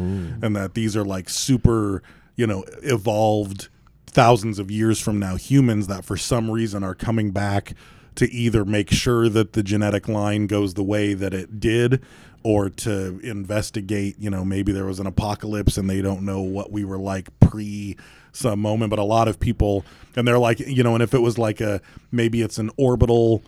and 0.43 0.57
that 0.57 0.75
these 0.75 0.97
are 0.97 1.05
like 1.05 1.29
super 1.29 2.03
you 2.37 2.47
know 2.47 2.64
evolved 2.83 3.68
thousands 4.07 4.59
of 4.59 4.70
years 4.70 5.01
from 5.01 5.18
now 5.18 5.37
humans 5.37 5.87
that 5.87 6.05
for 6.05 6.16
some 6.16 6.51
reason 6.51 6.83
are 6.85 6.95
coming 6.95 7.31
back 7.31 7.75
to 8.16 8.31
either 8.31 8.64
make 8.64 8.91
sure 8.91 9.29
that 9.29 9.55
the 9.55 9.62
genetic 9.62 10.09
line 10.09 10.47
goes 10.47 10.75
the 10.75 10.83
way 10.83 11.14
that 11.14 11.35
it 11.35 11.59
did 11.59 12.01
or 12.45 12.68
to 12.68 13.18
investigate, 13.20 14.16
you 14.18 14.29
know, 14.29 14.45
maybe 14.45 14.70
there 14.70 14.85
was 14.85 15.01
an 15.01 15.07
apocalypse 15.07 15.79
and 15.79 15.89
they 15.89 16.03
don't 16.03 16.22
know 16.22 16.43
what 16.43 16.70
we 16.70 16.85
were 16.85 16.99
like 16.99 17.29
pre 17.41 17.97
some 18.33 18.61
moment, 18.61 18.91
but 18.91 18.99
a 18.99 19.05
lot 19.05 19.29
of 19.29 19.41
people 19.41 19.85
and 20.14 20.29
they're 20.29 20.39
like, 20.39 20.61
you 20.61 20.83
know, 20.83 20.95
and 20.95 21.03
if 21.03 21.14
it 21.14 21.20
was 21.20 21.39
like 21.39 21.61
a 21.61 21.81
maybe 22.12 22.43
it's 22.43 22.59
an 22.59 22.70
orbital 22.77 23.43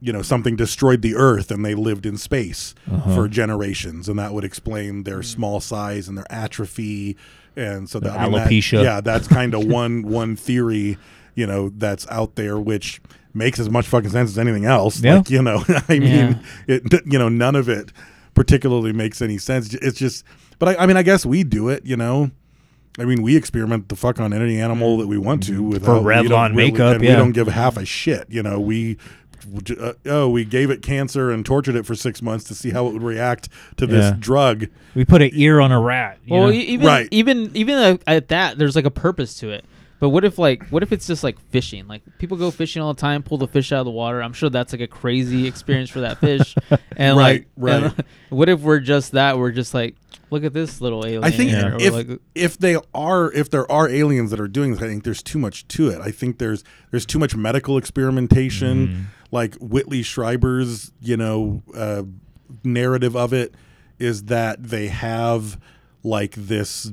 you 0.00 0.12
know 0.12 0.22
something 0.22 0.56
destroyed 0.56 1.02
the 1.02 1.14
earth 1.14 1.50
and 1.50 1.64
they 1.64 1.74
lived 1.74 2.06
in 2.06 2.16
space 2.16 2.74
Uh-huh. 2.90 3.14
for 3.14 3.28
generations 3.28 4.08
and 4.08 4.18
that 4.18 4.32
would 4.32 4.44
explain 4.44 5.02
their 5.04 5.22
small 5.22 5.60
size 5.60 6.08
and 6.08 6.16
their 6.16 6.30
atrophy 6.32 7.16
and 7.56 7.88
so 7.88 8.00
Their 8.00 8.12
that, 8.12 8.20
I 8.20 8.24
mean, 8.24 8.32
that- 8.32 8.48
alopecia. 8.48 8.82
yeah 8.82 9.00
that's 9.00 9.28
kind 9.28 9.54
of 9.54 9.64
one 9.80 10.02
one 10.02 10.36
theory 10.36 10.96
you 11.34 11.46
know 11.46 11.68
that's 11.76 12.06
out 12.10 12.36
there 12.36 12.58
which 12.58 13.00
makes 13.34 13.58
as 13.60 13.68
much 13.70 13.86
fucking 13.86 14.10
sense 14.10 14.30
as 14.30 14.38
anything 14.38 14.64
else 14.64 15.00
Yeah. 15.00 15.16
like 15.18 15.30
you 15.30 15.42
know 15.42 15.62
i 15.88 15.98
mean 15.98 16.40
Yeah. 16.66 16.76
it 16.76 16.92
you 17.06 17.18
know 17.18 17.28
none 17.28 17.54
of 17.54 17.68
it 17.68 17.92
particularly 18.34 18.92
makes 18.92 19.20
any 19.20 19.38
sense 19.38 19.74
it's 19.74 19.98
just 19.98 20.24
but 20.58 20.68
i, 20.70 20.82
I 20.82 20.86
mean 20.86 20.96
i 20.96 21.02
guess 21.02 21.26
we 21.26 21.44
do 21.44 21.68
it 21.68 21.84
you 21.84 21.96
know 21.96 22.30
I 22.98 23.04
mean, 23.04 23.22
we 23.22 23.36
experiment 23.36 23.88
the 23.88 23.94
fuck 23.94 24.18
on 24.18 24.32
any 24.32 24.60
animal 24.60 24.98
that 24.98 25.06
we 25.06 25.16
want 25.16 25.44
to 25.44 25.62
without 25.62 26.02
we 26.02 26.10
Revlon 26.12 26.28
don't 26.28 26.56
really- 26.56 26.72
makeup, 26.72 26.94
and 26.96 27.04
yeah. 27.04 27.10
We 27.10 27.16
don't 27.16 27.30
give 27.32 27.46
half 27.46 27.76
a 27.76 27.84
shit. 27.86 28.26
You 28.28 28.42
know, 28.42 28.58
we 28.60 28.98
uh, 29.78 29.92
oh, 30.06 30.28
we 30.28 30.44
gave 30.44 30.70
it 30.70 30.82
cancer 30.82 31.30
and 31.30 31.44
tortured 31.44 31.74
it 31.76 31.86
for 31.86 31.94
six 31.94 32.20
months 32.22 32.44
to 32.44 32.54
see 32.54 32.70
how 32.70 32.86
it 32.86 32.92
would 32.92 33.02
react 33.02 33.48
to 33.76 33.86
this 33.86 34.10
Yeah. 34.10 34.16
drug. 34.18 34.66
We 34.94 35.04
put 35.04 35.22
an 35.22 35.30
ear 35.32 35.60
on 35.60 35.72
a 35.72 35.80
rat. 35.80 36.18
you 36.24 36.34
Well, 36.34 36.46
know? 36.48 36.52
even 36.52 36.86
Right. 36.86 37.08
even 37.10 37.50
even 37.54 37.76
at- 37.76 38.02
at 38.06 38.28
that, 38.28 38.58
there's 38.58 38.76
like 38.76 38.84
a 38.86 38.90
purpose 38.90 39.34
to 39.40 39.50
it. 39.50 39.64
But 40.00 40.08
what 40.08 40.24
if 40.24 40.38
like 40.38 40.66
what 40.68 40.82
if 40.82 40.92
it's 40.92 41.06
just 41.06 41.22
like 41.22 41.38
fishing? 41.50 41.86
Like 41.86 42.00
people 42.18 42.38
go 42.38 42.50
fishing 42.50 42.80
all 42.80 42.94
the 42.94 43.00
time, 43.00 43.22
pull 43.22 43.36
the 43.36 43.46
fish 43.46 43.70
out 43.70 43.80
of 43.80 43.84
the 43.84 43.90
water. 43.90 44.22
I'm 44.22 44.32
sure 44.32 44.48
that's 44.48 44.72
like 44.72 44.80
a 44.80 44.86
crazy 44.86 45.46
experience 45.46 45.90
for 45.90 46.00
that 46.00 46.18
fish. 46.18 46.54
And 46.96 47.16
Right, 47.16 47.46
like, 47.56 47.82
and, 47.82 48.04
what 48.30 48.48
if 48.48 48.60
we're 48.60 48.80
just 48.80 49.12
that? 49.12 49.38
We're 49.38 49.52
just 49.52 49.72
like, 49.74 49.94
look 50.30 50.44
at 50.44 50.52
this 50.52 50.80
little 50.82 51.04
alien. 51.06 51.24
I 51.24 51.30
think 51.30 51.50
here," 51.50 51.76
if 51.80 51.92
like, 51.94 52.08
if 52.34 52.58
they 52.58 52.76
are 52.94 53.30
if 53.32 53.48
there 53.50 53.70
are 53.72 53.88
aliens 53.88 54.30
that 54.32 54.40
are 54.40 54.48
doing 54.48 54.72
this, 54.72 54.82
I 54.82 54.86
think 54.86 55.04
there's 55.04 55.22
too 55.22 55.38
much 55.38 55.66
to 55.68 55.88
it. 55.88 56.00
I 56.02 56.10
think 56.10 56.38
there's 56.38 56.62
there's 56.90 57.06
too 57.06 57.18
much 57.18 57.34
medical 57.36 57.76
experimentation. 57.78 58.88
Mm-hmm. 58.88 59.00
Like 59.30 59.54
Whitley 59.56 60.02
Strieber's, 60.02 60.92
you 61.00 61.16
know, 61.16 61.62
uh, 61.74 62.02
narrative 62.64 63.16
of 63.16 63.32
it 63.32 63.54
is 63.98 64.24
that 64.24 64.62
they 64.62 64.88
have 64.88 65.60
like 66.02 66.34
this 66.34 66.92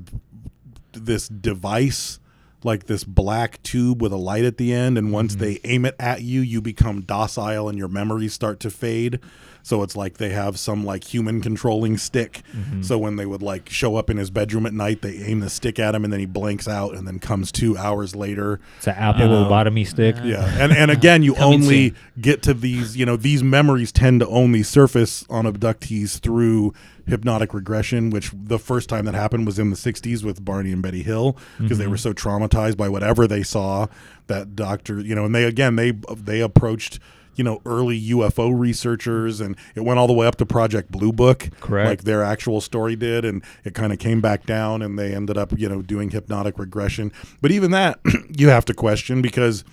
this 0.94 1.28
device 1.28 2.20
like 2.64 2.86
this 2.86 3.04
black 3.04 3.62
tube 3.64 4.02
with 4.02 4.12
a 4.12 4.18
light 4.18 4.44
at 4.44 4.58
the 4.58 4.74
end 4.74 4.98
and 4.98 5.12
once 5.12 5.36
they 5.36 5.60
aim 5.64 5.86
it 5.86 5.96
at 6.00 6.22
you 6.22 6.42
you 6.42 6.62
become 6.62 7.02
docile 7.02 7.70
and 7.70 7.78
your 7.78 7.88
memories 7.88 8.34
start 8.34 8.60
to 8.60 8.70
fade 8.70 9.20
so 9.68 9.84
it's 9.84 9.98
like 9.98 10.16
they 10.16 10.30
have 10.30 10.58
some 10.58 10.86
like 10.86 11.04
human 11.04 11.42
controlling 11.42 11.98
stick. 11.98 12.42
Mm-hmm. 12.56 12.84
So 12.84 12.98
when 12.98 13.18
they 13.18 13.26
would 13.26 13.42
like 13.42 13.70
show 13.70 13.98
up 13.98 14.10
in 14.10 14.16
his 14.16 14.30
bedroom 14.30 14.66
at 14.66 14.72
night 14.72 15.02
they 15.02 15.18
aim 15.18 15.42
the 15.42 15.50
stick 15.50 15.78
at 15.78 15.94
him 15.94 16.06
and 16.06 16.14
then 16.14 16.22
he 16.22 16.26
blanks 16.26 16.70
out 16.70 16.96
and 16.96 17.06
then 17.06 17.20
comes 17.20 17.52
two 17.52 17.78
hours 17.78 18.16
later. 18.16 18.62
It's 18.78 18.88
an 18.88 18.96
apple 18.96 19.24
you 19.24 19.28
lobotomy 19.28 19.86
stick. 19.86 20.16
yeah. 20.24 20.46
And 20.58 20.72
and 20.72 20.90
again 20.90 21.22
you 21.22 21.36
only 21.36 21.90
soon. 21.90 21.98
get 22.22 22.42
to 22.44 22.54
these 22.54 22.96
you 22.96 23.06
know 23.06 23.18
these 23.18 23.44
memories 23.44 23.92
tend 23.92 24.22
to 24.22 24.28
only 24.28 24.64
surface 24.64 25.26
on 25.30 25.44
abductees 25.44 26.20
through 26.20 26.74
hypnotic 27.06 27.54
regression 27.54 28.10
which 28.10 28.32
the 28.34 28.60
first 28.60 28.88
time 28.88 29.04
that 29.04 29.16
happened 29.16 29.46
was 29.46 29.60
in 29.60 29.70
the 29.70 29.76
60s 29.76 30.24
with 30.24 30.44
barney 30.44 30.72
and 30.72 30.82
betty 30.82 31.04
hill 31.04 31.38
because 31.58 31.78
they 31.78 31.86
mm-hmm. 31.86 31.92
were 31.92 31.98
so 31.98 32.14
traumatized 32.14 32.78
by 32.78 32.88
whatever 32.88 33.28
they 33.28 33.44
saw 33.44 33.88
that 34.28 34.56
doctor 34.56 35.00
you 35.00 35.16
know 35.16 35.26
and 35.26 35.36
they 35.36 35.44
again 35.44 35.76
they 35.76 35.92
they 35.92 36.42
approached 36.42 37.00
you 37.38 37.44
know 37.44 37.62
early 37.66 38.00
ufo 38.10 38.52
researchers 38.58 39.40
and 39.40 39.56
it 39.76 39.82
went 39.82 39.98
all 39.98 40.08
the 40.08 40.14
way 40.14 40.28
up 40.28 40.36
to 40.36 40.46
project 40.46 40.92
blue 40.92 41.14
book 41.14 41.50
Correct. 41.62 41.88
like 41.88 42.02
their 42.04 42.24
actual 42.24 42.60
story 42.60 42.98
did 42.98 43.24
and 43.24 43.44
it 43.64 43.74
kind 43.74 43.94
of 43.94 44.00
came 44.00 44.20
back 44.20 44.46
down 44.46 44.82
and 44.82 45.00
they 45.00 45.16
ended 45.16 45.38
up 45.38 45.58
you 45.58 45.70
know 45.70 45.82
doing 45.82 46.10
hypnotic 46.10 46.60
regression 46.60 47.14
but 47.42 47.52
even 47.52 47.72
that 47.72 48.00
you 48.38 48.50
have 48.50 48.66
to 48.66 48.74
question 48.74 49.22
because 49.22 49.64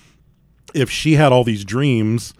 if 0.74 0.90
she 0.90 1.14
had 1.14 1.32
all 1.32 1.42
these 1.42 1.64
dreams 1.64 2.34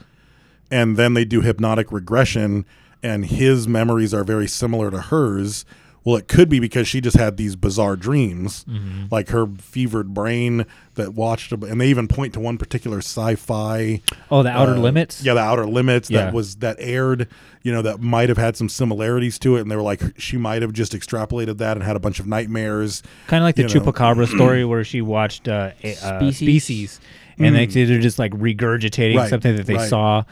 and 0.70 0.97
then 0.97 1.14
they 1.14 1.25
do 1.25 1.41
hypnotic 1.41 1.91
regression 1.91 2.64
and 3.03 3.27
his 3.27 3.66
memories 3.66 4.14
are 4.14 4.25
very 4.25 4.47
similar 4.47 4.91
to 4.91 5.01
hers 5.01 5.64
well 6.05 6.17
it 6.17 6.29
could 6.29 6.49
be 6.49 6.61
because 6.61 6.87
she 6.87 7.01
just 7.01 7.17
had 7.17 7.37
these 7.37 7.57
bizarre 7.57 7.97
dreams 7.97 8.65
Mm-hmm. 8.69 9.05
like 9.11 9.29
her 9.31 9.47
fevered 9.59 10.13
brain 10.15 10.67
that 10.95 11.15
watched 11.15 11.53
and 11.53 11.81
they 11.81 11.89
even 11.89 12.07
point 12.09 12.35
to 12.35 12.41
one 12.41 12.59
particular 12.59 12.99
sci-fi 12.99 14.01
Oh, 14.31 14.43
the 14.43 14.51
Outer 14.51 14.73
uh, 14.75 14.79
Limits. 14.79 15.23
yeah 15.25 15.35
the 15.35 15.41
outer 15.41 15.67
limits 15.67 16.11
Yeah. 16.11 16.25
that 16.27 16.35
was 16.35 16.57
that 16.57 16.77
aired 16.79 17.29
you 17.63 17.73
know 17.73 17.83
that 17.83 18.01
might 18.01 18.29
have 18.29 18.39
had 18.39 18.57
some 18.57 18.69
similarities 18.69 19.39
to 19.41 19.57
it 19.57 19.61
and 19.63 19.71
they 19.71 19.77
were 19.77 19.83
like 19.83 20.03
she 20.19 20.37
might 20.37 20.63
have 20.63 20.73
just 20.73 20.93
extrapolated 20.93 21.59
that 21.59 21.77
and 21.77 21.83
had 21.85 21.97
a 21.97 22.01
bunch 22.01 22.21
of 22.21 22.27
nightmares 22.27 23.03
Kind 23.27 23.43
of 23.43 23.47
like 23.47 23.57
the 23.57 23.63
know. 23.63 23.69
chupacabra 23.69 24.27
story 24.35 24.65
where 24.65 24.85
she 24.85 25.01
watched 25.01 25.49
uh, 25.49 25.71
a, 25.83 25.93
uh, 25.97 26.19
Species. 26.19 26.37
species, 26.65 27.01
and 27.39 27.55
they, 27.57 27.67
they're 27.67 28.01
just 28.01 28.19
like 28.19 28.33
regurgitating 28.33 29.15
Mm. 29.15 29.19
Right, 29.19 29.31
something 29.31 29.57
that 29.57 29.67
they 29.67 29.75
right. 29.75 29.89
saw. 29.89 30.23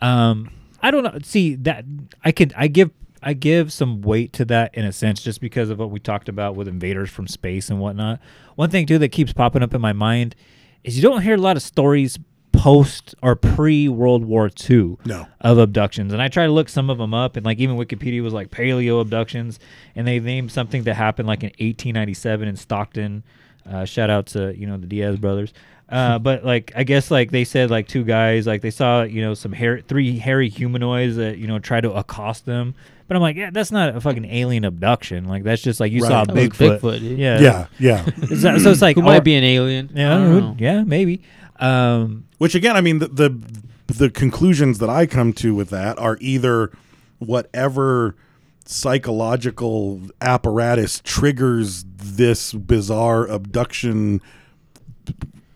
Um, 0.00 0.50
I 0.82 0.90
don't 0.90 1.02
know. 1.04 1.16
See 1.22 1.54
that 1.56 1.84
I 2.24 2.32
could 2.32 2.52
I 2.56 2.66
give 2.68 2.90
I 3.22 3.34
give 3.34 3.72
some 3.72 4.02
weight 4.02 4.32
to 4.34 4.44
that 4.46 4.74
in 4.74 4.84
a 4.84 4.92
sense 4.92 5.22
just 5.22 5.40
because 5.40 5.70
of 5.70 5.78
what 5.78 5.90
we 5.90 6.00
talked 6.00 6.28
about 6.28 6.56
with 6.56 6.68
invaders 6.68 7.08
from 7.10 7.26
space 7.28 7.70
and 7.70 7.78
whatnot. 7.80 8.20
One 8.56 8.70
thing 8.70 8.86
too 8.86 8.98
that 8.98 9.10
keeps 9.10 9.32
popping 9.32 9.62
up 9.62 9.74
in 9.74 9.80
my 9.80 9.92
mind 9.92 10.34
is 10.84 10.96
you 10.96 11.02
don't 11.02 11.22
hear 11.22 11.34
a 11.34 11.38
lot 11.38 11.56
of 11.56 11.62
stories 11.62 12.18
post 12.52 13.14
or 13.22 13.34
pre 13.34 13.88
World 13.88 14.24
War 14.24 14.50
II 14.70 14.96
No. 15.04 15.26
of 15.40 15.58
abductions. 15.58 16.12
And 16.12 16.20
I 16.22 16.28
try 16.28 16.46
to 16.46 16.52
look 16.52 16.68
some 16.68 16.90
of 16.90 16.98
them 16.98 17.14
up, 17.14 17.36
and 17.36 17.44
like 17.44 17.58
even 17.58 17.76
Wikipedia 17.76 18.22
was 18.22 18.32
like 18.32 18.50
paleo 18.50 19.00
abductions, 19.00 19.58
and 19.96 20.06
they 20.06 20.20
named 20.20 20.52
something 20.52 20.82
that 20.84 20.94
happened 20.94 21.26
like 21.28 21.42
in 21.42 21.48
1897 21.58 22.48
in 22.48 22.56
Stockton. 22.56 23.22
Uh, 23.68 23.84
shout 23.84 24.10
out 24.10 24.26
to 24.26 24.56
you 24.56 24.66
know 24.66 24.76
the 24.76 24.86
Diaz 24.86 25.16
brothers. 25.18 25.52
Uh, 25.88 26.18
but 26.20 26.44
like 26.44 26.72
I 26.76 26.84
guess 26.84 27.10
like 27.10 27.30
they 27.30 27.44
said 27.44 27.70
like 27.70 27.88
two 27.88 28.04
guys 28.04 28.46
like 28.46 28.60
they 28.62 28.70
saw 28.70 29.02
you 29.02 29.22
know 29.22 29.34
some 29.34 29.52
hair 29.52 29.80
three 29.80 30.18
hairy 30.18 30.48
humanoids 30.48 31.16
that 31.16 31.38
you 31.38 31.46
know 31.46 31.58
tried 31.58 31.82
to 31.82 31.92
accost 31.92 32.46
them. 32.46 32.74
But 33.12 33.16
I'm 33.16 33.22
like, 33.22 33.36
yeah, 33.36 33.50
that's 33.50 33.70
not 33.70 33.94
a 33.94 34.00
fucking 34.00 34.24
alien 34.24 34.64
abduction. 34.64 35.26
Like 35.26 35.42
that's 35.44 35.60
just 35.60 35.80
like 35.80 35.92
you 35.92 36.00
saw 36.00 36.20
Right. 36.20 36.28
That 36.28 36.34
was 36.34 36.48
Bigfoot. 36.48 36.80
Bigfoot, 36.80 37.00
dude. 37.00 37.18
Yeah, 37.18 37.40
yeah 37.40 37.66
yeah 37.78 38.04
So, 38.28 38.56
so 38.56 38.70
it's 38.70 38.80
like 38.80 38.96
who 38.96 39.02
or- 39.02 39.04
might 39.04 39.20
be 39.22 39.34
an 39.34 39.44
alien? 39.44 39.90
yeah, 39.94 40.14
I 40.14 40.18
don't 40.18 40.38
know. 40.40 40.56
yeah, 40.58 40.82
maybe. 40.82 41.22
Um, 41.60 42.24
Which 42.38 42.54
again, 42.54 42.74
I 42.74 42.80
mean, 42.80 43.00
the, 43.00 43.08
the 43.08 43.38
the 43.88 44.08
conclusions 44.08 44.78
that 44.78 44.88
I 44.88 45.04
come 45.04 45.34
to 45.34 45.54
with 45.54 45.68
that 45.68 45.98
are 45.98 46.16
either 46.22 46.72
whatever 47.18 48.16
psychological 48.64 50.00
apparatus 50.22 51.02
triggers 51.04 51.84
this 51.94 52.54
bizarre 52.54 53.26
abduction 53.26 54.22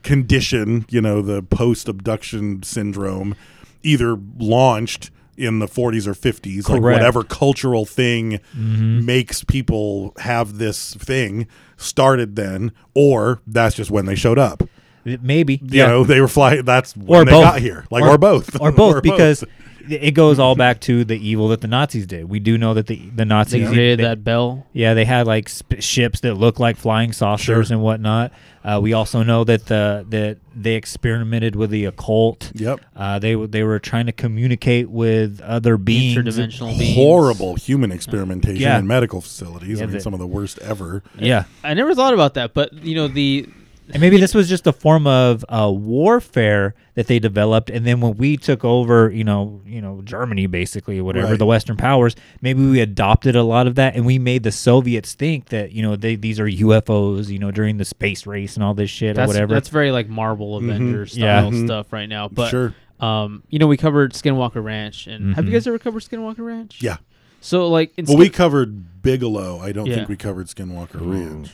condition, 0.03 0.85
you 0.91 1.01
know, 1.01 1.23
the 1.23 1.43
post 1.43 1.89
abduction 1.89 2.63
syndrome, 2.63 3.35
either 3.83 4.19
launched 4.39 5.11
in 5.37 5.59
the 5.59 5.67
40s 5.67 6.07
or 6.07 6.15
50s, 6.15 6.69
like 6.69 6.83
whatever 6.83 7.23
cultural 7.23 7.85
thing 7.85 8.41
mm-hmm. 8.57 9.05
makes 9.05 9.45
people 9.45 10.13
have 10.19 10.59
this 10.59 10.95
thing 10.95 11.47
started 11.77 12.37
then, 12.37 12.73
or 12.95 13.41
that's 13.47 13.75
just 13.75 13.91
when 13.91 14.07
they 14.07 14.15
showed 14.15 14.39
up. 14.39 14.63
maybe. 15.05 15.61
You 15.63 15.87
know, 15.87 16.05
they 16.05 16.21
were 16.21 16.29
flying. 16.29 16.65
That's 16.65 16.97
when 16.97 17.23
or 17.23 17.25
they 17.25 17.31
both. 17.31 17.45
got 17.45 17.61
here, 17.61 17.87
like 17.91 18.05
or, 18.05 18.19
both, 18.19 18.61
or 18.61 18.73
both, 18.73 19.03
because 19.05 19.45
it 19.89 20.13
goes 20.13 20.39
all 20.39 20.55
back 20.65 20.81
to 20.83 21.05
the 21.05 21.17
evil 21.17 21.49
that 21.49 21.61
the 21.61 21.69
Nazis 21.69 22.07
did. 22.07 22.29
We 22.29 22.39
do 22.41 22.57
know 22.59 22.75
that 22.75 22.87
the 22.87 22.97
the 22.97 23.11
They 23.17 23.25
Nazis 23.25 23.69
created 23.69 23.99
they- 24.01 24.05
that 24.05 24.25
bell. 24.25 24.67
Yeah, 24.73 24.95
they 24.95 25.05
had 25.05 25.27
like 25.27 25.49
sp- 25.49 25.81
ships 25.81 26.21
that 26.21 26.35
look 26.35 26.59
like 26.59 26.77
flying 26.77 27.13
saucers 27.13 27.69
Sure. 27.69 27.75
and 27.75 27.83
whatnot. 27.83 28.33
Uh, 28.65 28.81
we 28.83 28.93
also 28.95 29.23
know 29.23 29.45
that 29.45 29.67
the 29.67 30.05
that 30.11 30.39
they 30.55 30.75
experimented 30.75 31.55
with 31.55 31.71
the 31.71 31.85
occult. 31.85 32.51
Yep. 32.55 32.81
Uh, 32.97 33.19
they 33.21 33.35
they 33.35 33.63
were 33.63 33.79
trying 33.79 34.07
to 34.07 34.13
communicate 34.13 34.91
with 34.91 35.41
other 35.41 35.77
beings. 35.77 36.17
Interdimensional 36.17 36.77
beings. 36.79 36.95
horrible 36.97 37.55
human 37.55 37.93
experimentation 37.93 38.61
Yeah. 38.63 38.79
in 38.79 38.87
medical 38.87 39.21
facilities. 39.21 39.79
Yeah, 39.79 39.85
I 39.85 39.87
mean, 39.87 39.95
the- 39.95 40.01
some 40.01 40.15
of 40.15 40.19
the 40.21 40.27
worst 40.27 40.59
ever. 40.59 41.03
Yeah, 41.19 41.45
I 41.63 41.75
never 41.75 41.95
thought 41.95 42.13
about 42.15 42.35
that, 42.35 42.55
but 42.55 42.73
you 42.73 42.97
know 42.97 43.07
the 43.07 43.49
and 43.93 44.01
maybe 44.01 44.19
this 44.19 44.35
was 44.35 44.49
just 44.49 44.67
a 44.67 44.73
form 44.73 45.07
of 45.07 45.45
uh, 45.49 45.71
warfare 45.73 46.75
that 46.95 47.07
they 47.07 47.19
developed, 47.19 47.71
and 47.71 47.87
then 47.87 48.01
when 48.01 48.17
we 48.17 48.37
took 48.37 48.65
over, 48.65 49.11
you 49.11 49.25
know, 49.25 49.61
you 49.67 49.81
know, 49.81 50.01
Germany 50.05 50.47
basically, 50.47 51.01
whatever 51.01 51.29
Right. 51.29 51.39
the 51.39 51.47
Western 51.47 51.77
powers, 51.77 52.17
maybe 52.41 52.65
we 52.67 52.81
adopted 52.81 53.37
a 53.37 53.43
lot 53.43 53.67
of 53.67 53.75
that, 53.77 53.95
and 53.97 54.05
we 54.07 54.19
made 54.19 54.43
the 54.43 54.53
Soviets 54.53 55.15
think 55.15 55.47
that 55.51 55.73
you 55.73 55.83
know 55.83 55.97
they 55.97 56.17
these 56.17 56.41
are 56.41 56.47
UFOs, 56.49 57.29
you 57.29 57.39
know, 57.39 57.51
during 57.51 57.77
the 57.79 57.85
space 57.85 58.27
race 58.27 58.55
and 58.57 58.65
all 58.65 58.75
this 58.75 58.91
shit 58.91 59.17
that's 59.17 59.31
or 59.31 59.35
whatever. 59.35 59.55
that's 59.55 59.69
very 59.69 59.91
like 59.91 60.09
Marvel 60.09 60.57
Avengers 60.57 61.13
Mm-hmm. 61.13 61.21
Yeah. 61.21 61.41
style 61.41 61.51
Mhm. 61.53 61.65
stuff 61.67 61.93
right 61.93 62.09
now. 62.09 62.29
But 62.29 62.51
Sure. 62.51 62.75
um, 63.01 63.43
you 63.51 63.59
know, 63.59 63.67
we 63.67 63.77
covered 63.77 64.13
Skinwalker 64.15 64.63
Ranch, 64.65 65.07
and 65.07 65.35
have 65.35 65.45
you 65.45 65.51
Mhm. 65.51 65.55
guys 65.55 65.67
ever 65.67 65.79
covered 65.79 66.03
Skinwalker 66.03 66.39
Ranch? 66.45 66.79
Yeah. 66.83 66.97
So 67.41 67.69
like, 67.69 67.93
in 67.97 68.05
Well, 68.07 68.13
Skin- 68.15 68.19
we 68.21 68.29
covered 68.31 69.03
Bigelow. 69.03 69.61
I 69.63 69.71
don't 69.73 69.87
Yeah. 69.87 69.97
think 69.97 70.09
we 70.09 70.17
covered 70.17 70.47
Skinwalker 70.49 70.99
Ranch. 71.01 71.51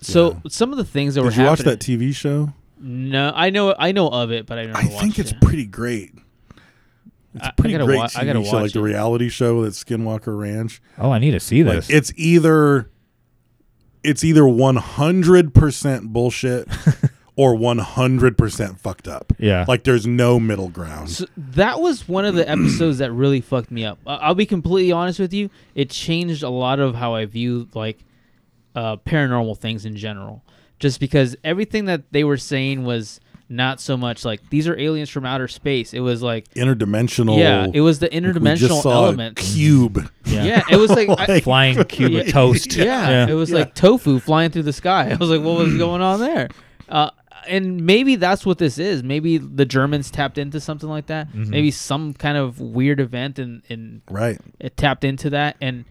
So 0.00 0.32
yeah. 0.32 0.38
some 0.48 0.72
of 0.72 0.78
the 0.78 0.84
things 0.84 1.14
that 1.14 1.22
were 1.22 1.30
Did 1.30 1.38
you 1.38 1.44
watch 1.46 1.60
that 1.60 1.80
TV 1.80 2.14
show? 2.14 2.52
No, 2.80 3.32
I 3.34 3.50
know 3.50 3.74
I 3.78 3.92
know 3.92 4.08
of 4.08 4.30
it, 4.30 4.46
but 4.46 4.58
I 4.58 4.64
don't. 4.66 4.76
I 4.76 4.84
think 4.84 5.18
it's 5.18 5.32
pretty 5.32 5.66
great. 5.66 6.12
It's 7.34 7.44
I- 7.44 7.48
I 7.48 7.50
pretty 7.52 7.72
gotta 7.72 7.84
great 7.86 7.96
wa- 7.98 8.04
I 8.04 8.08
TV 8.08 8.26
gotta 8.26 8.44
show, 8.44 8.52
like 8.52 8.62
watch 8.62 8.72
the 8.72 8.82
reality 8.82 9.28
show 9.28 9.62
that's 9.62 9.82
Skinwalker 9.82 10.38
Ranch. 10.38 10.80
Oh, 10.96 11.10
I 11.10 11.18
need 11.18 11.32
to 11.32 11.40
see 11.40 11.62
Like, 11.64 11.76
this. 11.76 11.90
it's 11.90 12.12
either 12.16 12.88
it's 14.04 14.22
either 14.24 14.46
one 14.46 14.76
hundred 14.76 15.54
percent 15.54 16.12
bullshit 16.12 16.68
or 17.36 17.54
one 17.56 17.78
hundred 17.78 18.38
percent 18.38 18.78
fucked 18.80 19.08
up. 19.08 19.32
Yeah. 19.38 19.64
like 19.68 19.82
there's 19.84 20.06
no 20.06 20.38
middle 20.40 20.68
ground. 20.68 21.10
So 21.10 21.26
that 21.36 21.80
was 21.80 22.08
one 22.08 22.24
of 22.24 22.34
the 22.34 22.48
episodes 22.48 22.98
that 22.98 23.10
really 23.12 23.40
fucked 23.40 23.70
me 23.72 23.84
up. 23.84 23.98
I'll 24.06 24.34
be 24.36 24.46
completely 24.46 24.92
honest 24.92 25.18
with 25.18 25.32
you. 25.34 25.50
It 25.74 25.90
changed 25.90 26.42
a 26.44 26.48
lot 26.48 26.78
of 26.80 26.94
how 26.94 27.14
I 27.14 27.24
view 27.26 27.68
like 27.74 27.98
uh, 28.78 28.96
paranormal 28.98 29.56
things 29.58 29.84
in 29.84 29.96
general. 29.96 30.42
Just 30.78 31.00
because 31.00 31.34
everything 31.42 31.86
that 31.86 32.02
they 32.12 32.22
were 32.22 32.36
saying 32.36 32.84
was 32.84 33.20
not 33.50 33.80
so 33.80 33.96
much 33.96 34.24
like 34.26 34.40
these 34.50 34.68
are 34.68 34.78
aliens 34.78 35.08
from 35.10 35.24
outer 35.24 35.48
space. 35.48 35.92
It 35.94 36.00
was 36.00 36.22
like 36.22 36.44
Interdimensional. 36.54 37.38
Yeah, 37.38 37.66
it 37.72 37.80
was 37.80 37.98
the 37.98 38.06
like 38.06 38.12
we 38.12 38.20
interdimensional 38.20 38.68
just 38.68 38.82
saw 38.82 38.90
a 39.04 39.06
elements. 39.08 39.54
Cube. 39.54 40.08
Yeah. 40.26 40.62
it 40.70 40.76
was 40.76 40.90
like, 40.90 41.08
I- 41.18 41.40
Flying 41.40 41.82
cube 41.96 42.14
of 42.14 42.28
toast. 42.28 42.76
Yeah, 42.76 43.08
Yeah. 43.10 43.28
it 43.28 43.34
was 43.34 43.50
Yeah. 43.50 43.58
like 43.60 43.74
tofu 43.74 44.20
flying 44.20 44.50
through 44.50 44.64
the 44.64 44.72
sky. 44.72 45.10
I 45.12 45.16
was 45.16 45.30
like, 45.30 45.40
what 45.42 45.56
was 45.58 45.76
going 45.76 46.02
on 46.02 46.20
there? 46.20 46.48
Uh, 46.88 47.10
and 47.48 47.84
maybe 47.86 48.16
that's 48.16 48.44
what 48.44 48.58
this 48.58 48.76
is. 48.78 49.02
Maybe 49.02 49.38
the 49.38 49.64
Germans 49.64 50.10
tapped 50.10 50.36
into 50.38 50.60
something 50.60 50.88
like 50.88 51.06
that. 51.06 51.32
Mhm. 51.32 51.48
Maybe 51.48 51.70
some 51.70 52.12
kind 52.12 52.36
of 52.36 52.60
weird 52.60 53.00
event 53.00 53.38
and 53.38 53.62
and 53.70 54.02
Right. 54.10 54.38
it 54.60 54.76
tapped 54.76 55.02
into 55.04 55.30
that. 55.30 55.56
And 55.62 55.86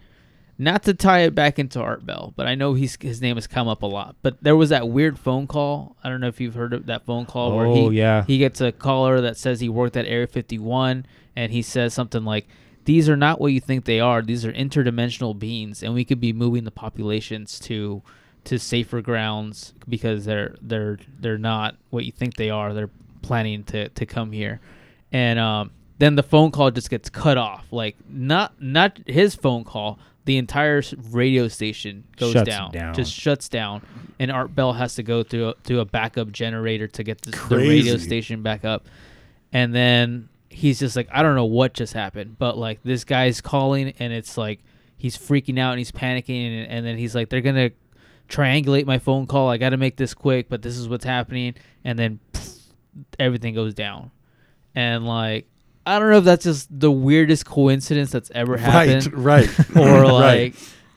not 0.60 0.82
to 0.84 0.94
tie 0.94 1.20
it 1.20 1.34
back 1.34 1.58
into 1.58 1.80
Art 1.80 2.04
Bell, 2.04 2.32
but 2.36 2.46
I 2.48 2.54
know 2.56 2.74
he's 2.74 2.96
his 3.00 3.22
name 3.22 3.36
has 3.36 3.46
come 3.46 3.68
up 3.68 3.82
a 3.82 3.86
lot. 3.86 4.16
But 4.22 4.42
there 4.42 4.56
was 4.56 4.70
that 4.70 4.88
weird 4.88 5.18
phone 5.18 5.46
call. 5.46 5.96
I 6.02 6.08
don't 6.08 6.20
know 6.20 6.26
if 6.28 6.40
you've 6.40 6.54
heard 6.54 6.72
of 6.72 6.86
that 6.86 7.04
phone 7.04 7.26
call 7.26 7.56
where 7.56 7.66
Oh, 7.66 7.90
he 7.90 7.98
yeah. 7.98 8.24
he 8.24 8.38
gets 8.38 8.60
a 8.60 8.72
caller 8.72 9.20
that 9.20 9.36
says 9.36 9.60
he 9.60 9.68
worked 9.68 9.96
at 9.96 10.04
Area 10.06 10.26
51 10.26 11.06
and 11.36 11.52
he 11.52 11.62
says 11.62 11.94
something 11.94 12.24
like 12.24 12.46
these 12.84 13.08
are 13.08 13.16
not 13.16 13.40
what 13.40 13.52
you 13.52 13.60
think 13.60 13.84
they 13.84 14.00
are. 14.00 14.20
These 14.22 14.44
are 14.44 14.52
interdimensional 14.52 15.38
beings 15.38 15.82
and 15.82 15.94
we 15.94 16.04
could 16.04 16.20
be 16.20 16.32
moving 16.32 16.64
the 16.64 16.70
populations 16.70 17.58
to 17.60 18.02
to 18.44 18.58
safer 18.58 19.00
grounds 19.02 19.74
because 19.88 20.24
they're 20.24 20.56
they're 20.62 20.98
they're 21.20 21.38
not 21.38 21.76
what 21.90 22.04
you 22.04 22.12
think 22.12 22.34
they 22.36 22.50
are. 22.50 22.72
They're 22.74 22.90
planning 23.22 23.62
to 23.64 23.90
to 23.90 24.06
come 24.06 24.32
here. 24.32 24.60
And 25.12 25.38
um 25.38 25.70
then 25.98 26.14
the 26.14 26.22
phone 26.22 26.50
call 26.50 26.70
just 26.70 26.90
gets 26.90 27.10
cut 27.10 27.36
off. 27.36 27.66
Like 27.72 27.96
not 28.08 28.60
not 28.60 28.98
his 29.06 29.34
phone 29.34 29.64
call, 29.64 29.98
the 30.28 30.36
entire 30.36 30.82
radio 31.10 31.48
station 31.48 32.04
goes 32.18 32.34
Shuts 32.34 32.50
down, 32.50 32.70
down. 32.70 32.92
just 32.92 33.14
shuts 33.14 33.48
down, 33.48 33.80
and 34.18 34.30
Art 34.30 34.54
Bell 34.54 34.74
has 34.74 34.94
to 34.96 35.02
go 35.02 35.22
to 35.22 35.48
a, 35.48 35.54
to 35.64 35.80
a 35.80 35.86
backup 35.86 36.30
generator 36.32 36.86
to 36.86 37.02
get 37.02 37.22
the, 37.22 37.30
the 37.30 37.56
radio 37.56 37.96
station 37.96 38.42
back 38.42 38.62
up, 38.62 38.88
and 39.54 39.74
then 39.74 40.28
he's 40.50 40.80
just 40.80 40.96
like, 40.96 41.08
I 41.10 41.22
don't 41.22 41.34
know 41.34 41.46
what 41.46 41.72
just 41.72 41.94
happened, 41.94 42.36
but 42.38 42.58
like 42.58 42.82
this 42.82 43.04
guy's 43.04 43.40
calling, 43.40 43.94
and 43.98 44.12
it's 44.12 44.36
like 44.36 44.60
he's 44.98 45.16
freaking 45.16 45.58
out 45.58 45.70
and 45.70 45.78
he's 45.78 45.92
panicking, 45.92 46.62
and, 46.62 46.70
and 46.72 46.86
then 46.86 46.98
he's 46.98 47.14
like, 47.14 47.30
they're 47.30 47.40
gonna 47.40 47.70
triangulate 48.28 48.84
my 48.84 48.98
phone 48.98 49.26
call. 49.26 49.48
I 49.48 49.56
got 49.56 49.70
to 49.70 49.78
make 49.78 49.96
this 49.96 50.12
quick, 50.12 50.50
but 50.50 50.60
this 50.60 50.76
is 50.76 50.90
what's 50.90 51.06
happening, 51.06 51.54
and 51.84 51.98
then 51.98 52.20
everything 53.18 53.54
goes 53.54 53.72
down, 53.72 54.10
and 54.74 55.06
like. 55.06 55.46
I 55.88 55.98
don't 55.98 56.10
know 56.10 56.18
if 56.18 56.24
that's 56.24 56.44
just 56.44 56.68
the 56.70 56.90
weirdest 56.90 57.46
coincidence 57.46 58.10
that's 58.10 58.30
ever 58.34 58.56
happened, 58.56 59.12
right, 59.14 59.48
right. 59.58 59.76
or 59.76 60.02
right. 60.02 60.52
like, 60.52 60.54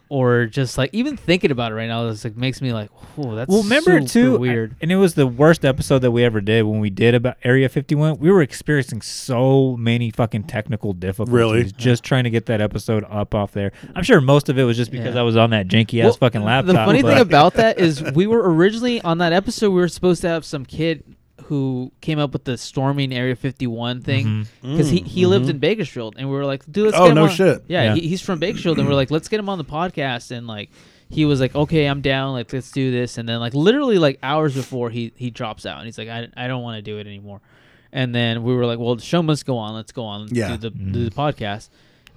or 0.09 0.45
just 0.45 0.77
like 0.77 0.89
even 0.93 1.15
thinking 1.15 1.51
about 1.51 1.71
it 1.71 1.75
right 1.75 1.87
now, 1.87 2.05
it's 2.09 2.25
like 2.25 2.35
makes 2.35 2.61
me 2.61 2.73
like, 2.73 2.89
whoa, 3.15 3.33
that's 3.33 3.49
well, 3.49 3.63
remember 3.63 4.01
super 4.01 4.07
too, 4.07 4.37
weird. 4.37 4.75
and 4.81 4.91
it 4.91 4.97
was 4.97 5.13
the 5.13 5.25
worst 5.25 5.63
episode 5.63 5.99
that 5.99 6.11
we 6.11 6.25
ever 6.25 6.41
did 6.41 6.63
when 6.63 6.81
we 6.81 6.89
did 6.89 7.15
about 7.15 7.37
Area 7.45 7.69
51. 7.69 8.19
We 8.19 8.29
were 8.29 8.41
experiencing 8.41 9.01
so 9.01 9.77
many 9.77 10.11
fucking 10.11 10.43
technical 10.43 10.91
difficulties 10.91 11.33
Really? 11.33 11.63
just 11.77 12.03
trying 12.03 12.25
to 12.25 12.29
get 12.29 12.47
that 12.47 12.59
episode 12.59 13.05
up 13.09 13.33
off 13.33 13.53
there. 13.53 13.71
I'm 13.95 14.03
sure 14.03 14.19
most 14.19 14.49
of 14.49 14.59
it 14.59 14.65
was 14.65 14.75
just 14.75 14.91
because 14.91 15.15
Yeah. 15.15 15.21
I 15.21 15.23
was 15.23 15.37
on 15.37 15.51
that 15.51 15.69
janky 15.69 16.01
ass 16.01 16.05
Well, 16.07 16.13
fucking 16.15 16.43
laptop. 16.43 16.67
The 16.67 16.73
funny 16.73 17.01
thing 17.01 17.19
about 17.19 17.53
that 17.53 17.79
is 17.79 18.03
we 18.03 18.27
were 18.27 18.53
originally 18.53 18.99
on 19.01 19.19
that 19.19 19.31
episode. 19.31 19.69
We 19.69 19.79
were 19.79 19.87
supposed 19.87 20.21
to 20.23 20.27
have 20.27 20.43
some 20.43 20.65
kid 20.65 21.05
who 21.43 21.91
came 22.01 22.19
up 22.19 22.33
with 22.33 22.43
the 22.45 22.57
storming 22.57 23.13
Area 23.13 23.35
51 23.35 24.01
thing 24.01 24.47
because 24.61 24.89
he, 24.89 25.01
Mm, 25.01 25.05
he 25.07 25.25
lives 25.25 25.47
mhm. 25.47 25.51
in 25.51 25.59
Bakersfield, 25.59 26.15
and 26.17 26.29
we 26.29 26.35
were 26.35 26.45
like, 26.45 26.63
dude, 26.71 26.85
let's 26.85 26.97
Oh, 26.97 27.03
get 27.05 27.09
him 27.09 27.15
no 27.15 27.23
on. 27.23 27.29
shit. 27.29 27.63
Yeah, 27.67 27.83
Yeah. 27.83 27.95
He, 27.95 28.07
he's 28.09 28.21
from 28.21 28.39
Bakersfield, 28.39 28.77
and 28.79 28.87
we 28.87 28.93
are 28.93 28.95
like, 28.95 29.11
let's 29.11 29.27
get 29.27 29.39
him 29.39 29.49
on 29.49 29.57
the 29.57 29.65
podcast, 29.65 30.31
and 30.31 30.47
like. 30.47 30.69
He 31.13 31.25
was 31.25 31.41
like, 31.41 31.53
"Okay, 31.53 31.87
I'm 31.87 31.99
down. 31.99 32.31
Like, 32.31 32.53
let's 32.53 32.71
do 32.71 32.89
this." 32.89 33.17
And 33.17 33.27
then, 33.27 33.41
like, 33.41 33.53
literally, 33.53 33.97
like 33.97 34.17
hours 34.23 34.55
before, 34.55 34.89
he 34.89 35.11
he 35.17 35.29
drops 35.29 35.65
out, 35.65 35.79
and 35.79 35.85
he's 35.85 35.97
like, 35.97 36.07
"I, 36.07 36.29
I 36.37 36.47
don't 36.47 36.63
want 36.63 36.77
to 36.77 36.81
do 36.81 36.99
it 36.99 37.05
anymore." 37.05 37.41
And 37.91 38.15
then 38.15 38.43
we 38.43 38.55
were 38.55 38.65
like, 38.65 38.79
"Well, 38.79 38.95
the 38.95 39.01
show 39.01 39.21
must 39.21 39.45
go 39.45 39.57
on. 39.57 39.73
Let's 39.73 39.91
go 39.91 40.05
on. 40.05 40.21
Let's 40.21 40.31
Yeah. 40.31 40.55
do 40.55 40.57
the 40.57 40.69
do 40.69 41.03
the 41.03 41.11
podcast." 41.11 41.67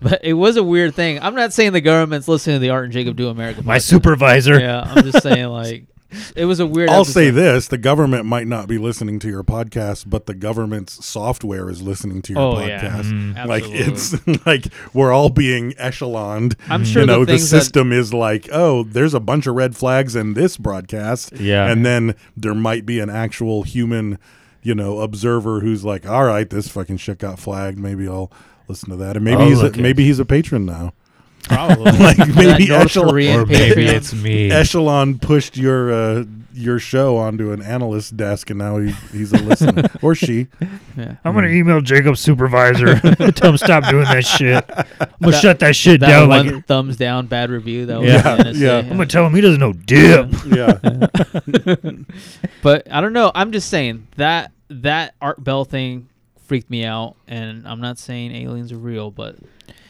But 0.01 0.21
it 0.25 0.35
was 0.35 0.57
a 0.57 0.63
weird 0.63 0.95
thing. 0.95 1.19
I'm 1.21 1.35
not 1.35 1.53
saying 1.53 1.73
the 1.73 1.81
government's 1.81 2.29
listening 2.29 2.55
to 2.55 2.61
the 2.61 2.71
Art 2.71 2.85
and 2.85 2.93
Jacob 2.93 3.17
Do 3.17 3.31
America. 3.31 3.65
My 3.65 3.79
supervisor. 3.79 4.61
Yeah, 4.61 4.83
I'm 4.87 5.03
just 5.03 5.25
saying 5.25 5.47
like 5.49 5.87
it 6.37 6.45
was 6.45 6.61
a 6.61 6.67
weird. 6.67 6.89
I'll 6.91 7.05
say 7.05 7.31
this: 7.31 7.69
the 7.69 7.79
government 7.79 8.25
might 8.27 8.47
not 8.47 8.69
be 8.69 8.79
listening 8.79 9.19
to 9.21 9.29
your 9.29 9.43
podcast, 9.45 10.05
but 10.09 10.27
the 10.27 10.35
government's 10.35 11.05
software 11.05 11.69
is 11.69 11.83
listening 11.83 12.23
to 12.23 12.33
your 12.33 12.43
Oh, 12.43 12.59
yeah. 12.61 12.81
podcast. 12.81 13.13
Mhm. 13.13 13.47
Like 13.47 13.65
Absolutely. 13.65 14.35
it's 14.35 14.47
like 14.47 14.65
we're 14.93 15.13
all 15.13 15.31
being 15.31 15.75
echeloned. 15.79 16.57
I'm 16.69 16.85
sure 16.85 17.03
you 17.03 17.07
the 17.07 17.13
know 17.13 17.25
the, 17.25 17.33
things 17.33 17.51
that- 17.51 17.61
system 17.61 17.93
is 17.93 18.13
like, 18.15 18.49
oh, 18.53 18.83
there's 18.85 19.15
a 19.15 19.21
bunch 19.21 19.47
of 19.47 19.55
red 19.55 19.77
flags 19.77 20.15
in 20.17 20.35
this 20.35 20.57
broadcast, 20.57 21.33
Yeah. 21.39 21.71
and 21.71 21.85
then 21.85 22.15
there 22.37 22.55
might 22.55 22.87
be 22.87 23.01
an 23.01 23.11
actual 23.11 23.63
human, 23.63 24.19
you 24.63 24.75
know, 24.75 25.01
observer 25.01 25.61
who's 25.61 25.85
like, 25.85 26.09
all 26.09 26.25
right, 26.25 26.49
this 26.49 26.69
fucking 26.69 26.97
shit 26.99 27.19
got 27.19 27.39
flagged. 27.39 27.79
Maybe 27.79 28.09
I'll 28.09 28.31
listen 28.69 28.91
to 28.91 28.97
that, 28.97 29.17
and 29.17 29.25
maybe 29.25 29.43
I'll 29.43 29.49
he's 29.49 29.61
a, 29.63 29.71
maybe 29.73 30.05
he's 30.05 30.19
a 30.19 30.25
patron 30.25 30.65
now. 30.65 30.93
Probably. 31.45 31.93
like 31.99 32.19
maybe 32.35 32.67
North 32.69 32.87
Echelon, 32.87 33.09
Korean 33.11 33.41
or 33.41 33.47
maybe 33.47 33.85
Patreon. 33.87 33.93
it's 33.95 34.13
me. 34.15 34.51
Echelon 34.51 35.19
pushed 35.19 35.57
your 35.57 35.93
uh, 35.93 36.25
your 36.57 36.79
show 36.79 37.17
onto 37.17 37.51
an 37.53 37.61
analyst 37.61 38.17
desk, 38.17 38.49
and 38.51 38.59
now 38.61 38.79
he, 38.79 38.93
he's 39.13 39.33
a 39.33 39.39
listener 39.39 39.89
or 40.03 40.15
she. 40.15 40.47
Yeah. 40.97 41.17
I'm 41.25 41.35
gonna 41.35 41.49
email 41.49 41.81
Jacob's 41.81 42.21
supervisor. 42.21 43.01
And 43.03 43.37
tell 43.37 43.51
him 43.51 43.57
stop 43.59 43.89
doing 43.91 44.05
that 44.05 44.25
shit. 44.25 44.65
I'm 44.71 44.87
gonna 45.21 45.33
That- 45.33 45.41
shut 45.43 45.59
that 45.61 45.77
shit 45.77 46.01
That 46.01 46.09
down. 46.09 46.29
one 46.29 46.47
Like, 46.55 46.67
thumbs 46.67 46.97
down, 46.97 47.27
bad 47.27 47.51
review. 47.51 47.87
That 47.87 48.01
was 48.01 48.09
Yeah, 48.09 48.17
what 48.17 48.27
I 48.27 48.31
was 48.37 48.45
gonna 48.45 48.59
yeah. 48.59 48.81
say, 48.81 48.89
I'm 48.89 48.89
gonna 48.97 49.07
tell 49.07 49.27
him 49.27 49.35
he 49.35 49.41
doesn't 49.41 49.61
know 49.61 49.73
dip. 49.73 50.31
Yeah, 50.47 50.79
But 52.63 52.91
I 52.91 53.01
don't 53.01 53.13
know. 53.13 53.31
I'm 53.35 53.53
just 53.53 53.69
saying 53.69 54.07
that 54.17 54.53
that 54.69 55.15
Art 55.21 55.43
Bell 55.43 55.65
thing 55.65 56.09
freaked 56.47 56.71
me 56.71 56.85
out, 56.85 57.17
and 57.27 57.67
I'm 57.67 57.81
not 57.81 57.99
saying 57.99 58.33
aliens 58.35 58.73
are 58.73 58.79
real, 58.79 59.11
but 59.11 59.37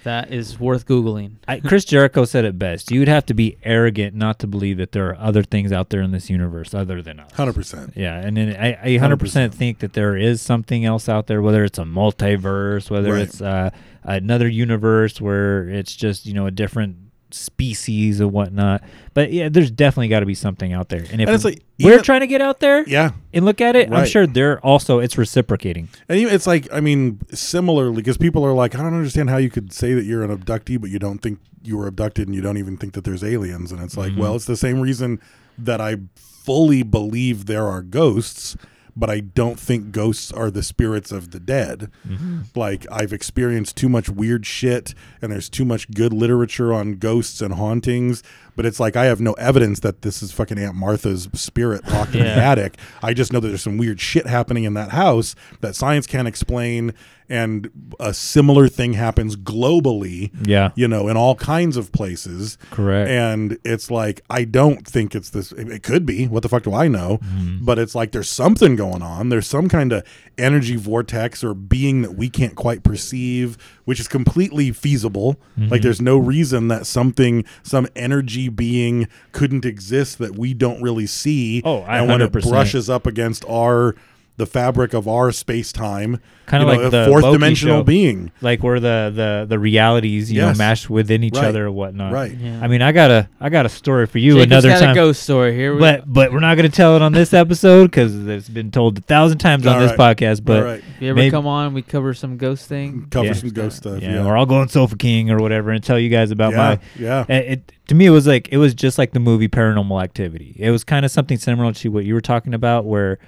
that 0.04 0.32
is 0.32 0.58
worth 0.60 0.86
googling. 0.86 1.32
I, 1.48 1.60
Chris 1.60 1.84
Jericho 1.84 2.24
said 2.24 2.44
it 2.44 2.58
best. 2.58 2.90
You'd 2.90 3.08
have 3.08 3.26
to 3.26 3.34
be 3.34 3.56
arrogant 3.64 4.14
not 4.14 4.38
to 4.38 4.46
believe 4.46 4.76
that 4.78 4.92
there 4.92 5.08
are 5.10 5.16
other 5.18 5.42
things 5.42 5.72
out 5.72 5.90
there 5.90 6.00
in 6.00 6.12
this 6.12 6.30
universe 6.30 6.72
other 6.74 7.02
than 7.02 7.20
us. 7.20 7.32
hundred 7.32 7.54
percent. 7.54 7.92
Yeah, 7.96 8.18
and 8.20 8.36
then 8.36 8.56
I, 8.56 8.74
I 8.82 8.86
100% 8.98 9.18
100%. 9.18 9.52
think 9.54 9.80
that 9.80 9.92
there 9.94 10.16
is 10.16 10.40
something 10.40 10.84
else 10.84 11.08
out 11.08 11.26
there, 11.26 11.42
whether 11.42 11.64
it's 11.64 11.78
a 11.78 11.84
multiverse, 11.84 12.90
whether 12.90 13.12
Right. 13.12 13.22
it's 13.22 13.40
uh, 13.42 13.70
another 14.02 14.48
universe 14.48 15.20
where 15.20 15.68
it's 15.68 15.94
just 15.96 16.26
you 16.26 16.34
know 16.34 16.46
a 16.46 16.50
different 16.50 16.96
species 17.34 18.20
or 18.20 18.28
whatnot. 18.28 18.82
But 19.12 19.32
yeah, 19.32 19.48
there's 19.48 19.70
definitely 19.70 20.08
got 20.08 20.20
to 20.20 20.26
be 20.26 20.34
something 20.34 20.72
out 20.72 20.88
there. 20.88 21.04
And 21.10 21.20
if 21.20 21.28
And 21.28 21.44
like, 21.44 21.62
we're 21.80 21.92
even- 21.94 22.04
trying 22.04 22.20
to 22.20 22.26
get 22.26 22.40
out 22.40 22.60
there 22.60 22.84
Yeah, 22.88 23.12
and 23.32 23.44
look 23.44 23.60
at 23.60 23.76
it, 23.76 23.92
I'm 23.92 24.06
sure 24.06 24.26
they're 24.26 24.58
also 24.60 24.98
it's 25.00 25.18
reciprocating. 25.18 25.88
and 26.08 26.18
even, 26.18 26.34
it's 26.34 26.46
like 26.46 26.68
I 26.72 26.80
mean, 26.80 27.20
similarly, 27.32 27.96
because 27.96 28.16
people 28.16 28.44
are 28.44 28.52
like, 28.52 28.74
I 28.74 28.78
don't 28.78 28.94
understand 28.94 29.30
how 29.30 29.36
you 29.36 29.50
could 29.50 29.72
say 29.72 29.94
that 29.94 30.04
you're 30.04 30.22
an 30.22 30.36
abductee, 30.36 30.80
but 30.80 30.90
you 30.90 30.98
don't 30.98 31.18
think 31.18 31.38
you 31.62 31.76
were 31.78 31.86
abducted, 31.86 32.28
and 32.28 32.34
you 32.34 32.42
don't 32.42 32.58
even 32.58 32.76
think 32.76 32.92
that 32.92 33.04
there's 33.04 33.24
aliens. 33.24 33.72
And 33.72 33.82
it's 33.82 33.96
like, 33.96 34.12
Mm-hmm. 34.12 34.20
well, 34.20 34.34
it's 34.36 34.44
the 34.44 34.56
same 34.56 34.80
reason 34.80 35.20
that 35.58 35.80
I 35.80 35.96
fully 36.16 36.82
believe 36.82 37.46
there 37.46 37.66
are 37.66 37.80
ghosts. 37.82 38.56
But 38.96 39.10
I 39.10 39.20
don't 39.20 39.58
think 39.58 39.90
ghosts 39.90 40.30
are 40.30 40.50
the 40.50 40.62
spirits 40.62 41.10
of 41.10 41.32
the 41.32 41.40
dead. 41.40 41.90
Mm-hmm. 42.06 42.42
Like 42.54 42.86
I've 42.90 43.12
experienced 43.12 43.76
too 43.76 43.88
much 43.88 44.08
weird 44.08 44.46
shit, 44.46 44.94
and 45.20 45.32
there's 45.32 45.48
too 45.48 45.64
much 45.64 45.90
good 45.90 46.12
literature 46.12 46.72
on 46.72 46.96
ghosts 46.96 47.40
and 47.40 47.54
hauntings. 47.54 48.22
But 48.56 48.66
it's 48.66 48.78
like 48.78 48.94
I 48.94 49.06
have 49.06 49.20
no 49.20 49.32
evidence 49.32 49.80
that 49.80 50.02
this 50.02 50.22
is 50.22 50.30
fucking 50.30 50.58
Aunt 50.58 50.76
Martha's 50.76 51.28
spirit 51.34 51.86
locked 51.88 52.14
in 52.14 52.22
the 52.22 52.30
attic. 52.30 52.76
I 53.02 53.14
just 53.14 53.32
know 53.32 53.40
that 53.40 53.48
there's 53.48 53.62
some 53.62 53.78
weird 53.78 54.00
shit 54.00 54.26
happening 54.26 54.64
in 54.64 54.74
that 54.74 54.90
house 54.90 55.34
that 55.60 55.74
science 55.74 56.06
can't 56.06 56.28
explain, 56.28 56.94
and 57.28 57.70
a 57.98 58.12
similar 58.12 58.68
thing 58.68 58.92
happens 58.94 59.36
globally. 59.36 60.30
Yeah. 60.46 60.70
you 60.74 60.88
know, 60.88 61.08
in 61.08 61.16
all 61.16 61.34
kinds 61.34 61.76
of 61.76 61.92
places. 61.92 62.58
Correct. 62.70 63.10
And 63.10 63.58
it's 63.64 63.90
like 63.90 64.22
I 64.30 64.44
don't 64.44 64.86
think 64.86 65.14
it's 65.14 65.30
this. 65.30 65.52
It, 65.52 65.82
could 65.82 66.06
be. 66.06 66.26
What 66.26 66.42
the 66.42 66.48
fuck 66.48 66.62
do 66.62 66.74
I 66.74 66.88
know? 66.88 67.18
Mm-hmm. 67.18 67.64
But 67.64 67.78
it's 67.78 67.94
like 67.94 68.12
there's 68.12 68.28
something 68.28 68.76
going 68.76 69.02
on. 69.02 69.28
There's 69.28 69.46
some 69.46 69.68
kind 69.68 69.92
of 69.92 70.04
energy 70.38 70.76
vortex 70.76 71.44
or 71.44 71.54
being 71.54 72.02
that 72.02 72.14
we 72.14 72.28
can't 72.28 72.54
quite 72.54 72.82
perceive, 72.82 73.56
which 73.84 74.00
is 74.00 74.08
completely 74.08 74.72
feasible. 74.72 75.36
Mm-hmm. 75.58 75.70
Like 75.70 75.82
there's 75.82 76.00
no 76.00 76.16
reason 76.16 76.68
that 76.68 76.86
something, 76.86 77.44
some 77.62 77.86
energy 77.94 78.48
being 78.48 79.08
couldn't 79.32 79.64
exist 79.64 80.18
that 80.18 80.36
we 80.36 80.54
don't 80.54 80.82
really 80.82 81.06
see. 81.06 81.62
Oh, 81.64 81.80
I 81.80 81.98
and 81.98 82.08
when 82.08 82.20
it 82.20 82.32
100%. 82.32 82.48
brushes 82.50 82.90
up 82.90 83.06
against 83.06 83.44
our 83.48 83.94
the 84.36 84.46
fabric 84.46 84.92
of 84.94 85.06
our 85.06 85.30
space 85.30 85.70
time. 85.72 86.18
kind 86.46 86.62
of 86.62 86.68
you 86.68 86.74
know, 86.74 86.82
like 86.82 86.86
a 86.88 86.90
the 86.90 87.06
fourth 87.06 87.22
Loki 87.22 87.34
dimensional 87.36 87.78
show. 87.78 87.84
being. 87.84 88.30
like 88.42 88.62
where 88.62 88.78
the 88.80 89.10
the 89.14 89.46
the 89.48 89.58
realities 89.58 90.30
you 90.30 90.40
Yes. 90.42 90.54
know 90.56 90.58
mashed 90.58 90.90
within 90.90 91.22
each 91.22 91.36
Right. 91.36 91.44
other 91.46 91.66
or 91.66 91.70
whatnot. 91.70 92.12
Right. 92.12 92.36
Yeah. 92.36 92.58
I 92.60 92.66
mean, 92.66 92.82
I 92.82 92.92
got 92.92 93.10
a 93.10 93.28
I 93.40 93.48
got 93.48 93.64
a 93.64 93.68
story 93.70 94.06
for 94.06 94.18
you 94.18 94.34
Jacob's 94.34 94.50
another 94.52 94.68
got 94.70 94.80
time. 94.80 94.90
a 94.90 94.94
ghost 94.94 95.22
story 95.22 95.54
here. 95.54 95.72
We- 95.74 95.80
But 95.80 96.02
but 96.12 96.32
we're 96.32 96.40
not 96.40 96.56
going 96.56 96.68
to 96.68 96.76
tell 96.76 96.96
it 96.96 97.02
on 97.02 97.12
this 97.12 97.32
episode 97.44 97.84
because 97.84 98.26
it's 98.28 98.48
been 98.48 98.70
told 98.72 98.98
a 98.98 99.00
thousand 99.02 99.38
times 99.38 99.66
on 99.66 99.76
All 99.76 99.80
this 99.80 99.92
podcast. 99.92 100.44
But 100.44 100.64
right. 100.64 100.78
if 100.96 101.00
you 101.02 101.10
ever 101.10 101.16
maybe- 101.16 101.30
come 101.30 101.46
on, 101.46 101.72
we 101.72 101.80
cover 101.82 102.12
some 102.12 102.36
ghost 102.36 102.66
thing. 102.68 103.06
Cover 103.10 103.26
Yeah. 103.26 103.32
some 103.34 103.50
ghost 103.50 103.76
stuff. 103.78 104.02
yeah, 104.02 104.14
Yeah. 104.14 104.26
or 104.26 104.36
I'll 104.36 104.46
go 104.46 104.56
on 104.56 104.68
Sofa 104.68 104.96
King 104.96 105.30
or 105.30 105.38
whatever 105.38 105.70
and 105.70 105.82
tell 105.82 105.98
you 105.98 106.10
guys 106.10 106.30
about 106.32 106.50
Yeah, 106.52 106.56
my. 106.58 106.78
yeah. 106.98 107.24
It, 107.28 107.52
it 107.52 107.72
to 107.86 107.94
me 107.94 108.04
it 108.06 108.10
was 108.10 108.26
like 108.26 108.48
it 108.50 108.58
was 108.58 108.74
just 108.74 108.98
like 108.98 109.12
the 109.12 109.20
movie 109.20 109.48
Paranormal 109.48 110.02
Activity. 110.02 110.56
It 110.58 110.70
was 110.70 110.84
kind 110.84 111.04
of 111.06 111.10
something 111.10 111.38
similar 111.38 111.72
to 111.72 111.88
what 111.90 112.04
you 112.04 112.12
were 112.12 112.20
talking 112.20 112.52
about, 112.52 112.84
where 112.84 113.18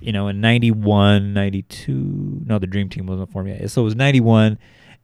you 0.00 0.12
know 0.12 0.28
in 0.28 0.40
91, 0.40 1.32
92, 1.34 2.42
no, 2.46 2.58
the 2.58 2.66
Dream 2.66 2.88
Team 2.88 3.06
wasn't 3.06 3.30
formed 3.32 3.48
yet. 3.48 3.70
So 3.70 3.82
it 3.82 3.84
was 3.84 3.96
ninety 3.96 4.20
one, 4.20 4.58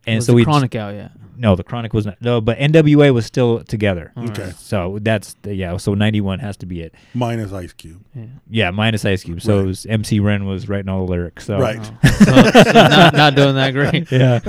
and 0.07 0.17
Was 0.17 0.27
so 0.27 0.33
the 0.33 0.37
we 0.37 0.45
Chronic 0.45 0.75
out 0.75 0.95
yet? 0.95 1.13
No, 1.35 1.57
the 1.57 1.65
Chronic 1.65 1.95
was 1.95 2.05
not. 2.07 2.21
No, 2.21 2.41
but 2.43 2.59
NWA 2.59 3.13
was 3.13 3.25
still 3.25 3.65
together. 3.65 4.13
Okay. 4.17 4.53
So 4.59 4.99
that's 5.01 5.35
the, 5.43 5.55
yeah. 5.55 5.77
So 5.79 5.95
ninety 5.95 6.21
one 6.21 6.39
has 6.41 6.57
to 6.59 6.67
be 6.67 6.83
it. 6.83 6.95
Minus 7.15 7.53
Ice 7.53 7.73
Cube. 7.73 8.05
Yeah, 8.51 8.71
minus 8.71 9.05
Ice 9.07 9.25
Cube. 9.25 9.41
So 9.41 9.57
Right. 9.57 9.65
it 9.65 9.67
was 9.67 9.87
MC 9.87 10.21
Ren 10.21 10.45
was 10.45 10.69
writing 10.69 10.91
all 10.91 11.07
the 11.07 11.11
lyrics. 11.11 11.47
So 11.47 11.59
Right. 11.59 11.81
Oh. 12.05 12.09
So- 12.11 12.25
so 12.63 12.73
not- 12.73 13.15
not 13.15 13.35
doing 13.35 13.55
that 13.55 13.71
great. 13.73 14.13
yeah. 14.13 14.41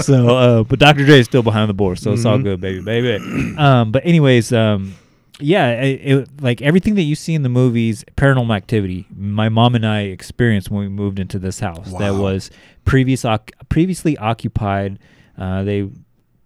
So, 0.00 0.28
uh, 0.36 0.62
but 0.62 0.78
Dr. 0.78 1.04
Dre 1.04 1.18
is 1.18 1.26
still 1.26 1.42
behind 1.42 1.68
the 1.68 1.74
board, 1.74 1.98
so 1.98 2.12
it's 2.12 2.24
all 2.24 2.38
Mhm. 2.38 2.44
good, 2.44 2.60
baby, 2.60 2.80
baby. 2.80 3.56
Um, 3.58 3.90
but 3.90 4.06
anyways, 4.06 4.52
um, 4.52 4.94
yeah, 5.40 5.70
it, 5.82 6.00
it, 6.02 6.28
like 6.42 6.62
everything 6.62 6.94
that 6.96 7.02
you 7.02 7.14
see 7.14 7.34
in 7.34 7.42
the 7.42 7.48
movies, 7.48 8.04
Paranormal 8.16 8.54
Activity, 8.54 9.06
my 9.14 9.48
mom 9.48 9.74
and 9.74 9.86
I 9.86 10.00
experienced 10.02 10.70
when 10.70 10.80
we 10.82 10.88
moved 10.88 11.18
into 11.18 11.38
this 11.38 11.60
house 11.60 11.92
that 11.98 12.14
was 12.14 12.50
previous 12.84 13.24
previously 13.68 14.16
occupied. 14.18 14.98
Uh, 15.38 15.62
they 15.62 15.88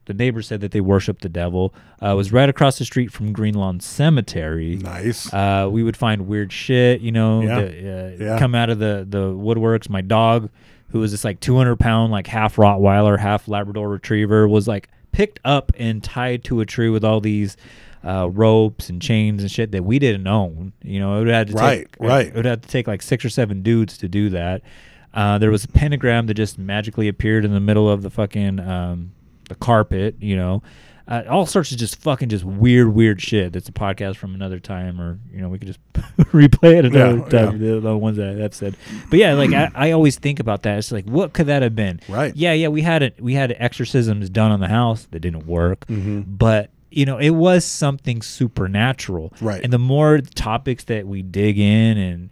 the 0.07 0.15
neighbors 0.15 0.47
said 0.47 0.61
that 0.61 0.73
they 0.73 0.83
worshiped 0.83 1.23
the 1.23 1.29
devil. 1.31 1.75
Uh, 2.03 2.09
it 2.13 2.15
was 2.15 2.31
right 2.31 2.49
across 2.51 2.79
the 2.79 2.85
street 2.85 3.11
from 3.11 3.33
Green 3.33 3.55
Lawn 3.55 3.81
Cemetery. 3.81 4.77
Nice. 4.77 5.33
Uh, 5.33 5.67
we 5.73 5.83
would 5.83 5.97
find 5.97 6.27
weird 6.27 6.53
shit, 6.53 7.01
you 7.01 7.11
know, 7.11 7.41
Yeah. 7.41 7.61
the, 7.61 7.67
uh, 7.67 8.25
Yeah. 8.25 8.39
come 8.39 8.55
out 8.55 8.69
of 8.71 8.79
the 8.79 9.07
the 9.09 9.29
woodworks. 9.33 9.89
My 9.89 10.03
dog, 10.03 10.51
who 10.91 11.01
was 11.01 11.11
this 11.13 11.25
like 11.25 11.41
200 11.41 11.77
pound, 11.77 12.13
like 12.13 12.27
half 12.27 12.57
Rottweiler, 12.57 13.19
half 13.19 13.49
Labrador 13.49 13.89
Retriever, 13.89 14.47
was 14.47 14.69
like 14.69 14.89
picked 15.13 15.41
up 15.45 15.73
and 15.79 16.03
tied 16.05 16.45
to 16.45 16.61
a 16.61 16.67
tree 16.67 16.91
with 16.91 17.05
all 17.05 17.21
these 17.21 17.57
uh, 18.05 18.29
ropes 18.31 18.89
and 18.91 19.01
chains 19.01 19.41
and 19.43 19.51
shit 19.51 19.73
that 19.73 19.83
we 19.85 19.99
didn't 19.99 20.27
own. 20.27 20.73
You 20.83 21.01
know, 21.01 21.17
it 21.17 21.19
would 21.21 21.29
have 21.29 21.47
to 21.49 21.53
Right, 21.55 21.79
take, 21.91 21.97
right. 22.01 22.27
It 22.27 22.35
would 22.35 22.45
have 22.45 22.61
to 22.61 22.69
take 22.69 22.87
like 22.87 23.03
six 23.03 23.25
or 23.25 23.31
seven 23.31 23.63
dudes 23.63 23.97
to 23.99 24.09
do 24.09 24.29
that. 24.31 24.63
Uh, 25.15 25.39
there 25.39 25.51
was 25.51 25.65
a 25.65 25.69
pentagram 25.69 26.27
that 26.27 26.35
just 26.35 26.59
magically 26.59 27.09
appeared 27.09 27.45
in 27.45 27.53
the 27.55 27.61
middle 27.61 27.89
of 27.89 28.03
the 28.03 28.11
fucking 28.11 28.61
um, 28.61 29.13
the 29.49 29.55
carpet. 29.55 30.17
You 30.21 30.37
know, 30.37 30.63
uh, 31.07 31.23
all 31.31 31.47
sorts 31.47 31.71
of 31.71 31.79
just 31.79 31.97
fucking 32.01 32.29
just 32.31 32.45
weird, 32.45 32.89
weird 32.95 33.23
shit. 33.23 33.53
That's 33.53 33.69
a 33.69 33.73
podcast 33.73 34.17
from 34.17 34.35
another 34.35 34.59
time, 34.59 35.01
or 35.01 35.19
you 35.33 35.41
know, 35.41 35.49
we 35.49 35.59
could 35.59 35.69
just 35.69 35.81
replay 36.33 36.79
it 36.79 36.85
another 36.87 37.19
Yeah, 37.19 37.29
time. 37.29 37.59
The, 37.61 37.79
the 37.81 37.97
ones 37.97 38.17
that 38.17 38.43
I've 38.43 38.55
said, 38.55 38.77
but 39.09 39.19
yeah, 39.21 39.35
like 39.35 39.53
I, 39.53 39.71
I 39.75 39.91
always 39.93 40.17
think 40.19 40.41
about 40.41 40.65
that. 40.65 40.79
It's 40.79 40.91
like, 40.91 41.05
what 41.07 41.33
could 41.33 41.47
that 41.47 41.63
have 41.63 41.77
been? 41.77 42.01
Right. 42.09 42.35
Yeah, 42.35 42.53
yeah. 42.53 42.69
We 42.69 42.83
had 42.83 43.03
it. 43.05 43.21
We 43.23 43.35
had 43.35 43.55
exorcisms 43.59 44.29
done 44.29 44.51
on 44.51 44.59
the 44.61 44.69
house 44.69 45.07
that 45.13 45.21
didn't 45.21 45.47
work, 45.47 45.87
Mhm. 45.87 46.25
but 46.27 46.71
you 46.97 47.05
know, 47.07 47.19
it 47.19 47.31
was 47.31 47.65
something 47.65 48.23
supernatural. 48.23 49.33
Right. 49.41 49.63
And 49.63 49.73
the 49.73 49.79
more 49.79 50.19
topics 50.21 50.85
that 50.85 51.07
we 51.07 51.23
dig 51.23 51.59
in 51.59 51.99
and 51.99 52.31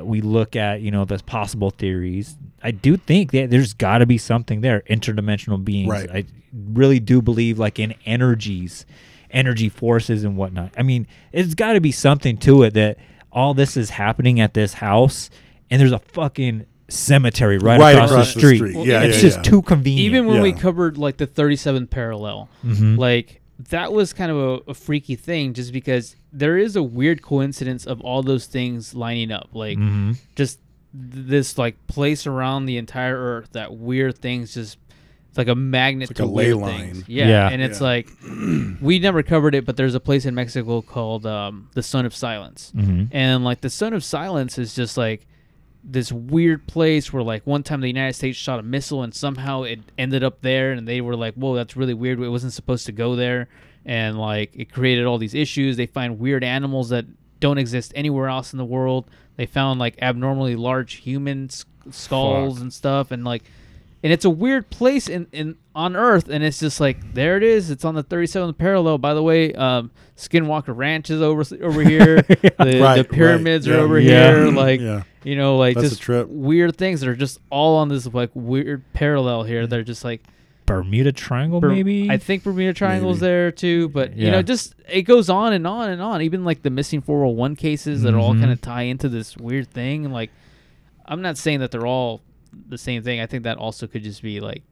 uh, 0.00 0.04
we 0.04 0.20
look 0.20 0.56
at, 0.56 0.80
you 0.80 0.90
know, 0.90 1.04
the 1.04 1.18
possible 1.18 1.70
theories, 1.70 2.36
I 2.62 2.70
do 2.70 2.96
think 2.96 3.32
that 3.32 3.50
there's 3.50 3.74
got 3.74 3.98
to 3.98 4.06
be 4.06 4.18
something 4.18 4.60
there, 4.60 4.82
interdimensional 4.88 5.62
beings. 5.64 5.90
Right. 5.90 6.10
I 6.10 6.24
really 6.52 7.00
do 7.00 7.20
believe 7.22 7.58
like 7.58 7.78
in 7.78 7.94
energies, 8.06 8.86
energy 9.30 9.68
forces 9.68 10.24
and 10.24 10.36
whatnot. 10.36 10.72
I 10.76 10.82
mean, 10.82 11.06
it's 11.32 11.54
got 11.54 11.72
to 11.74 11.80
be 11.80 11.92
something 11.92 12.36
to 12.38 12.62
it 12.62 12.74
that 12.74 12.98
all 13.30 13.54
this 13.54 13.76
is 13.76 13.90
happening 13.90 14.40
at 14.40 14.54
this 14.54 14.74
house 14.74 15.30
and 15.70 15.80
there's 15.80 15.92
a 15.92 15.98
fucking 15.98 16.66
cemetery 16.88 17.58
right, 17.58 17.80
Right 17.80 17.94
across, 17.94 18.10
across 18.10 18.34
the 18.34 18.40
the 18.40 18.46
street. 18.46 18.56
street. 18.58 18.86
Yeah, 18.86 19.02
it's 19.02 19.16
yeah, 19.16 19.22
just 19.22 19.36
yeah. 19.38 19.42
too 19.42 19.62
convenient. 19.62 20.04
Even 20.06 20.26
when 20.26 20.42
we 20.42 20.52
covered 20.52 20.98
like 20.98 21.16
the 21.16 21.26
37th 21.26 21.88
parallel, 21.90 22.48
Mhm. 22.64 22.98
like 22.98 23.40
that 23.70 23.92
was 23.92 24.12
kind 24.12 24.30
of 24.30 24.36
a, 24.36 24.70
a 24.70 24.74
freaky 24.74 25.16
thing, 25.16 25.52
just 25.54 25.72
because 25.72 26.16
there 26.32 26.56
is 26.56 26.76
a 26.76 26.82
weird 26.82 27.22
coincidence 27.22 27.86
of 27.86 28.00
all 28.00 28.22
those 28.22 28.46
things 28.46 28.94
lining 28.94 29.30
up, 29.30 29.50
like 29.52 29.78
Mhm. 29.78 30.16
just 30.36 30.58
th- 30.92 31.26
this 31.26 31.58
like 31.58 31.76
place 31.86 32.26
around 32.26 32.66
the 32.66 32.76
entire 32.78 33.16
Earth 33.16 33.50
that 33.52 33.74
weird 33.74 34.18
things 34.18 34.54
just. 34.54 34.78
It's 35.28 35.38
like 35.38 35.48
a 35.48 35.54
magnet 35.54 36.10
It's 36.10 36.18
to 36.18 36.26
like 36.26 36.30
a 36.30 36.36
ley 36.36 36.52
line. 36.52 36.78
things. 36.92 37.04
Yeah. 37.08 37.26
Yeah. 37.26 37.48
and 37.48 37.62
it's 37.62 37.80
Yeah. 37.80 37.86
like 37.86 38.08
we 38.82 38.98
never 38.98 39.22
covered 39.22 39.54
it, 39.54 39.64
but 39.64 39.78
there's 39.78 39.94
a 39.94 40.00
place 40.00 40.26
in 40.26 40.34
Mexico 40.34 40.82
called 40.82 41.24
um, 41.24 41.68
the 41.72 41.80
Zone 41.82 42.04
of 42.04 42.14
Silence, 42.14 42.70
Mhm. 42.76 43.08
and 43.12 43.42
like 43.42 43.62
the 43.62 43.70
Zone 43.70 43.94
of 43.94 44.04
Silence 44.04 44.58
is 44.58 44.74
just 44.74 44.98
like 44.98 45.26
this 45.84 46.12
weird 46.12 46.66
place 46.66 47.12
where 47.12 47.22
like 47.22 47.46
one 47.46 47.62
time 47.62 47.80
the 47.80 47.88
United 47.88 48.14
States 48.14 48.38
shot 48.38 48.60
a 48.60 48.62
missile 48.62 49.02
and 49.02 49.14
somehow 49.14 49.62
it 49.62 49.80
ended 49.98 50.22
up 50.22 50.40
there 50.42 50.72
and 50.72 50.86
they 50.86 51.00
were 51.00 51.16
like, 51.16 51.34
"Whoa, 51.34 51.54
that's 51.54 51.76
really 51.76 51.94
weird. 51.94 52.20
It 52.20 52.28
wasn't 52.28 52.52
supposed 52.52 52.86
to 52.86 52.92
go 52.92 53.16
there." 53.16 53.48
And 53.84 54.18
like 54.18 54.52
it 54.54 54.72
created 54.72 55.06
all 55.06 55.18
these 55.18 55.34
issues. 55.34 55.76
They 55.76 55.86
find 55.86 56.20
weird 56.20 56.44
animals 56.44 56.90
that 56.90 57.06
don't 57.40 57.58
exist 57.58 57.92
anywhere 57.96 58.28
else 58.28 58.52
in 58.52 58.58
the 58.58 58.64
world. 58.64 59.10
They 59.36 59.46
found 59.46 59.80
like 59.80 60.00
abnormally 60.00 60.54
large 60.54 60.94
human 60.94 61.50
skulls 61.90 62.60
and 62.60 62.72
stuff 62.72 63.10
and 63.10 63.24
like 63.24 63.42
and 64.02 64.12
it's 64.12 64.24
a 64.24 64.30
weird 64.30 64.68
place 64.70 65.08
in, 65.08 65.26
in 65.32 65.56
on 65.74 65.96
Earth, 65.96 66.28
and 66.28 66.42
it's 66.44 66.58
just 66.60 66.80
like 66.80 67.14
there 67.14 67.36
it 67.36 67.42
is. 67.42 67.70
It's 67.70 67.84
on 67.84 67.94
the 67.94 68.04
37th 68.04 68.58
parallel. 68.58 68.98
By 68.98 69.14
the 69.14 69.22
way, 69.22 69.52
um, 69.54 69.90
Skinwalker 70.16 70.76
Ranch 70.76 71.08
is 71.10 71.22
over 71.22 71.42
over 71.62 71.82
here. 71.82 72.22
The, 72.22 72.48
Right, 72.58 72.68
the 72.68 72.80
right. 72.80 73.08
pyramids 73.08 73.66
are 73.68 73.72
Yeah. 73.74 73.80
over 73.80 73.98
Yeah. 74.00 74.34
here. 74.36 74.50
Like 74.52 74.80
Yeah. 74.80 75.02
you 75.24 75.36
know, 75.36 75.56
like 75.56 75.76
That's 75.76 75.90
just 75.90 76.02
trip. 76.02 76.28
weird 76.28 76.76
things 76.76 77.00
that 77.00 77.08
are 77.08 77.16
just 77.16 77.38
all 77.50 77.76
on 77.78 77.88
this 77.88 78.06
like 78.12 78.30
weird 78.34 78.82
parallel 78.92 79.42
here. 79.44 79.66
They're 79.66 79.82
just 79.82 80.04
like 80.04 80.22
Bermuda 80.66 81.10
Triangle, 81.12 81.60
Ber- 81.60 81.70
maybe. 81.70 82.08
I 82.08 82.18
think 82.18 82.44
Bermuda 82.44 82.72
Triangle's 82.72 83.20
Maybe. 83.20 83.30
there 83.30 83.50
too, 83.52 83.88
but 83.88 84.16
you 84.16 84.30
know, 84.30 84.42
just 84.42 84.74
it 84.88 85.02
goes 85.02 85.28
on 85.28 85.52
and 85.52 85.66
on 85.66 85.90
and 85.90 86.00
on. 86.00 86.22
Even 86.22 86.44
like 86.44 86.62
the 86.62 86.70
missing 86.70 87.00
401 87.00 87.56
cases 87.56 88.02
that 88.02 88.14
all 88.14 88.32
kind 88.34 88.50
of 88.52 88.60
tie 88.60 88.82
into 88.82 89.08
this 89.08 89.36
weird 89.36 89.68
thing. 89.68 90.04
And 90.04 90.14
like, 90.14 90.30
I'm 91.04 91.20
not 91.20 91.36
saying 91.36 91.60
that 91.60 91.72
they're 91.72 91.86
all 91.86 92.20
the 92.68 92.78
same 92.78 93.02
thing. 93.02 93.20
I 93.20 93.26
think 93.26 93.44
that 93.44 93.58
also 93.58 93.86
could 93.86 94.02
just 94.02 94.22
be 94.22 94.40
like 94.40 94.62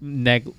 neg. 0.00 0.52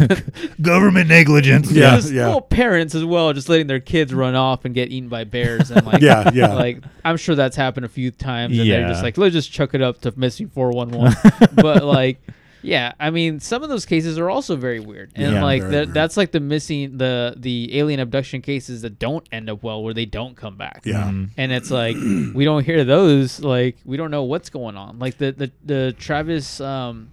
Government 0.62 1.08
negligence. 1.08 1.70
Yeah, 1.70 1.96
just 1.96 2.12
yeah. 2.12 2.28
Well, 2.28 2.40
parents 2.40 2.94
as 2.94 3.04
well, 3.04 3.32
just 3.32 3.48
letting 3.48 3.66
their 3.66 3.80
kids 3.80 4.12
run 4.14 4.34
off 4.34 4.64
and 4.64 4.74
get 4.74 4.90
eaten 4.90 5.08
by 5.08 5.24
bears 5.24 5.70
and 5.70 5.86
like 5.86 6.00
Yeah, 6.02 6.30
yeah. 6.32 6.54
like 6.54 6.82
I'm 7.04 7.16
sure 7.16 7.34
that's 7.34 7.56
happened 7.56 7.86
a 7.86 7.90
few 7.90 8.10
times 8.10 8.58
and 8.58 8.68
they're 8.68 8.88
just 8.88 9.02
like 9.02 9.18
let's 9.18 9.34
just 9.34 9.52
chuck 9.52 9.74
it 9.74 9.82
up 9.82 10.00
to 10.02 10.12
missing 10.16 10.48
411. 10.48 11.54
but 11.54 11.84
like 11.84 12.20
yeah, 12.62 12.92
I 12.98 13.10
mean 13.10 13.40
some 13.40 13.62
of 13.62 13.68
those 13.68 13.86
cases 13.86 14.18
are 14.18 14.28
also 14.28 14.56
very 14.56 14.80
weird. 14.80 15.12
And 15.14 15.34
Yeah, 15.34 15.42
like 15.42 15.62
very 15.62 15.72
that, 15.86 15.94
that's 15.94 16.16
like 16.16 16.32
the 16.32 16.40
missing 16.40 16.98
the 16.98 17.34
the 17.36 17.78
alien 17.78 18.00
abduction 18.00 18.42
cases 18.42 18.82
that 18.82 18.98
don't 18.98 19.26
end 19.32 19.48
up 19.50 19.62
well 19.62 19.82
where 19.82 19.94
they 19.94 20.06
don't 20.06 20.36
come 20.36 20.56
back. 20.56 20.82
Yeah. 20.84 21.04
Mhm. 21.04 21.30
And 21.36 21.52
it's 21.52 21.70
like 21.70 21.96
we 22.34 22.44
don't 22.44 22.64
hear 22.64 22.84
those 22.84 23.40
like 23.40 23.76
we 23.84 23.96
don't 23.96 24.10
know 24.10 24.24
what's 24.24 24.50
going 24.50 24.76
on. 24.76 24.98
Like 24.98 25.18
the 25.18 25.32
the 25.32 25.52
the 25.64 25.94
Travis 25.98 26.60
um 26.60 27.10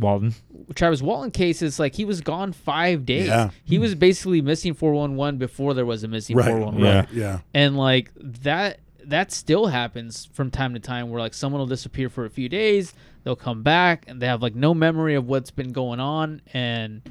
Walton. 0.00 0.34
Travis 0.74 1.00
Walton 1.02 1.30
case 1.30 1.62
is 1.62 1.78
like 1.78 1.94
he 1.94 2.04
was 2.04 2.20
gone 2.20 2.52
five 2.52 3.06
days. 3.06 3.28
Yeah. 3.28 3.50
He 3.64 3.78
was 3.78 3.94
basically 3.94 4.40
missing 4.42 4.74
411 4.74 5.38
before 5.38 5.72
there 5.72 5.86
was 5.86 6.02
a 6.02 6.08
missing 6.08 6.36
Right. 6.36 6.46
411. 6.48 6.82
Yeah. 6.84 7.06
Yeah. 7.12 7.38
And 7.54 7.76
like 7.76 8.10
that 8.16 8.80
that 9.04 9.30
still 9.30 9.66
happens 9.66 10.28
from 10.32 10.50
time 10.50 10.72
to 10.74 10.80
time 10.80 11.10
where 11.10 11.20
like 11.20 11.34
someone 11.34 11.60
will 11.60 11.66
disappear 11.66 12.08
for 12.08 12.24
a 12.24 12.30
few 12.30 12.48
days, 12.48 12.94
they'll 13.24 13.34
come 13.36 13.62
back 13.62 14.04
and 14.06 14.20
they 14.22 14.26
have 14.26 14.40
like 14.42 14.54
no 14.54 14.72
memory 14.74 15.14
of 15.16 15.26
what's 15.26 15.50
been 15.50 15.72
going 15.72 15.98
on 16.00 16.40
and 16.52 17.02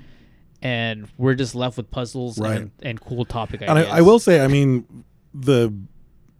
and 0.61 1.07
we're 1.17 1.33
just 1.33 1.55
left 1.55 1.75
with 1.75 1.91
puzzles 1.91 2.39
Right. 2.39 2.61
and, 2.61 2.71
and 2.81 3.01
cool 3.01 3.25
topic 3.25 3.61
And 3.61 3.71
I. 3.71 3.97
I 3.97 4.01
will 4.01 4.19
say, 4.19 4.39
I 4.41 4.47
mean, 4.47 5.03
the 5.33 5.73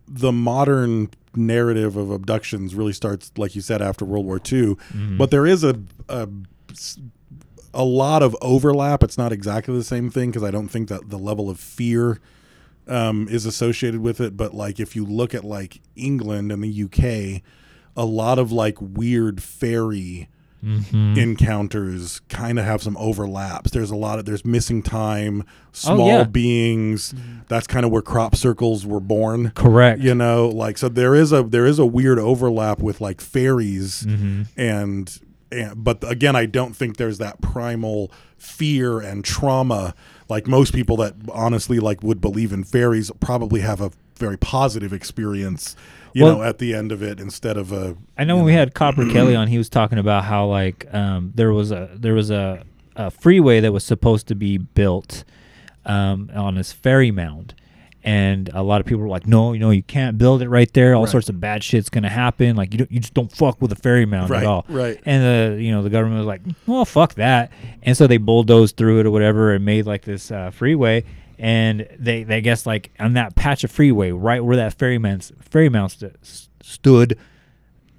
the 0.08 0.32
modern 0.32 1.10
narrative 1.36 1.98
of 1.98 2.10
abductions 2.12 2.74
really 2.76 2.94
starts, 2.94 3.32
like 3.38 3.56
you 3.56 3.62
said, 3.62 3.82
after 3.82 4.06
World 4.06 4.26
War 4.26 4.40
II. 4.52 4.76
But 5.18 5.30
there 5.32 5.46
is 5.46 5.64
a, 5.64 5.80
a 6.08 6.30
a 7.74 7.84
lot 7.84 8.22
of 8.22 8.36
overlap. 8.42 9.04
It's 9.04 9.18
not 9.18 9.32
exactly 9.34 9.76
the 9.76 9.84
same 9.84 10.10
thing 10.10 10.30
because 10.30 10.44
I 10.44 10.52
don't 10.52 10.68
think 10.68 10.90
that 10.90 11.10
the 11.10 11.18
level 11.18 11.50
of 11.50 11.60
fear 11.60 12.20
um, 12.88 13.28
is 13.30 13.46
associated 13.46 14.02
with 14.02 14.22
it. 14.22 14.38
But 14.38 14.54
like, 14.54 14.80
if 14.80 14.96
you 14.96 15.06
look 15.06 15.34
at 15.34 15.44
like 15.44 15.82
England 15.96 16.52
and 16.52 16.64
the 16.64 16.84
UK, 16.84 17.42
a 17.96 18.06
lot 18.06 18.40
of 18.40 18.52
like 18.52 18.78
weird 18.80 19.42
fairy 19.42 20.30
Mhm. 20.64 21.18
encounters 21.18 22.22
kind 22.30 22.58
of 22.58 22.64
have 22.64 22.82
some 22.82 22.96
overlaps. 22.96 23.72
There's 23.72 23.92
a 23.92 23.98
lot 23.98 24.18
of 24.18 24.24
there's 24.24 24.46
missing 24.46 24.82
time, 24.82 25.44
small 25.74 26.02
Oh, 26.10 26.20
yeah. 26.20 26.24
beings. 26.24 27.14
That's 27.50 27.68
kind 27.68 27.86
of 27.86 27.92
where 27.92 28.02
crop 28.02 28.34
circles 28.38 28.86
were 28.86 29.02
born. 29.02 29.52
Correct. 29.56 30.00
You 30.02 30.16
know, 30.16 30.48
like 30.48 30.78
so 30.78 30.88
there 30.88 31.16
is 31.16 31.34
a 31.34 31.44
there 31.44 31.66
is 31.66 31.80
a 31.80 31.86
weird 31.86 32.18
overlap 32.18 32.80
with 32.80 33.02
like 33.02 33.20
fairies 33.20 34.06
Mhm. 34.08 34.48
and 34.56 35.20
and 35.54 35.84
but 35.84 36.04
again 36.10 36.36
I 36.36 36.46
don't 36.46 36.76
think 36.76 36.98
there's 36.98 37.18
that 37.20 37.42
primal 37.42 38.12
fear 38.38 39.00
and 39.00 39.24
trauma. 39.24 39.94
Like 40.30 40.48
most 40.48 40.74
people 40.74 40.98
that 40.98 41.14
honestly 41.32 41.80
like 41.80 42.04
would 42.04 42.20
believe 42.22 42.52
in 42.52 42.64
fairies 42.64 43.12
probably 43.20 43.62
have 43.62 43.80
a 43.82 43.92
very 44.18 44.38
positive 44.38 44.94
experience 44.94 45.76
you 46.14 46.24
Well- 46.24 46.38
know 46.38 46.44
at 46.44 46.60
the 46.60 46.74
end 46.76 46.92
of 46.92 47.02
it 47.02 47.20
instead 47.20 47.58
of 47.58 47.72
a 47.72 47.96
I 48.18 48.24
know 48.24 48.36
when 48.36 48.46
we 48.46 48.54
had 48.54 48.74
Copper 48.74 49.10
Kelly 49.10 49.36
on, 49.36 49.48
he 49.48 49.58
was 49.58 49.70
talking 49.70 49.98
about 49.98 50.26
how 50.26 50.46
like 50.48 50.86
um, 50.94 51.32
there 51.36 51.52
was 51.52 51.72
a 51.72 51.90
there 51.96 52.14
was 52.14 52.30
a, 52.30 52.64
a 52.96 53.10
freeway 53.10 53.60
that 53.60 53.72
was 53.72 53.84
supposed 53.84 54.28
to 54.28 54.36
be 54.36 54.58
built 54.58 55.24
um, 55.86 56.30
on 56.36 56.56
this 56.56 56.72
fairy 56.72 57.10
mound, 57.12 57.56
and 58.04 58.50
a 58.54 58.62
lot 58.64 58.82
of 58.82 58.86
people 58.88 59.02
were 59.02 59.08
like, 59.10 59.26
"No, 59.28 59.54
you 59.54 59.60
know, 59.60 59.70
you 59.70 59.84
can't 59.84 60.18
build 60.18 60.42
it 60.42 60.50
right 60.50 60.72
there. 60.74 60.94
All 60.96 61.04
Right. 61.04 61.12
sorts 61.12 61.30
of 61.30 61.40
bad 61.40 61.64
shit's 61.64 61.90
gonna 61.90 62.10
happen. 62.10 62.56
Like 62.56 62.74
you 62.74 62.80
don't, 62.80 62.92
you 62.92 63.00
just 63.00 63.14
don't 63.14 63.32
fuck 63.32 63.62
with 63.62 63.72
a 63.72 63.76
fairy 63.76 64.06
mound 64.06 64.30
Right, 64.30 64.44
at 64.44 64.48
all." 64.48 64.66
right. 64.70 65.00
And 65.06 65.24
the 65.58 65.62
you 65.64 65.72
know 65.72 65.84
the 65.84 65.90
government 65.90 66.20
was 66.20 66.28
like, 66.28 66.42
"Well, 66.68 66.86
fuck 66.86 67.16
that," 67.16 67.52
and 67.82 67.96
so 67.96 68.08
they 68.08 68.18
bulldozed 68.18 68.76
through 68.78 69.00
it 69.00 69.06
or 69.06 69.12
whatever 69.12 69.54
and 69.54 69.64
made 69.66 69.86
like 69.86 70.04
this 70.04 70.32
uh, 70.32 70.52
freeway. 70.52 71.04
And 71.40 71.88
they, 72.00 72.24
they 72.24 72.42
guess 72.42 72.66
like 72.66 72.92
on 73.00 73.14
that 73.14 73.36
patch 73.36 73.64
of 73.64 73.72
freeway, 73.72 74.12
right 74.12 74.44
where 74.46 74.56
that 74.58 74.76
fairy 74.76 74.98
mound 74.98 75.32
fairy 75.42 75.68
mound 75.68 75.92
st- 75.92 76.16
stood, 76.62 77.18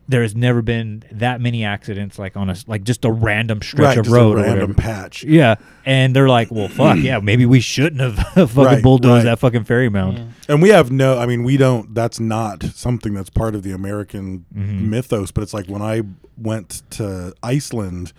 there 0.07 0.23
has 0.23 0.35
never 0.37 0.61
been 0.61 1.03
that 1.13 1.41
many 1.41 1.65
accidents 1.65 2.19
like 2.19 2.37
on 2.37 2.51
a 2.51 2.57
like 2.67 2.85
just 2.85 3.05
a 3.07 3.11
random 3.11 3.63
stretch 3.63 3.81
Right, 3.89 3.99
of 3.99 4.05
just 4.05 4.15
road, 4.15 4.39
or 4.39 4.43
random 4.43 4.71
whatever. 4.71 4.75
patch. 4.75 5.25
Yeah, 5.25 5.55
and 5.87 6.15
they're 6.15 6.29
like, 6.29 6.51
well, 6.51 6.69
fuck 6.69 6.99
yeah, 6.99 7.19
maybe 7.23 7.47
we 7.47 7.61
shouldn't 7.61 8.01
have 8.35 8.51
fucking 8.51 8.63
Right, 8.65 8.83
bulldozed 8.83 9.25
right. 9.25 9.31
that 9.31 9.39
fucking 9.39 9.65
fairy 9.65 9.89
mound. 9.89 10.35
And 10.49 10.61
we 10.61 10.69
have 10.69 10.91
no, 10.91 11.19
I 11.19 11.25
mean, 11.27 11.43
we 11.43 11.57
don't, 11.57 11.95
that's 11.95 12.21
not 12.21 12.63
something 12.63 13.15
that's 13.15 13.31
part 13.31 13.55
of 13.55 13.63
the 13.63 13.73
American 13.73 14.45
Mhm. 14.55 14.89
mythos, 14.89 15.31
but 15.31 15.43
it's 15.43 15.55
like 15.55 15.67
when 15.69 15.81
I 15.83 16.03
went 16.37 16.83
to 16.91 17.33
Iceland, 17.43 18.13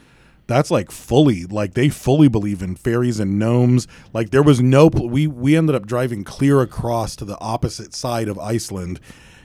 that's 0.48 0.70
like 0.72 0.90
fully, 0.92 1.44
like 1.46 1.74
they 1.76 1.90
fully 1.90 2.28
believe 2.28 2.62
in 2.64 2.76
fairies 2.76 3.20
and 3.20 3.38
gnomes. 3.40 3.88
Like 4.14 4.30
there 4.32 4.44
was 4.44 4.62
no 4.62 4.88
we 4.88 5.26
we 5.28 5.56
ended 5.58 5.76
up 5.76 5.86
driving 5.88 6.24
clear 6.24 6.62
across 6.62 7.16
to 7.18 7.26
the 7.26 7.40
opposite 7.40 7.94
side 7.96 8.28
of 8.28 8.38
Iceland. 8.40 9.00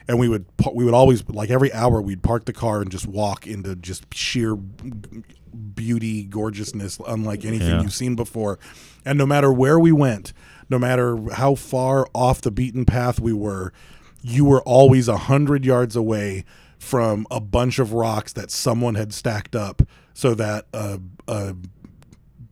And 0.07 0.19
we 0.19 0.27
would, 0.27 0.45
we 0.73 0.83
would 0.83 0.93
always, 0.93 1.27
like 1.29 1.49
every 1.49 1.71
hour, 1.73 2.01
we'd 2.01 2.23
park 2.23 2.45
the 2.45 2.53
car 2.53 2.81
and 2.81 2.91
just 2.91 3.07
walk 3.07 3.45
into 3.47 3.75
just 3.75 4.13
sheer 4.13 4.55
beauty, 4.55 6.23
gorgeousness, 6.23 6.99
unlike 7.07 7.45
anything 7.45 7.69
Yeah. 7.69 7.81
you've 7.81 7.93
seen 7.93 8.15
before. 8.15 8.59
And 9.05 9.17
no 9.17 9.25
matter 9.25 9.51
where 9.51 9.79
we 9.79 9.91
went, 9.91 10.33
no 10.69 10.79
matter 10.79 11.17
how 11.33 11.55
far 11.55 12.07
off 12.13 12.41
the 12.41 12.51
beaten 12.51 12.85
path 12.85 13.19
we 13.19 13.33
were, 13.33 13.73
you 14.21 14.45
were 14.45 14.61
always 14.61 15.07
a 15.07 15.17
hundred 15.17 15.65
yards 15.65 15.95
away 15.95 16.45
from 16.79 17.27
a 17.29 17.39
bunch 17.39 17.79
of 17.79 17.93
rocks 17.93 18.33
that 18.33 18.49
someone 18.51 18.95
had 18.95 19.13
stacked 19.13 19.55
up 19.55 19.81
so 20.13 20.33
that 20.35 20.65
a, 20.73 20.99
a 21.27 21.55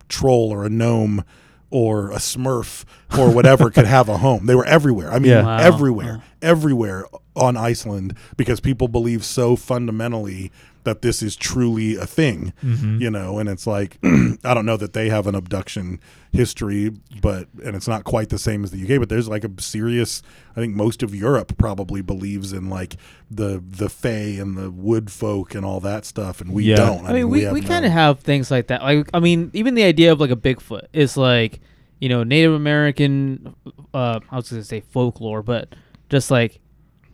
troll 0.08 0.52
or 0.52 0.64
a 0.64 0.70
gnome 0.70 1.24
or 1.70 2.10
a 2.10 2.16
smurf 2.16 2.84
or 3.18 3.32
whatever 3.32 3.70
could 3.70 3.86
have 3.86 4.08
a 4.08 4.18
home. 4.18 4.46
They 4.46 4.54
were 4.54 4.64
everywhere. 4.66 5.10
I 5.12 5.18
mean, 5.18 5.30
Yeah. 5.30 5.44
Wow. 5.44 5.58
everywhere, 5.58 6.22
everywhere 6.42 7.06
on 7.36 7.56
Iceland 7.56 8.14
because 8.36 8.60
people 8.60 8.88
believe 8.88 9.24
so 9.24 9.54
fundamentally 9.56 10.50
that 10.84 11.02
this 11.02 11.22
is 11.22 11.36
truly 11.36 11.94
a 11.96 12.06
thing, 12.06 12.52
Mhm. 12.64 13.00
you 13.00 13.10
know, 13.10 13.38
and 13.38 13.48
it's 13.48 13.66
like, 13.66 13.98
I 14.04 14.54
don't 14.54 14.64
know 14.66 14.76
that 14.78 14.92
they 14.94 15.08
have 15.10 15.26
an 15.26 15.34
abduction 15.34 16.00
history, 16.32 16.90
but, 17.20 17.48
and 17.64 17.76
it's 17.76 17.88
not 17.88 18.04
quite 18.04 18.28
the 18.30 18.38
same 18.38 18.64
as 18.64 18.70
the 18.70 18.82
UK, 18.82 18.98
but 18.98 19.08
there's 19.08 19.28
like 19.28 19.44
a 19.44 19.50
serious, 19.60 20.22
I 20.56 20.60
think 20.60 20.74
most 20.74 21.02
of 21.02 21.14
Europe 21.14 21.58
probably 21.58 22.00
believes 22.02 22.52
in 22.52 22.70
like 22.70 22.96
the, 23.30 23.62
the 23.68 23.88
Fae 23.88 24.38
and 24.40 24.56
the 24.56 24.70
wood 24.70 25.10
folk 25.10 25.54
and 25.54 25.64
all 25.66 25.80
that 25.80 26.04
stuff. 26.04 26.40
And 26.40 26.52
we 26.52 26.64
Yeah. 26.64 26.76
don't. 26.76 27.06
I 27.06 27.12
mean, 27.12 27.28
we, 27.28 27.42
have 27.42 27.52
we 27.52 27.60
kind 27.60 27.84
of 27.84 27.92
have 27.92 28.20
things 28.20 28.50
like 28.50 28.68
that. 28.68 28.82
Like, 28.82 29.08
I 29.12 29.20
mean, 29.20 29.50
even 29.52 29.74
the 29.74 29.84
idea 29.84 30.12
of 30.12 30.20
like 30.20 30.30
a 30.30 30.36
Bigfoot 30.36 30.86
is 30.92 31.16
like, 31.16 31.60
you 32.00 32.08
know, 32.08 32.22
Native 32.24 32.54
American, 32.54 33.54
uh, 33.92 34.20
I 34.30 34.36
was 34.36 34.50
gonna 34.50 34.64
say 34.64 34.80
folklore, 34.80 35.42
but 35.42 35.74
just 36.08 36.30
like, 36.30 36.60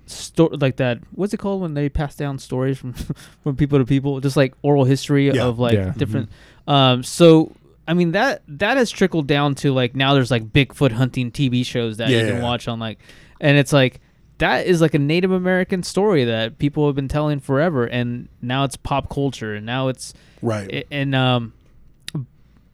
sto- 0.06 0.56
like 0.60 0.76
that. 0.76 0.98
What's 1.12 1.34
it 1.34 1.38
called 1.38 1.60
when 1.62 1.74
they 1.74 1.88
pass 1.88 2.14
down 2.16 2.38
stories 2.38 2.78
from 2.78 2.92
from 3.42 3.56
people 3.56 3.78
to 3.78 3.84
people? 3.84 4.20
Just 4.20 4.36
like 4.36 4.54
oral 4.62 4.84
history 4.84 5.30
Yeah. 5.30 5.44
of 5.44 5.58
like 5.58 5.74
Yeah. 5.74 5.92
different. 5.96 6.30
Um, 6.66 7.02
so 7.02 7.52
I 7.88 7.94
mean 7.94 8.12
that 8.12 8.42
that 8.48 8.76
has 8.76 8.90
trickled 8.90 9.26
down 9.26 9.54
to 9.56 9.72
like 9.72 9.94
now 9.94 10.14
there's 10.14 10.30
like 10.30 10.52
Bigfoot 10.52 10.92
hunting 10.92 11.30
TV 11.30 11.64
shows 11.64 11.96
that 11.98 12.10
you 12.10 12.18
can 12.18 12.42
watch 12.42 12.66
on 12.68 12.78
like, 12.78 12.98
and 13.40 13.56
it's 13.56 13.72
like 13.72 14.00
that 14.38 14.66
is 14.66 14.80
like 14.82 14.92
a 14.94 14.98
Native 14.98 15.30
American 15.32 15.82
story 15.82 16.24
that 16.24 16.58
people 16.58 16.84
have 16.86 16.94
been 16.94 17.08
telling 17.08 17.40
forever, 17.40 17.86
and 17.86 18.28
now 18.42 18.64
it's 18.64 18.76
pop 18.76 19.08
culture, 19.08 19.54
and 19.54 19.64
now 19.64 19.88
it's 19.88 20.12
Right. 20.42 20.68
I- 20.74 20.84
and 20.90 21.14
um, 21.14 21.52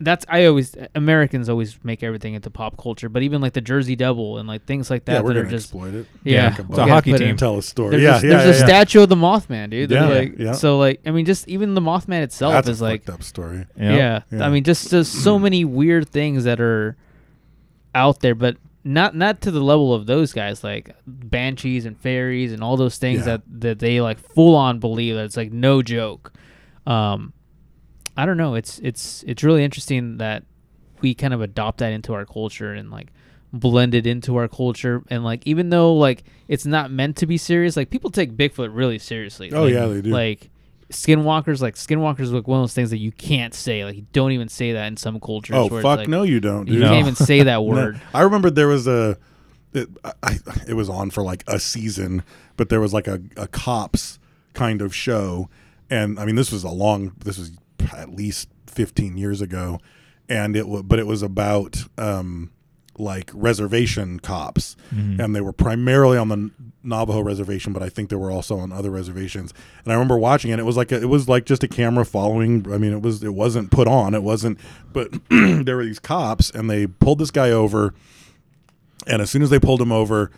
that's 0.04 0.24
I 0.28 0.46
always 0.46 0.74
Americans 0.94 1.48
always 1.48 1.78
make 1.84 2.02
everything 2.02 2.34
into 2.34 2.50
pop 2.50 2.76
culture, 2.76 3.08
but 3.08 3.22
even 3.22 3.40
like 3.40 3.52
the 3.54 3.60
Jersey 3.60 3.96
Devil 3.96 4.38
and 4.38 4.46
like 4.48 4.64
things 4.66 4.90
like 4.90 5.04
that 5.06 5.12
Yeah, 5.12 5.20
we're 5.22 5.32
that 5.34 5.40
are 5.40 5.42
gonna 5.44 5.56
just 5.56 5.66
exploit 5.66 5.94
it. 5.94 6.06
Yeah, 6.24 6.50
Make 6.50 6.58
a 6.58 6.62
we 6.62 6.68
bu- 6.68 6.76
gotta 6.76 6.92
hockey 6.92 7.10
put 7.12 7.18
team. 7.18 7.28
in- 7.30 7.36
Tell 7.36 7.58
a 7.58 7.62
story. 7.62 7.90
There's 7.92 8.02
Yeah, 8.02 8.10
a, 8.18 8.22
yeah, 8.38 8.42
there's 8.44 8.56
a 8.56 8.60
yeah. 8.60 8.66
statue 8.66 9.02
of 9.02 9.08
the 9.08 9.16
Mothman, 9.16 9.70
dude. 9.70 9.90
Yeah, 9.90 10.06
like, 10.08 10.38
yeah. 10.38 10.52
So 10.52 10.78
like, 10.78 11.00
I 11.06 11.10
mean, 11.10 11.24
just 11.24 11.48
even 11.48 11.74
the 11.74 11.80
Mothman 11.80 12.22
itself 12.22 12.52
That's 12.52 12.68
is 12.68 12.80
a 12.80 12.84
like, 12.84 13.04
fucked 13.04 13.14
up 13.20 13.22
story. 13.22 13.66
Yeah. 13.78 13.96
yeah. 13.96 14.22
Yeah. 14.30 14.46
I 14.46 14.50
mean, 14.50 14.64
just 14.64 14.90
just 14.90 15.12
so 15.22 15.38
many 15.38 15.64
weird 15.64 16.08
things 16.08 16.44
that 16.44 16.60
are 16.60 16.96
out 17.94 18.20
there, 18.20 18.34
but 18.34 18.56
not 18.84 19.14
not 19.14 19.40
to 19.42 19.50
the 19.50 19.60
level 19.60 19.94
of 19.94 20.06
those 20.06 20.32
guys, 20.32 20.64
like 20.64 20.94
banshees 21.06 21.86
and 21.86 21.96
fairies 22.00 22.52
and 22.52 22.62
all 22.62 22.76
those 22.76 22.98
things 22.98 23.20
Yeah. 23.20 23.24
that 23.38 23.42
that 23.60 23.78
they 23.78 24.00
like 24.00 24.18
full 24.18 24.56
on 24.56 24.78
believe 24.80 25.14
that 25.14 25.24
it's 25.24 25.36
like 25.36 25.52
no 25.52 25.82
joke. 25.82 26.32
Um, 26.86 27.32
I 28.16 28.26
don't 28.26 28.36
know. 28.36 28.54
It's 28.54 28.78
it's 28.80 29.24
it's 29.26 29.42
really 29.42 29.64
interesting 29.64 30.18
that 30.18 30.44
we 31.00 31.14
kind 31.14 31.34
of 31.34 31.40
adopt 31.40 31.78
that 31.78 31.92
into 31.92 32.12
our 32.14 32.24
culture 32.26 32.72
and 32.72 32.90
like 32.90 33.08
blend 33.52 33.94
it 33.94 34.06
into 34.06 34.36
our 34.36 34.48
culture 34.48 35.02
and 35.10 35.22
like 35.24 35.46
even 35.46 35.68
though 35.70 35.94
like 35.94 36.24
it's 36.48 36.64
not 36.64 36.90
meant 36.90 37.16
to 37.18 37.26
be 37.26 37.36
serious 37.36 37.76
like 37.76 37.90
people 37.90 38.08
take 38.10 38.32
bigfoot 38.34 38.70
really 38.74 38.98
seriously 38.98 39.52
Oh, 39.52 39.64
Like- 39.64 39.74
yeah, 39.74 39.80
mm-hmm. 39.80 39.94
they 39.94 40.00
do. 40.02 40.10
like 40.10 40.50
skinwalkers 40.90 41.60
like 41.60 41.74
skinwalkers 41.74 42.20
is 42.20 42.32
like 42.32 42.46
one 42.48 42.60
of 42.60 42.62
those 42.62 42.72
things 42.74 42.90
that 42.90 42.98
you 42.98 43.12
can't 43.12 43.52
say 43.54 43.84
like 43.84 43.96
you 43.96 44.06
don't 44.12 44.32
even 44.32 44.48
say 44.48 44.72
that 44.72 44.86
in 44.86 44.96
some 44.96 45.18
cultures 45.20 45.56
Oh 45.56 45.66
where 45.66 45.80
it's 45.80 45.84
fuck 45.84 45.98
like- 45.98 46.08
no, 46.08 46.22
you 46.22 46.40
don't. 46.40 46.66
you 46.66 46.74
dude. 46.78 46.84
can't 46.84 46.98
even 47.00 47.14
say 47.14 47.42
that 47.42 47.56
No. 47.56 47.62
word 47.62 48.00
I 48.14 48.22
remember 48.22 48.48
there 48.50 48.68
was 48.68 48.86
a, 48.86 49.18
it, 49.74 49.88
I, 50.22 50.38
it 50.68 50.74
was 50.74 50.88
on 50.90 51.10
for 51.10 51.22
like 51.22 51.44
a 51.46 51.58
season, 51.58 52.22
but 52.58 52.68
there 52.68 52.80
was 52.80 52.92
like 52.92 53.06
a, 53.08 53.20
a 53.38 53.48
cops 53.48 54.18
kind 54.52 54.82
of 54.82 54.94
show, 54.94 55.48
and 55.88 56.18
I 56.20 56.26
mean 56.26 56.34
this 56.36 56.52
was 56.52 56.62
a 56.62 56.68
long, 56.70 57.12
this 57.24 57.38
was 57.38 57.52
at 57.92 58.10
least 58.14 58.48
fifteen 58.66 59.16
years 59.16 59.40
ago, 59.40 59.78
and 60.28 60.56
it 60.56 60.68
was, 60.68 60.82
but 60.82 60.98
it 60.98 61.06
was 61.06 61.22
about 61.22 61.84
um, 61.98 62.50
like 62.98 63.30
reservation 63.34 64.20
cops, 64.20 64.76
and 65.20 65.34
they 65.34 65.40
were 65.40 65.52
primarily 65.52 66.18
on 66.18 66.28
the 66.28 66.50
Navajo 66.84 67.20
reservation, 67.20 67.72
but 67.72 67.82
I 67.82 67.88
think 67.88 68.10
they 68.10 68.16
were 68.16 68.30
also 68.30 68.58
on 68.58 68.72
other 68.72 68.90
reservations. 68.90 69.54
And 69.84 69.92
I 69.92 69.94
remember 69.94 70.18
watching 70.18 70.50
it. 70.50 70.58
It 70.58 70.64
was 70.64 70.76
like 70.76 70.90
a, 70.92 71.00
it 71.00 71.08
was 71.08 71.28
like 71.28 71.46
just 71.46 71.62
a 71.62 71.68
camera 71.68 72.04
following. 72.04 72.66
I 72.72 72.78
mean, 72.78 72.92
it 72.92 73.02
was 73.02 73.22
it 73.22 73.34
wasn't 73.34 73.70
put 73.70 73.86
on. 73.86 74.14
It 74.14 74.22
wasn't. 74.22 74.58
But 74.92 75.12
there 75.30 75.76
were 75.76 75.84
these 75.84 76.00
cops, 76.00 76.50
and 76.50 76.68
they 76.68 76.86
pulled 76.86 77.18
this 77.18 77.30
guy 77.30 77.50
over. 77.50 77.94
And 79.06 79.20
as 79.22 79.30
soon 79.30 79.42
as 79.42 79.50
they 79.50 79.58
pulled 79.58 79.80
him 79.80 79.90
over, 79.92 80.30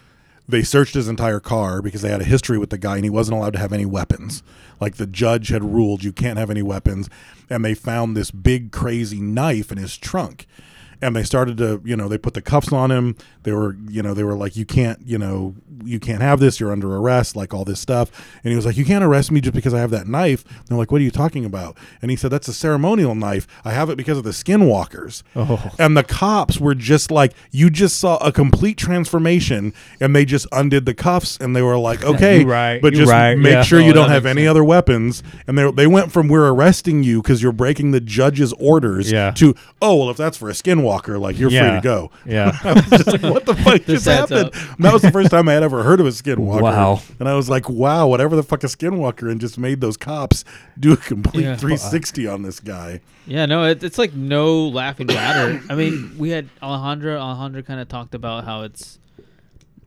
they 0.46 0.62
searched 0.62 0.94
his 0.94 1.08
entire 1.08 1.40
car 1.40 1.80
because 1.80 2.02
they 2.02 2.10
had 2.10 2.20
a 2.20 2.24
history 2.24 2.58
with 2.58 2.70
the 2.70 2.78
guy 2.78 2.96
and 2.96 3.04
he 3.04 3.10
wasn't 3.10 3.36
allowed 3.36 3.54
to 3.54 3.58
have 3.58 3.72
any 3.72 3.86
weapons. 3.86 4.42
Like 4.80 4.96
the 4.96 5.06
judge 5.06 5.48
had 5.48 5.64
ruled 5.64 6.04
you 6.04 6.12
can't 6.12 6.38
have 6.38 6.50
any 6.50 6.62
weapons. 6.62 7.08
And 7.48 7.64
they 7.64 7.74
found 7.74 8.16
this 8.16 8.30
big, 8.30 8.70
crazy 8.70 9.20
knife 9.20 9.72
in 9.72 9.78
his 9.78 9.96
trunk. 9.96 10.46
And 11.04 11.14
they 11.14 11.22
started 11.22 11.58
to, 11.58 11.80
you 11.84 11.96
know, 11.96 12.08
they 12.08 12.18
put 12.18 12.34
the 12.34 12.42
cuffs 12.42 12.72
on 12.72 12.90
him. 12.90 13.16
They 13.42 13.52
were, 13.52 13.76
you 13.88 14.02
know, 14.02 14.14
they 14.14 14.24
were 14.24 14.34
like, 14.34 14.56
you 14.56 14.64
can't, 14.64 14.98
you 15.06 15.18
know, 15.18 15.54
you 15.84 16.00
can't 16.00 16.22
have 16.22 16.40
this. 16.40 16.58
You're 16.58 16.72
under 16.72 16.96
arrest, 16.96 17.36
like 17.36 17.52
all 17.52 17.64
this 17.64 17.78
stuff. 17.80 18.10
And 18.42 18.50
he 18.50 18.56
was 18.56 18.64
like, 18.64 18.76
you 18.76 18.84
can't 18.84 19.04
arrest 19.04 19.30
me 19.30 19.40
just 19.40 19.54
because 19.54 19.74
I 19.74 19.80
have 19.80 19.90
that 19.90 20.06
knife. 20.08 20.44
And 20.46 20.68
they're 20.68 20.78
like, 20.78 20.90
what 20.90 21.00
are 21.00 21.04
you 21.04 21.10
talking 21.10 21.44
about? 21.44 21.76
And 22.00 22.10
he 22.10 22.16
said, 22.16 22.30
that's 22.30 22.48
a 22.48 22.54
ceremonial 22.54 23.14
knife. 23.14 23.46
I 23.64 23.72
have 23.72 23.90
it 23.90 23.96
because 23.96 24.16
of 24.18 24.24
the 24.24 24.30
skinwalkers. 24.30 25.22
Oh. 25.36 25.70
And 25.78 25.96
the 25.96 26.02
cops 26.04 26.58
were 26.58 26.74
just 26.74 27.10
like, 27.10 27.32
you 27.50 27.68
just 27.70 27.98
saw 27.98 28.16
a 28.18 28.32
complete 28.32 28.78
transformation, 28.78 29.74
and 30.00 30.16
they 30.16 30.24
just 30.24 30.46
undid 30.52 30.86
the 30.86 30.94
cuffs, 30.94 31.36
and 31.40 31.54
they 31.54 31.62
were 31.62 31.76
like, 31.78 32.02
okay, 32.14 32.44
right, 32.44 32.80
but 32.80 32.94
just 32.94 33.10
right, 33.12 33.34
make 33.36 33.52
yeah. 33.52 33.62
sure 33.62 33.80
Oh, 33.80 33.84
you 33.84 33.92
don't 33.92 34.08
have 34.08 34.24
any 34.24 34.42
sense. 34.42 34.50
other 34.50 34.64
weapons. 34.64 35.22
And 35.46 35.58
they 35.58 35.70
they 35.72 35.86
went 35.86 36.12
from 36.12 36.28
we're 36.28 36.48
arresting 36.48 37.02
you 37.02 37.20
because 37.20 37.42
you're 37.42 37.52
breaking 37.52 37.90
the 37.90 38.00
judge's 38.00 38.52
orders 38.54 39.10
Yeah. 39.12 39.32
to 39.32 39.54
oh 39.82 39.96
well, 39.96 40.10
if 40.10 40.16
that's 40.16 40.38
for 40.38 40.48
a 40.48 40.52
skinwalker, 40.52 40.93
skinwalker. 41.02 41.20
Like 41.20 41.38
you're 41.38 41.50
free 41.50 41.58
to 41.58 41.80
go. 41.82 42.10
Yeah. 42.24 42.56
I 42.64 42.72
was 42.74 42.84
just 42.86 43.06
like, 43.06 43.22
what 43.22 43.46
the 43.46 43.54
fuck 43.54 43.82
just 43.86 44.06
happened? 44.06 44.52
that 44.78 44.92
was 44.92 45.02
the 45.02 45.10
first 45.10 45.30
time 45.30 45.48
I 45.48 45.52
had 45.54 45.62
ever 45.62 45.82
heard 45.82 46.00
of 46.00 46.06
a 46.06 46.10
skinwalker. 46.10 46.62
Wow. 46.62 47.00
And 47.18 47.28
I 47.28 47.34
was 47.34 47.48
like, 47.48 47.68
wow, 47.68 48.06
whatever 48.06 48.36
the 48.36 48.42
fuck 48.42 48.64
a 48.64 48.66
skinwalker, 48.68 49.30
and 49.30 49.40
just 49.40 49.58
made 49.58 49.80
those 49.80 49.96
cops 49.96 50.44
do 50.78 50.92
a 50.92 50.96
complete 50.96 51.44
Yeah. 51.44 51.56
360 51.56 52.26
on 52.26 52.42
this 52.42 52.60
guy. 52.60 53.00
Yeah, 53.26 53.46
no, 53.46 53.64
it, 53.64 53.82
it's 53.82 53.98
like 53.98 54.12
no 54.14 54.68
laughing 54.68 55.06
matter. 55.06 55.62
I 55.70 55.74
mean, 55.74 56.14
we 56.18 56.30
had 56.30 56.48
Alejandra. 56.62 57.18
Alejandra 57.18 57.64
kind 57.64 57.80
of 57.80 57.88
talked 57.88 58.14
about 58.14 58.44
how 58.44 58.62
it's 58.62 58.98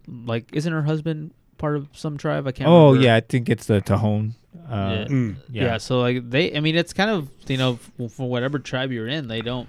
like, 0.08 0.50
isn't 0.54 0.72
her 0.72 0.84
husband 0.84 1.32
part 1.58 1.76
of 1.76 1.88
some 1.94 2.18
tribe? 2.18 2.48
I 2.48 2.52
can't. 2.52 2.68
Oh 2.70 2.88
remember. 2.90 3.06
yeah, 3.06 3.16
I 3.16 3.20
think 3.22 3.50
it's 3.50 3.66
the 3.66 3.82
Tajon. 3.82 4.34
Uh, 4.70 4.70
yeah. 4.70 5.06
Mm. 5.08 5.36
yeah. 5.52 5.64
yeah. 5.64 5.78
So 5.78 6.00
like 6.00 6.30
they, 6.30 6.56
I 6.56 6.60
mean, 6.60 6.76
it's 6.76 6.94
kind 6.94 7.10
of 7.10 7.30
you 7.48 7.58
know 7.58 7.80
f- 8.00 8.12
for 8.12 8.28
whatever 8.30 8.60
tribe 8.60 8.92
you're 8.92 9.08
in, 9.08 9.28
they 9.28 9.42
don't. 9.42 9.68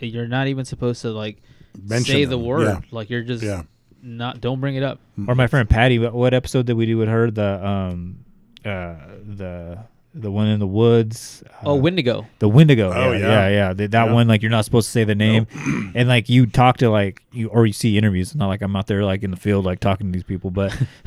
You're 0.00 0.28
not 0.28 0.46
even 0.48 0.64
supposed 0.64 1.02
to 1.02 1.10
like 1.10 1.42
Mention 1.82 2.14
say 2.14 2.24
the 2.24 2.38
word. 2.38 2.62
yeah. 2.66 2.80
Like 2.90 3.10
you're 3.10 3.22
just 3.22 3.42
Yeah. 3.42 3.62
not. 4.02 4.40
Don't 4.40 4.60
bring 4.60 4.76
it 4.76 4.82
up. 4.82 5.00
Or 5.26 5.34
my 5.34 5.46
friend 5.46 5.68
Patty. 5.68 5.98
What, 5.98 6.12
what 6.14 6.34
episode 6.34 6.66
did 6.66 6.74
we 6.76 6.86
do 6.86 6.96
with 6.98 7.08
her? 7.08 7.30
The 7.30 7.66
um, 7.66 8.24
uh, 8.64 8.94
the 9.24 9.78
the 10.18 10.30
one 10.30 10.48
in 10.48 10.58
the 10.60 10.66
woods. 10.66 11.42
Uh, 11.46 11.70
Oh, 11.70 11.74
Wendigo. 11.74 12.26
The 12.38 12.48
Wendigo. 12.48 12.92
Oh, 12.92 13.12
yeah, 13.12 13.18
yeah. 13.18 13.26
yeah, 13.28 13.48
yeah. 13.48 13.74
Th- 13.74 13.90
That 13.90 14.06
Yeah. 14.06 14.12
one, 14.12 14.28
like, 14.28 14.42
you're 14.42 14.50
not 14.50 14.64
supposed 14.64 14.86
to 14.86 14.92
say 14.92 15.04
the 15.04 15.14
name, 15.14 15.46
and 15.94 16.08
like 16.08 16.28
you 16.28 16.46
talk 16.46 16.78
to 16.78 16.90
like 16.90 17.22
you 17.32 17.48
or 17.48 17.66
you 17.66 17.72
see 17.72 17.98
interviews. 17.98 18.28
It's 18.28 18.36
not 18.36 18.48
like 18.48 18.62
I'm 18.62 18.74
out 18.76 18.86
there 18.86 19.04
like 19.04 19.22
in 19.22 19.30
the 19.30 19.36
field 19.36 19.64
like 19.64 19.80
talking 19.80 20.06
to 20.08 20.12
these 20.12 20.24
people, 20.24 20.50
but 20.50 20.72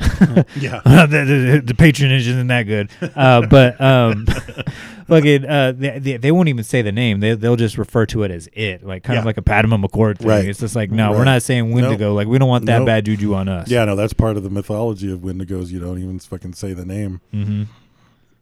Yeah. 0.60 0.80
the, 0.84 1.06
the, 1.56 1.62
the 1.64 1.74
patronage 1.74 2.26
isn't 2.28 2.46
that 2.48 2.64
good. 2.64 2.90
Uh, 3.16 3.46
but 3.50 3.80
um, 3.80 4.26
fucking, 5.06 5.44
uh, 5.44 5.72
they, 5.76 5.98
they 5.98 6.16
they 6.16 6.32
won't 6.32 6.48
even 6.48 6.64
say 6.64 6.82
the 6.82 6.92
name. 6.92 7.20
They 7.20 7.34
they'll 7.34 7.56
just 7.56 7.78
refer 7.78 8.06
to 8.06 8.22
it 8.22 8.30
as 8.30 8.48
it, 8.52 8.84
like 8.84 9.02
kind 9.02 9.18
of 9.18 9.24
like 9.24 9.36
a 9.38 9.42
Padma 9.42 9.78
McCord 9.78 10.18
thing. 10.18 10.28
Right. 10.28 10.44
It's 10.44 10.60
just 10.60 10.76
like 10.76 10.90
no, 10.90 11.12
we're 11.12 11.24
not 11.24 11.42
saying 11.42 11.72
Wendigo. 11.72 12.08
Nope. 12.10 12.16
Like 12.16 12.28
we 12.28 12.38
don't 12.38 12.48
want 12.48 12.66
that 12.66 12.78
Nope. 12.78 12.86
bad 12.86 13.04
juju 13.06 13.34
on 13.34 13.48
us. 13.48 13.68
Yeah, 13.70 13.84
no, 13.84 13.96
that's 13.96 14.12
part 14.12 14.36
of 14.36 14.42
the 14.42 14.50
mythology 14.50 15.10
of 15.12 15.20
Wendigos. 15.20 15.68
You 15.70 15.80
don't 15.80 15.98
even 15.98 16.18
fucking 16.18 16.52
say 16.54 16.72
the 16.74 16.84
name. 16.84 17.20
Mm-hmm. 17.34 17.62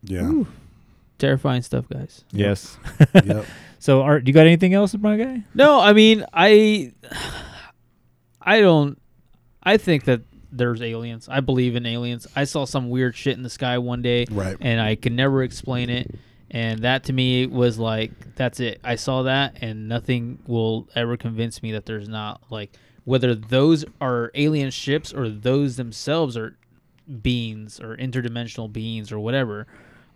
Yeah. 0.03 0.43
Terrifying 1.19 1.63
stuff, 1.63 1.89
guys. 1.89 2.25
Yes. 2.33 2.77
Yep. 3.25 3.45
So, 3.81 4.03
Art, 4.03 4.27
you 4.27 4.33
got 4.33 4.45
anything 4.45 4.75
else, 4.75 4.93
my 4.95 5.17
guy? 5.17 5.45
No, 5.55 5.79
I 5.81 5.93
mean, 5.93 6.25
I, 6.33 6.93
I 8.43 8.61
don't. 8.61 9.01
I 9.63 9.77
think 9.77 10.05
that 10.07 10.23
there's 10.51 10.83
aliens. 10.83 11.29
I 11.31 11.39
believe 11.39 11.77
in 11.77 11.87
aliens. 11.87 12.27
I 12.35 12.43
saw 12.43 12.65
some 12.65 12.91
weird 12.91 13.15
shit 13.15 13.37
in 13.37 13.45
the 13.45 13.51
sky 13.51 13.79
one 13.79 14.03
day, 14.03 14.27
Right. 14.33 14.57
And 14.61 14.81
I 14.81 14.97
could 14.97 15.13
never 15.13 15.45
explain 15.45 15.91
it. 15.91 16.13
And 16.51 16.81
that 16.81 17.05
to 17.05 17.13
me 17.13 17.47
was 17.47 17.79
like, 17.79 18.35
that's 18.35 18.59
it. 18.59 18.81
I 18.83 18.97
saw 18.97 19.23
that, 19.25 19.59
and 19.61 19.89
nothing 19.89 20.39
will 20.47 20.89
ever 20.97 21.17
convince 21.17 21.63
me 21.63 21.71
that 21.73 21.87
there's 21.87 22.09
not 22.09 22.43
like 22.51 22.73
whether 23.05 23.35
those 23.35 23.85
are 24.01 24.31
alien 24.35 24.71
ships 24.71 25.13
or 25.13 25.29
those 25.29 25.77
themselves 25.77 26.37
are 26.37 26.57
beings 27.23 27.79
or 27.81 27.97
interdimensional 27.97 28.73
beings 28.73 29.13
or 29.13 29.21
whatever. 29.21 29.67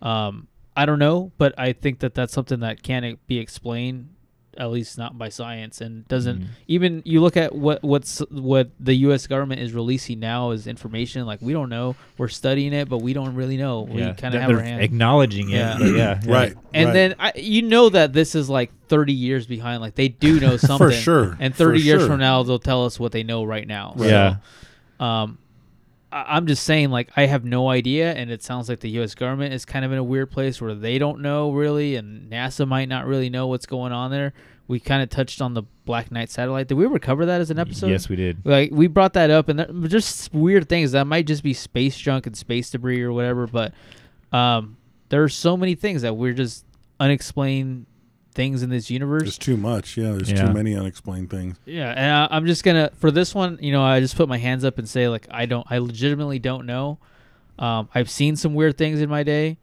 Um, 0.03 0.47
I 0.75 0.85
don't 0.85 0.99
know, 0.99 1.31
but 1.37 1.53
I 1.57 1.73
think 1.73 1.99
that 1.99 2.13
that's 2.13 2.33
something 2.33 2.59
that 2.59 2.83
can't 2.83 3.25
be 3.27 3.37
explained, 3.39 4.09
at 4.57 4.69
least 4.69 4.97
not 4.97 5.17
by 5.17 5.29
science, 5.29 5.81
and 5.81 6.07
doesn't 6.07 6.41
Mhm. 6.41 6.47
even. 6.67 7.01
You 7.05 7.21
look 7.21 7.37
at 7.37 7.55
what 7.55 7.81
what's 7.83 8.19
what 8.31 8.69
the 8.79 8.93
U.S. 9.07 9.25
government 9.27 9.61
is 9.61 9.71
releasing 9.73 10.19
now 10.19 10.51
is 10.51 10.67
information. 10.67 11.25
Like 11.25 11.41
we 11.41 11.53
don't 11.53 11.69
know, 11.69 11.95
we're 12.17 12.27
studying 12.27 12.73
it, 12.73 12.89
but 12.89 12.99
we 12.99 13.13
don't 13.13 13.33
really 13.35 13.55
know. 13.57 13.81
We 13.81 13.99
Yeah. 14.01 14.13
kind 14.13 14.33
of 14.35 14.41
have 14.41 14.49
our 14.49 14.57
they're 14.57 14.65
hand 14.65 14.81
acknowledging 14.81 15.49
it, 15.51 15.57
Yeah, 15.57 15.75
but 15.79 15.87
yeah, 15.87 16.19
yeah. 16.25 16.31
Right. 16.31 16.53
And 16.73 16.87
right. 16.87 16.93
then 16.93 17.15
I, 17.19 17.33
you 17.35 17.61
know 17.61 17.89
that 17.89 18.13
this 18.13 18.33
is 18.35 18.49
like 18.49 18.71
30 18.89 19.13
years 19.13 19.45
behind. 19.45 19.79
Like 19.81 19.95
they 19.95 20.07
do 20.09 20.39
know 20.39 20.57
something 20.57 20.87
for 20.89 20.91
sure, 20.91 21.37
And 21.39 21.53
for 21.53 21.65
30 21.65 21.81
years 21.81 22.01
sure. 22.01 22.07
from 22.09 22.19
now, 22.19 22.43
they'll 22.43 22.59
tell 22.59 22.85
us 22.85 22.99
what 22.99 23.11
they 23.11 23.23
know 23.23 23.43
right 23.43 23.67
now. 23.67 23.93
Right. 23.95 24.09
Yeah. 24.09 24.35
So, 24.99 25.05
um, 25.05 25.37
I, 25.37 25.42
I'm 26.13 26.45
just 26.45 26.63
saying, 26.63 26.91
like 26.91 27.09
I 27.15 27.25
have 27.25 27.43
no 27.43 27.69
idea, 27.69 28.13
and 28.13 28.29
it 28.29 28.43
sounds 28.43 28.69
like 28.69 28.79
the 28.81 28.89
U.S. 28.91 29.15
government 29.15 29.53
is 29.53 29.65
kind 29.65 29.83
of 29.83 29.91
in 29.91 29.97
a 29.97 30.03
weird 30.03 30.29
place 30.29 30.61
where 30.61 30.75
they 30.75 30.99
don't 30.99 31.21
know 31.21 31.51
really, 31.51 31.95
and 31.95 32.31
NASA 32.31 32.67
might 32.67 32.87
not 32.87 33.07
really 33.07 33.29
know 33.29 33.47
what's 33.47 33.65
going 33.65 33.91
on 33.91 34.11
there. 34.11 34.33
We 34.67 34.79
kind 34.79 35.01
of 35.01 35.09
touched 35.09 35.41
on 35.41 35.55
the 35.55 35.63
Black 35.85 36.11
Knight 36.11 36.29
satellite. 36.29 36.67
Did 36.67 36.75
we 36.75 36.85
ever 36.85 36.99
cover 36.99 37.25
that 37.25 37.41
as 37.41 37.49
an 37.49 37.57
episode? 37.59 37.89
Yes, 37.89 38.07
we 38.07 38.15
did. 38.15 38.45
Like 38.45 38.69
we 38.71 38.87
brought 38.87 39.13
that 39.13 39.31
up, 39.31 39.49
and 39.49 39.89
just 39.89 40.33
weird 40.33 40.69
things 40.69 40.91
that 40.91 41.05
might 41.05 41.25
just 41.25 41.41
be 41.43 41.53
space 41.53 41.97
junk 41.97 42.27
and 42.27 42.37
space 42.37 42.69
debris 42.69 43.01
or 43.01 43.11
whatever. 43.11 43.47
But 43.47 43.73
um, 44.31 44.77
there 45.09 45.23
are 45.23 45.29
so 45.29 45.57
many 45.57 45.73
things 45.73 46.03
that 46.03 46.15
we're 46.15 46.33
just 46.33 46.63
unexplained 46.99 47.87
things 48.33 48.61
in 48.63 48.69
this 48.69 48.89
universe. 48.89 49.23
There's 49.23 49.37
too 49.37 49.55
much. 49.57 49.95
Yeah, 49.97 50.11
there's 50.11 50.29
Yeah. 50.31 50.47
too 50.47 50.53
many 50.53 50.75
unexplained 50.75 51.29
things. 51.29 51.55
Yeah, 51.65 51.91
and 51.95 52.11
I, 52.11 52.27
I'm 52.35 52.45
just 52.45 52.63
gonna 52.63 52.91
for 52.97 53.09
this 53.11 53.33
one, 53.33 53.57
you 53.61 53.71
know, 53.71 53.83
I 53.83 53.99
just 54.01 54.15
put 54.17 54.27
my 54.27 54.37
hands 54.37 54.65
up 54.65 54.77
and 54.77 54.87
say 54.89 55.07
like 55.07 55.27
I 55.31 55.45
don't, 55.45 55.65
I 55.69 55.77
legitimately 55.77 56.39
don't 56.39 56.65
know. 56.65 56.97
Um, 57.57 57.87
I've 57.95 58.09
seen 58.09 58.35
some 58.35 58.53
weird 58.55 58.77
things 58.77 58.99
in 58.99 59.09
my 59.09 59.23
day 59.23 59.57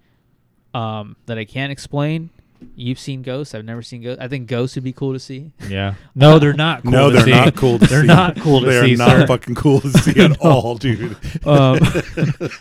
um, 0.73 1.17
that 1.27 1.37
I 1.39 1.45
can't 1.45 1.73
explain. 1.73 2.31
You've 2.77 2.99
seen 2.99 3.23
ghosts. 3.23 3.55
I've 3.55 3.65
never 3.65 3.82
seen 3.82 4.03
ghosts. 4.03 4.23
I 4.23 4.28
think 4.28 4.47
ghosts 4.49 4.74
would 4.77 4.85
be 4.85 4.93
cool 4.93 5.12
to 5.12 5.19
see. 5.19 5.51
Yeah. 5.69 5.95
No, 6.15 6.39
they're 6.39 6.53
not. 6.53 6.82
Cool 6.82 6.93
no, 6.93 7.09
to 7.11 7.16
they're 7.16 7.24
see. 7.24 7.31
not 7.31 7.57
cool 7.57 7.78
to 7.78 7.87
they're 7.89 8.01
see. 8.03 8.07
not 8.07 8.37
cool 8.41 8.61
to 8.61 8.66
They're 8.66 8.85
see. 8.87 8.95
not 8.97 9.09
sir. 9.11 9.27
fucking 9.27 9.55
cool 9.55 9.81
to 9.81 9.91
see 9.91 10.20
at 10.24 10.39
all, 10.41 10.74
dude. 10.77 11.16
Um, 11.47 11.78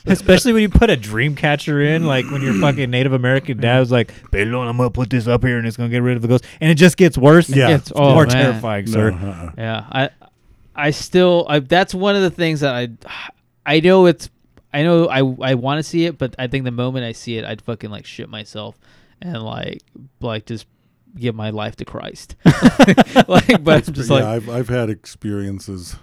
especially 0.05 0.53
when 0.53 0.61
you 0.61 0.69
put 0.69 0.89
a 0.89 0.95
dream 0.97 1.35
catcher 1.35 1.81
in, 1.81 2.05
like 2.05 2.29
when 2.31 2.41
your 2.41 2.53
fucking 2.55 2.89
Native 2.91 3.13
American 3.13 3.57
dad's 3.57 3.91
like, 3.91 4.13
"Pelon, 4.31 4.67
I'm 4.69 4.77
gonna 4.77 4.89
put 4.89 5.09
this 5.09 5.27
up 5.27 5.43
here 5.43 5.57
and 5.57 5.67
it's 5.67 5.77
gonna 5.77 5.89
get 5.89 6.01
rid 6.03 6.15
of 6.15 6.21
the 6.21 6.27
ghost," 6.27 6.45
and 6.61 6.71
it 6.71 6.75
just 6.75 6.97
gets 6.97 7.17
worse. 7.17 7.49
Yeah. 7.49 7.69
it's 7.75 7.91
Oh, 7.95 8.13
more 8.13 8.25
man. 8.25 8.35
terrifying, 8.35 8.85
No, 8.85 8.91
sir. 8.91 9.11
uh-uh. 9.11 9.51
Yeah, 9.57 9.85
I, 9.91 10.09
I 10.75 10.91
still, 10.91 11.45
I, 11.49 11.59
that's 11.59 11.93
one 11.93 12.15
of 12.15 12.21
the 12.21 12.29
things 12.31 12.61
that 12.61 12.73
I, 12.73 12.89
I 13.65 13.79
know 13.79 14.05
it's, 14.05 14.29
I 14.73 14.83
know 14.83 15.07
I, 15.07 15.19
I 15.51 15.55
want 15.55 15.79
to 15.79 15.83
see 15.83 16.05
it, 16.05 16.17
but 16.17 16.35
I 16.39 16.47
think 16.47 16.63
the 16.63 16.71
moment 16.71 17.05
I 17.05 17.11
see 17.11 17.37
it, 17.37 17.43
I'd 17.45 17.61
fucking 17.61 17.89
like 17.89 18.05
shit 18.05 18.29
myself, 18.29 18.77
and 19.21 19.41
like, 19.43 19.81
like 20.19 20.45
just 20.45 20.65
give 21.17 21.35
my 21.35 21.49
life 21.49 21.75
to 21.77 21.85
Christ. 21.85 22.35
like, 23.27 23.63
but 23.63 23.87
I'm 23.87 23.93
just 23.93 24.09
yeah, 24.09 24.15
like, 24.15 24.23
I've 24.23 24.49
I've 24.49 24.69
had 24.69 24.89
experiences 24.89 25.95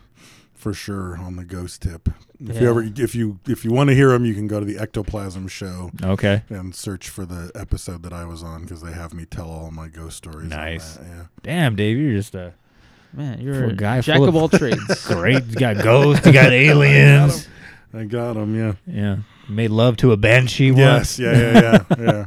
for 0.55 0.73
sure 0.73 1.17
on 1.17 1.37
the 1.37 1.45
ghost 1.45 1.83
tip. 1.83 2.09
If 2.41 2.61
you 2.61 2.69
ever 2.69 2.83
if 2.83 3.15
you 3.15 3.39
if 3.47 3.65
you 3.65 3.73
want 3.73 3.89
to 3.89 3.95
hear 3.95 4.11
them, 4.11 4.25
you 4.25 4.35
can 4.35 4.47
go 4.47 4.61
to 4.61 4.67
the 4.67 4.79
Ectoplasm 4.79 5.49
show 5.49 5.91
Okay. 6.03 6.43
and 6.49 6.75
search 6.75 7.09
for 7.09 7.25
the 7.25 7.51
episode 7.55 8.03
that 8.03 8.13
I 8.13 8.25
was 8.25 8.43
on 8.43 8.63
because 8.63 8.83
they 8.83 8.93
have 8.93 9.15
me 9.15 9.25
tell 9.25 9.49
all 9.49 9.71
my 9.71 9.89
ghost 9.89 10.19
stories. 10.19 10.49
Nice. 10.49 10.99
yeah. 11.01 11.27
Damn, 11.43 11.77
Dave, 11.77 11.97
you're 11.97 12.15
just 12.17 12.35
a 12.35 12.53
man, 13.13 13.41
you're 13.41 13.65
a 13.65 13.73
guy 13.75 14.01
jack 14.03 14.17
full 14.19 14.29
of 14.29 14.37
all 14.37 14.49
trades. 14.49 15.07
great. 15.07 15.45
You 15.47 15.55
got 15.57 15.83
ghosts. 15.83 16.27
You 16.27 16.33
got 16.33 16.53
aliens. 16.53 17.49
I 17.95 18.05
got 18.05 18.35
them. 18.35 18.55
Yeah. 18.59 18.75
Yeah. 18.87 19.17
Made 19.49 19.71
love 19.71 19.97
to 19.99 20.13
a 20.13 20.17
banshee 20.17 20.71
Yes. 20.73 21.19
once. 21.19 21.19
Yeah. 21.19 21.33
Yeah. 21.33 21.61
Yeah. 21.63 21.97
yeah. 21.99 22.27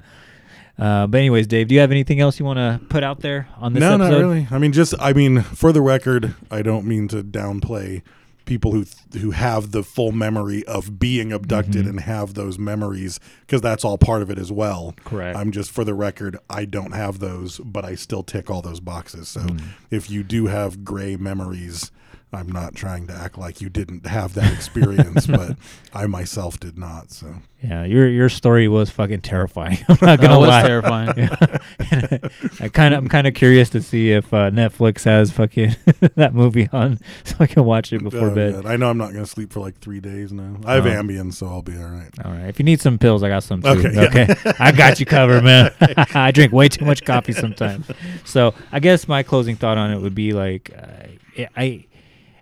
Uh, 0.80 1.08
but 1.08 1.18
anyways, 1.18 1.48
Dave, 1.48 1.68
do 1.68 1.76
you 1.76 1.82
have 1.82 1.92
anything 1.92 2.20
else 2.20 2.40
you 2.40 2.46
want 2.46 2.58
to 2.58 2.80
put 2.88 3.04
out 3.04 3.20
there 3.20 3.48
on 3.58 3.74
this 3.74 3.82
no, 3.82 3.96
episode? 3.96 4.10
not 4.12 4.18
really. 4.20 4.48
I 4.50 4.58
mean, 4.60 4.72
just 4.72 4.94
I 5.00 5.14
mean, 5.14 5.42
for 5.42 5.72
the 5.72 5.82
record, 5.82 6.36
I 6.50 6.62
don't 6.62 6.86
mean 6.86 7.08
to 7.10 7.24
downplay 7.24 8.02
people 8.46 8.72
who 8.72 8.86
who 9.20 9.30
have 9.32 9.72
the 9.72 9.84
full 9.84 10.12
memory 10.12 10.66
of 10.66 10.98
being 11.00 11.32
abducted 11.32 11.76
Mm-hmm. 11.82 11.90
and 11.90 12.00
have 12.00 12.34
those 12.34 12.58
memories 12.58 13.20
because 13.42 13.62
that's 13.62 13.86
all 13.86 13.98
part 13.98 14.22
of 14.24 14.32
it 14.32 14.40
as 14.40 14.52
well. 14.52 14.96
Correct. 15.04 15.38
I'm 15.38 15.52
just 15.52 15.70
for 15.70 15.84
the 15.84 15.94
record, 15.94 16.38
I 16.50 16.66
don't 16.66 16.94
have 16.94 17.20
those, 17.20 17.60
but 17.60 17.86
I 17.86 17.94
still 17.96 18.24
tick 18.24 18.50
all 18.50 18.62
those 18.64 18.80
boxes. 18.80 19.28
So 19.28 19.42
Mm. 19.42 19.62
if 19.92 20.10
you 20.10 20.24
do 20.24 20.48
have 20.48 20.84
gray 20.84 21.16
memories. 21.16 21.92
I'm 22.32 22.52
not 22.52 22.76
trying 22.76 23.08
to 23.08 23.14
act 23.14 23.38
like 23.40 23.60
you 23.60 23.70
didn't 23.70 24.06
have 24.06 24.36
that 24.36 24.54
experience, 24.54 25.26
but 25.28 25.58
I 25.94 26.06
myself 26.06 26.60
did 26.60 26.78
not. 26.78 27.12
So 27.12 27.34
Yeah, 27.64 27.86
your 27.86 28.08
your 28.08 28.30
story 28.30 28.68
was 28.68 28.92
fucking 28.92 29.22
terrifying. 29.22 29.80
I'm 29.90 29.98
not 30.02 30.22
gonna 30.22 30.40
was 30.40 30.50
lie. 30.50 30.62
terrifying. 30.62 31.14
Yeah. 31.18 31.36
I 32.60 32.70
kind 32.70 32.94
of 32.94 33.00
I'm 33.00 33.10
kind 33.10 33.26
of 33.26 33.34
curious 33.34 33.70
to 33.72 33.82
see 33.82 34.12
if 34.12 34.32
uh, 34.34 34.52
Netflix 34.52 35.06
has 35.06 35.32
fucking 35.32 35.76
that 36.16 36.34
movie 36.36 36.70
on, 36.72 37.00
so 37.24 37.36
I 37.40 37.48
can 37.48 37.64
watch 37.66 37.92
it 37.94 38.04
before 38.04 38.30
Oh, 38.30 38.36
bed. 38.36 38.54
God. 38.54 38.66
I 38.68 38.78
know 38.78 38.90
I'm 38.92 38.98
not 39.00 39.12
going 39.12 39.24
to 39.26 39.30
sleep 39.30 39.52
for 39.52 39.60
like 39.60 39.80
three 39.80 40.00
days 40.00 40.32
now. 40.32 40.56
I 40.66 40.76
have 40.76 40.86
Oh. 40.86 40.90
Ambien, 40.90 41.34
so 41.34 41.48
I'll 41.48 41.62
be 41.64 41.76
all 41.78 41.90
right. 41.90 42.10
All 42.24 42.32
right, 42.32 42.48
if 42.48 42.60
you 42.60 42.66
need 42.66 42.80
some 42.82 43.00
pills, 43.00 43.24
I 43.24 43.30
got 43.30 43.44
some 43.44 43.62
too. 43.64 43.70
Okay, 43.70 43.92
yeah. 43.94 44.02
Okay, 44.04 44.54
I 44.60 44.72
got 44.72 45.00
you 45.00 45.06
covered, 45.08 45.44
man. 45.44 45.72
I 46.14 46.30
drink 46.32 46.54
way 46.54 46.70
too 46.70 46.86
much 46.86 47.04
coffee 47.06 47.34
sometimes. 47.34 47.88
So 48.26 48.54
I 48.72 48.80
guess 48.80 49.08
my 49.08 49.24
closing 49.24 49.56
thought 49.56 49.78
on 49.80 49.92
it 49.92 50.00
would 50.00 50.14
be 50.16 50.34
like, 50.34 50.72
uh, 50.78 51.46
I. 51.58 51.86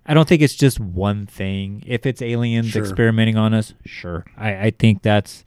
I 0.08 0.14
don't 0.14 0.28
think 0.28 0.42
it's 0.42 0.56
just 0.56 0.80
one 0.80 1.26
thing. 1.26 1.84
If 1.86 2.06
it's 2.06 2.22
aliens 2.22 2.68
Sure. 2.70 2.82
experimenting 2.82 3.36
on 3.38 3.54
us, 3.54 3.74
sure. 3.86 4.26
I, 4.38 4.56
I 4.68 4.72
think 4.72 5.02
that's 5.02 5.44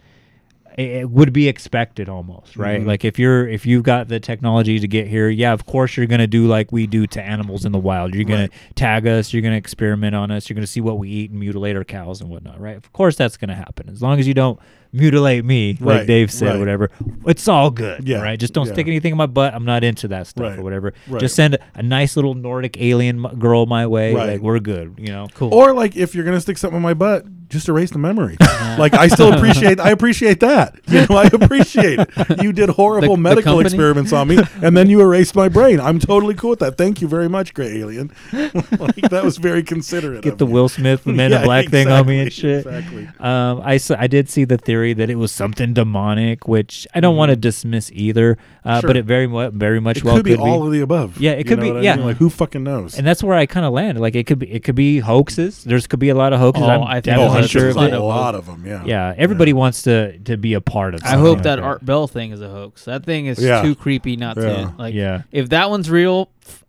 it, 0.79 1.11
would 1.11 1.33
be 1.33 1.49
expected 1.49 2.09
almost, 2.09 2.57
right? 2.57 2.81
Mhm. 2.83 2.87
Like 2.87 3.05
if 3.05 3.19
you're 3.19 3.49
if 3.49 3.67
you've 3.67 3.83
got 3.83 4.09
the 4.09 4.21
technology 4.21 4.79
to 4.79 4.87
get 4.87 5.09
here, 5.09 5.29
yeah, 5.29 5.53
of 5.53 5.67
course 5.67 5.97
you're 5.97 6.07
gonna 6.07 6.27
do 6.29 6.47
like 6.47 6.71
we 6.73 6.87
do 6.87 7.07
to 7.09 7.23
animals 7.23 7.65
in 7.65 7.73
the 7.73 7.79
wild. 7.79 8.15
You're 8.15 8.25
gonna 8.25 8.43
Right. 8.43 8.53
tag 8.77 9.07
us, 9.07 9.33
you're 9.33 9.43
gonna 9.43 9.57
experiment 9.57 10.15
on 10.15 10.31
us, 10.31 10.49
you're 10.49 10.55
gonna 10.55 10.67
see 10.67 10.81
what 10.81 10.99
we 10.99 11.09
eat 11.11 11.31
and 11.31 11.41
mutilate 11.41 11.75
our 11.77 11.85
cows 11.85 12.21
and 12.21 12.31
whatnot, 12.31 12.61
right? 12.61 12.77
Of 12.77 12.93
course 12.93 13.17
that's 13.17 13.37
gonna 13.37 13.55
happen 13.57 13.89
as 13.89 14.01
long 14.01 14.21
as 14.21 14.29
you 14.29 14.35
don't 14.35 14.59
mutilate 14.93 15.45
me, 15.45 15.77
like 15.81 15.99
Right, 16.01 16.07
Dave 16.07 16.31
said, 16.33 16.51
right. 16.51 16.59
whatever. 16.59 16.91
It's 17.27 17.47
all 17.49 17.71
good, 17.71 18.07
Yeah, 18.09 18.23
right? 18.23 18.39
Just 18.39 18.53
don't 18.55 18.67
yeah. 18.67 18.73
stick 18.73 18.87
anything 18.87 19.13
in 19.13 19.19
my 19.19 19.27
butt. 19.27 19.55
I'm 19.55 19.65
not 19.65 19.85
into 19.85 20.09
that 20.09 20.27
stuff 20.27 20.43
Right, 20.51 20.59
or 20.59 20.63
whatever. 20.63 20.93
Just 21.19 21.35
send 21.37 21.55
a, 21.55 21.59
a 21.75 21.83
nice 21.83 22.17
little 22.17 22.35
Nordic 22.35 22.77
alien 22.81 23.25
m- 23.25 23.39
girl 23.39 23.67
my 23.67 23.87
way. 23.87 24.15
Like 24.15 24.41
we're 24.41 24.59
good, 24.61 24.95
you 24.99 25.09
know. 25.09 25.29
Cool. 25.35 25.55
Or 25.55 25.73
like 25.73 25.97
if 25.97 26.15
you're 26.15 26.25
gonna 26.25 26.41
stick 26.41 26.59
something 26.59 26.77
in 26.79 26.83
my 26.83 26.95
butt, 26.95 27.25
just 27.49 27.69
erase 27.69 27.91
the 27.91 27.99
memory. 27.99 28.37
like 28.79 28.95
I 28.95 29.09
still 29.09 29.33
appreciate 29.33 29.81
I 29.89 29.91
appreciate 29.91 30.41
that. 30.41 30.79
You 30.89 31.07
know, 31.09 31.17
I 31.17 31.25
appreciate 31.27 31.99
it. 32.01 32.43
You 32.43 32.53
did 32.53 32.69
horrible 32.71 33.17
the 33.17 33.23
medical 33.23 33.53
company? 33.55 33.67
experiments 33.67 34.13
on 34.13 34.29
me 34.29 34.39
and 34.63 34.77
then 34.77 34.89
you 34.89 35.01
erased 35.01 35.35
my 35.35 35.49
brain. 35.49 35.81
I'm 35.81 35.99
totally 35.99 36.35
cool 36.35 36.51
with 36.51 36.61
that. 36.61 36.79
Thank 36.79 37.01
you 37.01 37.09
very 37.09 37.29
much, 37.29 37.53
great 37.55 37.73
alien. 37.77 38.13
like 38.33 38.97
that 39.11 39.23
was 39.25 39.37
very 39.39 39.63
considerate. 39.65 40.23
Get 40.23 40.39
the 40.39 40.47
you. 40.47 40.53
Will 40.53 40.69
Smith 40.69 41.05
the 41.05 41.13
Men 41.13 41.31
Yeah, 41.33 41.39
in 41.41 41.45
Black 41.45 41.69
thing 41.69 41.89
on 41.89 42.07
me 42.07 42.21
and 42.21 42.33
shit. 42.33 42.67
exactly. 42.67 43.09
Um, 43.19 43.61
I 43.65 43.79
I 43.99 44.07
did 44.07 44.29
see 44.31 44.45
the 44.45 44.57
theory 44.59 44.80
that 44.95 45.09
it 45.11 45.15
was 45.17 45.31
something 45.33 45.73
demonic, 45.75 46.49
which 46.49 46.87
I 46.95 47.01
don't 47.01 47.17
want 47.17 47.31
to 47.31 47.37
dismiss 47.37 47.91
either. 47.93 48.37
Uh. 48.65 48.81
Sure. 48.81 48.89
but 48.89 48.97
it 48.97 49.05
very 49.05 49.27
mu- 49.27 49.51
very 49.51 49.81
much 49.81 49.99
It 49.99 50.05
well 50.05 50.17
could 50.17 50.25
be 50.25 50.37
all 50.37 50.67
of 50.67 50.73
the 50.73 50.81
above. 50.81 51.19
Yeah, 51.21 51.33
it 51.33 51.39
You 51.39 51.45
could 51.45 51.59
know 51.59 51.65
be. 51.65 51.71
what 51.73 51.81
I 51.81 51.83
Yeah, 51.83 51.97
mean? 51.97 52.07
Like 52.07 52.17
who 52.19 52.29
fucking 52.31 52.63
knows? 52.63 52.97
and 52.99 53.07
that's 53.07 53.23
where 53.23 53.37
I 53.37 53.47
kind 53.47 53.65
of 53.67 53.73
landed. 53.73 54.01
Like 54.01 54.15
it 54.17 54.27
could 54.27 54.39
be 54.39 54.51
it 54.51 54.65
could 54.65 54.75
be 54.75 54.99
hoaxes. 54.99 55.65
There's 55.65 55.87
could 55.87 56.01
be 56.01 56.09
a 56.11 56.15
lot 56.15 56.33
of 56.33 56.41
hoaxes. 56.41 56.65
Oh, 56.67 56.71
I'm 56.71 56.83
I 56.83 56.95
think 56.95 57.05
definitely 57.17 57.35
there's 57.35 57.45
a 57.47 57.49
sure 57.49 57.69
of 57.71 57.75
ton 57.77 57.93
a 57.93 58.03
lot 58.05 58.35
of 58.35 58.47
them. 58.47 58.65
Yeah. 58.67 58.85
Yeah, 58.85 59.15
everybody 59.17 59.53
wants 59.53 59.83
to 59.83 60.19
to 60.21 60.37
be 60.37 60.55
a 60.55 60.61
part 60.61 60.95
of. 60.95 61.03
I 61.05 61.17
hope 61.17 61.37
like 61.39 61.45
that 61.45 61.59
Art 61.59 61.85
Bell 61.85 62.07
thing 62.07 62.33
is 62.33 62.41
a 62.41 62.49
hoax. 62.49 62.85
That 62.87 63.05
thing 63.05 63.27
is 63.27 63.39
Yeah. 63.43 63.63
too 63.63 63.75
creepy 63.75 64.17
not 64.17 64.37
Yeah. 64.37 64.43
to 64.43 64.75
like. 64.79 64.95
Yeah. 64.95 65.23
If 65.33 65.49
that 65.51 65.71
one's 65.71 65.91
real, 65.91 66.27
pff, 66.47 66.63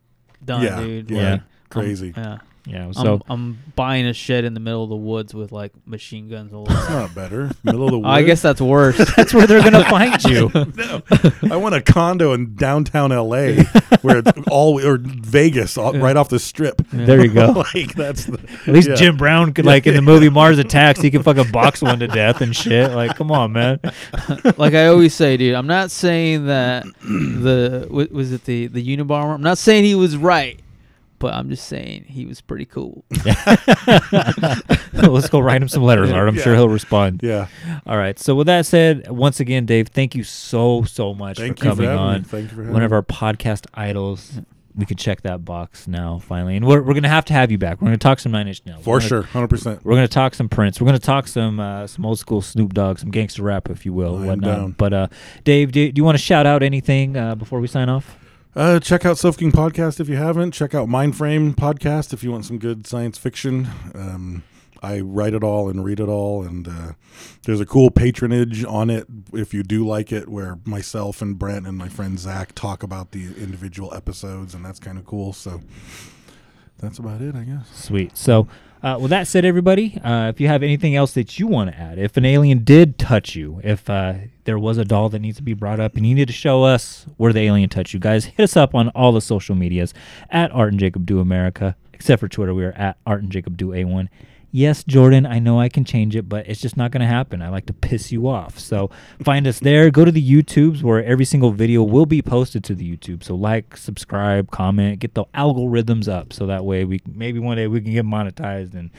done, 0.43 0.63
Yeah, 0.63 0.79
dude. 0.81 1.09
yeah. 1.11 1.17
Like, 1.17 1.23
I'm- 1.31 1.41
Crazy. 1.69 2.13
yeah. 2.15 2.37
Yeah, 2.65 2.85
I'm, 2.85 2.93
so 2.93 3.21
I'm 3.27 3.57
buying 3.75 4.05
a 4.05 4.13
shed 4.13 4.45
in 4.45 4.53
the 4.53 4.59
middle 4.59 4.83
of 4.83 4.89
the 4.89 4.95
woods 4.95 5.33
with 5.33 5.51
like 5.51 5.71
machine 5.87 6.29
guns 6.29 6.53
all 6.53 6.61
over. 6.69 6.79
It's 6.79 6.89
not 6.89 7.15
better. 7.15 7.51
Middle 7.63 7.85
of 7.85 7.91
the 7.91 7.99
woods. 7.99 8.07
I 8.09 8.21
guess 8.21 8.41
that's 8.41 8.61
worse. 8.61 8.97
that's 9.15 9.33
where 9.33 9.47
they're 9.47 9.63
gonna 9.63 9.83
find 9.85 10.23
you. 10.23 10.51
no, 10.75 11.01
I 11.49 11.55
want 11.55 11.73
a 11.73 11.81
condo 11.81 12.33
in 12.33 12.55
downtown 12.55 13.09
LA 13.09 13.63
where 14.01 14.19
it's 14.19 14.31
all 14.49 14.79
or 14.85 14.99
Vegas, 15.01 15.75
all, 15.75 15.93
right 15.93 16.15
off 16.15 16.29
the 16.29 16.37
strip. 16.37 16.81
There 16.91 17.25
you 17.25 17.33
go. 17.33 17.65
like 17.73 17.95
that's 17.95 18.25
the, 18.25 18.39
At 18.67 18.73
least 18.73 18.89
yeah. 18.89 18.95
Jim 18.95 19.17
Brown 19.17 19.53
could 19.53 19.65
like 19.65 19.87
in 19.87 19.95
the 19.95 20.01
movie 20.01 20.29
Mars 20.29 20.59
Attacks, 20.59 21.01
he 21.01 21.09
could 21.09 21.23
fucking 21.23 21.51
box 21.51 21.81
one 21.81 21.99
to 21.99 22.07
death 22.07 22.41
and 22.41 22.55
shit. 22.55 22.91
Like, 22.91 23.15
come 23.15 23.31
on, 23.31 23.53
man. 23.53 23.79
like 24.57 24.75
I 24.75 24.85
always 24.87 25.15
say, 25.15 25.35
dude. 25.35 25.55
I'm 25.55 25.67
not 25.67 25.89
saying 25.89 26.45
that 26.45 26.85
the 27.01 27.87
was 27.89 28.31
it 28.31 28.45
the 28.45 28.67
the 28.67 28.85
Unabomber. 28.85 29.33
I'm 29.33 29.41
not 29.41 29.57
saying 29.57 29.83
he 29.83 29.95
was 29.95 30.15
right, 30.15 30.59
but 31.21 31.33
I'm 31.33 31.47
just 31.49 31.67
saying 31.67 32.05
he 32.09 32.25
was 32.25 32.41
pretty 32.41 32.65
cool. 32.65 33.05
Let's 34.93 35.29
go 35.29 35.39
write 35.39 35.61
him 35.61 35.69
some 35.69 35.83
letters, 35.83 36.11
Art. 36.11 36.27
I'm 36.27 36.37
sure 36.37 36.55
he'll 36.55 36.67
respond. 36.67 37.21
Yeah. 37.23 37.47
All 37.85 37.97
right. 37.97 38.17
So 38.19 38.35
with 38.35 38.47
that 38.47 38.65
said, 38.65 39.09
once 39.09 39.39
again, 39.39 39.65
Dave, 39.65 39.87
thank 39.89 40.15
you 40.15 40.23
so 40.23 40.83
so 40.83 41.13
much 41.13 41.37
Thank 41.37 41.59
for 41.59 41.65
you 41.65 41.71
for 41.71 41.75
coming 41.77 41.89
me. 41.91 41.95
on. 41.95 42.23
Thank 42.23 42.43
you 42.43 42.49
for 42.49 42.55
having 42.63 42.73
One 42.73 42.83
of 42.83 42.91
our 42.91 43.03
podcast 43.03 43.67
idols. 43.73 44.39
We 44.73 44.85
could 44.85 44.97
check 44.97 45.21
that 45.23 45.43
box 45.43 45.85
now, 45.85 46.19
finally, 46.19 46.55
and 46.55 46.65
we're, 46.65 46.81
we're 46.81 46.93
gonna 46.93 47.09
have 47.09 47.25
to 47.25 47.33
have 47.33 47.51
you 47.51 47.57
back. 47.57 47.81
We're 47.81 47.87
gonna 47.87 47.97
talk 47.97 48.19
some 48.19 48.31
Nine 48.31 48.47
Inch 48.47 48.61
Nails 48.65 48.83
For 48.85 48.99
gonna- 48.99 49.07
sure, 49.09 49.23
100%. 49.23 49.83
We're 49.83 49.95
gonna 49.95 50.07
talk 50.07 50.33
some 50.33 50.47
Prince. 50.47 50.79
We're 50.79 50.85
gonna 50.85 50.97
talk 50.97 51.27
some 51.27 51.59
uh, 51.59 51.87
some 51.87 52.05
old 52.05 52.19
school 52.19 52.41
Snoop 52.41 52.73
Dogg, 52.73 52.97
some 52.97 53.11
gangster 53.11 53.43
rap, 53.43 53.69
if 53.69 53.85
you 53.85 53.91
will, 53.93 54.15
I 54.17 54.21
am 54.21 54.27
whatnot. 54.27 54.57
down. 54.57 54.71
But 54.77 54.93
uh, 54.93 55.07
Dave, 55.43 55.73
do, 55.73 55.91
do 55.91 55.99
you 55.99 56.05
want 56.05 56.17
to 56.17 56.23
shout 56.23 56.45
out 56.45 56.63
anything 56.63 57.17
uh, 57.17 57.35
before 57.35 57.59
we 57.59 57.67
sign 57.67 57.89
off? 57.89 58.17
Uh, 58.53 58.79
check 58.79 59.05
out 59.05 59.17
Sofa 59.17 59.39
King 59.39 59.51
Podcast 59.53 60.01
if 60.01 60.09
you 60.09 60.17
haven't. 60.17 60.51
Check 60.51 60.75
out 60.75 60.89
Mindframe 60.89 61.55
Podcast 61.55 62.11
if 62.11 62.21
you 62.21 62.31
want 62.31 62.43
some 62.43 62.57
good 62.57 62.85
science 62.85 63.17
fiction. 63.17 63.69
Um, 63.95 64.43
I 64.83 64.99
write 64.99 65.33
it 65.33 65.41
all 65.41 65.69
and 65.69 65.85
read 65.85 66.01
it 66.01 66.09
all, 66.09 66.43
and 66.43 66.67
uh, 66.67 66.91
there's 67.43 67.61
a 67.61 67.65
cool 67.65 67.91
patronage 67.91 68.65
on 68.65 68.89
it 68.89 69.05
if 69.31 69.53
you 69.53 69.63
do 69.63 69.87
like 69.87 70.11
it, 70.11 70.27
where 70.27 70.57
myself 70.65 71.21
and 71.21 71.39
Brent 71.39 71.65
and 71.65 71.77
my 71.77 71.87
friend 71.87 72.19
Zach 72.19 72.53
talk 72.53 72.83
about 72.83 73.11
the 73.11 73.27
individual 73.41 73.93
episodes, 73.93 74.53
and 74.53 74.65
that's 74.65 74.79
kind 74.79 74.97
of 74.97 75.05
cool. 75.05 75.31
So 75.31 75.61
that's 76.79 76.99
about 76.99 77.21
it, 77.21 77.35
I 77.35 77.43
guess. 77.43 77.69
Sweet. 77.73 78.17
So, 78.17 78.49
uh, 78.83 78.97
with 78.99 79.11
that 79.11 79.27
said, 79.27 79.45
everybody, 79.45 79.99
uh, 80.03 80.29
if 80.29 80.41
you 80.41 80.47
have 80.47 80.63
anything 80.63 80.95
else 80.95 81.13
that 81.13 81.37
you 81.37 81.45
want 81.45 81.69
to 81.69 81.77
add, 81.77 81.99
if 81.99 82.17
an 82.17 82.25
alien 82.25 82.63
did 82.63 82.97
touch 82.97 83.35
you, 83.35 83.61
if 83.63 83.89
uh, 83.89 84.13
there 84.45 84.57
was 84.57 84.77
a 84.77 84.85
doll 84.85 85.09
that 85.09 85.19
needs 85.19 85.37
to 85.37 85.43
be 85.43 85.53
brought 85.53 85.79
up 85.79 85.95
and 85.95 86.05
you 86.05 86.15
need 86.15 86.27
to 86.27 86.33
show 86.33 86.63
us 86.63 87.05
where 87.17 87.31
the 87.31 87.41
alien 87.41 87.69
touched 87.69 87.93
you, 87.93 87.99
guys, 87.99 88.25
hit 88.25 88.43
us 88.43 88.57
up 88.57 88.73
on 88.73 88.89
all 88.89 89.11
the 89.11 89.21
social 89.21 89.55
medias 89.55 89.93
at 90.31 90.51
Art 90.51 90.71
and 90.71 90.79
Jacob 90.79 91.05
Do 91.05 91.19
America, 91.19 91.75
except 91.93 92.19
for 92.19 92.27
Twitter. 92.27 92.53
We 92.55 92.65
are 92.65 92.71
at 92.71 92.97
Art 93.05 93.21
and 93.21 93.31
Jacob 93.31 93.55
Do 93.55 93.67
A1. 93.67 94.09
Yes, 94.51 94.83
Jordan, 94.83 95.25
I 95.25 95.39
know 95.39 95.59
I 95.59 95.69
can 95.69 95.85
change 95.85 96.15
it, 96.15 96.27
but 96.27 96.47
it's 96.47 96.59
just 96.59 96.75
not 96.75 96.91
going 96.91 96.99
to 97.01 97.07
happen. 97.07 97.41
I 97.41 97.47
like 97.49 97.67
to 97.67 97.73
piss 97.73 98.11
you 98.11 98.27
off. 98.27 98.59
So 98.59 98.89
find 99.23 99.47
us 99.47 99.59
there. 99.59 99.89
Go 99.89 100.03
to 100.03 100.11
the 100.11 100.21
YouTubes 100.21 100.83
where 100.83 101.01
every 101.03 101.23
single 101.23 101.51
video 101.51 101.83
will 101.83 102.05
be 102.05 102.21
posted 102.21 102.61
to 102.65 102.75
the 102.75 102.97
YouTube. 102.97 103.23
So 103.23 103.33
like, 103.33 103.77
subscribe, 103.77 104.51
comment, 104.51 104.99
get 104.99 105.13
the 105.13 105.23
algorithms 105.33 106.09
up 106.09 106.33
so 106.33 106.47
that 106.47 106.65
way 106.65 106.83
we 106.83 107.01
maybe 107.05 107.39
one 107.39 107.55
day 107.55 107.67
we 107.67 107.79
can 107.79 107.93
get 107.93 108.05
monetized 108.05 108.73
and 108.73 108.89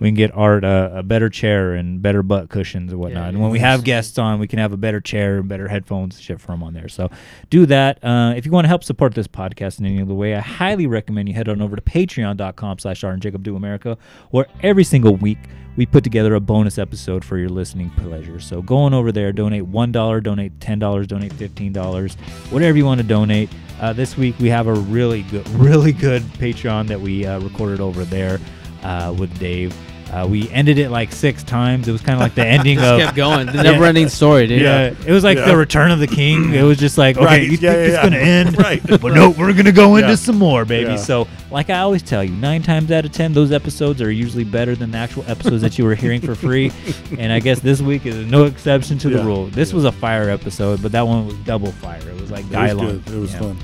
we 0.00 0.08
can 0.08 0.14
get 0.14 0.30
Art 0.34 0.64
a, 0.64 0.98
a 0.98 1.02
better 1.02 1.28
chair 1.28 1.74
and 1.74 2.00
better 2.00 2.22
butt 2.22 2.48
cushions 2.48 2.90
and 2.90 3.00
whatnot. 3.00 3.28
and 3.28 3.42
when 3.42 3.50
we 3.50 3.58
have 3.58 3.84
guests 3.84 4.18
on, 4.18 4.38
we 4.38 4.48
can 4.48 4.58
have 4.58 4.72
a 4.72 4.78
better 4.78 5.00
chair 5.00 5.38
and 5.38 5.48
better 5.48 5.68
headphones 5.68 6.16
and 6.16 6.24
shit 6.24 6.40
for 6.40 6.52
them 6.52 6.62
on 6.62 6.72
there. 6.72 6.88
So 6.88 7.10
do 7.50 7.66
that. 7.66 8.02
Uh, 8.02 8.32
if 8.34 8.46
you 8.46 8.52
want 8.52 8.64
to 8.64 8.68
help 8.68 8.82
support 8.82 9.14
this 9.14 9.28
podcast 9.28 9.78
in 9.78 9.84
any 9.84 10.00
other 10.00 10.14
way, 10.14 10.34
I 10.34 10.40
highly 10.40 10.86
recommend 10.86 11.28
you 11.28 11.34
head 11.34 11.50
on 11.50 11.60
over 11.60 11.76
to 11.76 11.82
patreon.com 11.82 12.78
slash 12.78 13.04
Art 13.04 13.12
and 13.12 13.22
Jacob 13.22 13.42
Do 13.42 13.56
America, 13.56 13.98
where 14.30 14.46
every 14.62 14.84
single 14.84 15.01
week 15.10 15.38
we 15.76 15.86
put 15.86 16.04
together 16.04 16.34
a 16.34 16.40
bonus 16.40 16.78
episode 16.78 17.24
for 17.24 17.38
your 17.38 17.48
listening 17.48 17.90
pleasure. 17.90 18.38
So 18.40 18.60
go 18.62 18.76
on 18.78 18.92
over 18.92 19.10
there, 19.10 19.32
donate 19.32 19.64
$1, 19.64 20.22
donate 20.22 20.58
$10, 20.58 21.06
donate 21.06 21.32
$15, 21.32 22.14
whatever 22.50 22.76
you 22.76 22.84
want 22.84 23.00
to 23.00 23.06
donate. 23.06 23.48
Uh, 23.80 23.92
this 23.92 24.16
week 24.16 24.38
we 24.38 24.48
have 24.48 24.66
a 24.66 24.74
really 24.74 25.22
good, 25.22 25.48
really 25.50 25.92
good 25.92 26.22
Patreon 26.22 26.88
that 26.88 27.00
we 27.00 27.26
uh, 27.26 27.40
recorded 27.40 27.80
over 27.80 28.04
there 28.04 28.38
uh, 28.82 29.14
with 29.18 29.36
Dave. 29.38 29.74
Uh, 30.12 30.26
we 30.26 30.50
ended 30.50 30.78
it 30.78 30.90
like 30.90 31.10
six 31.10 31.42
times. 31.42 31.88
It 31.88 31.92
was 31.92 32.02
kind 32.02 32.14
of 32.16 32.20
like 32.20 32.34
the 32.34 32.46
ending 32.46 32.76
Just 32.78 32.92
of 32.92 33.00
kept 33.00 33.16
going. 33.16 33.46
The 33.46 33.62
never-ending 33.62 34.10
story, 34.10 34.46
dude. 34.46 34.60
Yeah, 34.60 34.94
it 35.06 35.10
was 35.10 35.24
like 35.24 35.38
Yeah. 35.38 35.46
the 35.46 35.56
Return 35.56 35.90
of 35.90 36.00
the 36.00 36.06
King. 36.06 36.52
It 36.54 36.62
was 36.62 36.76
just 36.78 36.98
like, 36.98 37.16
okay, 37.16 37.24
Right. 37.24 37.42
you 37.44 37.50
think 37.56 37.62
Yeah, 37.62 37.72
yeah, 37.72 37.78
it's 37.78 37.94
yeah. 37.94 38.02
gonna 38.02 38.16
end, 38.18 38.58
Right. 38.62 38.82
But 38.86 39.14
no, 39.14 39.30
we're 39.30 39.54
gonna 39.54 39.72
go 39.72 39.96
into 39.96 40.16
some 40.18 40.36
more, 40.36 40.66
baby. 40.66 40.90
Yeah. 40.90 40.96
So, 40.96 41.28
like 41.50 41.70
I 41.70 41.78
always 41.78 42.02
tell 42.02 42.22
you, 42.22 42.32
nine 42.34 42.62
times 42.62 42.90
out 42.92 43.06
of 43.06 43.12
ten, 43.12 43.32
those 43.32 43.52
episodes 43.52 44.02
are 44.02 44.10
usually 44.10 44.44
better 44.44 44.74
than 44.74 44.90
the 44.90 44.98
actual 44.98 45.24
episodes 45.28 45.62
that 45.62 45.78
you 45.78 45.84
were 45.86 45.94
hearing 45.94 46.20
for 46.20 46.34
free. 46.34 46.70
and 47.18 47.32
I 47.32 47.40
guess 47.40 47.60
this 47.60 47.80
week 47.80 48.04
is 48.04 48.14
no 48.30 48.44
exception 48.44 48.98
to 48.98 49.08
the 49.08 49.24
rule. 49.24 49.46
This 49.46 49.72
was 49.72 49.86
a 49.86 49.92
fire 49.92 50.28
episode, 50.28 50.82
but 50.82 50.92
that 50.92 51.06
one 51.06 51.26
was 51.26 51.36
double 51.36 51.72
fire. 51.72 52.00
It 52.06 52.20
was 52.20 52.30
like 52.30 52.44
It 52.50 52.50
was 52.52 52.74
good. 52.74 53.14
It 53.14 53.18
was 53.18 53.32
Yeah. 53.32 53.38
fun. 53.38 53.56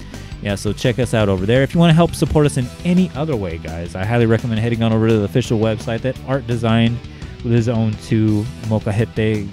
Yeah, 0.43 0.55
so 0.55 0.73
check 0.73 0.99
us 1.01 1.15
out 1.15 1.29
over 1.29 1.47
there. 1.47 1.63
If 1.63 1.75
you 1.75 1.81
want 1.81 1.91
to 1.91 1.95
help 1.95 2.15
support 2.15 2.47
us 2.47 2.57
in 2.57 2.67
any 2.85 3.11
other 3.17 3.35
way, 3.35 3.59
guys, 3.59 3.97
I 3.97 4.05
highly 4.05 4.27
recommend 4.27 4.61
heading 4.61 4.83
on 4.83 4.93
over 4.93 5.09
to 5.09 5.19
the 5.19 5.25
official 5.25 5.59
website 5.59 6.01
that 6.03 6.17
Art 6.29 6.47
designed 6.47 6.97
with 7.43 7.53
his 7.53 7.69
own 7.69 7.93
two 8.05 8.45
Mocajete 8.67 9.49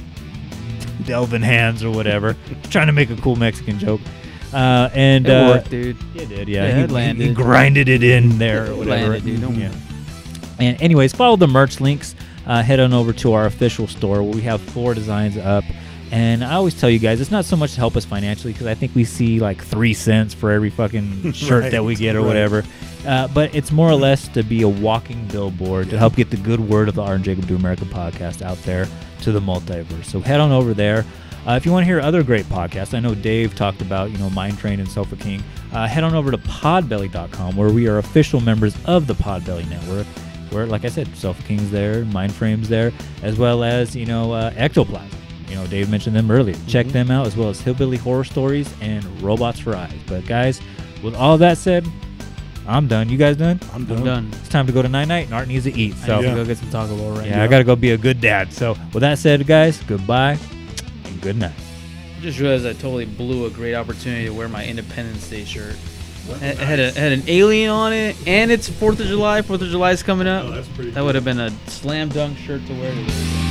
Delvin 1.06 1.42
hands 1.42 1.84
or 1.84 1.90
whatever. 1.92 2.36
Trying 2.70 2.88
to 2.88 2.94
make 2.94 3.10
a 3.10 3.16
cool 3.18 3.36
Mexican 3.36 3.80
joke. 3.80 4.02
Uh, 4.54 4.90
and 4.94 5.26
It 5.28 5.32
uh, 5.32 5.48
worked, 5.50 5.70
dude. 5.72 5.98
It 6.16 6.30
did, 6.30 6.48
yeah. 6.48 6.68
Yeah, 6.68 6.78
he, 6.78 6.82
it 6.84 6.92
landed. 6.92 7.28
he 7.28 7.34
grinded 7.34 7.90
it 7.90 8.04
in 8.04 8.38
there 8.38 8.72
or 8.72 8.76
whatever. 8.76 9.10
landed, 9.10 9.26
dude. 9.26 9.42
Don't- 9.42 9.56
Yeah. 9.60 9.72
And 10.60 10.82
anyways, 10.82 11.12
follow 11.14 11.36
the 11.36 11.48
merch 11.48 11.82
links. 11.82 12.16
Uh, 12.46 12.62
head 12.62 12.80
on 12.80 12.94
over 12.94 13.12
to 13.12 13.34
our 13.34 13.48
official 13.48 13.88
store 13.88 14.22
where 14.22 14.32
we 14.36 14.42
have 14.44 14.62
four 14.62 14.94
designs 14.94 15.36
up. 15.36 15.64
And 16.16 16.46
I 16.46 16.54
always 16.54 16.80
tell 16.80 16.90
you 16.90 16.98
guys, 17.00 17.20
it's 17.20 17.30
not 17.30 17.44
so 17.44 17.58
much 17.58 17.74
to 17.74 17.78
help 17.78 17.98
us 17.98 18.06
financially 18.06 18.54
because 18.54 18.68
I 18.68 18.74
think 18.74 18.96
we 18.96 19.04
see 19.04 19.42
like 19.42 19.62
three 19.62 19.94
cents 19.94 20.34
for 20.34 20.50
every 20.50 20.70
fucking 20.70 21.32
shirt 21.34 21.64
Right, 21.64 21.72
that 21.74 21.84
we 21.84 21.96
get 21.96 22.16
or 22.16 22.20
right. 22.22 22.28
whatever. 22.28 22.64
Uh, 23.06 23.28
but 23.28 23.54
it's 23.54 23.70
more 23.70 23.90
or 23.90 23.96
less 23.96 24.30
to 24.30 24.42
be 24.42 24.62
a 24.62 24.68
walking 24.70 25.28
billboard 25.28 25.90
to 25.90 25.98
help 25.98 26.16
get 26.16 26.30
the 26.30 26.38
good 26.38 26.62
word 26.62 26.88
of 26.88 26.96
the 26.96 27.02
Art 27.02 27.16
and 27.18 27.26
Jacob 27.26 27.48
Do 27.48 27.58
America 27.58 27.84
podcast 27.84 28.42
out 28.42 28.58
there 28.60 28.88
to 29.24 29.34
the 29.34 29.42
multiverse. 29.42 30.06
So 30.06 30.22
head 30.22 30.40
on 30.40 30.54
over 30.54 30.74
there. 30.74 31.04
Uh, 31.46 31.56
if 31.58 31.66
you 31.66 31.72
want 31.74 31.82
to 31.82 31.86
hear 31.86 32.00
other 32.00 32.24
great 32.24 32.46
podcasts, 32.46 32.94
I 32.94 33.02
know 33.02 33.14
Dave 33.14 33.54
talked 33.54 33.82
about, 33.82 34.10
you 34.10 34.18
know, 34.18 34.30
Mind 34.30 34.58
Frame 34.58 34.80
and 34.80 34.90
Sofa 34.90 35.18
King. 35.18 35.44
Uh, 35.74 35.86
head 35.86 36.06
on 36.06 36.16
over 36.16 36.32
to 36.32 36.38
podbelly.com 36.38 37.58
where 37.58 37.70
we 37.72 37.90
are 37.90 37.98
official 37.98 38.40
members 38.40 38.76
of 38.86 39.06
the 39.06 39.16
Podbelly 39.16 39.70
Network. 39.70 40.08
Where, 40.52 40.66
like 40.66 40.86
I 40.86 40.90
said, 40.90 41.14
Sofa 41.18 41.44
King's 41.44 41.70
there, 41.72 42.06
Mind 42.06 42.34
Frame's 42.34 42.70
there, 42.70 42.94
as 43.22 43.38
well 43.38 43.64
as, 43.66 43.96
you 43.96 44.06
know, 44.06 44.32
uh, 44.32 44.54
Ectoplasm. 44.56 45.10
You 45.48 45.56
know, 45.56 45.68
Dave 45.68 45.90
mentioned 45.90 46.16
them 46.16 46.32
earlier. 46.32 46.56
Check 46.68 46.88
mm-hmm. 46.88 46.94
them 46.94 47.12
out, 47.12 47.28
as 47.28 47.38
well 47.38 47.50
as 47.50 47.62
Hillbilly 47.62 47.98
Horror 47.98 48.24
Stories 48.24 48.74
and 48.82 49.04
Robots 49.22 49.60
for 49.60 49.76
Eyes. 49.76 49.94
But, 50.08 50.26
guys, 50.26 50.62
with 51.04 51.16
all 51.16 51.38
that 51.38 51.58
said, 51.58 51.88
I'm 52.68 52.88
done. 52.88 53.10
You 53.10 53.18
guys 53.18 53.38
done? 53.38 53.60
I'm 53.74 53.90
I'm 53.92 54.04
done. 54.04 54.30
It's 54.34 54.50
time 54.50 54.66
to 54.66 54.74
go 54.74 54.82
to 54.82 54.90
night 54.90 55.08
night, 55.08 55.26
and 55.26 55.34
Art 55.36 55.48
needs 55.48 55.66
to 55.66 55.74
eat. 55.74 55.96
So, 55.98 56.18
I 56.18 56.22
need 56.22 56.30
to 56.30 56.36
go 56.36 56.46
get 56.46 56.58
some 56.58 56.70
Taco 56.72 56.96
Bell 56.98 57.12
right 57.12 57.18
now. 57.20 57.26
yeah, 57.26 57.36
now. 57.38 57.44
I 57.44 57.48
got 57.48 57.60
to 57.60 57.64
go 57.64 57.76
be 57.76 57.92
a 57.92 57.98
good 57.98 58.20
dad. 58.20 58.52
So, 58.52 58.76
with 58.94 59.02
that 59.02 59.20
said, 59.20 59.46
guys, 59.46 59.82
goodbye 59.84 60.38
and 61.04 61.22
good 61.22 61.38
night. 61.38 61.54
I 62.18 62.22
just 62.22 62.40
realized 62.40 62.66
I 62.66 62.74
totally 62.74 63.06
blew 63.06 63.46
a 63.46 63.52
great 63.52 63.76
opportunity 63.76 64.26
to 64.26 64.32
wear 64.32 64.50
my 64.50 64.66
Independence 64.66 65.30
Day 65.30 65.46
shirt. 65.46 65.76
It 66.28 66.58
had, 66.58 66.80
a, 66.80 66.92
had 66.92 67.12
an 67.12 67.22
alien 67.28 67.70
on 67.70 67.94
it, 67.94 68.16
and 68.28 68.50
it's 68.50 68.68
Fourth 68.68 69.00
of 69.00 69.06
July. 69.06 69.44
Fourth 69.44 69.62
of 69.62 69.70
July 69.70 69.92
is 69.92 70.02
coming 70.02 70.26
up. 70.26 70.46
Oh, 70.46 70.52
that's 70.52 70.68
pretty 70.70 70.90
that 70.92 71.04
would 71.04 71.14
have 71.14 71.26
been 71.26 71.40
a 71.40 71.52
slam 71.68 72.10
dunk 72.10 72.40
shirt 72.40 72.66
to 72.66 72.74
wear. 72.74 72.92
Today. 72.92 73.45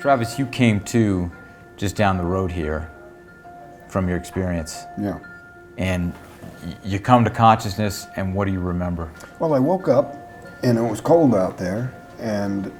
Travis, 0.00 0.38
you 0.38 0.46
came 0.46 0.80
to 0.80 1.30
just 1.76 1.94
down 1.94 2.16
the 2.16 2.24
road 2.24 2.50
here 2.50 2.90
from 3.88 4.08
your 4.08 4.16
experience. 4.16 4.84
Yeah. 4.98 5.18
And 5.76 6.14
you 6.82 6.98
come 6.98 7.22
to 7.24 7.30
consciousness, 7.30 8.06
and 8.16 8.34
what 8.34 8.46
do 8.46 8.52
you 8.52 8.60
remember? 8.60 9.10
Well, 9.38 9.52
I 9.52 9.58
woke 9.58 9.88
up 9.88 10.16
and 10.62 10.78
it 10.78 10.82
was 10.82 11.02
cold 11.02 11.34
out 11.34 11.58
there, 11.58 11.92
and 12.18 12.72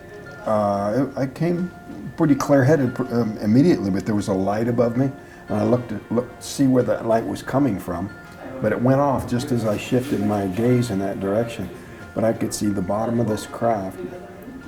uh, 0.46 1.06
I 1.14 1.26
came 1.26 1.70
pretty 2.16 2.34
clear-headed 2.34 2.98
um, 3.12 3.36
immediately, 3.38 3.90
but 3.90 4.06
there 4.06 4.14
was 4.14 4.28
a 4.28 4.34
light 4.34 4.68
above 4.68 4.96
me, 4.96 5.10
and 5.48 5.58
I 5.58 5.64
looked 5.64 5.90
to 5.90 6.00
looked, 6.10 6.42
see 6.42 6.66
where 6.66 6.82
that 6.84 7.06
light 7.06 7.26
was 7.26 7.42
coming 7.42 7.78
from, 7.78 8.10
but 8.62 8.72
it 8.72 8.80
went 8.80 9.00
off 9.00 9.28
just 9.28 9.52
as 9.52 9.66
I 9.66 9.76
shifted 9.76 10.20
my 10.20 10.46
gaze 10.46 10.90
in 10.90 10.98
that 11.00 11.20
direction. 11.20 11.68
But 12.14 12.24
I 12.24 12.32
could 12.32 12.52
see 12.52 12.66
the 12.66 12.82
bottom 12.82 13.20
of 13.20 13.28
this 13.28 13.46
craft 13.46 13.98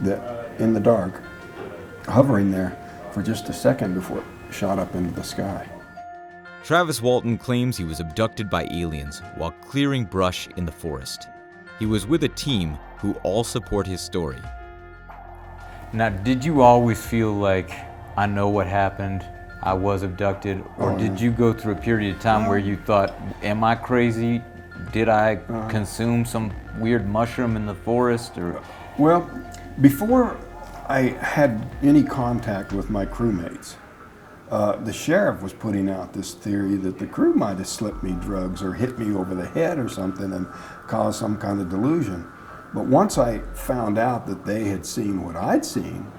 that 0.01 0.51
in 0.59 0.73
the 0.73 0.81
dark, 0.81 1.23
hovering 2.07 2.51
there 2.51 2.77
for 3.13 3.23
just 3.23 3.49
a 3.49 3.53
second 3.53 3.95
before 3.95 4.19
it 4.19 4.25
shot 4.55 4.79
up 4.79 4.95
into 4.95 5.11
the 5.13 5.23
sky. 5.25 5.69
Travis 6.65 7.03
Walton 7.03 7.39
claims 7.39 7.77
he 7.77 7.85
was 7.85 8.01
abducted 8.01 8.49
by 8.49 8.65
aliens 8.71 9.21
while 9.37 9.51
clearing 9.51 10.05
brush 10.05 10.49
in 10.57 10.65
the 10.65 10.73
forest. 10.73 11.29
He 11.79 11.87
was 11.87 12.07
with 12.07 12.23
a 12.25 12.29
team 12.29 12.79
who 12.99 13.15
all 13.25 13.43
support 13.45 13.87
his 13.87 14.01
story. 14.01 14.39
Now, 15.93 16.09
did 16.09 16.45
you 16.45 16.61
always 16.63 17.05
feel 17.05 17.33
like, 17.33 17.71
I 18.17 18.27
know 18.27 18.49
what 18.49 18.67
happened, 18.67 19.25
I 19.63 19.75
was 19.75 20.03
abducted, 20.03 20.63
or 20.79 20.93
Oh, 20.93 20.99
did 20.99 21.13
yeah. 21.19 21.27
you 21.27 21.31
go 21.33 21.53
through 21.53 21.73
a 21.75 21.77
period 21.77 22.15
of 22.17 22.23
time 22.23 22.47
where 22.47 22.59
you 22.59 22.77
thought, 22.77 23.15
am 23.43 23.63
I 23.65 23.75
crazy? 23.75 24.43
Did 24.93 25.09
I 25.09 25.37
Uh-huh. 25.37 25.69
consume 25.69 26.25
some 26.25 26.53
weird 26.79 27.09
mushroom 27.09 27.57
in 27.57 27.67
the 27.67 27.75
forest? 27.75 28.39
Or 28.39 28.61
Well, 28.99 29.29
before 29.81 30.37
I 30.93 31.17
had 31.23 31.75
any 31.81 32.03
contact 32.03 32.75
with 32.75 32.91
my 32.91 33.07
crewmates, 33.07 33.77
uh, 34.51 34.77
the 34.77 34.93
sheriff 34.93 35.41
was 35.41 35.55
putting 35.55 35.89
out 35.89 36.13
this 36.13 36.35
theory 36.35 36.77
that 36.77 36.99
the 36.99 37.07
crew 37.07 37.33
might 37.33 37.57
have 37.57 37.67
slipped 37.67 38.03
me 38.03 38.13
drugs 38.21 38.63
or 38.63 38.75
hit 38.75 38.99
me 38.99 39.17
over 39.17 39.35
the 39.35 39.47
head 39.47 39.79
or 39.79 39.89
something 39.89 40.31
and 40.35 40.47
caused 40.87 41.19
some 41.19 41.39
kind 41.39 41.63
of 41.63 41.71
delusion. 41.71 42.31
But 42.75 42.85
once 42.85 43.17
I 43.17 43.39
found 43.55 43.97
out 43.97 44.27
that 44.27 44.45
they 44.45 44.65
had 44.65 44.85
seen 44.85 45.25
what 45.25 45.35
I'd 45.35 45.65
seen, 45.65 46.13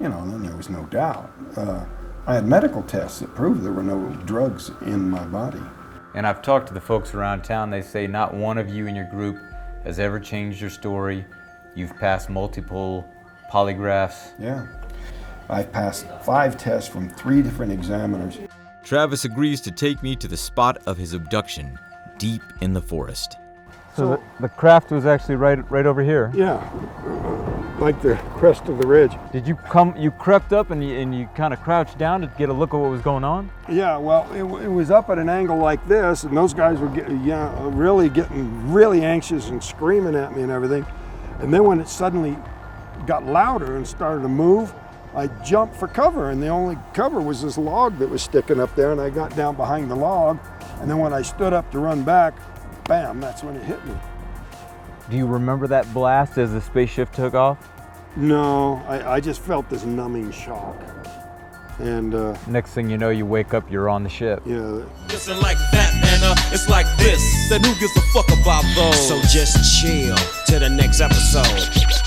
you 0.00 0.08
know, 0.08 0.28
then 0.28 0.42
there 0.42 0.56
was 0.56 0.70
no 0.70 0.82
doubt. 0.86 1.30
Uh, 1.56 1.84
I 2.26 2.34
had 2.34 2.48
medical 2.48 2.82
tests 2.82 3.20
that 3.20 3.32
proved 3.32 3.62
there 3.62 3.72
were 3.72 3.84
no 3.84 4.08
drugs 4.24 4.72
in 4.80 5.08
my 5.08 5.24
body. 5.26 5.62
And 6.14 6.26
I've 6.26 6.42
talked 6.42 6.66
to 6.66 6.74
the 6.74 6.80
folks 6.80 7.14
around 7.14 7.44
town, 7.44 7.70
they 7.70 7.80
say 7.80 8.08
not 8.08 8.34
one 8.34 8.58
of 8.58 8.68
you 8.68 8.88
in 8.88 8.96
your 8.96 9.08
group 9.08 9.38
has 9.84 10.00
ever 10.00 10.18
changed 10.18 10.60
your 10.60 10.70
story. 10.70 11.24
You've 11.76 11.94
passed 11.94 12.28
multiple 12.28 13.08
polygraphs. 13.50 14.32
Yeah. 14.38 14.66
I've 15.48 15.72
passed 15.72 16.06
five 16.22 16.56
tests 16.56 16.88
from 16.88 17.08
three 17.08 17.42
different 17.42 17.72
examiners. 17.72 18.38
Travis 18.82 19.24
agrees 19.24 19.60
to 19.62 19.70
take 19.70 20.02
me 20.02 20.16
to 20.16 20.28
the 20.28 20.36
spot 20.36 20.78
of 20.86 20.96
his 20.96 21.12
abduction, 21.12 21.78
deep 22.18 22.42
in 22.60 22.72
the 22.72 22.82
forest. 22.82 23.36
So 23.96 24.10
the, 24.10 24.20
the 24.42 24.48
craft 24.48 24.90
was 24.90 25.06
actually 25.06 25.36
right 25.36 25.70
right 25.70 25.86
over 25.86 26.02
here. 26.02 26.30
Yeah, 26.34 26.58
like 27.80 28.00
the 28.02 28.16
crest 28.34 28.68
of 28.68 28.76
the 28.78 28.86
ridge. 28.86 29.12
Did 29.32 29.46
you 29.46 29.54
come? 29.54 29.96
You 29.96 30.10
crept 30.10 30.52
up 30.52 30.70
and 30.70 30.84
you, 30.84 30.98
and 30.98 31.14
you 31.14 31.28
kind 31.34 31.54
of 31.54 31.62
crouched 31.62 31.96
down 31.96 32.20
to 32.20 32.26
get 32.38 32.50
a 32.50 32.52
look 32.52 32.74
at 32.74 32.76
what 32.76 32.90
was 32.90 33.00
going 33.00 33.24
on. 33.24 33.50
Yeah, 33.70 33.96
well, 33.96 34.30
it, 34.32 34.64
it 34.64 34.68
was 34.68 34.90
up 34.90 35.08
at 35.08 35.18
an 35.18 35.30
angle 35.30 35.56
like 35.56 35.86
this, 35.88 36.24
and 36.24 36.36
those 36.36 36.52
guys 36.52 36.78
were 36.78 36.88
get, 36.88 37.10
yeah, 37.22 37.54
really 37.72 38.08
getting 38.10 38.70
really 38.70 39.02
anxious 39.02 39.48
and 39.48 39.64
screaming 39.64 40.14
at 40.14 40.36
me 40.36 40.42
and 40.42 40.52
everything. 40.52 40.84
And 41.38 41.52
then 41.52 41.64
when 41.64 41.80
it 41.80 41.88
suddenly 41.88 42.36
got 43.06 43.24
louder 43.24 43.76
and 43.76 43.86
started 43.86 44.22
to 44.22 44.28
move, 44.28 44.72
I 45.14 45.28
jumped 45.44 45.76
for 45.76 45.88
cover, 45.88 46.30
and 46.30 46.42
the 46.42 46.48
only 46.48 46.76
cover 46.92 47.20
was 47.20 47.40
this 47.42 47.56
log 47.56 47.98
that 47.98 48.08
was 48.08 48.22
sticking 48.22 48.60
up 48.60 48.74
there, 48.74 48.92
and 48.92 49.00
I 49.00 49.08
got 49.10 49.34
down 49.34 49.56
behind 49.56 49.90
the 49.90 49.94
log. 49.96 50.38
And 50.80 50.90
then 50.90 50.98
when 50.98 51.12
I 51.14 51.22
stood 51.22 51.52
up 51.54 51.70
to 51.72 51.78
run 51.78 52.02
back, 52.04 52.34
bam, 52.84 53.20
that's 53.20 53.42
when 53.42 53.56
it 53.56 53.62
hit 53.62 53.82
me. 53.86 53.94
Do 55.08 55.16
you 55.16 55.26
remember 55.26 55.66
that 55.68 55.92
blast 55.94 56.36
as 56.36 56.52
the 56.52 56.60
spaceship 56.60 57.12
took 57.12 57.34
off? 57.34 57.58
No, 58.16 58.82
I, 58.88 59.14
I 59.14 59.20
just 59.20 59.40
felt 59.40 59.68
this 59.70 59.84
numbing 59.84 60.32
shock. 60.32 60.76
And 61.78 62.14
uh, 62.14 62.36
Next 62.46 62.72
thing 62.72 62.88
you 62.88 62.96
know, 62.96 63.10
you 63.10 63.26
wake 63.26 63.52
up, 63.54 63.70
you're 63.70 63.88
on 63.90 64.02
the 64.02 64.08
ship. 64.08 64.42
yeah, 64.46 64.82
Listen 65.08 65.38
like 65.40 65.58
that, 65.72 65.92
and 65.94 66.24
uh, 66.24 66.34
it's 66.52 66.68
like 66.68 66.86
this. 66.96 67.22
Then 67.50 67.62
who 67.62 67.74
gives 67.78 67.94
a 67.96 68.00
fuck 68.12 68.26
about 68.40 68.64
those? 68.74 69.08
So 69.08 69.20
just 69.28 69.80
chill 69.80 70.16
to 70.46 70.58
the 70.58 70.68
next 70.70 71.00
episode. 71.00 72.05